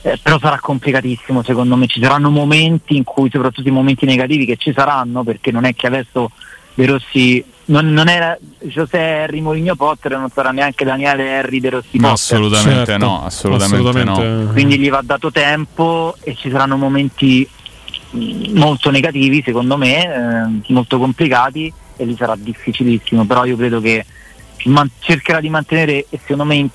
eh, 0.01 0.17
però 0.21 0.39
sarà 0.39 0.59
complicatissimo 0.59 1.43
secondo 1.43 1.75
me, 1.75 1.87
ci 1.87 2.01
saranno 2.01 2.29
momenti 2.29 2.95
in 2.95 3.03
cui, 3.03 3.29
soprattutto 3.31 3.67
i 3.67 3.71
momenti 3.71 4.05
negativi 4.05 4.45
che 4.45 4.55
ci 4.55 4.71
saranno, 4.73 5.23
perché 5.23 5.51
non 5.51 5.65
è 5.65 5.73
che 5.75 5.87
adesso 5.87 6.31
De 6.73 6.85
Rossi 6.85 7.43
non, 7.69 7.91
non 7.91 8.07
era 8.09 8.37
José 8.59 8.97
Harry 8.99 9.39
Mourinho 9.41 9.75
Potter, 9.75 10.11
non 10.17 10.29
sarà 10.33 10.51
neanche 10.51 10.83
Daniele 10.85 11.37
Harry 11.37 11.59
De 11.59 11.69
Rossi 11.69 11.97
No, 11.97 12.09
Potter. 12.09 12.13
assolutamente 12.13 12.85
Certo, 12.85 13.05
no, 13.05 13.25
assolutamente, 13.25 14.03
no. 14.03 14.49
Quindi 14.51 14.77
gli 14.79 14.89
va 14.89 15.01
dato 15.03 15.31
tempo 15.31 16.15
e 16.21 16.35
ci 16.35 16.49
saranno 16.49 16.77
momenti 16.77 17.47
mh, 18.11 18.57
molto 18.57 18.89
negativi 18.89 19.41
secondo 19.45 19.77
me, 19.77 20.05
eh, 20.05 20.73
molto 20.73 20.97
complicati 20.97 21.71
e 21.97 22.05
lì 22.05 22.15
sarà 22.17 22.35
difficilissimo, 22.37 23.25
però 23.25 23.43
io 23.45 23.57
credo 23.57 23.81
che 23.81 24.05
man- 24.65 24.89
cercherà 24.99 25.39
di 25.41 25.49
mantenere 25.49 26.05
e 26.09 26.19
secondo 26.21 26.45
me 26.45 26.55
in- 26.55 26.69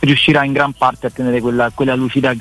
riuscirà 0.00 0.44
in 0.44 0.52
gran 0.52 0.72
parte 0.72 1.06
a 1.06 1.10
tenere 1.10 1.40
quella, 1.40 1.70
quella 1.74 1.94
lucidità 1.94 2.34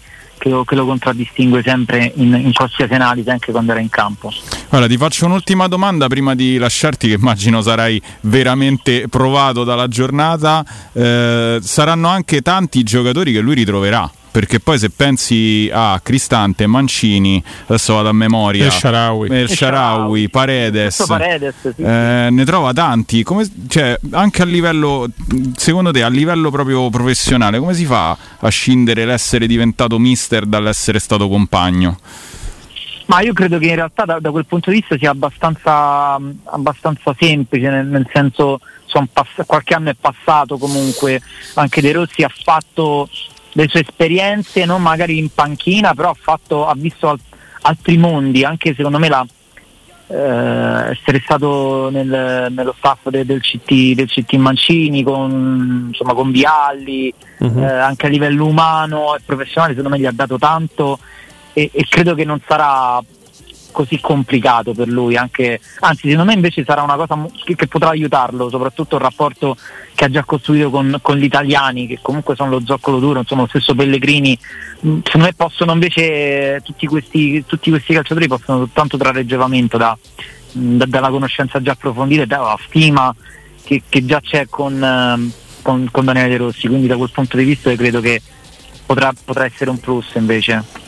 che 0.43 0.49
lo, 0.49 0.65
che 0.65 0.75
lo 0.75 0.85
contraddistingue 0.85 1.61
sempre 1.63 2.11
in, 2.15 2.33
in 2.33 2.51
qualsiasi 2.51 2.93
analisi, 2.93 3.29
anche 3.29 3.53
quando 3.53 3.71
era 3.71 3.79
in 3.79 3.89
campo. 3.89 4.29
Allora, 4.69 4.87
ti 4.87 4.97
faccio 4.97 5.25
un'ultima 5.25 5.69
domanda 5.69 6.07
prima 6.07 6.35
di 6.35 6.57
lasciarti, 6.57 7.07
che 7.07 7.13
immagino 7.13 7.61
sarai 7.61 8.01
veramente 8.21 9.07
provato 9.07 9.63
dalla 9.63 9.87
giornata. 9.87 10.65
Eh, 10.91 11.59
saranno 11.61 12.09
anche 12.09 12.41
tanti 12.41 12.79
i 12.79 12.83
giocatori 12.83 13.31
che 13.31 13.39
lui 13.39 13.55
ritroverà. 13.55 14.11
Perché 14.33 14.59
poi 14.59 14.79
se 14.79 14.89
pensi 14.89 15.69
a 15.71 15.99
Cristante, 16.01 16.65
Mancini, 16.65 17.41
adesso 17.67 17.93
vado 17.93 18.09
a 18.09 18.13
memoria, 18.13 18.65
El 18.65 18.71
Shaarawy. 18.71 19.29
El 19.29 19.47
Shaarawy, 19.47 20.27
Paredes, 20.27 21.03
Paredes, 21.07 21.53
sì, 21.61 21.71
sì. 21.75 21.83
eh, 21.83 22.29
ne 22.31 22.43
trova 22.43 22.73
tanti. 22.73 23.21
Come, 23.21 23.47
cioè, 23.67 23.95
anche 24.09 24.41
a 24.41 24.45
livello, 24.45 25.07
secondo 25.55 25.91
te, 25.91 26.01
a 26.01 26.07
livello 26.07 26.49
proprio 26.49 26.89
professionale, 26.89 27.59
come 27.59 27.75
si 27.75 27.85
fa 27.85 28.17
a 28.39 28.49
scindere 28.49 29.05
l'essere 29.05 29.45
diventato 29.45 29.99
mister 29.99 30.47
dall'essere 30.47 30.97
stato 30.97 31.29
compagno? 31.29 31.99
Ma 33.05 33.21
io 33.21 33.33
credo 33.33 33.59
che 33.59 33.67
in 33.67 33.75
realtà 33.75 34.05
da, 34.05 34.19
da 34.19 34.31
quel 34.31 34.47
punto 34.47 34.71
di 34.71 34.77
vista 34.77 34.97
sia 34.97 35.11
abbastanza, 35.11 36.19
abbastanza 36.45 37.15
semplice, 37.19 37.69
nel, 37.69 37.85
nel 37.85 38.09
senso 38.11 38.59
pass- 39.11 39.45
qualche 39.45 39.75
anno 39.75 39.91
è 39.91 39.95
passato 39.99 40.57
comunque, 40.57 41.21
anche 41.53 41.81
De 41.81 41.91
Rossi 41.91 42.23
ha 42.23 42.31
fatto 42.33 43.07
le 43.53 43.67
sue 43.69 43.81
esperienze, 43.81 44.65
non 44.65 44.81
magari 44.81 45.17
in 45.17 45.29
panchina, 45.33 45.93
però 45.93 46.09
ha, 46.09 46.15
fatto, 46.19 46.67
ha 46.67 46.73
visto 46.75 47.09
al- 47.09 47.19
altri 47.61 47.97
mondi, 47.97 48.43
anche 48.43 48.73
secondo 48.75 48.99
me 48.99 49.07
la, 49.09 49.25
eh, 50.07 50.89
essere 50.91 51.21
stato 51.23 51.89
nel- 51.89 52.47
nello 52.51 52.73
staff 52.77 53.07
de- 53.09 53.25
del, 53.25 53.41
CT, 53.41 53.93
del 53.95 54.07
CT 54.09 54.33
Mancini 54.35 55.03
con, 55.03 55.85
insomma, 55.89 56.13
con 56.13 56.31
Vialli, 56.31 57.13
Mhm. 57.39 57.57
eh, 57.63 57.65
anche 57.71 58.05
a 58.07 58.09
livello 58.09 58.45
umano 58.45 59.15
e 59.15 59.21
professionale 59.25 59.73
secondo 59.75 59.95
me 59.95 60.01
gli 60.01 60.05
ha 60.05 60.11
dato 60.11 60.37
tanto 60.37 60.99
e, 61.53 61.69
e 61.71 61.85
credo 61.87 62.15
che 62.15 62.25
non 62.25 62.39
sarà 62.47 62.99
così 63.73 63.99
complicato 63.99 64.73
per 64.73 64.87
lui, 64.87 65.17
anche, 65.17 65.59
anzi 65.81 66.07
secondo 66.07 66.23
me 66.23 66.33
invece 66.33 66.63
sarà 66.63 66.81
una 66.81 66.95
cosa 66.95 67.27
che, 67.43 67.67
potrà 67.67 67.89
aiutarlo, 67.89 68.49
soprattutto 68.49 68.95
il 68.95 69.01
rapporto 69.01 69.57
che 69.93 70.05
ha 70.05 70.09
già 70.09 70.23
costruito 70.23 70.69
con, 70.69 70.97
con 71.01 71.17
gli 71.17 71.25
italiani, 71.25 71.87
che 71.87 71.99
comunque 72.01 72.35
sono 72.35 72.51
lo 72.51 72.61
zoccolo 72.65 72.99
duro, 72.99 73.19
insomma 73.19 73.41
lo 73.41 73.47
stesso 73.49 73.75
Pellegrini, 73.75 74.37
mh, 74.79 74.99
secondo 75.03 75.27
me 75.27 75.33
possono 75.35 75.73
invece 75.73 76.61
tutti 76.63 76.87
questi, 76.87 77.43
tutti 77.45 77.69
questi 77.69 77.93
calciatori 77.93 78.27
possono 78.27 78.59
soltanto 78.59 78.95
trarre 78.95 79.25
giovamento 79.25 79.77
da, 79.77 79.97
mh, 80.53 80.77
da- 80.77 80.85
dalla 80.85 81.09
conoscenza 81.09 81.61
già 81.61 81.71
approfondita 81.73 82.21
e 82.21 82.27
dalla 82.27 82.57
stima 82.65 83.13
che, 83.63 83.81
che 83.89 84.05
già 84.05 84.21
c'è 84.21 84.47
con, 84.47 84.81
ehm, 84.81 85.31
con, 85.61 85.89
con 85.91 86.05
Daniele 86.05 86.29
De 86.29 86.37
Rossi, 86.37 86.67
quindi 86.67 86.87
da 86.87 86.95
quel 86.95 87.11
punto 87.11 87.35
di 87.35 87.43
vista 87.43 87.75
credo 87.75 87.99
che 87.99 88.21
potrà, 88.85 89.11
potrà 89.23 89.45
essere 89.45 89.69
un 89.69 89.79
plus 89.79 90.13
invece. 90.15 90.82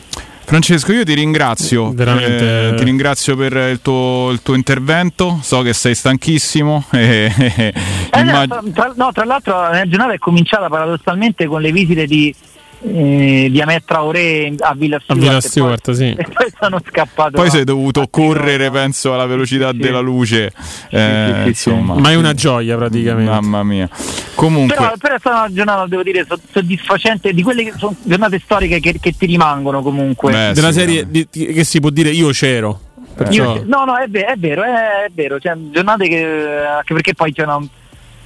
Francesco, 0.46 0.92
io 0.92 1.02
ti 1.02 1.14
ringrazio. 1.14 1.92
Veramente- 1.92 2.68
Eh, 2.68 2.74
ti 2.76 2.84
ringrazio 2.84 3.36
per 3.36 3.52
il 3.56 3.80
tuo, 3.82 4.30
il 4.30 4.40
tuo 4.42 4.54
intervento. 4.54 5.40
So 5.42 5.62
che 5.62 5.72
sei 5.72 5.94
stanchissimo. 5.94 6.84
E, 6.96 7.32
Eh, 7.36 8.22
no, 8.22 8.30
immag- 8.30 8.48
tra, 8.48 8.62
tra- 8.72 8.92
no, 8.96 9.10
tra 9.12 9.24
l'altro 9.24 9.60
la 9.60 9.70
mia 9.72 9.88
giornata 9.88 10.12
è 10.12 10.18
cominciata 10.18 10.68
paradossalmente 10.68 11.46
con 11.46 11.60
le 11.60 11.72
visite 11.72 12.06
di, 12.06 12.32
eh, 12.82 13.48
di 13.50 13.60
Ahmed 13.60 13.82
Traoré 13.84 14.54
a 14.58 14.74
Villa 14.74 14.96
A 14.96 15.00
Stewart. 15.00 15.20
Villa 15.20 15.36
e 15.36 15.40
Stewart, 15.40 15.84
poi, 15.84 15.94
sì. 15.96 16.04
e 16.16 16.26
poi 16.32 16.52
sono 16.60 16.80
scappato. 16.88 17.30
Poi 17.32 17.46
a- 17.46 17.50
sei 17.50 17.64
dovuto 17.64 18.06
correre, 18.08 18.70
penso, 18.70 19.14
alla 19.14 19.26
velocità 19.26 19.72
della 19.72 20.00
luce. 20.00 20.52
Eh, 20.90 21.42
insomma, 21.46 21.94
Ma 21.94 22.10
è 22.10 22.14
una 22.14 22.34
gioia 22.34 22.76
praticamente. 22.76 23.30
Mamma 23.30 23.62
mia. 23.62 23.88
Comunque, 24.34 24.76
Però, 24.76 24.92
però 24.98 25.14
è 25.14 25.18
stata 25.18 25.38
una 25.44 25.52
giornata, 25.52 25.86
devo 25.86 26.02
dire, 26.02 26.24
so- 26.28 26.38
soddisfacente 26.52 27.32
di 27.32 27.42
quelle 27.42 27.64
che 27.64 27.72
sono 27.76 27.94
giornate 28.02 28.38
storiche 28.38 28.80
che, 28.80 28.98
che 29.00 29.12
ti 29.16 29.26
rimangono 29.26 29.82
comunque. 29.82 30.52
Della 30.54 30.72
serie 30.72 31.08
di- 31.08 31.26
di- 31.30 31.46
che 31.46 31.64
si 31.64 31.80
può 31.80 31.90
dire 31.90 32.10
io 32.10 32.28
c'ero. 32.30 32.80
Perciò- 33.16 33.54
Io- 33.56 33.64
no, 33.66 33.84
no, 33.86 33.96
è, 33.96 34.06
ve- 34.08 34.26
è 34.26 34.34
vero, 34.36 34.62
è, 34.62 35.04
è 35.06 35.10
vero. 35.14 35.38
Cioè, 35.40 35.54
giornate 35.72 36.06
che 36.06 36.22
anche 36.22 36.92
perché 36.92 37.14
poi 37.14 37.32
c'è 37.32 37.44
una, 37.44 37.58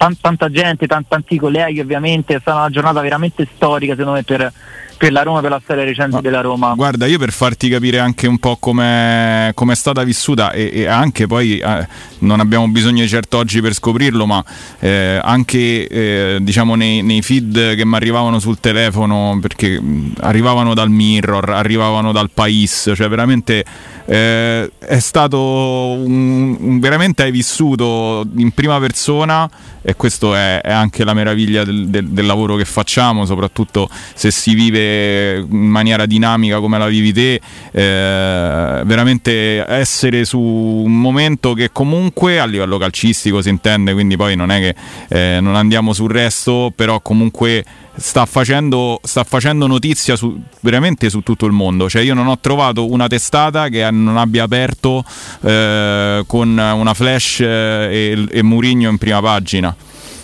tan- 0.00 0.16
tanta 0.18 0.48
gente, 0.48 0.86
tan- 0.86 1.06
tanti 1.06 1.36
colleghi, 1.36 1.80
ovviamente. 1.80 2.34
È 2.34 2.40
stata 2.40 2.60
una 2.60 2.70
giornata 2.70 3.02
veramente 3.02 3.46
storica, 3.54 3.94
secondo 3.94 4.12
me, 4.12 4.22
per, 4.22 4.50
per 4.96 5.12
la 5.12 5.22
Roma, 5.22 5.40
per 5.42 5.50
la 5.50 5.60
storia 5.62 5.84
recente 5.84 6.22
della 6.22 6.40
Roma. 6.40 6.72
Guarda, 6.74 7.04
io 7.04 7.18
per 7.18 7.32
farti 7.32 7.68
capire 7.68 7.98
anche 7.98 8.26
un 8.26 8.38
po' 8.38 8.56
come 8.56 9.52
è 9.52 9.74
stata 9.74 10.02
vissuta 10.02 10.52
e, 10.52 10.70
e 10.72 10.86
anche 10.86 11.26
poi 11.26 11.58
eh, 11.58 11.86
non 12.20 12.40
abbiamo 12.40 12.66
bisogno 12.68 13.06
certo 13.06 13.36
oggi 13.36 13.60
per 13.60 13.74
scoprirlo, 13.74 14.24
ma 14.24 14.42
eh, 14.78 15.20
anche 15.22 15.86
eh, 15.86 16.38
diciamo 16.40 16.76
nei, 16.76 17.02
nei 17.02 17.20
feed 17.20 17.74
che 17.76 17.84
mi 17.84 17.94
arrivavano 17.96 18.38
sul 18.38 18.58
telefono, 18.58 19.38
perché 19.38 19.78
mh, 19.78 20.14
arrivavano 20.20 20.72
dal 20.72 20.88
Mirror, 20.88 21.50
arrivavano 21.50 22.10
dal 22.10 22.30
Pais, 22.32 22.92
cioè 22.94 23.08
veramente 23.08 23.64
eh, 24.10 24.68
è 24.80 24.98
stato 24.98 25.38
un, 25.38 26.56
un- 26.58 26.80
veramente 26.80 27.22
hai 27.22 27.30
vissuto 27.30 28.26
in 28.36 28.50
prima 28.50 28.80
persona 28.80 29.48
e 29.82 29.94
questo 29.94 30.34
è, 30.34 30.60
è 30.60 30.72
anche 30.72 31.04
la 31.04 31.14
meraviglia 31.14 31.62
del, 31.62 31.86
del- 31.88 32.08
del 32.08 32.26
lavoro 32.26 32.56
che 32.56 32.64
facciamo, 32.64 33.24
soprattutto 33.24 33.88
se 34.14 34.32
si 34.32 34.54
vive 34.54 35.36
in 35.36 35.46
maniera 35.68 36.06
dinamica 36.06 36.58
come 36.58 36.76
la 36.78 36.88
vivi 36.88 37.12
te, 37.12 37.40
eh, 37.70 38.82
veramente 38.84 39.64
essere 39.64 40.24
su 40.24 40.40
un 40.40 41.00
momento 41.00 41.54
che 41.54 41.70
comunque 41.70 42.40
a 42.40 42.46
livello 42.46 42.78
calcistico 42.78 43.40
si 43.40 43.48
intende, 43.48 43.92
quindi 43.92 44.16
poi 44.16 44.34
non 44.34 44.50
è 44.50 44.58
che 44.58 45.36
eh, 45.36 45.40
non 45.40 45.54
andiamo 45.54 45.92
sul 45.92 46.10
resto, 46.10 46.72
però 46.74 47.00
comunque 47.00 47.64
sta 47.94 48.26
facendo, 48.26 49.00
sta 49.02 49.24
facendo 49.24 49.66
notizia 49.66 50.16
su, 50.16 50.40
veramente 50.60 51.10
su 51.10 51.20
tutto 51.20 51.46
il 51.46 51.52
mondo. 51.52 51.88
Cioè, 51.88 52.02
io 52.02 52.14
non 52.14 52.26
ho 52.26 52.38
trovato 52.38 52.90
una 52.90 53.06
testata 53.06 53.68
che 53.68 53.90
non 53.90 54.16
abbia 54.16 54.44
aperto 54.44 55.04
eh, 55.42 56.22
con 56.26 56.48
una 56.48 56.94
flash 56.94 57.40
eh, 57.40 57.46
e, 57.46 58.26
e 58.30 58.42
Murigno 58.42 58.90
in 58.90 58.98
prima 58.98 59.20
pagina. 59.20 59.74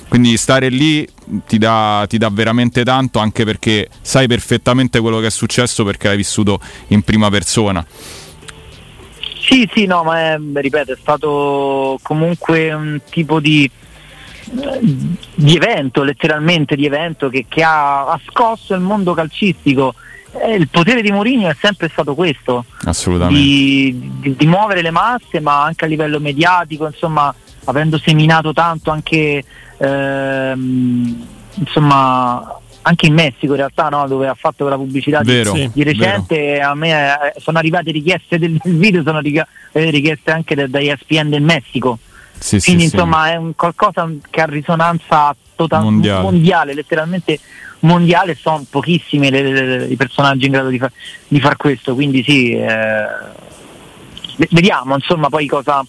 Quindi 0.09 0.37
stare 0.37 0.69
lì 0.69 1.07
ti 1.47 1.59
dà, 1.59 2.05
ti 2.09 2.17
dà 2.17 2.31
veramente 2.31 2.85
tanto, 2.85 3.19
anche 3.19 3.45
perché 3.45 3.89
sai 4.01 4.27
perfettamente 4.27 5.01
quello 5.01 5.19
che 5.19 5.27
è 5.27 5.31
successo 5.31 5.85
perché 5.85 6.09
l'hai 6.09 6.17
vissuto 6.17 6.61
in 6.89 7.03
prima 7.03 7.29
persona. 7.29 7.85
Sì, 9.49 9.69
sì, 9.73 9.87
no, 9.87 10.03
ma 10.03 10.33
è, 10.33 10.39
ripeto, 10.55 10.93
è 10.93 10.97
stato 11.01 11.99
comunque 12.03 12.73
un 12.73 13.01
tipo 13.09 13.39
di, 13.41 13.71
di 14.49 15.57
evento, 15.57 16.03
letteralmente 16.03 16.77
di 16.77 16.87
evento, 16.87 17.29
che, 17.29 17.47
che 17.49 17.63
ha, 17.63 18.07
ha 18.07 18.21
scosso 18.29 18.75
il 18.75 18.81
mondo 18.81 19.15
calcistico. 19.15 19.95
Eh, 20.41 20.55
il 20.55 20.69
potere 20.69 21.03
di 21.03 21.11
Mourinho 21.11 21.49
è 21.49 21.57
sempre 21.59 21.89
stato 21.89 22.15
questo, 22.15 22.65
Assolutamente. 22.85 23.41
di, 23.41 24.11
di- 24.21 24.37
di 24.37 24.47
muovere 24.47 24.83
le 24.83 24.91
masse, 24.91 25.41
ma 25.41 25.63
anche 25.63 25.85
a 25.85 25.89
livello 25.89 26.21
mediatico, 26.21 26.87
insomma, 26.87 27.35
avendo 27.65 27.99
seminato 27.99 28.53
tanto 28.53 28.91
anche, 28.91 29.43
ehm, 29.79 31.27
insomma, 31.55 32.61
anche 32.83 33.07
in 33.07 33.15
Messico 33.15 33.53
in 33.53 33.57
realtà, 33.57 33.89
no? 33.89 34.07
dove 34.07 34.29
ha 34.29 34.35
fatto 34.35 34.65
quella 34.65 34.77
pubblicità 34.77 35.21
di- 35.23 35.33
Vero, 35.33 35.53
di, 35.53 35.71
sì, 35.73 35.83
recente, 35.83 36.61
a 36.61 36.75
me 36.75 36.91
eh, 36.91 37.41
sono 37.41 37.59
arrivate 37.59 37.91
richieste 37.91 38.39
del, 38.39 38.61
video, 38.65 39.03
sono 39.03 39.21
eh, 39.21 39.91
richieste 39.91 40.31
anche 40.31 40.55
da, 40.55 40.67
da 40.67 40.81
ESPN 40.81 41.31
del 41.31 41.43
Messico. 41.43 41.99
Sì, 42.39 42.61
sì, 42.61 42.67
Quindi 42.71 42.89
sì. 42.89 42.95
insomma 42.95 43.31
è 43.31 43.37
un 43.37 43.55
qualcosa 43.55 44.09
che 44.31 44.41
ha 44.41 44.47
risonanza 44.47 45.35
tota- 45.55 45.81
Mondiale. 45.81 46.23
mondiale, 46.23 46.75
letteralmente 46.75 47.39
mondiale, 47.81 48.35
sono 48.35 48.65
pochissimi 48.69 49.31
le- 49.31 49.43
le- 49.43 49.85
i 49.87 49.97
personaggi 49.97 50.47
in 50.47 50.53
grado 50.53 50.69
di, 50.69 50.79
fa- 50.79 50.91
di 51.29 51.41
far 51.41 51.57
questo, 51.57 51.95
quindi 51.95 52.23
sì, 52.23 52.53
eh, 52.53 52.67
ve- 54.37 54.49
vediamo 54.51 54.95
insomma 54.95 55.29
poi 55.29 55.47
cosa, 55.47 55.85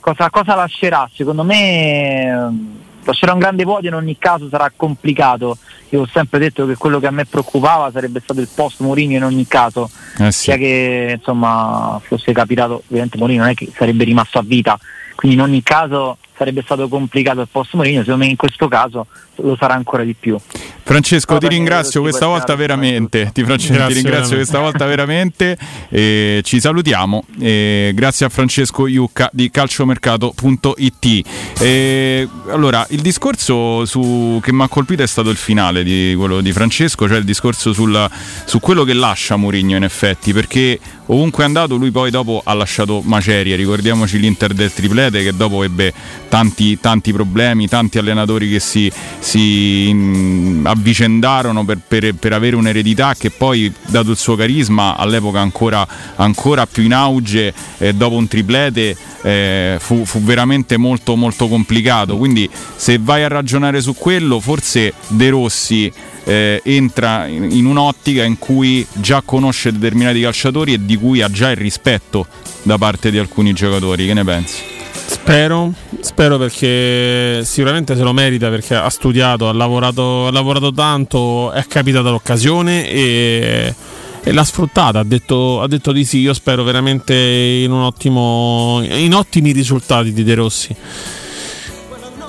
cosa, 0.00 0.30
cosa 0.30 0.54
lascerà, 0.54 1.08
secondo 1.12 1.44
me 1.44 2.22
eh, 2.24 2.76
lascerà 3.04 3.32
un 3.32 3.38
grande 3.38 3.64
vuoto 3.64 3.86
in 3.86 3.94
ogni 3.94 4.16
caso 4.18 4.48
sarà 4.48 4.70
complicato, 4.74 5.56
io 5.90 6.02
ho 6.02 6.08
sempre 6.12 6.38
detto 6.38 6.66
che 6.66 6.76
quello 6.76 6.98
che 7.00 7.06
a 7.06 7.10
me 7.10 7.24
preoccupava 7.26 7.90
sarebbe 7.92 8.20
stato 8.20 8.40
il 8.40 8.48
post 8.54 8.80
Mourinho 8.80 9.16
in 9.16 9.24
ogni 9.24 9.46
caso, 9.46 9.90
Eh 10.18 10.30
sì. 10.32 10.44
sia 10.44 10.56
che 10.56 11.14
insomma 11.18 12.00
fosse 12.02 12.32
capitato, 12.32 12.82
ovviamente 12.88 13.16
Mourinho 13.18 13.42
non 13.42 13.50
è 13.50 13.54
che 13.54 13.70
sarebbe 13.74 14.04
rimasto 14.04 14.38
a 14.38 14.42
vita, 14.44 14.78
quindi 15.18 15.36
in 15.36 15.42
ogni 15.42 15.64
caso 15.64 16.18
sarebbe 16.38 16.62
stato 16.64 16.88
complicato 16.88 17.40
il 17.40 17.48
post 17.50 17.74
Mourinho, 17.74 18.00
secondo 18.00 18.24
me 18.24 18.30
in 18.30 18.36
questo 18.36 18.68
caso 18.68 19.06
lo 19.40 19.56
sarà 19.58 19.74
ancora 19.74 20.04
di 20.04 20.14
più. 20.18 20.38
Francesco, 20.82 21.34
No, 21.34 21.38
ti 21.40 21.48
ringrazio 21.48 22.00
così 22.00 22.12
questa 22.12 22.26
volta 22.26 22.54
veramente. 22.54 23.30
Ti, 23.32 23.44
Francesco, 23.44 23.72
Grazie 23.74 23.94
ti 23.94 24.00
ringrazio 24.00 24.36
veramente. 24.36 24.36
questa 24.36 24.58
volta 24.58 24.86
veramente. 24.86 25.58
E 25.90 26.40
ci 26.44 26.60
salutiamo. 26.60 27.24
E 27.40 27.92
grazie 27.94 28.24
a 28.26 28.28
Francesco 28.30 28.86
Iucca 28.86 29.28
di 29.32 29.50
calciomercato.it. 29.50 31.26
E 31.60 32.28
allora, 32.50 32.86
il 32.90 33.00
discorso 33.00 33.84
su- 33.84 34.40
che 34.42 34.52
mi 34.52 34.62
ha 34.62 34.68
colpito 34.68 35.02
è 35.02 35.06
stato 35.06 35.28
il 35.30 35.36
finale 35.36 35.82
di 35.84 36.14
quello 36.16 36.40
di 36.40 36.52
Francesco, 36.52 37.06
cioè 37.06 37.18
il 37.18 37.24
discorso 37.24 37.72
sul- 37.72 38.08
su 38.44 38.58
quello 38.60 38.84
che 38.84 38.94
lascia 38.94 39.36
Mourinho 39.36 39.76
in 39.76 39.84
effetti, 39.84 40.32
perché 40.32 40.78
ovunque 41.06 41.42
è 41.42 41.46
andato 41.46 41.76
lui 41.76 41.90
poi 41.90 42.10
dopo 42.10 42.40
ha 42.44 42.52
lasciato 42.54 43.02
macerie. 43.04 43.56
Ricordiamoci 43.56 44.18
l'Inter 44.18 44.52
del 44.54 44.72
triplete 44.72 45.22
che 45.22 45.34
dopo 45.36 45.62
ebbe 45.64 45.92
tanti, 46.28 46.78
tanti 46.80 47.12
problemi, 47.12 47.68
tanti 47.68 47.98
allenatori 47.98 48.48
che 48.50 48.60
si, 48.60 48.90
si 49.18 50.60
avvicendarono 50.62 51.64
per, 51.64 51.78
per- 51.86 52.14
per 52.14 52.32
avere 52.32 52.56
un'eredità 52.56 53.14
che 53.14 53.30
poi, 53.30 53.72
dato 53.86 54.10
il 54.10 54.16
suo 54.16 54.36
carisma, 54.36 54.96
all'epoca 54.96 55.40
ancora, 55.40 55.86
ancora 56.16 56.66
più 56.66 56.82
in 56.82 56.92
auge, 56.92 57.52
eh, 57.78 57.92
dopo 57.92 58.16
un 58.16 58.28
triplete 58.28 58.96
eh, 59.22 59.76
fu, 59.80 60.04
fu 60.04 60.22
veramente 60.22 60.76
molto, 60.76 61.16
molto 61.16 61.48
complicato. 61.48 62.16
Quindi 62.16 62.48
se 62.76 62.98
vai 63.00 63.24
a 63.24 63.28
ragionare 63.28 63.80
su 63.80 63.94
quello, 63.94 64.40
forse 64.40 64.92
De 65.08 65.28
Rossi 65.30 65.90
eh, 66.24 66.60
entra 66.64 67.26
in 67.26 67.64
un'ottica 67.64 68.24
in 68.24 68.38
cui 68.38 68.86
già 68.92 69.22
conosce 69.24 69.72
determinati 69.72 70.20
calciatori 70.20 70.74
e 70.74 70.84
di 70.84 70.96
cui 70.96 71.22
ha 71.22 71.30
già 71.30 71.50
il 71.50 71.56
rispetto 71.56 72.26
da 72.62 72.76
parte 72.78 73.10
di 73.10 73.18
alcuni 73.18 73.52
giocatori. 73.52 74.06
Che 74.06 74.14
ne 74.14 74.24
pensi? 74.24 74.77
Spero, 75.10 75.72
spero 76.00 76.36
perché 76.36 77.40
sicuramente 77.42 77.96
se 77.96 78.02
lo 78.02 78.12
merita 78.12 78.50
perché 78.50 78.74
ha 78.74 78.90
studiato, 78.90 79.48
ha 79.48 79.54
lavorato, 79.54 80.26
ha 80.26 80.30
lavorato 80.30 80.70
tanto, 80.70 81.50
è 81.50 81.64
capitata 81.66 82.10
l'occasione 82.10 82.86
e, 82.86 83.74
e 84.22 84.32
l'ha 84.32 84.44
sfruttata, 84.44 84.98
ha 84.98 85.04
detto, 85.04 85.62
ha 85.62 85.66
detto 85.66 85.92
di 85.92 86.04
sì, 86.04 86.18
io 86.18 86.34
spero 86.34 86.62
veramente 86.62 87.14
in, 87.14 87.72
ottimo, 87.72 88.82
in 88.84 89.14
ottimi 89.14 89.52
risultati 89.52 90.12
di 90.12 90.24
De 90.24 90.34
Rossi. 90.34 90.76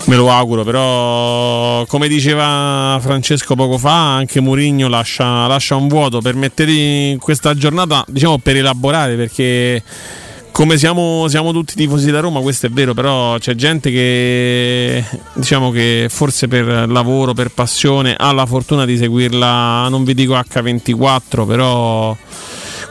Me 0.05 0.15
lo 0.15 0.31
auguro, 0.31 0.63
però 0.63 1.85
come 1.85 2.07
diceva 2.07 2.97
Francesco 3.01 3.55
poco 3.55 3.77
fa, 3.77 4.15
anche 4.15 4.39
Mourinho 4.39 4.87
lascia, 4.87 5.47
lascia 5.47 5.75
un 5.75 5.89
vuoto 5.89 6.21
per 6.21 6.35
mettere 6.35 6.71
in 6.71 7.17
questa 7.19 7.53
giornata, 7.53 8.05
diciamo 8.07 8.37
per 8.37 8.55
elaborare, 8.55 9.15
perché 9.15 9.83
come 10.51 10.77
siamo, 10.77 11.27
siamo 11.27 11.51
tutti 11.51 11.75
tifosi 11.75 12.11
da 12.11 12.19
Roma, 12.19 12.41
questo 12.41 12.67
è 12.67 12.69
vero, 12.69 12.93
però 12.93 13.37
c'è 13.37 13.55
gente 13.55 13.91
che 13.91 15.03
diciamo 15.33 15.71
che 15.71 16.07
forse 16.09 16.47
per 16.47 16.89
lavoro, 16.89 17.33
per 17.33 17.51
passione, 17.51 18.15
ha 18.17 18.31
la 18.31 18.45
fortuna 18.45 18.85
di 18.85 18.97
seguirla, 18.97 19.87
non 19.89 20.03
vi 20.03 20.13
dico 20.13 20.35
H24, 20.35 21.47
però 21.47 22.15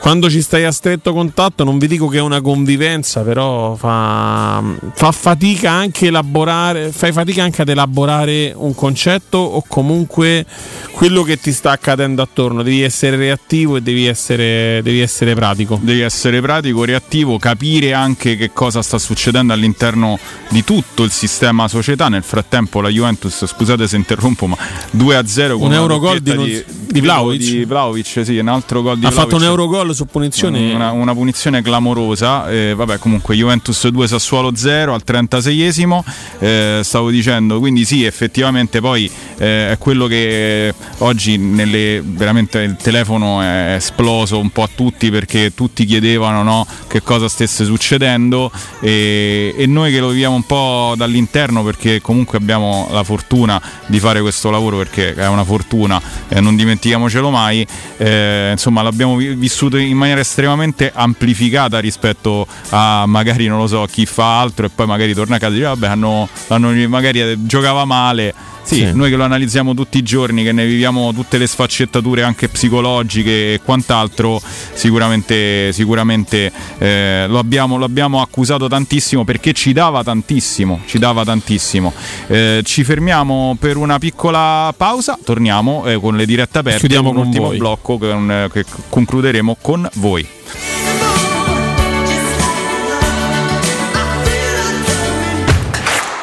quando 0.01 0.31
ci 0.31 0.41
stai 0.43 0.65
a 0.65 0.73
stretto 0.73 1.13
contatto, 1.13 1.65
non 1.65 1.79
vi 1.79 1.87
dico 1.87 2.07
che 2.09 2.19
è 2.19 2.21
una 2.21 2.41
convivenza, 2.41 3.23
però 3.23 3.75
fa, 3.75 4.63
fa 4.95 5.13
fatica 5.13 5.71
anche 5.71 6.07
elaborare, 6.07 6.93
fai 6.93 7.13
fatica 7.13 7.43
anche 7.43 7.63
ad 7.63 7.69
elaborare 7.69 8.53
un 8.57 8.75
concetto 8.75 9.39
o 9.39 9.63
comunque 9.67 10.47
quello 10.93 11.23
che 11.23 11.39
ti 11.39 11.53
sta 11.53 11.73
accadendo 11.73 12.23
attorno. 12.23 12.63
Devi 12.63 12.83
essere 12.83 13.17
reattivo 13.17 13.77
e 13.77 13.83
devi 13.83 14.07
essere, 14.07 14.81
devi 14.83 15.01
essere 15.01 15.35
pratico. 15.35 15.79
Devi 15.83 16.01
essere 16.01 16.41
pratico, 16.41 16.85
reattivo, 16.85 17.39
capire 17.39 17.93
anche 17.93 18.37
che 18.37 18.53
cosa 18.53 18.83
sta 18.83 18.99
succedendo 18.99 19.53
all'interno 19.53 20.19
di 20.49 20.65
tutto 20.65 21.03
il 21.03 21.11
sistema 21.11 21.69
società. 21.69 22.09
Nel 22.09 22.23
frattempo 22.23 22.81
la 22.81 22.89
Juventus, 22.89 23.47
scusate 23.47 23.87
se 23.87 23.97
interrompo, 23.97 24.47
ma 24.47 24.57
2-0 24.97 25.49
con 25.53 25.61
Un 25.61 25.67
una 25.67 25.77
eurogol 25.77 26.21
di, 26.21 26.35
Nuz- 26.35 26.65
di 26.67 27.01
Vlahovic. 27.01 27.41
di 27.41 27.65
Vlahovic, 27.65 28.21
sì, 28.25 28.39
un 28.39 28.49
altro 28.49 28.83
gol 28.83 28.99
di 28.99 29.07
ha 29.07 29.11
fatto 29.11 29.37
un 29.37 29.43
Vlahovic. 29.43 29.88
Eurogol 29.89 29.95
su 29.95 30.07
punizione. 30.07 30.75
Una, 30.75 30.91
una 30.93 31.15
punizione 31.15 31.63
clamorosa. 31.63 32.49
eh, 32.51 32.75
vabbè, 32.75 32.99
comunque 32.99 33.35
Juventus 33.35 33.89
2 33.89 34.09
Sassuolo 34.09 34.55
0 34.55 34.95
al 34.95 35.03
36esimo. 35.07 36.01
eh, 36.39 36.81
stavo 36.83 37.11
dicendo, 37.11 37.59
quindi 37.59 37.85
sì, 37.85 38.05
effettivamente 38.05 38.81
poi 38.81 39.11
eh, 39.39 39.73
è 39.73 39.79
quello 39.79 40.07
che 40.07 40.73
oggi 40.99 41.37
nelle, 41.37 42.03
veramente 42.05 42.61
il 42.61 42.77
telefono 42.77 43.41
è 43.41 43.75
esploso 43.77 44.39
un 44.39 44.51
po' 44.51 44.63
a 44.63 44.69
tutti 44.73 45.11
perché 45.11 45.55
tutti 45.55 45.85
chiedevano 45.85 46.43
no, 46.43 46.67
che 46.87 47.03
cosa 47.03 47.29
stesse 47.29 47.65
succedendo 47.65 48.51
e, 48.81 49.55
e 49.57 49.67
noi 49.67 49.93
che 49.93 50.01
lo 50.01 50.09
viviamo 50.09 50.35
un 50.35 50.45
po' 50.45 50.95
dall'interno 50.97 51.63
perché 51.65 52.01
comunque 52.01 52.39
abbiamo 52.39 52.89
la 52.91 53.05
fortuna 53.05 53.61
di 53.87 53.99
fare 53.99 54.21
questo 54.21 54.51
lavoro 54.51 54.77
perché 54.77 55.15
è 55.15 55.27
una 55.27 55.45
fortuna, 55.45 56.01
eh, 56.29 56.41
non 56.41 56.57
dimentichiamocelo 56.57 57.31
mai, 57.31 57.67
eh, 57.97 58.51
insomma 58.53 58.83
l'abbiamo 58.83 59.17
vi- 59.17 59.35
vissuto 59.35 59.78
in 59.79 59.97
maniera 59.97 60.21
estremamente 60.21 60.91
amplificata 60.95 61.79
rispetto 61.79 62.47
a 62.71 63.05
magari 63.07 63.47
non 63.47 63.59
lo 63.59 63.67
so 63.67 63.87
chi 63.91 64.07
fa 64.07 64.41
altro 64.41 64.67
e 64.67 64.69
poi 64.69 64.87
magari 64.87 65.15
torna 65.15 65.37
a 65.37 65.39
casa 65.39 65.53
e 65.53 65.57
dice 65.57 65.67
vabbè 65.69 65.87
hanno, 65.87 66.29
hanno- 66.49 66.89
magari 66.89 67.21
eh, 67.21 67.37
giocava 67.39 67.85
male 67.85 68.35
sì, 68.69 68.75
Sì. 68.77 68.91
noi 68.93 69.09
che 69.09 69.17
lo 69.17 69.25
analizziamo 69.25 69.73
tutti 69.73 69.97
i 69.97 70.03
giorni, 70.03 70.43
che 70.43 70.53
ne 70.53 70.67
viviamo 70.67 71.13
tutte 71.15 71.39
le 71.39 71.47
sfaccettature 71.47 72.23
anche 72.23 72.49
psicologiche 72.49 73.55
e 73.55 73.61
quant'altro, 73.65 74.41
sicuramente, 74.75 75.73
sicuramente 75.73 76.53
eh, 76.77 77.25
lo, 77.29 77.39
abbiamo, 77.39 77.79
lo 77.79 77.87
abbiamo 77.87 78.21
accusato 78.21 78.69
tantissimo 78.69 79.25
perché 79.25 79.53
ci 79.55 79.73
dava 79.73 80.03
tantissimo, 80.05 80.81
ci 80.87 80.99
dava 80.99 81.25
tantissimo. 81.25 81.93
Eh, 82.27 82.61
ci 82.65 82.85
fermiamo 82.85 83.57
per 83.59 83.77
una 83.79 83.99
piccola 83.99 84.73
pausa, 84.77 85.19
torniamo 85.25 85.87
eh, 85.87 85.99
con 85.99 86.17
le 86.17 86.27
dirette 86.27 86.59
aperte, 86.59 86.81
Chiudiamo 86.81 87.09
un 87.09 87.15
con 87.17 87.27
ultimo 87.27 87.47
voi. 87.47 87.57
blocco 87.57 87.97
con- 87.99 88.31
eh, 88.31 88.51
che 88.53 88.65
concluderemo 88.91 89.57
con 89.63 89.89
voi. 89.95 90.27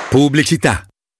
Pubblicità. 0.09 0.85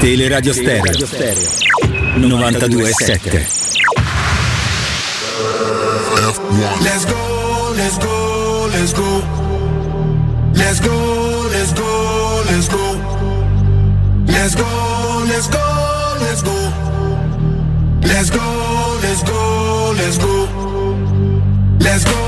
Teleradio 0.00 0.54
Stereo 0.54 0.84
92.7 0.84 1.58
Let's 6.82 7.04
go, 7.04 7.72
let's 7.76 7.98
go, 7.98 8.68
let's 8.72 8.92
go. 8.92 9.22
Let's 10.54 10.80
go, 10.80 11.48
let's 11.50 11.72
go, 11.72 12.42
let's 12.48 12.68
go. 12.68 12.94
Let's 14.26 14.54
go, 14.54 14.64
let's 15.26 15.48
go, 15.48 15.58
let's 16.20 16.42
go. 16.42 16.72
Let's 18.02 18.30
go, 18.30 18.98
let's 19.02 19.22
go, 19.22 19.92
let's 19.96 20.18
go. 20.18 20.48
Let's 21.80 22.04
go, 22.04 22.27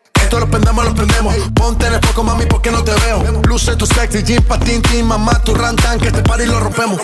esto 0.31 0.39
lo 0.39 0.49
prendemos, 0.49 0.85
lo 0.85 0.95
prendemos, 0.95 1.35
ponte 1.53 1.87
en 1.87 1.95
el 1.95 1.99
foco 1.99 2.23
mami 2.23 2.45
porque 2.45 2.71
no 2.71 2.81
te 2.85 2.93
veo, 3.01 3.21
luce 3.49 3.75
tu 3.75 3.85
sexy, 3.85 4.23
jean 4.23 4.41
patín, 4.43 4.81
tin, 4.81 5.05
mamá, 5.05 5.33
tu 5.43 5.53
rantan, 5.53 5.99
que 5.99 6.07
este 6.07 6.21
party 6.21 6.45
lo 6.45 6.57
rompemos, 6.57 7.01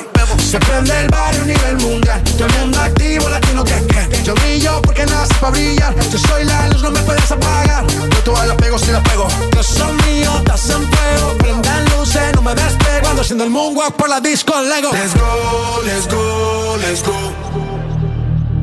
se 0.49 0.57
prende 0.59 0.97
el 0.97 1.09
barrio 1.09 1.41
a 1.41 1.45
nivel 1.45 1.77
mundial, 1.77 2.23
todo 2.23 2.45
el 2.45 2.53
mundo 2.53 2.79
activo, 2.79 3.27
latino 3.27 3.65
que 3.65 3.73
que, 3.85 4.23
yo 4.23 4.33
brillo 4.35 4.81
porque 4.81 5.05
nace 5.07 5.33
para 5.41 5.51
brillar, 5.51 5.93
yo 6.09 6.17
soy 6.17 6.45
la 6.45 6.69
luz, 6.69 6.81
no 6.81 6.91
me 6.91 7.01
puedes 7.01 7.29
apagar, 7.29 7.85
yo 7.87 8.23
todas 8.23 8.47
las 8.47 8.55
pego 8.55 8.79
si 8.79 8.91
las 8.93 9.01
pego, 9.01 9.27
yo 9.53 9.61
soy 9.61 9.91
mío, 10.07 10.31
estás 10.37 10.69
en 10.69 10.87
fuego, 10.87 11.37
prendan 11.37 11.83
luces, 11.97 12.33
no 12.33 12.41
me 12.41 12.55
despego, 12.55 13.09
ando 13.09 13.23
haciendo 13.23 13.43
el 13.43 13.49
moonwalk 13.49 13.93
por 13.97 14.07
la 14.07 14.21
disco 14.21 14.53
Lego. 14.61 14.89
Let's 14.93 15.13
go, 15.13 15.81
let's 15.83 16.07
go, 16.07 16.77
let's 16.77 17.03
go. 17.03 17.33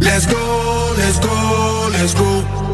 Let's 0.00 0.26
go, 0.26 0.94
let's 0.96 1.20
go, 1.20 1.88
let's 1.92 2.14
go. 2.14 2.73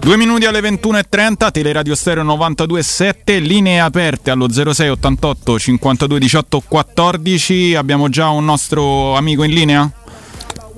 Due 0.00 0.16
minuti 0.18 0.44
alle 0.44 0.60
21.30, 0.60 1.50
Teleradio 1.50 1.94
Stereo 1.94 2.24
92.7, 2.24 3.40
linee 3.40 3.80
aperte 3.80 4.30
allo 4.30 4.48
06 4.50 4.88
88 4.90 5.58
52 5.58 6.18
18 6.18 6.62
14. 6.68 7.74
Abbiamo 7.74 8.10
già 8.10 8.28
un 8.28 8.44
nostro 8.44 9.14
amico 9.14 9.42
in 9.44 9.52
linea? 9.52 9.90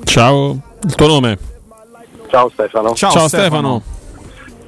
Ciao, 0.05 0.61
il 0.81 0.95
tuo 0.95 1.07
nome? 1.09 1.39
Ciao 2.31 2.49
Stefano. 2.49 2.95
Ciao, 2.95 3.27
Stefano. 3.27 3.83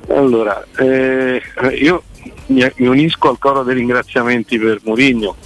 Allora, 0.08 0.64
eh, 0.76 1.40
io 1.80 2.02
mi, 2.46 2.68
mi 2.76 2.86
unisco 2.88 3.28
al 3.28 3.38
coro 3.38 3.62
dei 3.62 3.76
ringraziamenti 3.76 4.58
per 4.58 4.80
Murigno 4.82 5.36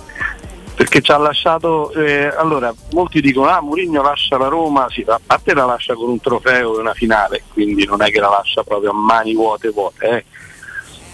perché 0.75 1.01
ci 1.01 1.13
ha 1.13 1.19
lasciato, 1.19 1.93
eh, 1.93 2.27
allora 2.27 2.75
molti 2.93 3.21
dicono 3.21 3.49
ah 3.49 3.61
Murigno 3.61 4.03
lascia 4.03 4.39
la 4.39 4.49
Roma, 4.49 4.87
sì, 4.91 5.05
a 5.07 5.21
parte 5.25 5.55
la 5.55 5.67
lascia 5.67 5.95
con 5.95 6.09
un 6.09 6.21
trofeo 6.21 6.77
e 6.77 6.81
una 6.81 6.95
finale, 6.95 7.43
quindi 7.53 7.85
non 7.85 8.03
è 8.03 8.11
che 8.11 8.21
la 8.21 8.31
lascia 8.31 8.63
proprio 8.63 8.91
a 8.91 8.95
mani 8.95 9.35
vuote 9.35 9.69
vuote, 9.71 10.07
eh. 10.07 10.25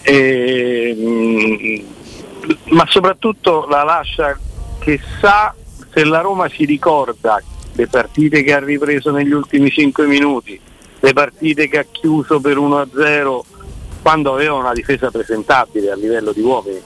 E, 0.01 0.95
mm, 0.97 1.79
ma 2.69 2.85
soprattutto 2.87 3.65
la 3.67 3.83
lascia 3.83 4.37
che 4.79 4.99
sa 5.19 5.53
se 5.91 6.03
la 6.05 6.21
Roma 6.21 6.47
si 6.49 6.65
ricorda 6.65 7.41
le 7.73 7.87
partite 7.87 8.43
che 8.43 8.53
ha 8.53 8.59
ripreso 8.59 9.11
negli 9.11 9.31
ultimi 9.31 9.69
5 9.69 10.07
minuti, 10.07 10.59
le 10.99 11.13
partite 11.13 11.67
che 11.67 11.79
ha 11.79 11.85
chiuso 11.89 12.39
per 12.39 12.57
1-0 12.57 13.41
quando 14.01 14.33
aveva 14.33 14.55
una 14.55 14.73
difesa 14.73 15.11
presentabile 15.11 15.91
a 15.91 15.95
livello 15.95 16.31
di 16.31 16.41
uomini. 16.41 16.81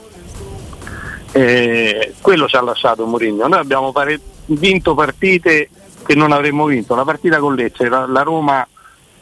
Eh, 1.36 2.14
quello 2.20 2.46
ci 2.46 2.54
ha 2.54 2.62
lasciato 2.62 3.06
Mourinho. 3.06 3.48
Noi 3.48 3.58
abbiamo 3.58 3.90
pare- 3.90 4.20
vinto 4.46 4.94
partite 4.94 5.68
che 6.06 6.14
non 6.14 6.30
avremmo 6.30 6.66
vinto. 6.66 6.94
La 6.94 7.02
partita 7.02 7.38
con 7.38 7.56
Lecce, 7.56 7.88
la, 7.88 8.06
la 8.06 8.22
Roma 8.22 8.64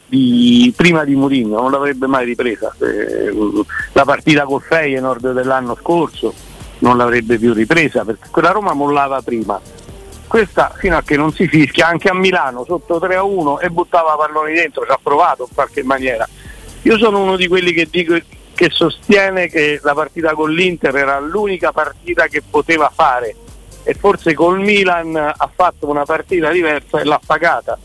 di, 0.05 0.71
prima 0.75 1.03
di 1.05 1.15
Mourinho 1.15 1.59
non 1.59 1.71
l'avrebbe 1.71 2.05
mai 2.05 2.25
ripresa. 2.25 2.71
Eh, 2.79 3.33
la 3.93 4.05
partita 4.05 4.43
col 4.43 4.61
Feyenoord 4.61 5.33
dell'anno 5.33 5.75
scorso 5.75 6.31
non 6.79 6.97
l'avrebbe 6.97 7.39
più 7.39 7.51
ripresa 7.51 8.05
perché 8.05 8.27
quella 8.29 8.51
Roma 8.51 8.73
mollava 8.73 9.19
prima. 9.23 9.59
Questa 10.27 10.71
fino 10.77 10.97
a 10.97 11.01
che 11.01 11.17
non 11.17 11.33
si 11.33 11.47
fischia 11.47 11.87
anche 11.87 12.09
a 12.09 12.13
Milano 12.13 12.63
sotto 12.63 12.99
3-1 12.99 13.59
e 13.59 13.71
buttava 13.71 14.15
palloni 14.15 14.53
dentro, 14.53 14.85
ci 14.85 14.91
ha 14.91 14.99
provato 15.01 15.47
in 15.49 15.55
qualche 15.55 15.81
maniera. 15.83 16.29
Io 16.83 16.97
sono 16.99 17.23
uno 17.23 17.37
di 17.37 17.47
quelli 17.47 17.73
che 17.73 17.87
dico 17.89 18.15
che 18.55 18.69
sostiene 18.69 19.47
che 19.47 19.79
la 19.81 19.93
partita 19.93 20.33
con 20.33 20.51
l'Inter 20.51 20.95
era 20.95 21.19
l'unica 21.19 21.71
partita 21.71 22.27
che 22.27 22.41
poteva 22.47 22.91
fare 22.93 23.35
e 23.83 23.93
forse 23.93 24.33
col 24.33 24.59
Milan 24.59 25.15
ha 25.15 25.49
fatto 25.53 25.89
una 25.89 26.05
partita 26.05 26.49
diversa 26.51 26.99
e 26.99 27.03
l'ha 27.03 27.19
pagata. 27.23 27.77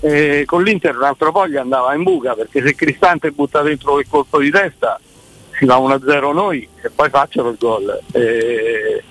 Eh, 0.00 0.44
con 0.46 0.62
l'Inter 0.64 0.96
un 0.96 1.04
altro 1.04 1.30
po' 1.30 1.46
gli 1.46 1.56
andava 1.56 1.94
in 1.94 2.02
buca 2.02 2.34
perché 2.34 2.60
se 2.60 2.74
Cristante 2.74 3.30
butta 3.30 3.62
dentro 3.62 3.92
quel 3.92 4.06
colpo 4.08 4.40
di 4.40 4.50
testa 4.50 4.98
si 5.56 5.64
va 5.64 5.76
1-0 5.76 6.32
noi 6.32 6.68
e 6.82 6.90
poi 6.90 7.08
facciano 7.10 7.50
il 7.50 7.56
gol. 7.58 8.00
Eh, 8.12 9.02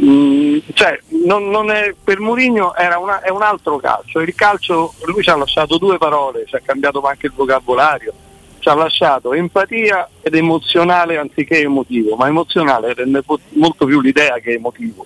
mm, 0.00 0.58
cioè, 0.72 0.98
non, 1.26 1.50
non 1.50 1.70
è, 1.70 1.94
per 2.02 2.20
Mourinho 2.20 2.74
è 2.74 2.86
un 2.94 3.42
altro 3.42 3.76
calcio, 3.78 4.20
il 4.20 4.34
calcio 4.34 4.94
lui 5.04 5.22
ci 5.22 5.30
ha 5.30 5.36
lasciato 5.36 5.76
due 5.76 5.98
parole, 5.98 6.44
ci 6.46 6.56
ha 6.56 6.60
cambiato 6.64 7.02
anche 7.02 7.26
il 7.26 7.32
vocabolario, 7.34 8.14
ci 8.62 8.68
ha 8.68 8.74
lasciato 8.74 9.32
empatia 9.34 10.08
ed 10.22 10.36
emozionale 10.36 11.16
anziché 11.18 11.58
emotivo, 11.62 12.14
ma 12.14 12.28
emozionale 12.28 12.94
rende 12.94 13.24
molto 13.54 13.86
più 13.86 14.00
l'idea 14.00 14.38
che 14.38 14.52
emotivo. 14.52 15.04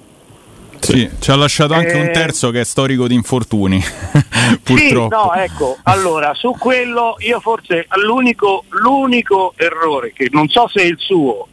Sì, 0.79 1.09
ci 1.19 1.31
ha 1.31 1.37
lasciato 1.37 1.73
anche 1.73 1.93
Eh, 1.93 2.01
un 2.01 2.13
terzo 2.13 2.51
che 2.51 2.61
è 2.61 2.65
storico 2.65 3.09
di 3.09 3.15
infortuni, 3.15 3.81
Sì, 3.81 4.59
purtroppo. 4.63 5.17
no, 5.17 5.33
ecco, 5.35 5.79
allora 5.85 6.35
su 6.35 6.55
quello 6.59 7.17
io 7.21 7.41
forse 7.41 7.87
l'unico, 8.05 8.65
l'unico 8.69 9.55
errore, 9.57 10.13
che 10.13 10.29
non 10.31 10.49
so 10.49 10.69
se 10.69 10.83
è 10.83 10.85
il 10.85 10.99
suo, 10.99 11.49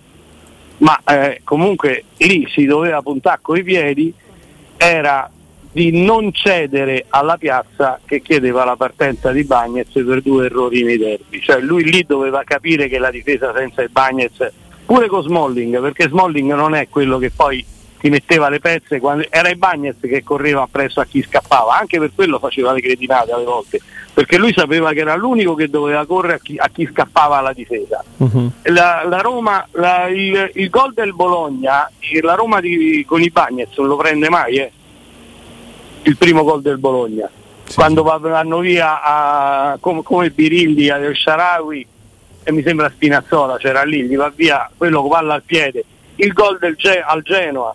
ma 0.80 0.99
eh, 1.05 1.39
comunque 1.45 2.03
lì 2.17 2.45
si 2.53 2.65
doveva 2.65 3.01
puntare 3.01 3.39
coi 3.41 3.63
piedi, 3.63 4.13
era 4.75 5.31
di 5.73 6.03
non 6.05 6.31
cedere 6.31 7.05
alla 7.09 7.35
piazza 7.37 7.99
che 8.05 8.21
chiedeva 8.21 8.63
la 8.63 8.75
partenza 8.75 9.31
di 9.31 9.43
Bagnez 9.43 9.89
per 9.91 10.21
due 10.21 10.45
errori 10.45 10.83
nei 10.83 10.97
derby. 10.97 11.41
Cioè 11.41 11.59
lui 11.61 11.83
lì 11.83 12.03
doveva 12.07 12.43
capire 12.45 12.87
che 12.87 12.99
la 12.99 13.09
difesa 13.09 13.51
senza 13.55 13.81
il 13.81 13.89
Bagnez, 13.89 14.51
pure 14.85 15.07
con 15.07 15.23
Smalling, 15.23 15.81
perché 15.81 16.07
Smalling 16.07 16.53
non 16.53 16.75
è 16.75 16.87
quello 16.89 17.17
che 17.17 17.31
poi 17.31 17.65
ti 17.99 18.09
metteva 18.09 18.49
le 18.49 18.59
pezze, 18.59 18.99
quando, 18.99 19.25
era 19.29 19.49
il 19.49 19.57
Bagnez 19.57 19.95
che 20.01 20.23
correva 20.23 20.61
appresso 20.61 20.99
a 20.99 21.05
chi 21.05 21.23
scappava, 21.23 21.75
anche 21.79 21.97
per 21.99 22.11
quello 22.13 22.37
faceva 22.37 22.71
le 22.73 22.81
cretinate 22.81 23.31
alle 23.31 23.45
volte, 23.45 23.79
perché 24.13 24.37
lui 24.37 24.53
sapeva 24.53 24.91
che 24.91 24.99
era 24.99 25.15
l'unico 25.15 25.55
che 25.55 25.69
doveva 25.69 26.05
correre 26.05 26.33
a 26.35 26.39
chi, 26.39 26.55
a 26.57 26.69
chi 26.71 26.87
scappava 26.91 27.37
alla 27.37 27.53
difesa. 27.53 28.03
La, 28.63 29.03
la 29.07 29.21
Roma, 29.21 29.65
la- 29.71 30.07
il, 30.09 30.51
il 30.53 30.69
gol 30.69 30.93
del 30.93 31.15
Bologna, 31.15 31.89
la 32.21 32.35
Roma 32.35 32.59
di- 32.59 33.03
con 33.07 33.21
i 33.23 33.29
Bagnez 33.31 33.69
non 33.77 33.87
lo 33.87 33.95
prende 33.95 34.29
mai, 34.29 34.57
eh. 34.57 34.71
Il 36.03 36.17
primo 36.17 36.43
gol 36.43 36.61
del 36.61 36.77
Bologna. 36.77 37.30
Quando 37.73 38.03
va- 38.03 38.17
vanno 38.17 38.59
via 38.59 39.01
a- 39.03 39.77
come, 39.80 40.03
come 40.03 40.30
Birilli, 40.30 40.89
al 40.89 41.15
Sharawi 41.15 41.88
e 42.43 42.51
mi 42.51 42.61
sembra 42.61 42.89
Spinazzola, 42.89 43.57
c'era 43.57 43.84
lì, 43.84 44.03
gli 44.03 44.15
va 44.15 44.31
via 44.35 44.69
quello 44.75 45.07
palla 45.07 45.35
al 45.35 45.43
piede, 45.43 45.84
il 46.15 46.34
gol 46.34 46.57
del 46.59 46.75
Ge- 46.75 47.01
al 47.01 47.21
Genoa. 47.23 47.73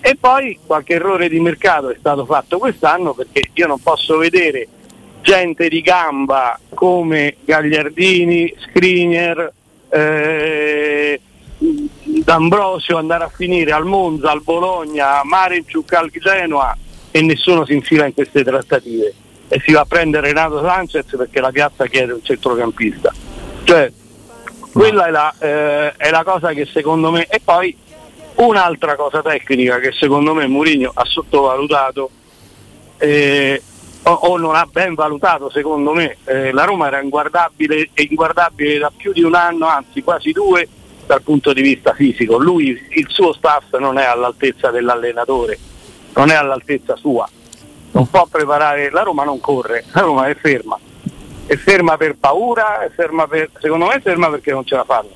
E 0.00 0.16
poi 0.18 0.58
qualche 0.64 0.94
errore 0.94 1.28
di 1.28 1.40
mercato 1.40 1.90
è 1.90 1.96
stato 1.98 2.24
fatto 2.24 2.58
quest'anno 2.58 3.12
perché 3.12 3.50
io 3.52 3.66
non 3.66 3.80
posso 3.80 4.16
vedere 4.16 4.68
gente 5.20 5.68
di 5.68 5.82
gamba 5.82 6.58
come 6.72 7.36
Gagliardini, 7.44 8.54
Skriniar, 8.58 9.52
eh, 9.90 11.20
D'Ambrosio 11.58 12.96
andare 12.96 13.24
a 13.24 13.28
finire 13.28 13.72
al 13.72 13.84
Monza, 13.84 14.30
al 14.30 14.42
Bologna, 14.42 15.20
a 15.20 15.24
Marinciuk, 15.24 15.92
al 15.92 16.10
Genoa 16.10 16.76
e 17.18 17.22
nessuno 17.22 17.66
si 17.66 17.74
infila 17.74 18.06
in 18.06 18.14
queste 18.14 18.44
trattative. 18.44 19.12
E 19.48 19.60
si 19.64 19.72
va 19.72 19.80
a 19.80 19.84
prendere 19.86 20.28
Renato 20.28 20.62
Sanchez 20.62 21.04
perché 21.16 21.40
la 21.40 21.50
piazza 21.50 21.86
chiede 21.86 22.12
un 22.12 22.22
centrocampista. 22.22 23.12
Cioè, 23.64 23.90
quella 24.72 25.06
è 25.06 25.10
la, 25.10 25.34
eh, 25.38 25.92
è 25.96 26.10
la 26.10 26.22
cosa 26.22 26.52
che 26.52 26.66
secondo 26.66 27.10
me 27.10 27.26
e 27.26 27.40
poi 27.42 27.76
un'altra 28.36 28.94
cosa 28.94 29.20
tecnica 29.20 29.80
che 29.80 29.90
secondo 29.92 30.32
me 30.32 30.46
Mourinho 30.46 30.92
ha 30.94 31.04
sottovalutato 31.04 32.10
eh, 32.98 33.60
o, 34.02 34.12
o 34.12 34.36
non 34.36 34.54
ha 34.54 34.68
ben 34.70 34.94
valutato 34.94 35.50
secondo 35.50 35.92
me 35.92 36.18
eh, 36.24 36.52
la 36.52 36.62
Roma 36.62 36.86
era 36.86 37.00
inguardabile 37.00 37.88
inguardabile 37.94 38.78
da 38.78 38.92
più 38.96 39.12
di 39.12 39.24
un 39.24 39.34
anno 39.34 39.66
anzi 39.66 40.02
quasi 40.02 40.30
due 40.30 40.68
dal 41.04 41.22
punto 41.22 41.52
di 41.52 41.62
vista 41.62 41.94
fisico. 41.94 42.36
Lui 42.36 42.80
il 42.90 43.06
suo 43.08 43.32
staff 43.32 43.76
non 43.78 43.98
è 43.98 44.04
all'altezza 44.04 44.70
dell'allenatore 44.70 45.58
non 46.14 46.30
è 46.30 46.34
all'altezza 46.34 46.96
sua 46.96 47.28
non 47.92 48.08
può 48.08 48.26
preparare 48.26 48.90
la 48.90 49.02
Roma 49.02 49.24
non 49.24 49.40
corre 49.40 49.84
la 49.92 50.00
Roma 50.02 50.26
è 50.28 50.34
ferma 50.34 50.78
è 51.46 51.56
ferma 51.56 51.96
per 51.96 52.16
paura 52.18 52.80
è 52.84 52.90
ferma 52.94 53.26
per, 53.26 53.50
secondo 53.60 53.86
me 53.86 53.94
è 53.94 54.00
ferma 54.00 54.28
perché 54.28 54.50
non 54.52 54.64
ce 54.66 54.74
la 54.76 54.84
fanno 54.84 55.08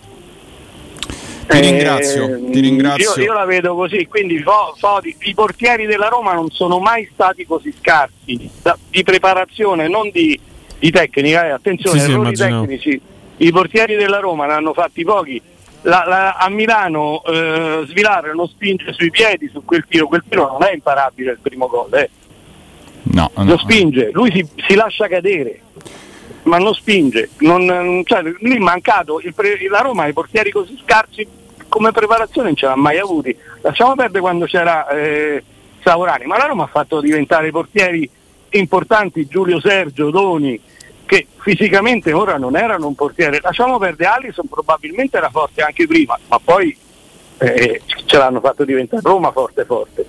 Ti 1.47 1.61
ringrazio, 1.61 2.39
ti 2.51 2.61
ringrazio. 2.61 3.15
io, 3.17 3.25
io 3.25 3.33
la 3.35 3.45
vedo 3.45 3.75
così, 3.75 4.07
quindi 4.07 4.41
Fo- 4.41 4.75
Foti- 4.79 5.15
i 5.23 5.35
portieri 5.35 5.85
della 5.87 6.09
Roma 6.09 6.33
non 6.33 6.49
sono 6.51 6.79
mai 6.79 7.07
stati 7.13 7.45
così 7.45 7.75
scarsi 7.79 8.49
da- 8.63 8.79
di 8.89 9.03
preparazione, 9.03 9.87
non 9.89 10.09
di, 10.11 10.39
di 10.79 10.91
tecnica. 10.91 11.47
eh, 11.47 11.51
Attenzione, 11.51 11.99
Sì, 11.99 12.05
sì, 12.07 12.11
errori 12.13 12.29
immaginavo. 12.29 12.63
tecnici. 12.65 13.01
I 13.39 13.51
portieri 13.51 13.97
della 13.97 14.21
Roma 14.21 14.47
ne 14.47 14.53
hanno 14.55 14.73
fatti 14.73 15.05
pochi. 15.05 15.43
La- 15.83 16.05
la- 16.07 16.35
a 16.35 16.49
Milano 16.49 17.23
eh, 17.25 17.85
Svilar 17.89 18.33
non 18.35 18.47
spinge 18.49 18.93
sui 18.93 19.11
piedi 19.11 19.49
su 19.53 19.65
quel 19.65 19.85
tiro, 19.89 20.07
quel 20.07 20.23
tiro 20.29 20.47
non 20.51 20.63
è 20.63 20.73
imparabile 20.73 21.33
il 21.33 21.39
primo 21.41 21.67
gol, 21.67 21.93
eh. 21.95 22.11
No, 23.05 23.31
no. 23.35 23.45
lo 23.45 23.59
spinge, 23.59 24.11
lui 24.13 24.31
si, 24.31 24.47
si 24.69 24.75
lascia 24.75 25.09
cadere, 25.09 25.61
ma 26.45 26.59
non 26.59 26.73
spinge. 26.73 27.31
Non, 27.39 28.03
cioè, 28.05 28.23
lì 28.23 28.55
è 28.57 28.59
mancato, 28.59 29.21
pre- 29.35 29.59
la 29.69 29.81
Roma 29.81 30.07
i 30.07 30.13
portieri 30.13 30.51
così 30.53 30.79
scarsi 30.83 31.27
come 31.69 31.91
preparazione 31.91 32.49
non 32.49 32.57
ce 32.57 32.67
l'ha 32.67 32.77
mai 32.77 32.99
avuti. 32.99 33.37
Lasciamo 33.63 33.95
perdere 33.95 34.21
quando 34.21 34.45
c'era 34.45 34.89
eh, 34.89 35.43
Saurani, 35.83 36.27
ma 36.27 36.37
la 36.37 36.47
Roma 36.47 36.65
ha 36.65 36.69
fatto 36.69 37.01
diventare 37.01 37.51
portieri 37.51 38.09
importanti 38.51 39.27
Giulio 39.27 39.59
Sergio, 39.59 40.11
Doni, 40.11 40.61
che 41.13 41.27
fisicamente 41.41 42.11
ora 42.15 42.39
non 42.39 42.57
erano 42.57 42.87
un 42.87 42.95
portiere. 42.95 43.39
Lasciamo 43.43 43.77
perdere 43.77 44.09
Alisson, 44.09 44.47
probabilmente 44.49 45.19
era 45.19 45.29
forte 45.29 45.61
anche 45.61 45.87
prima, 45.87 46.19
ma 46.29 46.41
poi 46.43 46.75
eh, 47.37 47.83
ce 48.07 48.17
l'hanno 48.17 48.41
fatto 48.41 48.65
diventare 48.65 49.03
Roma 49.05 49.31
forte 49.31 49.67
forte. 49.67 50.07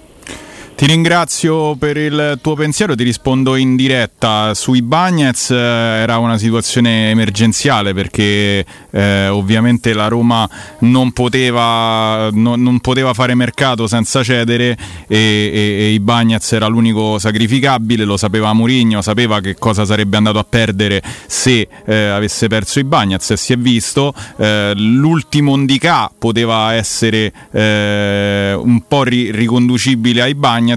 Ti 0.83 0.89
ringrazio 0.89 1.77
per 1.77 1.95
il 1.95 2.39
tuo 2.41 2.55
pensiero, 2.55 2.93
ti 2.93 3.05
rispondo 3.05 3.55
in 3.55 3.77
diretta. 3.77 4.53
Sui 4.53 4.81
Bagnets 4.81 5.49
eh, 5.51 5.55
era 5.55 6.17
una 6.17 6.37
situazione 6.37 7.09
emergenziale 7.09 7.93
perché 7.93 8.65
eh, 8.91 9.27
ovviamente 9.29 9.93
la 9.93 10.09
Roma 10.09 10.45
non 10.79 11.13
poteva, 11.13 12.27
no- 12.33 12.57
non 12.57 12.81
poteva 12.81 13.13
fare 13.13 13.33
mercato 13.33 13.87
senza 13.87 14.23
cedere 14.23 14.77
e, 15.07 15.17
e- 15.17 15.75
e 15.85 15.93
i 15.93 16.01
Bagnets 16.01 16.51
era 16.51 16.67
l'unico 16.67 17.17
sacrificabile, 17.17 18.03
lo 18.03 18.17
sapeva 18.17 18.51
Mourinho, 18.51 19.01
sapeva 19.01 19.39
che 19.39 19.55
cosa 19.55 19.85
sarebbe 19.85 20.17
andato 20.17 20.37
a 20.39 20.43
perdere 20.43 21.01
se 21.27 21.65
eh, 21.85 22.07
avesse 22.07 22.47
perso 22.47 22.79
i 22.79 22.83
Bagnets 22.83 23.31
e 23.31 23.37
si 23.37 23.53
è 23.53 23.57
visto. 23.57 24.13
Eh, 24.35 24.73
l'ultimo 24.75 25.55
Ndicà 25.55 26.11
poteva 26.19 26.73
essere 26.73 27.31
eh, 27.51 28.53
un 28.53 28.85
po' 28.85 29.03
ri- 29.03 29.31
riconducibile 29.31 30.21
ai 30.21 30.35
Bagnets, 30.35 30.71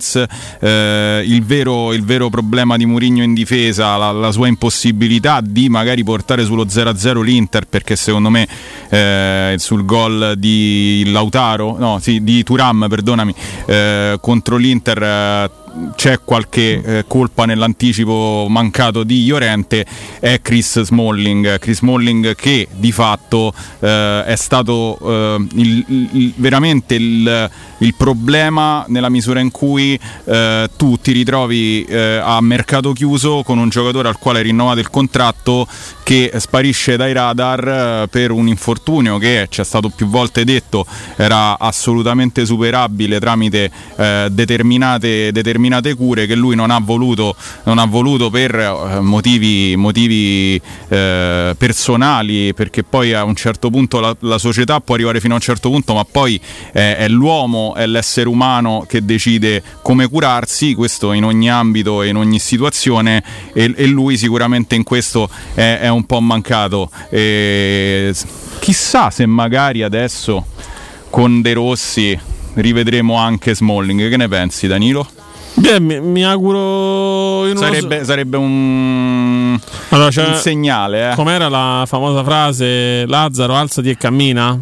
eh, 0.60 1.22
il, 1.26 1.42
vero, 1.44 1.92
il 1.92 2.04
vero 2.04 2.28
problema 2.30 2.76
di 2.76 2.86
Mourinho 2.86 3.22
in 3.22 3.34
difesa, 3.34 3.96
la, 3.96 4.10
la 4.12 4.30
sua 4.32 4.48
impossibilità 4.48 5.40
di 5.42 5.68
magari 5.68 6.02
portare 6.04 6.44
sullo 6.44 6.64
0-0 6.64 7.20
l'Inter, 7.22 7.66
perché 7.66 7.96
secondo 7.96 8.30
me 8.30 8.46
eh, 8.88 9.54
sul 9.58 9.84
gol 9.84 10.34
di 10.36 11.04
Lautaro, 11.06 11.76
no, 11.78 11.98
sì, 12.00 12.22
di 12.22 12.42
Turam, 12.42 12.86
perdonami, 12.88 13.34
eh, 13.66 14.18
contro 14.20 14.56
l'Inter 14.56 15.02
eh, 15.02 15.50
c'è 15.94 16.20
qualche 16.24 16.80
eh, 16.82 17.04
colpa 17.06 17.44
nell'anticipo 17.44 18.46
mancato 18.48 19.04
di 19.04 19.26
Llorente 19.26 19.84
è 20.20 20.40
Chris 20.40 20.80
Smalling. 20.80 21.58
Chris 21.58 21.78
Smalling 21.78 22.34
che 22.34 22.66
di 22.74 22.92
fatto 22.92 23.52
eh, 23.80 24.24
è 24.24 24.36
stato 24.36 24.98
eh, 25.02 25.46
il- 25.56 25.84
il- 26.12 26.32
veramente 26.36 26.94
il, 26.94 27.50
il 27.78 27.94
problema 27.94 28.84
nella 28.88 29.08
misura 29.08 29.40
in 29.40 29.50
cui 29.50 29.98
eh, 30.24 30.68
tu 30.76 30.98
ti 30.98 31.12
ritrovi 31.12 31.84
eh, 31.84 32.20
a 32.22 32.40
mercato 32.40 32.92
chiuso 32.92 33.42
con 33.44 33.58
un 33.58 33.68
giocatore 33.68 34.08
al 34.08 34.18
quale 34.18 34.42
rinnovato 34.42 34.80
il 34.80 34.90
contratto 34.90 35.66
che 36.02 36.30
sparisce 36.36 36.96
dai 36.96 37.12
radar 37.12 37.68
eh, 38.04 38.08
per 38.08 38.30
un 38.30 38.46
infortunio 38.48 39.18
che 39.18 39.46
ci 39.50 39.60
è 39.60 39.64
stato 39.64 39.88
più 39.88 40.06
volte 40.06 40.44
detto 40.44 40.86
era 41.16 41.58
assolutamente 41.58 42.46
superabile 42.46 43.18
tramite 43.18 43.70
eh, 43.96 44.28
determinate, 44.30 45.32
determinate 45.32 45.94
cure 45.94 46.26
che 46.26 46.34
lui 46.34 46.54
non 46.54 46.70
ha 46.70 46.78
voluto, 46.80 47.34
non 47.64 47.78
ha 47.78 47.86
voluto 47.86 48.30
per 48.30 48.54
eh, 48.54 49.00
motivi, 49.00 49.74
motivi 49.76 50.60
eh, 50.88 51.54
personali 51.58 52.54
perché 52.54 52.84
poi 52.84 53.12
a 53.12 53.24
un 53.24 53.34
certo 53.34 53.68
punto 53.70 53.98
la, 53.98 54.16
la 54.20 54.38
società 54.38 54.80
può 54.80 54.94
arrivare 54.94 55.20
fino 55.20 55.32
a 55.32 55.36
un 55.36 55.42
certo 55.42 55.70
punto 55.70 55.94
ma 55.94 56.04
poi 56.04 56.40
è 56.72 57.08
l'uomo, 57.08 57.65
è 57.74 57.86
l'essere 57.86 58.28
umano 58.28 58.84
che 58.88 59.04
decide 59.04 59.62
come 59.82 60.08
curarsi, 60.08 60.74
questo 60.74 61.12
in 61.12 61.24
ogni 61.24 61.50
ambito 61.50 62.02
e 62.02 62.08
in 62.08 62.16
ogni 62.16 62.38
situazione 62.38 63.22
e, 63.52 63.72
e 63.76 63.86
lui 63.86 64.16
sicuramente 64.16 64.74
in 64.74 64.84
questo 64.84 65.28
è, 65.54 65.78
è 65.82 65.88
un 65.88 66.04
po' 66.04 66.20
mancato. 66.20 66.90
E 67.10 68.14
chissà 68.60 69.10
se 69.10 69.26
magari 69.26 69.82
adesso 69.82 70.46
con 71.10 71.40
De 71.40 71.52
Rossi 71.52 72.18
rivedremo 72.54 73.14
anche 73.16 73.54
Smalling, 73.54 74.08
che 74.08 74.16
ne 74.16 74.28
pensi 74.28 74.66
Danilo? 74.66 75.06
Beh, 75.54 75.80
mi, 75.80 76.00
mi 76.00 76.24
auguro. 76.24 77.44
lo 77.46 77.56
so. 77.56 77.64
Sarebbe, 77.64 78.04
sarebbe 78.04 78.36
un, 78.36 79.58
Allora, 79.88 80.10
c'è- 80.10 80.26
un 80.26 80.34
segnale, 80.34 81.12
eh. 81.12 81.14
Com'era 81.14 81.48
la 81.48 81.84
famosa 81.86 82.22
frase 82.22 83.06
Lazzaro 83.06 83.54
alzati 83.54 83.88
e 83.88 83.96
cammina? 83.96 84.58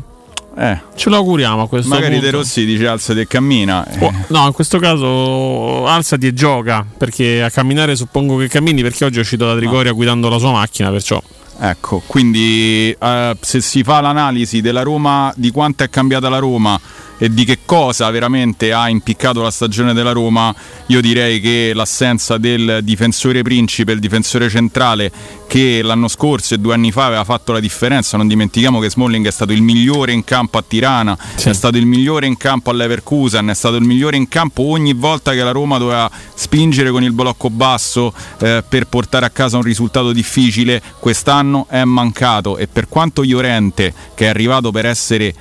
Eh. 0.57 0.79
Ce 0.95 1.09
lo 1.11 1.17
auguriamo 1.17 1.63
a 1.63 1.69
questo 1.69 1.89
Magari 1.89 2.13
punto. 2.15 2.25
De 2.27 2.31
Rossi 2.31 2.65
dice 2.65 2.87
alzati 2.87 3.21
e 3.21 3.27
cammina. 3.27 3.85
eh. 3.87 4.05
Oh, 4.05 4.13
no, 4.29 4.47
in 4.47 4.53
questo 4.53 4.79
caso 4.79 5.87
alzati 5.87 6.27
e 6.29 6.33
gioca, 6.33 6.85
perché 6.97 7.43
a 7.43 7.51
camminare 7.51 7.97
suppongo 7.97 8.37
che 8.37 8.49
cammini, 8.49 8.83
perché 8.83 9.05
oggi 9.05 9.19
è 9.19 9.21
uscito 9.21 9.47
da 9.47 9.57
Trigoria 9.57 9.93
guidando 9.93 10.29
la 10.29 10.39
sua 10.39 10.53
macchina, 10.53 10.91
perciò... 10.91 11.21
Ecco, 11.57 12.03
quindi 12.07 12.91
eh, 12.99 13.37
se 13.41 13.61
si 13.61 13.85
fa 13.85 14.01
l'analisi 14.01 14.61
della 14.61 14.83
Roma, 14.83 15.33
di 15.37 15.53
quanto 15.53 15.85
è 15.85 15.89
cambiata 15.89 16.29
la 16.29 16.39
Roma 16.39 16.79
e 17.19 17.33
di 17.33 17.45
che 17.45 17.61
cosa 17.65 18.11
veramente 18.11 18.73
ha 18.73 18.89
impiccato 18.89 19.43
la 19.43 19.51
stagione 19.51 19.93
della 19.93 20.13
Roma, 20.13 20.55
io 20.87 21.01
direi 21.01 21.41
che 21.41 21.73
l'assenza 21.75 22.39
del 22.39 22.81
difensore 22.83 23.43
principe, 23.43 23.93
il 23.93 24.01
difensore 24.01 24.49
centrale 24.49 25.11
che 25.47 25.83
l'anno 25.83 26.09
scorso 26.09 26.55
e 26.55 26.59
due 26.59 26.75
anni 26.75 26.91
fa 26.91 27.07
aveva 27.07 27.25
fatto 27.25 27.53
la 27.53 27.61
differenza, 27.61 28.17
non 28.17 28.27
dimentichiamo 28.27 28.81
che 28.81 28.91
Smalling 28.91 29.27
è 29.27 29.31
stato 29.31 29.53
il 29.53 29.63
migliore 29.63 30.13
in 30.13 30.25
campo 30.25 30.59
a 30.59 30.65
Tirana, 30.67 31.17
è 31.37 31.53
stato 31.53 31.77
il 31.77 31.87
migliore 31.87 32.27
in 32.27 32.37
campo 32.37 32.71
all'Everkusen, 32.71 33.49
è 33.49 33.55
stato 33.55 33.77
il 33.77 33.85
migliore 33.85 34.17
in 34.17 34.29
campo 34.29 34.63
ogni 34.63 34.95
volta 34.95 35.33
che 35.33 35.43
la 35.43 35.53
Roma 35.53 35.79
doveva 35.79 36.11
spingere 36.35 36.91
con 36.91 37.03
il 37.03 37.13
blocco 37.13 37.51
basso 37.51 38.13
eh, 38.41 38.65
per 38.69 38.87
portare 38.87 39.27
a 39.27 39.31
casa 39.31 39.57
un 39.57 39.63
risultato 39.63 40.13
difficile, 40.13 40.83
quest'anno 40.99 41.67
è 41.69 41.85
mancato 41.85 42.57
e 42.57 42.67
per 42.67 42.89
quanto 42.89 43.23
Llorente 43.23 43.95
che 44.15 44.27
è 44.27 44.29
arrivato 44.29 44.71
per 44.71 44.87
essere 44.87 45.35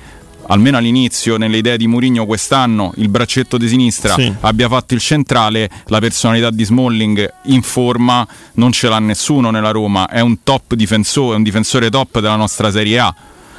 almeno 0.46 0.76
all'inizio 0.76 1.36
nelle 1.36 1.58
idee 1.58 1.76
di 1.76 1.86
Mourinho 1.86 2.26
quest'anno 2.26 2.92
il 2.96 3.08
braccetto 3.08 3.56
di 3.56 3.68
sinistra 3.68 4.14
Sì. 4.14 4.32
abbia 4.40 4.68
fatto 4.68 4.94
il 4.94 5.00
centrale 5.00 5.68
la 5.86 5.98
personalità 6.00 6.50
di 6.50 6.64
Smalling 6.64 7.32
in 7.44 7.62
forma 7.62 8.26
non 8.54 8.72
ce 8.72 8.88
l'ha 8.88 8.98
nessuno 8.98 9.50
nella 9.50 9.70
Roma 9.70 10.08
è 10.08 10.20
un 10.20 10.42
top 10.42 10.74
difensore 10.74 11.36
un 11.36 11.42
difensore 11.42 11.90
top 11.90 12.20
della 12.20 12.36
nostra 12.36 12.70
Serie 12.70 12.98
A 12.98 13.14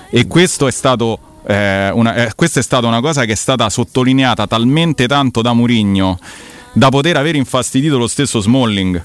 e 0.09 0.27
questo 0.27 0.67
è 0.67 0.71
stato 0.71 1.19
eh, 1.47 1.89
una, 1.91 2.15
eh, 2.15 2.31
questa 2.35 2.59
è 2.59 2.63
stata 2.63 2.87
una 2.87 3.01
cosa 3.01 3.25
che 3.25 3.31
è 3.33 3.35
stata 3.35 3.69
sottolineata 3.69 4.47
talmente 4.47 5.07
tanto 5.07 5.41
da 5.41 5.53
Mourinho 5.53 6.17
da 6.73 6.89
poter 6.89 7.17
aver 7.17 7.35
infastidito 7.35 7.97
lo 7.97 8.07
stesso 8.07 8.39
Smalling 8.41 9.03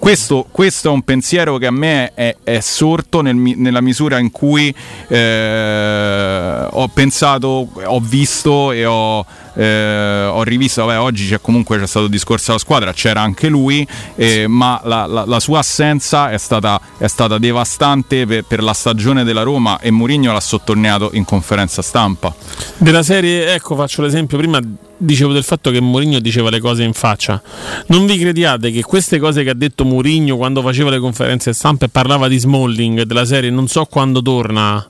questo, 0.00 0.46
questo 0.50 0.88
è 0.88 0.92
un 0.92 1.02
pensiero 1.02 1.58
che 1.58 1.66
a 1.66 1.70
me 1.70 2.12
è, 2.14 2.34
è 2.42 2.60
sorto 2.60 3.20
nel 3.20 3.36
nella 3.36 3.82
misura 3.82 4.18
in 4.18 4.30
cui 4.30 4.74
eh, 5.08 6.66
ho 6.70 6.88
pensato, 6.88 7.68
ho 7.84 8.00
visto 8.00 8.72
e 8.72 8.86
ho, 8.86 9.24
eh, 9.54 10.24
ho 10.30 10.42
rivisto. 10.42 10.84
Vabbè, 10.84 10.98
oggi 10.98 11.28
c'è 11.28 11.40
comunque 11.40 11.78
c'è 11.78 11.86
stato 11.86 12.06
il 12.06 12.10
discorso 12.10 12.46
della 12.48 12.58
squadra, 12.58 12.92
c'era 12.92 13.20
anche 13.20 13.48
lui, 13.48 13.86
eh, 14.16 14.46
ma 14.46 14.80
la, 14.84 15.06
la- 15.06 15.24
la 15.26 15.40
sua 15.40 15.60
assenza 15.60 16.30
è 16.30 16.38
stata, 16.38 16.80
è 16.98 17.06
stata 17.06 17.38
devastante 17.38 18.26
per, 18.26 18.44
per 18.44 18.62
la 18.62 18.72
stagione 18.72 19.24
della 19.24 19.42
Roma 19.42 19.78
e 19.80 19.90
Mourinho 19.90 20.32
l'ha 20.32 20.40
sottolineato 20.40 21.10
in 21.14 21.24
conferenza 21.24 21.82
stampa. 21.82 22.34
Della 22.76 23.02
serie, 23.02 23.54
ecco, 23.54 23.74
faccio 23.76 24.02
l'esempio. 24.02 24.38
Prima 24.38 24.60
dicevo 24.96 25.32
del 25.32 25.44
fatto 25.44 25.70
che 25.70 25.80
Mourinho 25.80 26.18
diceva 26.20 26.50
le 26.50 26.60
cose 26.60 26.82
in 26.82 26.92
faccia. 26.92 27.40
Non 27.86 28.06
vi 28.06 28.18
crediate 28.18 28.70
che 28.70 28.82
queste 28.82 29.18
cose 29.18 29.42
che 29.42 29.50
ha 29.50 29.54
detto 29.54 29.84
Mourinho 29.84 30.36
quando 30.36 30.60
faceva 30.62 30.90
le 30.90 30.98
conferenze 30.98 31.52
stampa 31.52 31.86
e 31.86 31.88
parlava 31.88 32.28
di 32.28 32.38
Smalling 32.38 33.02
della 33.02 33.24
serie, 33.24 33.50
non 33.50 33.66
so 33.68 33.84
quando 33.86 34.20
torna. 34.22 34.86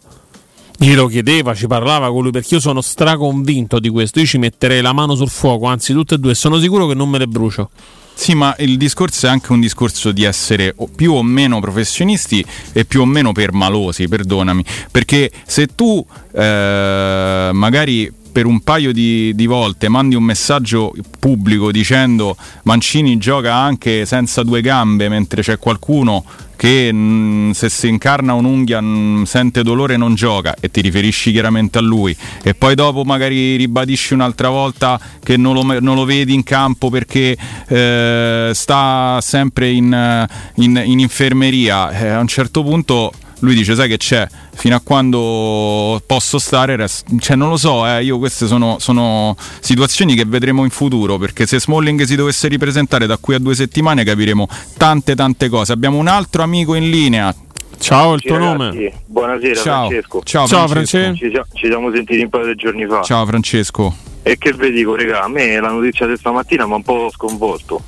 Glielo 0.83 1.09
chiedeva, 1.09 1.55
ci 1.55 1.67
parlava 1.67 2.11
con 2.11 2.23
lui 2.23 2.31
perché 2.31 2.55
io 2.55 2.61
sono 2.61 2.81
straconvinto 2.81 3.79
di 3.79 3.91
questo. 3.91 4.19
Io 4.19 4.25
ci 4.25 4.39
metterei 4.39 4.81
la 4.81 4.95
mano 4.95 5.15
sul 5.15 5.29
fuoco, 5.29 5.67
anzi, 5.67 5.93
tutte 5.93 6.15
e 6.15 6.19
due. 6.19 6.35
Sono 6.35 6.59
sicuro 6.59 6.87
che 6.87 6.95
non 6.95 7.11
me 7.11 7.19
le 7.19 7.27
brucio. 7.27 7.69
Sì, 8.15 8.35
ma 8.35 8.57
il 8.61 8.79
discorso 8.79 9.27
è 9.27 9.29
anche 9.29 9.53
un 9.53 9.61
discorso 9.61 10.11
di 10.11 10.25
essere 10.25 10.75
più 10.97 11.13
o 11.13 11.23
meno 11.23 11.61
professionisti 11.61 12.43
e 12.73 12.87
più 12.87 13.03
o 13.03 13.05
meno 13.05 13.33
permalosi, 13.33 14.09
perdonami. 14.09 14.65
Perché 14.91 15.31
se 15.45 15.67
tu 15.75 16.03
eh, 16.33 17.51
magari 17.53 18.11
per 18.33 18.47
un 18.47 18.61
paio 18.61 18.93
di, 18.93 19.35
di 19.35 19.47
volte 19.47 19.89
mandi 19.91 20.15
un 20.15 20.23
messaggio 20.23 20.93
pubblico 21.19 21.71
dicendo 21.73 22.37
Mancini 22.63 23.19
gioca 23.19 23.55
anche 23.55 24.07
senza 24.07 24.45
due 24.45 24.61
gambe 24.61 25.09
mentre 25.09 25.43
c'è 25.43 25.59
qualcuno 25.59 26.25
che 26.61 26.93
mh, 26.93 27.53
se 27.53 27.71
si 27.71 27.89
incarna 27.89 28.35
un'unghia 28.35 28.83
mh, 28.83 29.25
sente 29.25 29.63
dolore 29.63 29.95
e 29.95 29.97
non 29.97 30.15
gioca 30.15 30.55
e 30.61 30.71
ti 30.71 30.83
riferisci 30.83 31.33
chiaramente 31.33 31.79
a 31.79 31.81
lui. 31.81 32.15
E 32.43 32.53
poi 32.53 32.75
dopo 32.75 33.03
magari 33.03 33.57
ribadisci 33.57 34.13
un'altra 34.13 34.51
volta 34.51 35.01
che 35.25 35.39
non 35.39 35.55
lo, 35.55 35.81
non 35.81 35.95
lo 35.95 36.05
vedi 36.05 36.35
in 36.35 36.43
campo 36.43 36.91
perché 36.91 37.35
eh, 37.67 38.51
sta 38.53 39.19
sempre 39.23 39.71
in, 39.71 40.27
in- 40.57 40.83
in 40.85 40.99
infermeria. 40.99 41.93
Eh, 41.93 42.09
a 42.09 42.21
un 42.21 42.29
certo 42.29 42.63
punto 42.63 43.11
lui 43.41 43.55
dice 43.55 43.75
sai 43.75 43.89
che 43.89 43.97
c'è 43.97 44.27
fino 44.55 44.77
a 44.77 44.81
quando 44.81 46.01
posso 46.07 46.39
stare 46.39 46.77
res- 46.77 47.05
cioè 47.19 47.37
non 47.37 47.49
lo 47.49 47.57
so 47.57 47.87
eh, 47.87 48.03
io 48.05 48.19
queste 48.19 48.47
sono, 48.47 48.77
sono 48.79 49.37
situazioni 49.61 50.15
che 50.15 50.25
vedremo 50.27 50.65
in 50.65 50.71
futuro 50.71 51.19
perché 51.19 51.47
se 51.47 51.59
Smalling 51.61 52.03
si 52.05 52.17
dovesse 52.17 52.49
ripresentare 52.49 53.07
da 53.07 53.17
qui 53.19 53.35
a 53.35 53.39
due 53.39 53.55
settimane 53.55 54.05
capiremo 54.05 54.47
tante 54.77 55.15
tante 55.15 55.49
cose 55.49 55.73
abbiamo 55.73 55.99
un 55.99 56.07
altro 56.09 56.43
amico 56.43 56.75
in 56.75 56.91
linea 56.91 57.35
ciao 57.79 58.13
il 58.15 58.21
Sì, 58.23 58.29
ragazzi, 58.29 58.93
Buonasera 59.07 59.55
Ciao. 59.55 59.89
Francesco. 59.89 60.21
Ciao, 60.23 60.47
Ciao, 60.47 60.69
Francesco. 60.69 61.05
Francesco. 61.17 61.25
Ci, 61.25 61.31
siamo- 61.31 61.47
ci 61.55 61.67
siamo 61.67 61.93
sentiti 61.93 62.21
un 62.23 62.29
paio 62.29 62.47
di 62.47 62.55
giorni 62.55 62.87
fa. 62.87 63.01
ciao 63.03 63.25
Francesco 63.25 63.95
E 64.23 64.37
che 64.37 64.53
vi 64.53 64.71
dico, 64.71 64.95
raga, 64.95 65.23
a 65.23 65.29
me 65.29 65.59
la 65.59 65.71
notizia 65.71 66.07
di 66.07 66.15
stamattina 66.17 66.67
mi 66.67 66.73
ha 66.73 66.77
un 66.77 66.83
po' 66.83 67.09
sconvolto. 67.11 67.83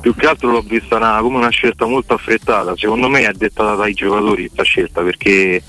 Più 0.00 0.14
che 0.14 0.26
altro 0.26 0.50
l'ho 0.50 0.62
vista 0.62 0.96
una- 0.96 1.18
come 1.20 1.38
una 1.38 1.48
scelta 1.48 1.86
molto 1.86 2.14
affrettata. 2.14 2.76
Secondo 2.76 3.08
me 3.08 3.22
è 3.26 3.32
dettata 3.32 3.74
dai 3.74 3.94
giocatori 3.94 4.44
questa 4.44 4.62
scelta 4.62 5.02
perché 5.02 5.62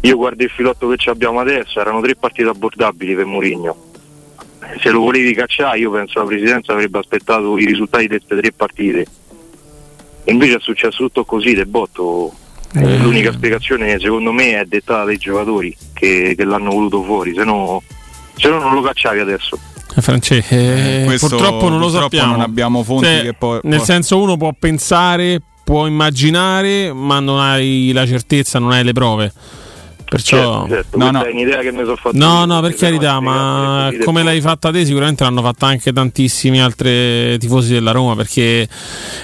io 0.00 0.16
guardo 0.16 0.42
il 0.42 0.50
filotto 0.50 0.88
che 0.88 1.10
abbiamo 1.10 1.40
adesso, 1.40 1.78
erano 1.78 2.00
tre 2.00 2.16
partite 2.16 2.48
abbordabili 2.48 3.14
per 3.14 3.26
Mourinho. 3.26 3.88
Se 4.80 4.90
lo 4.90 5.00
volevi 5.00 5.34
cacciare 5.34 5.78
io 5.78 5.90
penso 5.90 6.20
la 6.20 6.24
presidenza 6.24 6.72
avrebbe 6.72 6.98
aspettato 6.98 7.58
i 7.58 7.66
risultati 7.66 8.04
di 8.04 8.16
queste 8.16 8.36
tre 8.36 8.52
partite. 8.52 9.06
E 10.24 10.32
invece 10.32 10.56
è 10.56 10.60
successo 10.60 10.98
tutto 11.04 11.24
così, 11.24 11.54
del 11.54 11.66
botto. 11.66 12.32
Eh. 12.74 12.98
L'unica 12.98 13.32
spiegazione 13.32 13.98
secondo 13.98 14.32
me 14.32 14.60
è 14.60 14.64
dettata 14.64 15.04
dai 15.04 15.16
giocatori 15.18 15.76
che, 15.92 16.34
che 16.36 16.44
l'hanno 16.44 16.70
voluto 16.70 17.02
fuori, 17.02 17.34
se 17.34 17.42
no, 17.44 17.82
se 18.36 18.48
no 18.48 18.58
non 18.58 18.74
lo 18.74 18.80
cacciavi 18.80 19.18
adesso. 19.18 19.58
Eh, 19.96 20.00
France, 20.02 20.44
eh, 20.48 21.02
questo 21.04 21.28
purtroppo 21.28 21.68
non 21.68 21.78
lo 21.78 21.86
purtroppo 21.86 22.02
sappiamo. 22.16 22.32
non 22.32 22.40
abbiamo 22.42 22.82
fonti 22.84 23.04
Cioè, 23.06 23.22
che 23.22 23.32
poi- 23.34 23.60
Nel 23.64 23.80
senso, 23.82 24.20
uno 24.20 24.36
può 24.36 24.52
pensare, 24.58 25.40
può 25.64 25.86
immaginare, 25.86 26.92
ma 26.92 27.18
non 27.20 27.40
hai 27.40 27.90
la 27.92 28.06
certezza, 28.06 28.58
non 28.58 28.70
hai 28.72 28.84
le 28.84 28.92
prove. 28.92 29.32
Perciò, 30.10 30.66
Certo, 30.66 30.74
certo, 30.74 30.98
questa 30.98 31.24
è 31.24 31.30
un'idea 31.30 31.60
che 31.60 31.70
mi 31.70 31.84
sono 31.84 31.94
fatto 31.94 32.16
No, 32.16 32.44
no, 32.44 32.60
per 32.60 32.72
no 32.72 32.76
carità, 32.76 33.20
ma 33.20 33.90
come 34.04 34.24
l'hai 34.24 34.40
fatta 34.40 34.72
te, 34.72 34.84
sicuramente 34.84 35.22
l'hanno 35.22 35.40
fatta 35.40 35.66
anche 35.66 35.92
tantissimi 35.92 36.60
altri 36.60 37.38
tifosi 37.38 37.74
della 37.74 37.92
Roma. 37.92 38.16
Perché 38.16 38.68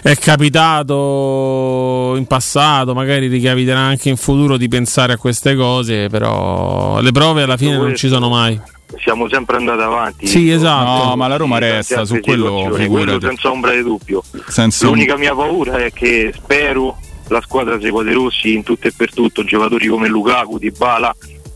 è 0.01 0.15
capitato 0.15 2.15
in 2.17 2.25
passato, 2.27 2.95
magari 2.95 3.27
ricapiterà 3.27 3.81
anche 3.81 4.11
in 4.11 4.17
futuro 4.17 4.57
di 4.57 4.69
pensare 4.69 5.15
a 5.15 5.17
queste 5.17 5.57
cose. 5.57 6.09
Però 6.09 7.01
le 7.01 7.11
prove 7.11 7.43
alla 7.43 7.57
fine 7.57 7.77
non 7.77 7.97
ci 7.97 8.07
sono 8.07 8.29
mai. 8.29 8.57
siamo 9.03 9.29
sempre 9.29 9.57
andati 9.57 9.83
avanti. 9.83 10.27
Sì, 10.29 10.51
esatto. 10.51 11.05
No, 11.05 11.17
ma 11.17 11.27
la 11.27 11.37
Roma 11.37 11.59
resta, 11.59 12.05
su 12.05 12.21
quello 12.21 12.73
quello 12.89 13.21
senza 13.21 13.51
ombra 13.51 13.73
di 13.73 13.83
dubbio. 13.83 14.23
Senza 14.47 14.87
L'unica 14.87 15.17
mia 15.17 15.35
paura 15.35 15.79
è 15.79 15.93
che 15.93 16.33
spero 16.33 16.97
la 17.29 17.41
squadra 17.41 17.81
segua 17.81 18.03
De 18.03 18.13
Rossi 18.13 18.53
in 18.55 18.63
tutto 18.63 18.87
e 18.89 18.93
per 18.93 19.13
tutto, 19.13 19.45
giocatori 19.45 19.87
come 19.89 20.09
Lukaku, 20.09 20.59
Dybala, 20.59 21.15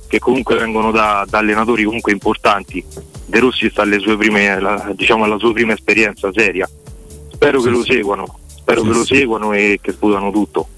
che 0.08 0.18
comunque 0.18 0.56
vengono 0.56 0.90
da, 0.90 1.24
da 1.28 1.38
allenatori 1.38 1.84
comunque 1.84 2.12
importanti. 2.12 2.84
De 3.26 3.38
Rossi 3.38 3.70
sta 3.70 3.82
alle 3.82 3.98
sue 4.00 4.16
prime, 4.16 4.58
la- 4.60 4.92
diciamo 4.94 5.24
alla 5.24 5.38
sua 5.38 5.52
prima 5.52 5.72
esperienza 5.72 6.30
seria. 6.32 6.68
Spero 7.32 7.60
che 7.60 7.70
lo 7.70 7.84
seguano, 7.84 8.38
spero 8.48 8.80
Sì, 8.82 8.86
che 8.88 8.92
lo 8.92 9.04
sì. 9.04 9.14
seguano 9.14 9.52
e 9.52 9.78
che 9.80 9.92
sputano 9.92 10.30
tutto. 10.30 10.68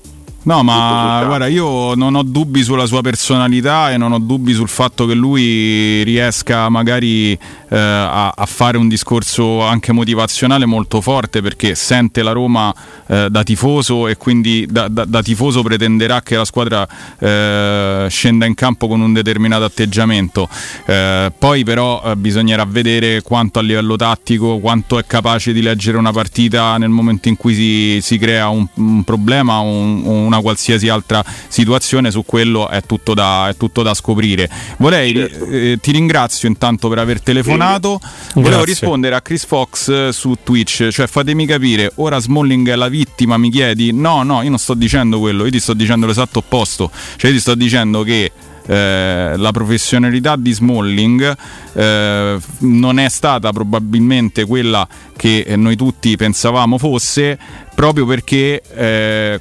No, 0.45 0.65
ma 0.65 1.23
guarda, 1.25 1.47
io 1.47 1.95
non 1.95 2.17
ho 2.17 2.25
dubbi 2.25 2.65
sulla 2.65 2.87
sua 2.87 3.01
personalità 3.01 3.93
e 3.93 3.97
non 3.97 4.11
ho 4.11 4.19
dubbi 4.19 4.53
sul 4.55 4.67
fatto 4.69 5.07
che 5.07 5.15
lui 5.15 6.03
riesca 6.03 6.69
magari 6.69 7.31
eh, 7.33 7.39
a, 7.79 8.29
a 8.35 8.47
fare 8.47 8.77
un 8.77 8.89
discorso 8.89 9.63
anche 9.63 9.93
motivazionale 9.93 10.67
molto 10.67 11.01
forte 11.01 11.41
perché 11.43 11.77
sente 11.77 12.25
la 12.25 12.33
Roma 12.33 12.75
eh, 13.07 13.29
da 13.31 13.45
tifoso 13.45 14.09
e 14.09 14.17
quindi 14.17 14.67
da, 14.69 14.89
da- 14.89 15.05
da 15.05 15.23
tifoso 15.23 15.63
pretenderà 15.63 16.23
che 16.23 16.35
la 16.35 16.45
squadra 16.45 16.89
eh, 17.21 18.07
scenda 18.11 18.45
in 18.45 18.55
campo 18.55 18.89
con 18.89 19.01
un 19.01 19.13
determinato 19.13 19.63
atteggiamento. 19.63 20.49
Eh, 20.87 21.31
poi 21.39 21.63
però 21.63 22.03
eh, 22.05 22.17
bisognerà 22.17 22.65
vedere 22.65 23.23
quanto 23.23 23.61
a 23.61 23.63
livello 23.63 23.95
tattico, 23.95 24.59
quanto 24.59 24.99
è 24.99 25.05
capace 25.07 25.53
di 25.53 25.63
leggere 25.63 25.99
una 25.99 26.11
partita 26.11 26.77
nel 26.79 26.89
momento 26.91 27.29
in 27.29 27.37
cui 27.37 27.55
si, 27.55 28.01
si 28.03 28.19
crea 28.19 28.49
un, 28.49 28.67
un 28.75 29.05
problema 29.05 29.61
o 29.61 29.71
un- 29.71 30.03
o 30.05 30.31
una 30.33 30.41
qualsiasi 30.41 30.89
altra 30.89 31.25
situazione, 31.49 32.11
su 32.11 32.25
quello 32.25 32.69
è 32.69 32.83
tutto 32.83 33.15
da, 33.15 33.49
è 33.49 33.57
tutto 33.57 33.83
da 33.83 33.95
scoprire. 33.95 34.49
Vorrei, 34.79 35.13
eh, 35.15 35.79
ti 35.81 35.93
ringrazio 35.93 36.49
intanto 36.49 36.89
per 36.89 36.99
aver 36.99 37.21
telefonato, 37.21 38.01
volevo 38.35 38.57
Grazie. 38.57 38.65
rispondere 38.65 39.15
a 39.15 39.21
Chris 39.21 39.45
Fox 39.45 39.89
eh, 39.89 40.13
su 40.13 40.37
Twitch, 40.43 40.89
cioè 40.89 41.07
fatemi 41.07 41.47
capire, 41.47 41.93
ora 41.97 42.19
Smalling 42.19 42.69
è 42.71 42.75
la 42.75 42.89
vittima, 42.89 43.37
mi 43.37 43.51
chiedi? 43.51 43.93
No, 43.93 44.23
no, 44.23 44.43
io 44.43 44.49
non 44.49 44.59
sto 44.59 44.75
dicendo 44.75 45.19
quello, 45.21 45.45
io 45.45 45.51
ti 45.51 45.61
sto 45.61 45.75
dicendo 45.75 46.07
l'esatto 46.07 46.39
opposto, 46.39 46.91
cioè 47.17 47.31
io 47.31 47.37
ti 47.37 47.43
sto 47.43 47.55
dicendo 47.55 48.03
che 48.03 48.33
eh, 48.65 49.35
la 49.37 49.51
professionalità 49.51 50.37
di 50.37 50.53
Smalling 50.53 51.37
eh, 51.73 52.39
non 52.59 52.99
è 52.99 53.09
stata 53.09 53.51
probabilmente 53.51 54.45
quella 54.45 54.87
che 55.17 55.55
noi 55.57 55.75
tutti 55.77 56.17
pensavamo 56.17 56.79
fosse 56.79 57.39
proprio 57.75 58.07
perché 58.07 58.63
eh, 58.75 59.41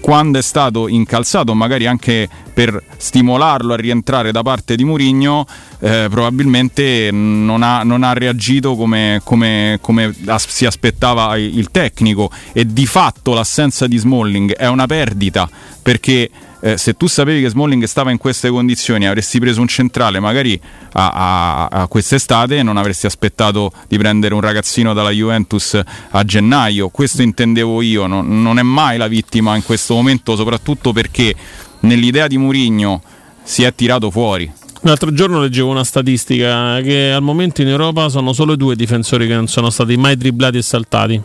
quando 0.00 0.38
è 0.38 0.42
stato 0.42 0.88
incalzato, 0.88 1.54
magari 1.54 1.86
anche 1.86 2.28
per 2.52 2.82
stimolarlo 2.96 3.72
a 3.72 3.76
rientrare 3.76 4.32
da 4.32 4.42
parte 4.42 4.74
di 4.74 4.84
Mourinho, 4.84 5.46
eh, 5.80 6.08
probabilmente 6.10 7.10
non 7.12 7.62
ha, 7.62 7.82
non 7.82 8.02
ha 8.02 8.12
reagito 8.12 8.74
come, 8.74 9.20
come- 9.22 9.78
come 9.80 10.14
as- 10.26 10.48
si 10.48 10.66
aspettava 10.66 11.36
il 11.36 11.70
tecnico. 11.70 12.30
E 12.52 12.66
di 12.66 12.86
fatto 12.86 13.34
l'assenza 13.34 13.86
di 13.86 13.96
Smalling 13.96 14.54
è 14.54 14.66
una 14.66 14.86
perdita 14.86 15.48
perché 15.80 16.28
eh, 16.60 16.76
se 16.76 16.94
tu 16.94 17.06
sapevi 17.06 17.40
che 17.42 17.48
Smalling 17.50 17.84
stava 17.84 18.10
in 18.10 18.18
queste 18.18 18.48
condizioni 18.48 19.06
avresti 19.06 19.38
preso 19.38 19.60
un 19.60 19.68
centrale 19.68 20.20
magari 20.20 20.60
a, 20.92 21.10
a- 21.10 21.66
a 21.66 21.86
quest'estate 21.86 22.58
e 22.58 22.62
non 22.62 22.76
avresti 22.76 23.06
aspettato 23.06 23.70
di 23.86 23.96
prendere 23.98 24.34
un 24.34 24.40
ragazzino 24.40 24.92
dalla 24.92 25.10
Juventus 25.10 25.80
a 26.10 26.24
gennaio 26.24 26.88
questo 26.88 27.22
intendevo 27.22 27.80
io 27.82 28.06
non, 28.06 28.42
non 28.42 28.58
è 28.58 28.62
mai 28.62 28.98
la 28.98 29.06
vittima 29.06 29.54
in 29.56 29.62
questo 29.62 29.94
momento 29.94 30.34
soprattutto 30.36 30.92
perché 30.92 31.34
nell'idea 31.80 32.26
di 32.26 32.38
Mourinho 32.38 33.02
si 33.42 33.62
è 33.62 33.74
tirato 33.74 34.10
fuori 34.10 34.50
L'altro 34.82 35.12
giorno 35.12 35.40
leggevo 35.40 35.70
una 35.70 35.82
statistica 35.82 36.80
che 36.82 37.10
al 37.10 37.20
momento 37.22 37.62
in 37.62 37.68
Europa 37.68 38.08
sono 38.08 38.32
solo 38.32 38.54
due 38.54 38.76
difensori 38.76 39.26
che 39.26 39.34
non 39.34 39.48
sono 39.48 39.70
stati 39.70 39.96
mai 39.96 40.16
dribblati 40.16 40.56
e 40.58 40.62
saltati. 40.62 41.20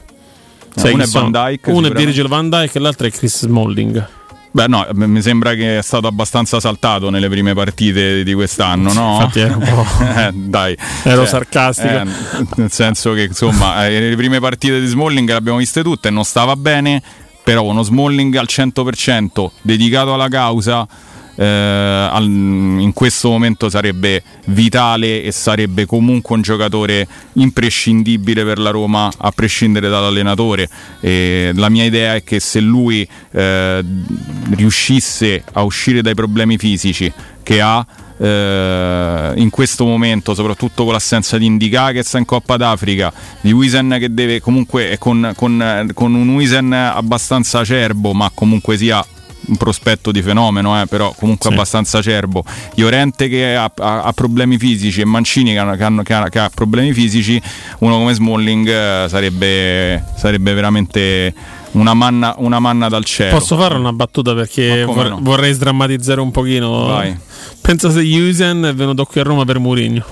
Sai 0.76 0.94
uno 0.94 1.04
chi 1.04 1.10
è 1.10 1.12
Van? 1.12 1.32
Dijk, 1.32 1.68
Uno 1.68 1.88
è. 1.88 1.92
Virgil 1.92 2.28
van 2.28 2.50
Dijk 2.50 2.74
e 2.76 2.80
l'altro 2.80 3.06
è 3.06 3.12
Chris 3.12 3.42
Smalling. 3.42 4.08
Beh, 4.56 4.68
no, 4.68 4.86
mi 4.94 5.20
sembra 5.24 5.56
che 5.56 5.80
è 5.80 5.82
stato 5.82 6.06
abbastanza 6.06 6.60
saltato 6.60 7.10
nelle 7.10 7.28
prime 7.28 7.56
partite 7.56 8.24
di 8.24 8.34
quest'anno, 8.36 8.94
no? 8.94 9.14
Infatti 9.16 9.40
ero 9.40 9.58
un 9.58 9.64
po'- 9.68 10.04
Eh, 10.16 10.32
dai. 10.32 10.78
Ero 11.04 11.26
sarcastico. 11.26 11.88
eh, 11.90 12.06
nel 12.58 12.72
senso 12.72 13.14
che, 13.14 13.24
insomma, 13.24 13.88
eh, 13.88 14.10
le 14.10 14.16
prime 14.16 14.40
partite 14.40 14.80
di 14.80 14.86
Smalling 14.86 15.28
le 15.28 15.34
abbiamo 15.34 15.58
viste 15.58 15.82
tutte, 15.82 16.12
non 16.12 16.24
stava 16.24 16.56
bene, 16.56 17.02
però 17.44 17.64
uno 17.64 17.82
Smalling 17.82 18.36
al 18.36 18.46
100% 18.48 19.50
dedicato 19.64 20.14
alla 20.14 20.28
causa. 20.28 20.88
Eh, 21.36 21.46
al- 21.46 22.26
in 22.26 22.92
questo 22.94 23.30
momento 23.30 23.70
sarebbe 23.70 24.24
vitale 24.46 25.24
e 25.24 25.32
sarebbe 25.32 25.86
comunque 25.86 26.36
un 26.36 26.42
giocatore 26.42 27.08
imprescindibile 27.34 28.44
per 28.44 28.60
la 28.60 28.70
Roma 28.70 29.12
a 29.18 29.32
prescindere 29.32 29.90
dall'allenatore. 29.90 30.70
E 31.00 31.52
la 31.56 31.70
mia 31.70 31.86
idea 31.86 32.16
è 32.16 32.24
che 32.24 32.40
se 32.40 32.60
lui 32.60 33.08
eh, 33.32 33.84
riuscisse 34.52 35.44
a 35.54 35.64
uscire 35.64 36.02
dai 36.02 36.14
problemi 36.14 36.58
fisici 36.58 37.12
che 37.42 37.62
ha 37.62 37.86
eh, 38.18 39.34
in 39.36 39.50
questo 39.50 39.86
momento, 39.86 40.34
soprattutto 40.34 40.84
con 40.84 40.94
l'assenza 40.94 41.38
di 41.38 41.46
Indica 41.46 41.92
che 41.92 42.04
sta 42.04 42.18
in 42.18 42.26
Coppa 42.26 42.58
d'Africa, 42.58 43.12
di 43.42 43.52
Wisen 43.52 43.98
che 44.00 44.14
deve 44.14 44.40
comunque 44.40 44.98
con, 45.00 45.34
con- 45.36 45.90
con 45.94 46.14
un 46.14 46.30
Wisen 46.30 46.72
abbastanza 46.74 47.60
acerbo, 47.60 48.14
ma 48.14 48.32
comunque 48.34 48.78
sia 48.78 49.04
un 49.46 49.58
prospetto 49.58 50.12
di 50.12 50.22
fenomeno, 50.22 50.80
eh, 50.82 50.86
però 50.88 51.14
comunque 51.18 51.50
abbastanza 51.50 51.98
acerbo. 51.98 52.44
Iorente 52.76 53.28
che 53.28 53.56
ha, 53.56 53.72
ha- 53.76 54.04
ha 54.04 54.14
problemi 54.14 54.58
fisici 54.58 55.02
e 55.02 55.06
Mancini 55.06 55.52
che, 55.52 55.58
hanno- 55.60 56.04
che 56.04 56.14
ha, 56.14 56.30
che 56.30 56.40
ha 56.40 56.50
problemi 56.54 56.94
fisici, 56.94 57.42
uno 57.80 57.98
come 57.98 58.14
Smalling 58.14 58.68
eh, 58.68 59.06
sarebbe, 59.10 60.04
sarebbe 60.16 60.54
veramente 60.54 61.34
una 61.72 61.94
manna, 61.94 62.36
una 62.38 62.60
manna 62.60 62.88
dal 62.88 63.04
cielo. 63.04 63.32
Posso 63.38 63.58
fare 63.58 63.76
una 63.76 63.92
battuta 63.94 64.34
perché 64.34 64.84
vor- 64.86 65.10
no? 65.10 65.20
vorrei 65.22 65.54
sdrammatizzare 65.54 66.22
un 66.22 66.32
pochino. 66.32 66.86
Vai. 66.86 67.18
Pensa 67.62 67.90
se 67.92 68.02
Jusen 68.02 68.64
è 68.64 68.74
venuto 68.74 69.06
qui 69.06 69.20
a 69.20 69.24
Roma 69.24 69.44
per 69.46 69.60
Mourinho. 69.60 70.04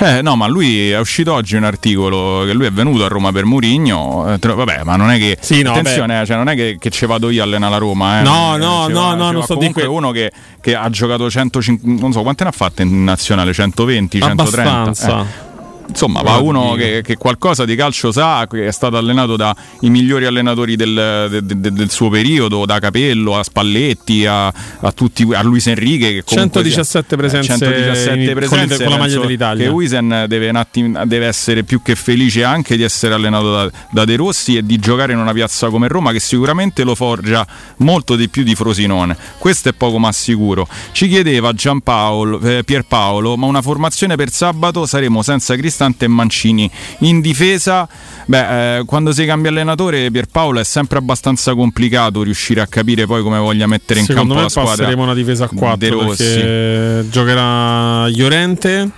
Eh 0.00 0.22
no, 0.22 0.36
ma 0.36 0.46
lui 0.46 0.90
è 0.90 0.98
uscito 0.98 1.32
oggi 1.32 1.56
un 1.56 1.64
articolo 1.64 2.44
che 2.44 2.52
lui 2.52 2.66
è 2.66 2.70
venuto 2.70 3.04
a 3.04 3.08
Roma 3.08 3.32
per 3.32 3.44
Murigno. 3.44 4.36
vabbè, 4.40 4.82
ma 4.84 4.96
non 4.96 5.10
è 5.10 5.18
che. 5.18 5.36
Sì, 5.40 5.62
no, 5.62 5.72
attenzione, 5.72 6.20
eh, 6.20 6.26
cioè, 6.26 6.36
non 6.36 6.48
è 6.48 6.54
che, 6.54 6.76
che 6.78 6.90
ci 6.90 7.04
vado 7.06 7.30
io 7.30 7.42
a 7.42 7.44
allenare 7.44 7.72
la 7.72 7.78
Roma. 7.78 8.20
Eh. 8.20 8.22
No, 8.22 8.54
Eh, 8.54 8.58
no, 8.58 8.84
ci 8.86 8.92
no, 8.92 9.00
va- 9.00 9.14
no, 9.14 9.24
non 9.24 9.34
va 9.36 9.42
sto 9.42 9.54
comunque 9.54 9.82
que- 9.82 9.90
uno 9.90 10.10
che, 10.12 10.30
che 10.60 10.74
ha 10.76 10.88
giocato 10.90 11.28
150, 11.28 12.00
non 12.00 12.12
so 12.12 12.22
quante 12.22 12.44
ne 12.44 12.50
ha 12.50 12.52
fatte 12.52 12.82
in 12.82 13.02
nazionale, 13.04 13.52
120, 13.52 14.20
130. 14.20 14.70
Abbastanza. 14.70 15.20
Eh. 15.20 15.46
Insomma, 15.88 16.20
va 16.22 16.36
uno 16.36 16.74
che, 16.74 17.00
che 17.02 17.16
qualcosa 17.16 17.64
di 17.64 17.74
calcio 17.74 18.12
sa, 18.12 18.46
che 18.48 18.66
è 18.66 18.70
stato 18.70 18.96
allenato 18.96 19.36
dai 19.36 19.54
migliori 19.82 20.26
allenatori 20.26 20.76
del, 20.76 21.28
de- 21.42 21.60
de- 21.60 21.72
del 21.72 21.90
suo 21.90 22.08
periodo, 22.10 22.66
da 22.66 22.78
Capello 22.78 23.36
a 23.36 23.42
Spalletti 23.42 24.26
a, 24.26 24.46
a 24.46 24.92
tutti, 24.92 25.26
a 25.32 25.42
Luis 25.42 25.66
Enrique. 25.66 26.12
Che 26.12 26.24
comunque 26.24 26.62
117 26.62 27.06
sia- 27.08 27.16
presenze 27.16 27.48
117 27.56 28.18
in- 28.22 28.34
presenze, 28.34 28.82
con 28.84 28.92
la 28.92 28.98
maglia 28.98 29.20
dell'Italia. 29.20 29.64
Che 29.64 29.70
Wisen 29.72 30.24
deve, 30.28 30.48
un 30.50 30.56
attimo- 30.56 31.06
deve 31.06 31.26
essere 31.26 31.62
più 31.64 31.80
che 31.82 31.94
felice 31.96 32.44
anche 32.44 32.76
di 32.76 32.82
essere 32.82 33.14
allenato 33.14 33.52
da, 33.52 33.70
da 33.90 34.04
De 34.04 34.16
Rossi 34.16 34.56
e 34.56 34.64
di 34.64 34.78
giocare 34.78 35.14
in 35.14 35.18
una 35.18 35.32
piazza 35.32 35.68
come 35.68 35.88
Roma 35.88 36.12
che 36.12 36.20
sicuramente 36.20 36.84
lo 36.84 36.94
forgia 36.94 37.46
molto 37.78 38.14
di 38.14 38.28
più 38.28 38.42
di 38.42 38.54
Frosinone. 38.54 39.16
Questo 39.38 39.70
è 39.70 39.72
poco 39.72 39.98
ma 39.98 40.12
sicuro. 40.12 40.68
Ci 40.92 41.08
chiedeva 41.08 41.52
Giampaolo, 41.52 42.40
eh, 42.40 42.62
Pierpaolo, 42.64 43.36
ma 43.36 43.46
una 43.46 43.62
formazione 43.62 44.16
per 44.16 44.30
sabato 44.30 44.84
saremo 44.86 45.22
senza 45.22 45.54
Cristante 45.78 46.06
e 46.06 46.08
Mancini. 46.08 46.68
In 47.00 47.20
difesa, 47.20 47.88
beh, 48.26 48.78
eh, 48.78 48.84
quando 48.84 49.12
si 49.12 49.24
cambia 49.24 49.50
allenatore, 49.50 50.10
Pierpaolo 50.10 50.58
è 50.58 50.64
sempre 50.64 50.98
abbastanza 50.98 51.54
complicato 51.54 52.22
riuscire 52.24 52.60
a 52.60 52.66
capire 52.66 53.06
poi 53.06 53.22
come 53.22 53.38
voglia 53.38 53.66
mettere 53.68 54.00
in 54.00 54.06
Secondo 54.06 54.34
campo 54.34 54.38
me 54.38 54.42
la 54.42 54.48
squadra. 54.48 54.70
passeremo 54.74 55.02
una 55.04 55.14
difesa 55.14 55.44
a 55.44 55.48
4 55.48 55.76
De 55.76 55.88
Rossi. 55.88 56.24
perché 56.24 57.06
giocherà 57.10 58.08
Llorente 58.08 58.90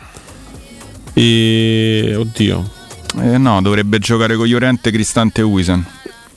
e 1.12 2.14
oddio. 2.16 2.70
Eh, 3.20 3.36
no, 3.38 3.60
dovrebbe 3.60 3.98
giocare 3.98 4.36
con 4.36 4.46
Llorente, 4.46 4.90
Cristante 4.90 5.42
e 5.42 5.44
Wisen. 5.44 5.84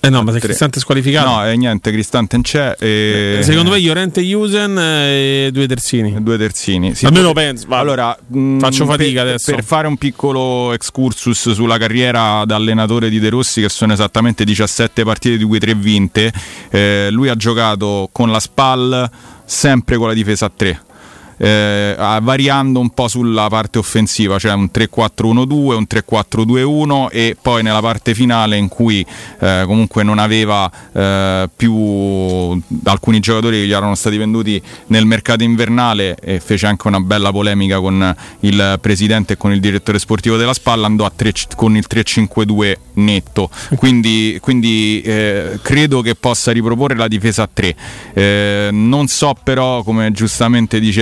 Eh 0.05 0.09
no, 0.09 0.21
ma 0.21 0.33
se. 0.33 0.39
Cristante 0.39 0.79
è 0.79 0.81
squalificato. 0.81 1.29
No, 1.29 1.47
eh, 1.47 1.55
niente, 1.55 1.89
Cristante 1.89 2.35
non 2.35 2.43
c'è. 2.43 2.75
E... 2.77 3.39
Secondo 3.41 3.71
me 3.71 3.79
Llorente 3.79 4.19
Jusen 4.19 4.77
e 4.77 5.49
due 5.53 5.65
terzini. 5.65 6.21
Due 6.21 6.37
terzini. 6.37 6.93
Sì, 6.93 7.05
Almeno 7.05 7.31
penso. 7.31 7.67
va. 7.69 7.77
Allora, 7.77 8.17
mh, 8.27 8.59
faccio 8.59 8.85
fatica 8.85 9.21
per, 9.21 9.29
adesso. 9.29 9.55
Per 9.55 9.63
fare 9.63 9.87
un 9.87 9.95
piccolo 9.95 10.73
excursus 10.73 11.53
sulla 11.53 11.77
carriera 11.77 12.43
da 12.43 12.55
allenatore 12.55 13.07
di 13.09 13.17
De 13.21 13.29
Rossi, 13.29 13.61
che 13.61 13.69
sono 13.69 13.93
esattamente 13.93 14.43
17 14.43 15.05
partite, 15.05 15.37
di 15.37 15.45
cui 15.45 15.59
3 15.59 15.73
vinte, 15.75 16.33
eh, 16.69 17.07
lui 17.09 17.29
ha 17.29 17.35
giocato 17.37 18.09
con 18.11 18.29
la 18.29 18.41
SPAL 18.41 19.09
sempre 19.45 19.95
con 19.95 20.09
la 20.09 20.13
difesa 20.13 20.47
a 20.47 20.51
3. 20.53 20.81
Eh, 21.37 21.95
variando 22.21 22.79
un 22.79 22.89
po' 22.89 23.07
sulla 23.07 23.47
parte 23.47 23.79
offensiva, 23.79 24.39
cioè 24.39 24.53
un 24.53 24.69
3-4-1-2, 24.73 25.51
un 25.75 25.85
3-4-2-1 25.89 27.07
e 27.11 27.35
poi 27.39 27.63
nella 27.63 27.81
parte 27.81 28.13
finale 28.13 28.57
in 28.57 28.67
cui 28.67 29.05
eh, 29.39 29.63
comunque 29.65 30.03
non 30.03 30.19
aveva 30.19 30.69
eh, 30.91 31.49
più 31.55 31.73
alcuni 32.83 33.19
giocatori 33.19 33.61
che 33.61 33.67
gli 33.67 33.71
erano 33.71 33.95
stati 33.95 34.17
venduti 34.17 34.61
nel 34.87 35.05
mercato 35.05 35.43
invernale 35.43 36.15
e 36.15 36.39
fece 36.39 36.67
anche 36.67 36.87
una 36.87 36.99
bella 36.99 37.31
polemica 37.31 37.79
con 37.79 38.15
il 38.41 38.77
presidente 38.81 39.33
e 39.33 39.37
con 39.37 39.51
il 39.51 39.59
direttore 39.59 39.99
sportivo 39.99 40.37
della 40.37 40.53
Spalla, 40.53 40.85
andò 40.85 41.09
tre- 41.15 41.31
con 41.55 41.75
il 41.75 41.85
3-5-2 41.89 42.75
netto, 42.95 43.49
quindi, 43.75 44.37
quindi 44.41 45.01
eh, 45.01 45.59
credo 45.61 46.01
che 46.01 46.15
possa 46.15 46.51
riproporre 46.51 46.95
la 46.95 47.07
difesa 47.07 47.43
a 47.43 47.49
3. 47.51 47.75
Eh, 48.13 48.69
non 48.71 49.07
so 49.07 49.35
però, 49.41 49.83
come 49.83 50.11
giustamente 50.11 50.79
dice 50.79 51.01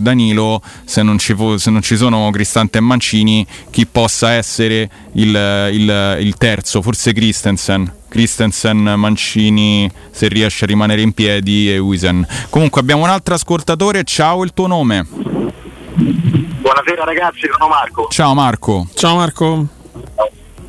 Danilo, 0.00 0.60
se 0.84 1.02
non 1.02 1.18
ci, 1.18 1.34
se 1.56 1.70
non 1.70 1.82
ci 1.82 1.96
sono 1.96 2.30
Cristante 2.30 2.78
e 2.78 2.80
Mancini, 2.80 3.46
chi 3.70 3.86
possa 3.86 4.32
essere 4.32 4.88
il, 5.12 5.68
il- 5.72 6.16
il 6.20 6.36
terzo, 6.36 6.82
forse 6.82 7.12
Christensen. 7.12 7.92
Christensen, 8.08 8.94
Mancini, 8.96 9.90
se 10.10 10.28
riesce 10.28 10.64
a 10.64 10.66
rimanere 10.68 11.02
in 11.02 11.12
piedi, 11.12 11.70
e 11.70 11.78
Wisen. 11.78 12.26
Comunque 12.50 12.80
abbiamo 12.80 13.02
un 13.02 13.10
altro 13.10 13.34
ascoltatore, 13.34 14.04
ciao, 14.04 14.42
il 14.44 14.52
tuo 14.54 14.66
nome. 14.66 15.06
Buonasera 15.08 17.04
ragazzi, 17.04 17.40
sono 17.52 17.68
Marco. 17.68 18.08
Ciao 18.10 18.34
Marco. 18.34 18.86
Ciao 18.94 19.16
Marco. 19.16 19.66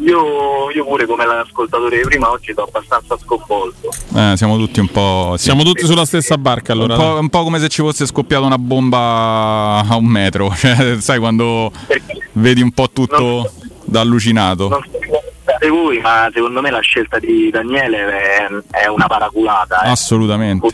Io, 0.08 0.72
io 0.72 0.86
pure 0.86 1.06
come 1.06 1.26
l'ascoltatore 1.26 1.98
di 1.98 2.04
prima 2.04 2.30
oggi 2.32 2.54
sono 2.54 2.68
abbastanza 2.68 3.18
sconvolto. 3.18 3.90
Eh, 4.16 4.34
siamo 4.38 4.58
tutti 4.58 4.80
un 4.80 4.88
po'. 4.88 5.34
sì. 5.38 5.44
Siamo 5.46 5.64
tutti 5.64 5.86
sulla 5.86 6.06
stessa 6.06 6.38
barca 6.38 6.72
allora. 6.74 6.94
Un 6.96 7.00
po', 7.00 7.20
un 7.20 7.30
po' 7.30 7.44
come 7.44 7.60
se 7.60 7.68
ci 7.68 7.82
fosse 7.82 8.06
scoppiata 8.06 8.46
una 8.46 8.58
bomba 8.58 9.84
a 9.88 9.96
un 9.98 10.06
metro, 10.06 10.50
cioè, 10.56 10.98
sai 11.00 11.20
quando 11.20 11.72
vedi 12.34 12.62
un 12.62 12.72
po' 12.72 12.90
tutto 12.92 13.52
da 13.84 14.00
allucinato. 14.02 14.70
Non 14.70 14.82
pensate 14.90 15.68
voi, 15.68 16.00
ma 16.00 16.30
secondo 16.34 16.62
me 16.62 16.70
la 16.72 16.80
scelta 16.80 17.20
di 17.20 17.50
Daniele 17.50 17.98
è, 18.08 18.48
è 18.84 18.88
una 18.88 19.08
paraculata. 19.08 19.82
eh. 19.82 19.90
Assolutamente. 19.90 20.68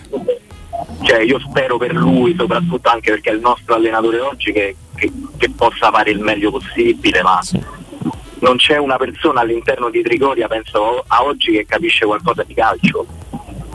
Cioè, 1.01 1.21
io 1.21 1.39
spero 1.39 1.77
per 1.77 1.93
lui, 1.93 2.35
soprattutto 2.37 2.87
anche 2.89 3.11
perché 3.11 3.31
è 3.31 3.33
il 3.33 3.39
nostro 3.39 3.73
allenatore 3.75 4.19
oggi, 4.19 4.51
che, 4.51 4.75
che- 4.95 5.11
che 5.37 5.49
possa 5.49 5.89
fare 5.91 6.11
il 6.11 6.19
meglio 6.19 6.51
possibile, 6.51 7.21
ma 7.23 7.39
non 8.43 8.57
c'è 8.57 8.77
una 8.77 8.97
persona 8.97 9.39
all'interno 9.39 9.89
di 9.89 10.01
Trigoria, 10.01 10.47
penso 10.49 11.03
a 11.07 11.23
oggi, 11.23 11.53
che 11.53 11.65
capisce 11.65 12.05
qualcosa 12.05 12.43
di 12.43 12.53
calcio. 12.53 13.05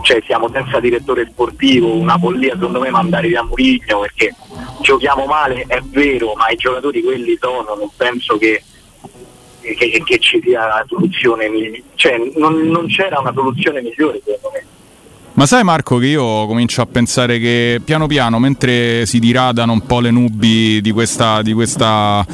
Cioè 0.02 0.22
siamo 0.26 0.48
senza 0.52 0.78
direttore 0.78 1.26
sportivo, 1.30 1.94
una 1.94 2.18
follia 2.18 2.52
secondo 2.52 2.78
me 2.80 2.90
mandare 2.90 3.28
via 3.28 3.42
Murigno 3.42 4.00
perché 4.00 4.34
giochiamo 4.82 5.24
male, 5.24 5.64
è 5.66 5.80
vero, 5.80 6.34
ma 6.34 6.48
i 6.50 6.56
giocatori 6.56 7.02
quelli 7.02 7.36
sono, 7.40 7.74
non 7.74 7.90
penso 7.96 8.36
che, 8.38 8.62
che- 9.60 10.02
che 10.04 10.18
ci 10.18 10.40
sia 10.44 10.66
la 10.66 10.84
soluzione 10.86 11.48
migliore. 11.48 11.82
Cioè 11.94 12.16
non, 12.36 12.58
non 12.68 12.86
c'era 12.86 13.18
una 13.18 13.32
soluzione 13.32 13.80
migliore 13.80 14.20
secondo 14.24 14.50
me. 14.52 14.66
Ma 15.38 15.46
sai 15.46 15.62
Marco 15.62 15.98
che 15.98 16.06
io 16.06 16.48
comincio 16.48 16.82
a 16.82 16.86
pensare 16.86 17.38
che 17.38 17.80
piano 17.84 18.08
piano, 18.08 18.40
mentre 18.40 19.06
si 19.06 19.20
diradano 19.20 19.72
un 19.72 19.86
po' 19.86 20.00
le 20.00 20.10
nubi 20.10 20.80
di 20.80 20.90
questa, 20.90 21.42
di 21.42 21.52
questa 21.52 22.26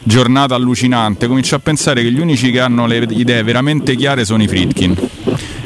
giornata 0.00 0.54
allucinante, 0.54 1.26
comincio 1.26 1.56
a 1.56 1.58
pensare 1.58 2.04
che 2.04 2.12
gli 2.12 2.20
unici 2.20 2.52
che 2.52 2.60
hanno 2.60 2.86
le 2.86 3.04
idee 3.10 3.42
veramente 3.42 3.96
chiare 3.96 4.24
sono 4.24 4.44
i 4.44 4.46
Fritkin. 4.46 4.96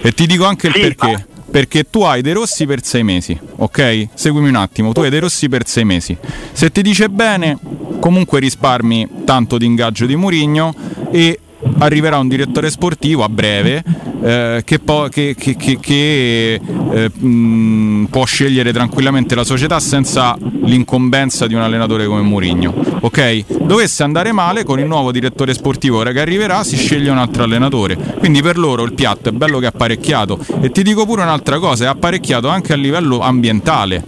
E 0.00 0.12
ti 0.12 0.26
dico 0.26 0.46
anche 0.46 0.68
il 0.68 0.72
perché. 0.72 1.26
Perché 1.50 1.90
tu 1.90 2.00
hai 2.00 2.22
De 2.22 2.32
Rossi 2.32 2.64
per 2.64 2.82
sei 2.82 3.04
mesi, 3.04 3.38
ok? 3.56 4.08
Seguimi 4.14 4.48
un 4.48 4.56
attimo, 4.56 4.92
tu 4.92 5.00
hai 5.00 5.10
De 5.10 5.18
Rossi 5.18 5.50
per 5.50 5.66
sei 5.66 5.84
mesi. 5.84 6.16
Se 6.52 6.72
ti 6.72 6.80
dice 6.80 7.10
bene, 7.10 7.58
comunque 8.00 8.40
risparmi 8.40 9.06
tanto 9.26 9.58
di 9.58 9.66
ingaggio 9.66 10.06
di 10.06 10.16
Murigno 10.16 10.74
e 11.12 11.40
arriverà 11.78 12.18
un 12.18 12.28
direttore 12.28 12.70
sportivo 12.70 13.24
a 13.24 13.28
breve 13.28 13.82
eh, 14.22 14.62
che, 14.64 14.78
po- 14.78 15.08
che- 15.10 15.34
che- 15.36 15.56
che- 15.56 16.60
eh, 16.92 17.10
mh, 17.10 18.06
può 18.10 18.24
scegliere 18.24 18.72
tranquillamente 18.72 19.34
la 19.34 19.44
società 19.44 19.78
senza 19.80 20.36
l'incombenza 20.64 21.46
di 21.46 21.54
un 21.54 21.60
allenatore 21.60 22.06
come 22.06 22.22
Mourinho. 22.22 22.74
Ok? 23.00 23.44
Dovesse 23.62 24.02
andare 24.02 24.32
male 24.32 24.64
con 24.64 24.78
il 24.80 24.86
nuovo 24.86 25.12
direttore 25.12 25.54
sportivo 25.54 25.98
ora 25.98 26.12
che 26.12 26.20
arriverà 26.20 26.64
si 26.64 26.76
sceglie 26.76 27.10
un 27.10 27.18
altro 27.18 27.42
allenatore. 27.44 27.96
Quindi 28.18 28.42
per 28.42 28.58
loro 28.58 28.82
il 28.84 28.94
piatto 28.94 29.28
è 29.28 29.32
bello 29.32 29.58
che 29.58 29.66
è 29.66 29.68
apparecchiato 29.68 30.38
e 30.60 30.70
ti 30.70 30.82
dico 30.82 31.04
pure 31.06 31.22
un'altra 31.22 31.58
cosa, 31.58 31.84
è 31.84 31.88
apparecchiato 31.88 32.48
anche 32.48 32.72
a 32.72 32.76
livello 32.76 33.20
ambientale. 33.20 34.02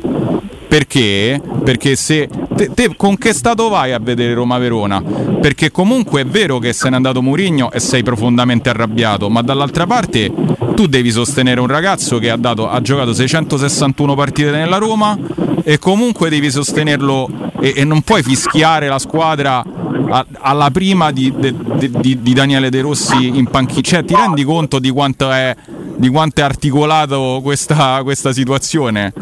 Perché? 0.69 1.41
Perché 1.65 1.97
se 1.97 2.29
te, 2.59 2.71
te 2.75 2.97
con 2.97 3.17
che 3.17 3.33
stato 3.33 3.69
vai 3.69 3.93
a 3.93 4.01
vedere 4.01 4.35
Roma-Verona? 4.35 5.01
Perché 5.41 5.71
comunque 5.71 6.23
è 6.23 6.27
vero 6.27 6.59
che 6.59 6.73
se 6.73 6.89
n'è 6.91 6.97
andato 6.97 7.23
Murigno 7.23 7.71
e 7.71 7.79
sei 7.79 8.03
profondamente 8.03 8.69
arrabbiato, 8.69 9.31
ma 9.31 9.43
dall'altra 9.43 9.87
parte 9.87 10.33
tu 10.75 10.87
devi 10.87 11.13
sostenere 11.13 11.61
un 11.61 11.69
ragazzo 11.69 12.19
che 12.19 12.31
ha, 12.31 12.37
dato- 12.37 12.69
ha 12.69 12.81
giocato 12.81 13.15
661 13.15 14.15
partite 14.17 14.51
nella 14.51 14.79
Roma 14.79 15.17
e 15.63 15.79
comunque 15.79 16.29
devi 16.29 16.51
sostenerlo 16.51 17.29
e, 17.61 17.75
e 17.77 17.85
non 17.85 18.03
puoi 18.03 18.23
fischiare 18.25 18.89
la 18.89 18.99
squadra 18.99 19.63
a- 20.11 20.27
alla 20.41 20.71
prima 20.71 21.13
di, 21.13 21.33
de- 21.37 21.55
de- 21.77 21.91
di- 21.91 22.21
di 22.21 22.33
Daniele 22.33 22.71
De 22.71 22.81
Rossi 22.81 23.27
in 23.39 23.47
panchina. 23.47 23.83
Cioè, 23.83 24.05
ti 24.05 24.15
rendi 24.17 24.43
conto 24.43 24.81
di 24.81 24.91
quanto 24.91 25.31
è, 25.31 25.55
di 25.97 26.09
quanto 26.09 26.41
è 26.41 26.45
articolato 26.45 27.39
questa, 27.43 28.01
questa 28.03 28.33
situazione? 28.33 29.13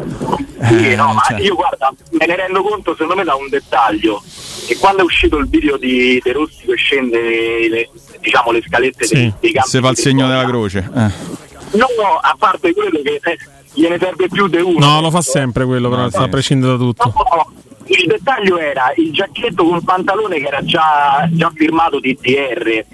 Sì, 0.61 0.95
no, 0.95 1.13
ma 1.13 1.21
cioè. 1.27 1.39
io 1.41 1.55
guarda, 1.55 1.93
me 2.11 2.25
ne 2.25 2.35
rendo 2.35 2.61
conto 2.63 2.91
secondo 2.93 3.15
me 3.15 3.23
da 3.23 3.35
un 3.35 3.47
dettaglio. 3.49 4.21
Che 4.65 4.77
quando 4.77 5.01
è 5.01 5.05
uscito 5.05 5.37
il 5.37 5.47
video 5.47 5.77
di 5.77 6.19
De 6.23 6.31
Rossi 6.33 6.65
che 6.65 6.75
scende 6.75 7.69
le, 7.69 7.89
diciamo, 8.19 8.51
le 8.51 8.61
scalette 8.65 9.07
dei, 9.07 9.33
dei 9.39 9.51
campi 9.53 9.69
Se 9.69 9.79
fa 9.79 9.89
il 9.89 9.97
segno 9.97 10.27
della 10.27 10.45
croce. 10.45 10.79
eh. 10.79 11.35
No, 11.77 11.85
no, 11.97 12.17
a 12.21 12.35
parte 12.37 12.73
quello 12.73 12.99
che 13.03 13.19
eh, 13.23 13.37
gliene 13.73 13.97
serve 13.99 14.27
più 14.29 14.47
di 14.47 14.57
uno. 14.57 14.79
No, 14.85 15.01
lo 15.01 15.11
fa 15.11 15.21
sempre 15.21 15.65
quello, 15.65 15.89
però 15.89 16.05
a 16.11 16.27
prescindere 16.27 16.73
da 16.73 16.77
tutto. 16.77 17.13
No, 17.15 17.51
il 17.85 18.05
dettaglio 18.07 18.57
era 18.57 18.91
il 18.97 19.11
giacchetto 19.13 19.63
col 19.65 19.83
pantalone 19.83 20.39
che 20.39 20.47
era 20.47 20.63
già, 20.63 21.27
già 21.31 21.51
firmato 21.55 21.99
TTR. 22.01 22.85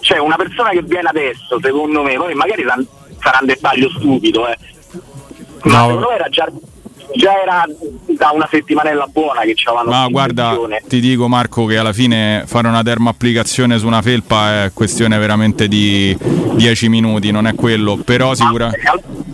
Cioè, 0.00 0.18
una 0.18 0.36
persona 0.36 0.70
che 0.70 0.82
viene 0.82 1.08
adesso, 1.08 1.58
secondo 1.60 2.02
me, 2.02 2.14
poi 2.16 2.34
magari 2.34 2.64
sa- 2.66 2.82
sarà 3.20 3.38
un 3.40 3.46
dettaglio 3.46 3.88
stupido, 3.90 4.48
eh. 4.48 4.56
Ma 5.64 5.78
No. 5.78 5.86
secondo 5.86 6.08
me 6.08 6.14
era 6.14 6.28
già, 6.28 6.48
già 7.14 7.32
era 7.42 7.64
da 8.16 8.30
una 8.34 8.48
settimanella 8.50 9.06
buona 9.10 9.40
che 9.42 9.54
c'avevano 9.56 9.90
Ma 9.90 10.06
guarda, 10.08 10.56
ti 10.88 11.00
dico 11.00 11.28
Marco 11.28 11.64
che 11.66 11.76
alla 11.78 11.92
fine 11.92 12.44
fare 12.46 12.68
una 12.68 12.82
termoapplicazione 12.82 13.78
su 13.78 13.86
una 13.86 14.02
felpa 14.02 14.64
è 14.64 14.70
questione 14.72 15.18
veramente 15.18 15.68
di 15.68 16.16
10 16.54 16.88
minuti, 16.88 17.30
non 17.30 17.46
è 17.46 17.54
quello, 17.54 17.96
però, 17.96 18.34
sicura- 18.34 18.70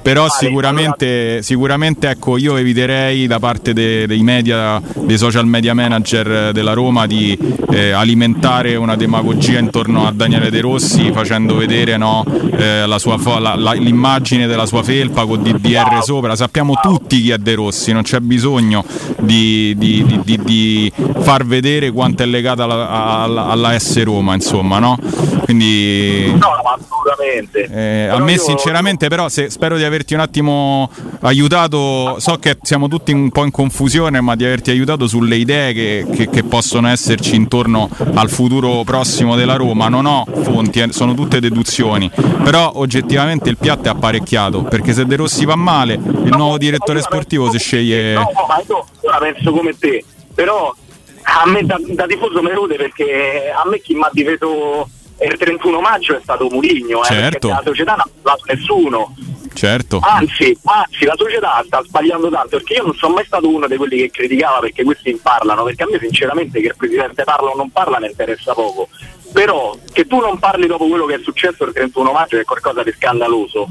però 0.02 0.28
sicuramente, 0.28 1.42
sicuramente 1.42 2.08
ecco, 2.08 2.36
io 2.38 2.56
eviterei 2.56 3.26
da 3.26 3.38
parte 3.38 3.72
de- 3.72 4.06
dei 4.06 4.22
media, 4.22 4.80
dei 4.94 5.18
social 5.18 5.46
media 5.46 5.74
manager 5.74 6.52
della 6.52 6.72
Roma 6.72 7.06
di 7.06 7.36
eh, 7.70 7.90
alimentare 7.90 8.76
una 8.76 8.96
demagogia 8.96 9.58
intorno 9.58 10.06
a 10.06 10.12
Daniele 10.12 10.50
De 10.50 10.60
Rossi 10.60 11.10
facendo 11.12 11.56
vedere 11.56 11.96
no, 11.96 12.24
eh, 12.56 12.86
la 12.86 12.98
sua 12.98 13.18
la- 13.40 13.54
la- 13.56 13.72
l'immagine 13.72 14.46
della 14.46 14.66
sua 14.66 14.82
felpa 14.82 15.24
con 15.26 15.42
DDR 15.42 16.02
sopra, 16.02 16.36
sappiamo 16.36 16.74
tutti 16.80 17.20
chi 17.20 17.30
è 17.30 17.38
De 17.38 17.54
Rossi, 17.54 17.64
non 17.92 18.02
c'è 18.02 18.20
bisogno 18.20 18.84
di, 19.20 19.74
di- 19.76 20.20
di- 20.24 20.38
di- 20.42 20.92
far 21.20 21.44
vedere 21.46 21.90
quanto 21.90 22.22
è 22.22 22.26
legata 22.26 22.64
alla, 22.64 22.88
alla, 22.88 23.46
alla 23.46 23.78
S 23.78 24.02
Roma, 24.02 24.34
insomma, 24.34 24.78
no? 24.78 24.98
Quindi 25.44 26.32
No, 26.36 26.48
assolutamente. 26.64 27.68
eh, 27.70 28.08
a 28.08 28.18
me 28.18 28.32
io- 28.32 28.38
sinceramente 28.40 29.08
però 29.08 29.28
se, 29.28 29.48
spero 29.50 29.76
di 29.76 29.84
averti 29.84 30.14
un 30.14 30.20
attimo 30.20 30.90
aiutato, 31.20 32.16
so 32.18 32.36
che 32.38 32.56
siamo 32.62 32.88
tutti 32.88 33.12
un 33.12 33.30
po' 33.30 33.44
in 33.44 33.50
confusione, 33.50 34.20
ma 34.20 34.34
di 34.34 34.44
averti 34.44 34.70
aiutato 34.70 35.06
sulle 35.06 35.36
idee 35.36 35.72
che, 35.72 36.06
che- 36.12 36.28
che 36.30 36.42
possono 36.44 36.88
esserci 36.88 37.34
intorno 37.36 37.88
al 38.14 38.28
futuro 38.30 38.82
prossimo 38.84 39.36
della 39.36 39.54
Roma. 39.56 39.88
Non 39.88 40.06
ho 40.06 40.24
fonti, 40.42 40.80
eh, 40.80 40.92
sono 40.92 41.14
tutte 41.14 41.38
deduzioni, 41.40 42.10
però 42.42 42.72
oggettivamente 42.74 43.48
il 43.50 43.56
piatto 43.58 43.88
è 43.88 43.90
apparecchiato, 43.90 44.62
perché 44.62 44.92
se 44.92 45.04
De 45.06 45.16
Rossi 45.16 45.44
va 45.44 45.56
male, 45.56 45.94
il 45.94 46.30
nuovo 46.36 46.58
direttore 46.58 47.00
sportivo 47.02 47.48
si 47.58 47.64
sceglie... 47.64 48.14
No, 48.14 48.30
ma 48.48 48.62
io 48.66 48.86
ora 49.00 49.18
penso 49.18 49.52
come 49.52 49.76
te, 49.78 50.04
però 50.34 50.74
a 51.22 51.48
me 51.48 51.62
da, 51.64 51.78
da 51.80 52.06
tifoso 52.06 52.40
me 52.42 52.52
rode 52.52 52.76
perché 52.76 53.52
a 53.54 53.68
me 53.68 53.80
chi 53.80 53.94
mi 53.94 54.02
ha 54.02 54.10
difeso 54.12 54.88
il 55.20 55.36
31 55.36 55.80
maggio 55.80 56.16
è 56.16 56.20
stato 56.22 56.48
Murigno, 56.50 57.02
eh, 57.02 57.06
Certo. 57.06 57.48
perché 57.48 57.48
la 57.48 57.62
società 57.64 57.90
non 57.92 58.00
ha 58.00 58.10
parlato 58.22 58.44
nessuno. 58.52 59.14
Certo. 59.54 60.00
Anzi, 60.02 60.56
anzi, 60.64 61.04
la 61.06 61.14
società 61.16 61.62
sta 61.64 61.82
sbagliando 61.82 62.28
tanto 62.28 62.58
perché 62.58 62.74
io 62.74 62.82
non 62.82 62.94
sono 62.94 63.14
mai 63.14 63.24
stato 63.24 63.48
uno 63.48 63.66
di 63.66 63.76
quelli 63.76 63.96
che 63.96 64.10
criticava 64.10 64.58
perché 64.58 64.84
questi 64.84 65.18
parlano, 65.20 65.64
perché 65.64 65.84
a 65.84 65.86
me 65.90 65.98
sinceramente 65.98 66.60
che 66.60 66.66
il 66.66 66.76
presidente 66.76 67.24
parla 67.24 67.50
o 67.50 67.56
non 67.56 67.70
parla 67.70 67.98
mi 67.98 68.06
interessa 68.06 68.52
poco. 68.52 68.88
Però 69.32 69.76
che 69.92 70.06
tu 70.06 70.20
non 70.20 70.38
parli 70.38 70.66
dopo 70.66 70.86
quello 70.86 71.06
che 71.06 71.14
è 71.14 71.20
successo 71.22 71.64
il 71.64 71.72
31 71.72 72.12
maggio 72.12 72.38
è 72.38 72.44
qualcosa 72.44 72.82
di 72.82 72.92
scandaloso. 72.92 73.70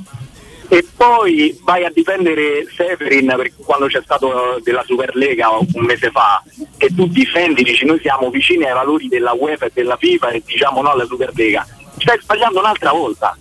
E 0.67 0.85
poi 0.95 1.57
vai 1.63 1.85
a 1.85 1.91
difendere 1.93 2.65
Severin 2.75 3.33
perché 3.35 3.55
quando 3.63 3.87
c'è 3.87 4.01
stato 4.03 4.59
della 4.63 4.83
Superlega 4.85 5.49
un 5.49 5.85
mese 5.85 6.09
fa 6.11 6.43
e 6.77 6.93
tu 6.93 7.07
difendi, 7.07 7.63
dici 7.63 7.85
noi 7.85 7.99
siamo 7.99 8.29
vicini 8.29 8.65
ai 8.65 8.73
valori 8.73 9.07
della 9.07 9.33
UEFA 9.33 9.65
e 9.65 9.71
della 9.73 9.97
FIFA 9.97 10.29
e 10.29 10.43
diciamo 10.45 10.81
no 10.81 10.91
alla 10.91 11.05
Superlega. 11.05 11.65
Stai 11.97 12.19
sbagliando 12.21 12.59
un'altra 12.59 12.91
volta. 12.91 13.37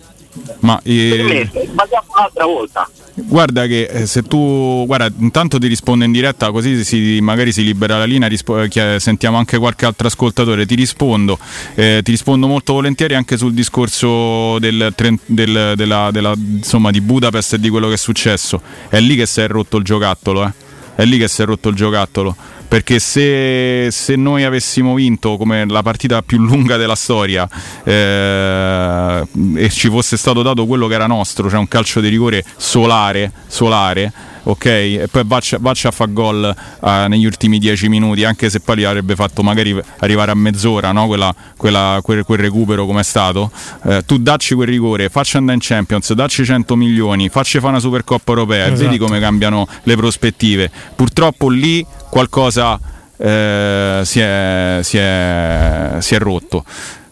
Ma 0.59 0.79
Per 0.83 0.91
eh, 0.91 1.23
me 1.23 1.47
stai 1.47 1.65
sbagliando 1.67 2.11
un'altra 2.15 2.45
volta. 2.45 2.89
Guarda 3.17 3.65
che 3.65 3.83
eh, 3.83 4.05
se 4.07 4.23
tu 4.23 4.83
guarda, 4.85 5.09
intanto 5.19 5.57
ti 5.57 5.67
rispondo 5.67 6.03
in 6.03 6.11
diretta 6.11 6.51
così 6.51 6.83
si- 6.83 7.19
magari 7.21 7.53
si 7.53 7.63
libera 7.63 7.97
la 7.97 8.03
linea, 8.03 8.27
rispo- 8.27 8.59
eh, 8.59 8.97
sentiamo 8.99 9.37
anche 9.37 9.57
qualche 9.57 9.85
altro 9.85 10.07
ascoltatore, 10.07 10.65
ti 10.65 10.75
rispondo, 10.75 11.39
eh, 11.75 12.01
ti 12.03 12.11
rispondo 12.11 12.45
molto 12.45 12.73
volentieri 12.73 13.15
anche 13.15 13.37
sul 13.37 13.53
discorso 13.53 14.59
del, 14.59 14.93
del- 15.27 15.73
della- 15.77 16.11
della- 16.11 16.33
insomma, 16.35 16.91
di 16.91 16.99
Budapest 16.99 17.53
e 17.53 17.59
di 17.59 17.69
quello 17.69 17.87
che 17.87 17.93
è 17.93 17.97
successo. 17.97 18.61
È 18.89 18.99
lì 18.99 19.15
che 19.15 19.25
si 19.25 19.39
è 19.39 19.47
rotto 19.47 19.77
il 19.77 19.85
giocattolo, 19.85 20.45
eh. 20.45 20.51
È 20.95 21.05
lì 21.05 21.17
che 21.17 21.29
si 21.29 21.41
è 21.41 21.45
rotto 21.45 21.69
il 21.69 21.75
giocattolo. 21.75 22.35
Perché 22.67 22.99
se, 22.99 23.89
se 23.91 24.15
noi 24.15 24.43
avessimo 24.43 24.93
vinto 24.93 25.37
come 25.37 25.65
la 25.67 25.81
partita 25.81 26.21
più 26.21 26.39
lunga 26.39 26.77
della 26.77 26.95
storia 26.95 27.47
eh, 27.83 29.23
e 29.55 29.69
ci 29.69 29.89
fosse 29.89 30.17
stato 30.17 30.41
dato 30.41 30.65
quello 30.65 30.87
che 30.87 30.95
era 30.95 31.07
nostro, 31.07 31.49
cioè 31.49 31.59
un 31.59 31.67
calcio 31.67 31.99
di 32.01 32.09
rigore 32.09 32.43
solare, 32.57 33.31
solare 33.47 34.33
ok? 34.47 34.65
E 34.65 35.07
poi 35.11 35.23
Vaccia, 35.25 35.57
Vaccia 35.59 35.91
fa 35.91 36.05
gol 36.05 36.55
eh, 36.83 37.05
negli 37.07 37.25
ultimi 37.25 37.59
dieci 37.59 37.87
minuti, 37.89 38.23
anche 38.23 38.49
se 38.49 38.59
poi 38.61 38.77
li 38.77 38.83
avrebbe 38.85 39.15
fatto 39.15 39.43
magari 39.43 39.79
arrivare 39.99 40.31
a 40.31 40.35
mezz'ora, 40.35 40.91
no? 40.91 41.07
Quella- 41.07 41.33
quella- 41.57 41.99
quel, 42.01 42.23
quel 42.23 42.39
recupero 42.39 42.85
come 42.85 43.01
è 43.01 43.03
stato. 43.03 43.51
Eh, 43.85 44.03
tu 44.05 44.17
dacci 44.17 44.55
quel 44.55 44.67
rigore, 44.67 45.09
facci 45.09 45.37
andare 45.37 45.57
in 45.57 45.63
Champions, 45.63 46.11
dacci 46.13 46.43
100 46.45 46.75
milioni, 46.75 47.29
facci 47.29 47.57
fare 47.59 47.71
una 47.71 47.79
Supercoppa 47.79 48.31
europea 48.31 48.65
Esatto. 48.67 48.81
vedi 48.81 48.97
come 48.97 49.19
cambiano 49.19 49.67
le 49.83 49.95
prospettive. 49.95 50.71
Purtroppo 50.95 51.49
lì 51.49 51.85
qualcosa 52.09 52.79
eh, 53.17 54.01
si, 54.03 54.19
è, 54.19 54.79
si 54.83 54.97
è- 54.97 55.95
si 55.99 56.15
è 56.15 56.19
rotto. 56.19 56.63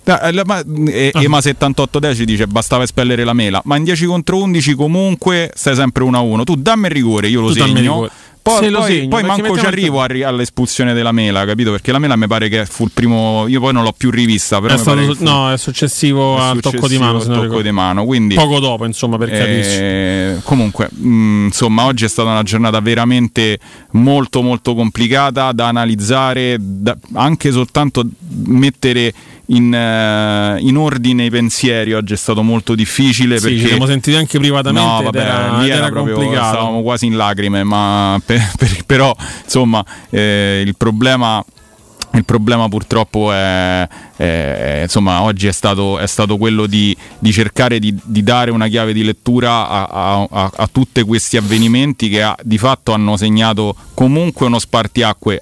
Da- 0.04 0.22
eh, 0.22 0.32
la- 0.34 0.44
ma- 0.46 0.62
e- 0.88 1.12
Ah. 1.14 1.22
Ema 1.24 1.40
7810 1.42 2.26
dice 2.26 2.46
bastava 2.48 2.84
espellere 2.84 3.24
la 3.24 3.34
mela, 3.34 3.62
ma 3.66 3.78
in 3.78 3.84
10 3.86 4.06
contro 4.06 4.38
11 4.38 4.74
comunque 4.76 5.52
stai 5.56 5.76
sempre 5.76 6.04
1 6.04 6.18
a 6.18 6.22
1. 6.22 6.44
Tu 6.44 6.56
dammi 6.56 6.88
il 6.88 6.92
rigore, 6.92 7.28
io 7.28 7.42
lo 7.42 7.48
Tu 7.48 7.54
segno. 7.54 8.10
Poi, 8.44 8.70
lo 8.70 8.80
poi- 8.80 8.92
segno, 8.92 9.08
poi 9.08 9.24
manco 9.24 9.58
ci 9.58 9.66
arrivo 9.66 10.02
a 10.02 10.08
all'espulsione 10.28 10.94
della 10.94 11.14
mela, 11.14 11.46
capito? 11.46 11.72
Perché 11.72 11.94
la 11.94 12.00
mela 12.00 12.18
mi 12.18 12.28
pare 12.28 12.50
che 12.50 12.66
fu 12.66 12.84
il 12.84 12.92
primo. 12.94 13.48
Io 13.48 13.62
poi 13.62 13.72
non 13.72 13.84
l'ho 13.84 13.94
più 13.96 14.10
rivista. 14.12 14.60
Però 14.60 14.74
È 14.74 14.78
stato- 14.78 15.16
no, 15.20 15.50
è 15.50 15.58
successivo 15.58 16.36
è 16.38 16.42
al 16.42 16.60
tocco 16.60 16.90
di 16.90 16.96
successivo 16.96 17.04
mano, 17.06 17.20
se 17.22 17.28
tocco 17.32 17.62
di 17.62 17.72
mano, 17.72 18.04
quindi 18.04 18.36
Poco 18.36 18.60
dopo, 18.60 18.84
insomma, 18.84 19.18
per 19.18 19.30
capirci. 19.30 19.70
eh, 19.80 20.38
comunque, 20.44 20.90
mh, 20.92 21.46
insomma, 21.46 21.86
oggi 21.86 22.04
è 22.04 22.10
stata 22.10 22.32
una 22.32 22.44
giornata 22.44 22.82
veramente 22.82 23.58
molto 23.92 24.42
molto 24.42 24.76
complicata 24.76 25.54
da 25.54 25.68
analizzare, 25.70 26.58
da- 26.60 26.98
anche 27.14 27.50
soltanto 27.50 28.06
mettere 28.46 29.14
in, 29.48 29.74
eh, 29.74 30.58
in 30.62 30.78
ordine 30.78 31.26
i 31.26 31.30
pensieri 31.30 31.94
oggi 31.94 32.14
è 32.14 32.18
stato 32.18 32.42
molto 32.44 32.76
difficile 32.76 33.38
Sì, 33.38 33.44
perché 33.44 33.60
ci 33.60 33.68
siamo 33.68 33.86
sentiti 33.86 34.16
anche 34.16 34.40
privatamente 34.40 34.90
No, 34.90 35.02
vabbè, 35.04 35.20
era- 35.20 35.58
lì 35.60 35.66
era, 35.70 35.76
era 35.78 35.90
proprio 35.90 36.16
complicato. 36.16 36.56
stavamo 36.56 36.82
quasi 36.82 37.06
in 37.08 37.16
lacrime, 37.18 37.64
ma 37.64 38.20
per- 38.26 38.52
per- 38.58 38.84
però 38.86 39.14
insomma 39.44 39.84
eh, 40.10 40.64
il 40.66 40.76
problema 40.78 41.44
il 42.16 42.26
problema 42.26 42.70
purtroppo 42.70 43.32
è, 43.34 43.88
è- 44.18 44.80
insomma, 44.84 45.24
oggi 45.24 45.48
è 45.48 45.52
stato, 45.52 45.98
è 45.98 46.06
stato 46.06 46.38
quello 46.38 46.68
di, 46.68 46.96
di 47.18 47.32
cercare 47.32 47.80
di, 47.80 47.98
di 48.04 48.22
dare 48.22 48.52
una 48.52 48.68
chiave 48.68 48.94
di 48.94 49.04
lettura 49.04 49.68
a, 49.68 49.84
a- 49.86 50.28
a- 50.30 50.52
a 50.56 50.70
tutti 50.72 51.02
questi 51.02 51.38
avvenimenti 51.38 52.10
che 52.10 52.22
ha- 52.22 52.38
di 52.44 52.60
fatto 52.60 52.94
hanno 52.94 53.18
segnato 53.18 53.76
comunque 53.96 54.46
uno 54.46 54.60
spartiacque 54.60 55.42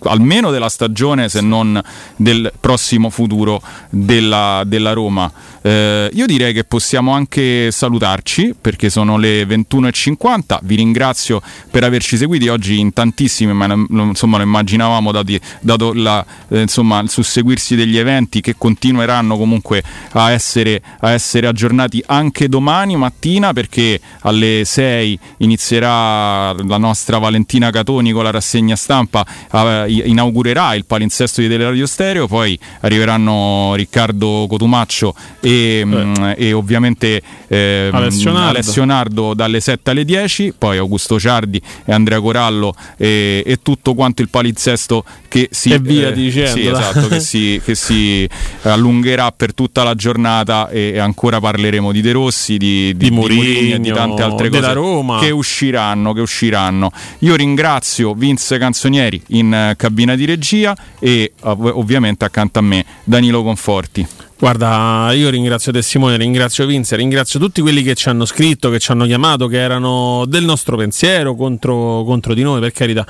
almeno 0.00 0.50
della 0.50 0.68
stagione 0.68 1.28
se 1.28 1.40
non 1.40 1.80
del 2.16 2.52
prossimo 2.58 3.10
futuro 3.10 3.60
della, 3.90 4.62
della 4.66 4.92
Roma. 4.92 5.30
Eh, 5.62 6.10
io 6.12 6.26
direi 6.26 6.52
che 6.52 6.64
possiamo 6.64 7.12
anche 7.12 7.70
salutarci 7.70 8.54
perché 8.60 8.90
sono 8.90 9.16
le 9.16 9.44
21.50. 9.44 10.58
Vi 10.62 10.76
ringrazio 10.76 11.40
per 11.70 11.84
averci 11.84 12.16
seguiti 12.16 12.48
oggi 12.48 12.78
in 12.78 12.92
tantissimi, 12.92 13.52
ma 13.52 13.66
insomma 13.72 14.36
lo 14.36 14.42
immaginavamo 14.44 15.12
dati- 15.12 15.40
dato 15.60 15.92
la, 15.92 16.24
eh, 16.48 16.60
insomma, 16.60 17.00
il 17.00 17.10
susseguirsi 17.10 17.74
degli 17.74 17.96
eventi 17.96 18.40
che 18.40 18.54
continueranno 18.56 19.36
comunque 19.36 19.82
a 20.12 20.30
essere, 20.30 20.82
a 21.00 21.10
essere 21.10 21.46
aggiornati 21.46 22.02
anche 22.06 22.48
domani 22.48 22.96
mattina 22.96 23.52
perché 23.52 24.00
alle 24.20 24.62
6 24.64 25.18
inizierà 25.38 26.52
la 26.52 26.78
nostra 26.78 27.18
Valentina 27.18 27.70
Catoni 27.70 28.12
con 28.12 28.24
la 28.24 28.30
rassegna 28.30 28.76
stampa, 28.76 29.24
eh, 29.52 30.02
inaugurerà 30.06 30.74
il 30.74 30.84
palinsesto 30.84 31.40
di 31.40 31.48
Teleradio 31.48 31.86
Stereo, 31.86 32.26
poi 32.26 32.58
arriveranno 32.80 33.72
Riccardo 33.74 34.46
Cotumaccio 34.48 35.14
e, 35.40 35.47
mh, 35.50 36.34
e 36.36 36.52
ovviamente 36.52 37.22
ehm, 37.46 37.94
Alessio 37.94 38.32
Nardo. 38.32 38.48
Alessio 38.48 38.84
Nardo 38.84 39.34
dalle 39.34 39.60
7 39.60 39.90
alle 39.90 40.04
10, 40.04 40.54
poi 40.56 40.78
Augusto 40.78 41.18
Ciardi 41.18 41.60
e 41.84 41.92
Andrea 41.92 42.20
Corallo 42.20 42.74
e, 42.96 43.42
e 43.44 43.58
tutto 43.62 43.94
quanto 43.94 44.22
il 44.22 44.28
palinsesto 44.28 45.04
che 45.28 45.48
si, 45.50 45.70
E 45.70 45.78
via 45.78 46.10
dicendo, 46.10 46.58
sì, 46.58 46.66
esatto, 46.66 47.08
che 47.08 47.20
si, 47.20 47.60
che 47.64 47.74
si 47.74 48.28
allungherà 48.62 49.30
per 49.32 49.54
tutta 49.54 49.82
la 49.82 49.94
giornata 49.94 50.68
e, 50.68 50.92
e 50.94 50.98
ancora 50.98 51.40
parleremo 51.40 51.92
di 51.92 52.00
De 52.00 52.12
Rossi, 52.12 52.56
di, 52.56 52.94
Di 52.96 53.10
Mourinho 53.10 53.42
Mourinho, 53.42 53.74
e 53.76 53.80
di 53.80 53.92
tante 53.92 54.22
altre 54.22 54.48
cose 54.48 54.72
Roma. 54.72 55.18
che 55.18 55.30
usciranno, 55.30 56.12
che 56.12 56.20
usciranno. 56.20 56.90
Io 57.20 57.34
ringrazio 57.34 58.14
Vince 58.14 58.58
Canzonieri 58.58 59.22
in 59.28 59.52
eh, 59.52 59.74
cabina 59.76 60.14
di 60.14 60.24
regia 60.24 60.76
e 60.98 61.32
ov- 61.40 61.72
ovviamente 61.74 62.24
accanto 62.24 62.58
a 62.58 62.62
me 62.62 62.84
Danilo 63.04 63.42
Conforti. 63.42 64.06
Guarda, 64.40 65.10
io 65.14 65.30
ringrazio 65.30 65.72
te 65.72 65.82
Simone, 65.82 66.16
ringrazio 66.16 66.64
Vince, 66.64 66.94
ringrazio 66.94 67.40
tutti 67.40 67.60
quelli 67.60 67.82
che 67.82 67.96
ci 67.96 68.08
hanno 68.08 68.24
scritto, 68.24 68.70
che 68.70 68.78
ci 68.78 68.92
hanno 68.92 69.04
chiamato, 69.04 69.48
che 69.48 69.58
erano 69.58 70.26
del 70.28 70.44
nostro 70.44 70.76
pensiero 70.76 71.34
contro, 71.34 72.04
contro 72.04 72.34
di 72.34 72.42
noi, 72.42 72.60
per 72.60 72.70
carità. 72.70 73.04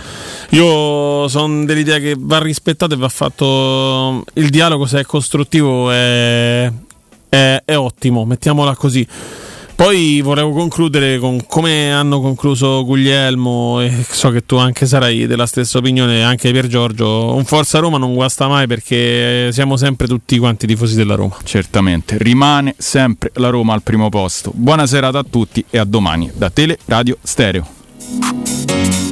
Io 0.50 1.28
sono 1.28 1.66
dell'idea 1.66 1.98
che 1.98 2.14
va 2.18 2.38
rispettato 2.38 2.94
e 2.94 2.96
va 2.96 3.10
fatto 3.10 4.24
il 4.34 4.48
dialogo 4.48 4.86
se 4.86 5.00
è 5.00 5.04
costruttivo 5.04 5.90
è, 5.90 6.72
è- 7.28 7.62
è 7.62 7.76
ottimo, 7.76 8.24
mettiamola 8.24 8.74
così. 8.74 9.06
Poi 9.78 10.20
volevo 10.22 10.50
concludere 10.50 11.20
con 11.20 11.46
come 11.46 11.92
hanno 11.92 12.20
concluso 12.20 12.84
Guglielmo 12.84 13.80
e 13.80 14.04
so 14.10 14.30
che 14.30 14.44
tu 14.44 14.56
anche 14.56 14.86
sarai 14.86 15.28
della 15.28 15.46
stessa 15.46 15.78
opinione, 15.78 16.24
anche 16.24 16.50
per 16.50 16.66
Giorgio. 16.66 17.32
Un 17.32 17.44
Forza 17.44 17.78
Roma 17.78 17.96
non 17.96 18.12
guasta 18.12 18.48
mai 18.48 18.66
perché 18.66 19.50
siamo 19.52 19.76
sempre 19.76 20.08
tutti 20.08 20.36
quanti 20.38 20.66
tifosi 20.66 20.96
della 20.96 21.14
Roma. 21.14 21.36
Certamente, 21.44 22.18
rimane 22.18 22.74
sempre 22.76 23.30
la 23.34 23.50
Roma 23.50 23.72
al 23.72 23.84
primo 23.84 24.08
posto. 24.08 24.50
Buona 24.52 24.84
serata 24.84 25.20
a 25.20 25.24
tutti 25.24 25.64
e 25.70 25.78
a 25.78 25.84
domani 25.84 26.28
da 26.34 26.50
Tele 26.50 26.76
Radio 26.86 27.16
Stereo. 27.22 29.07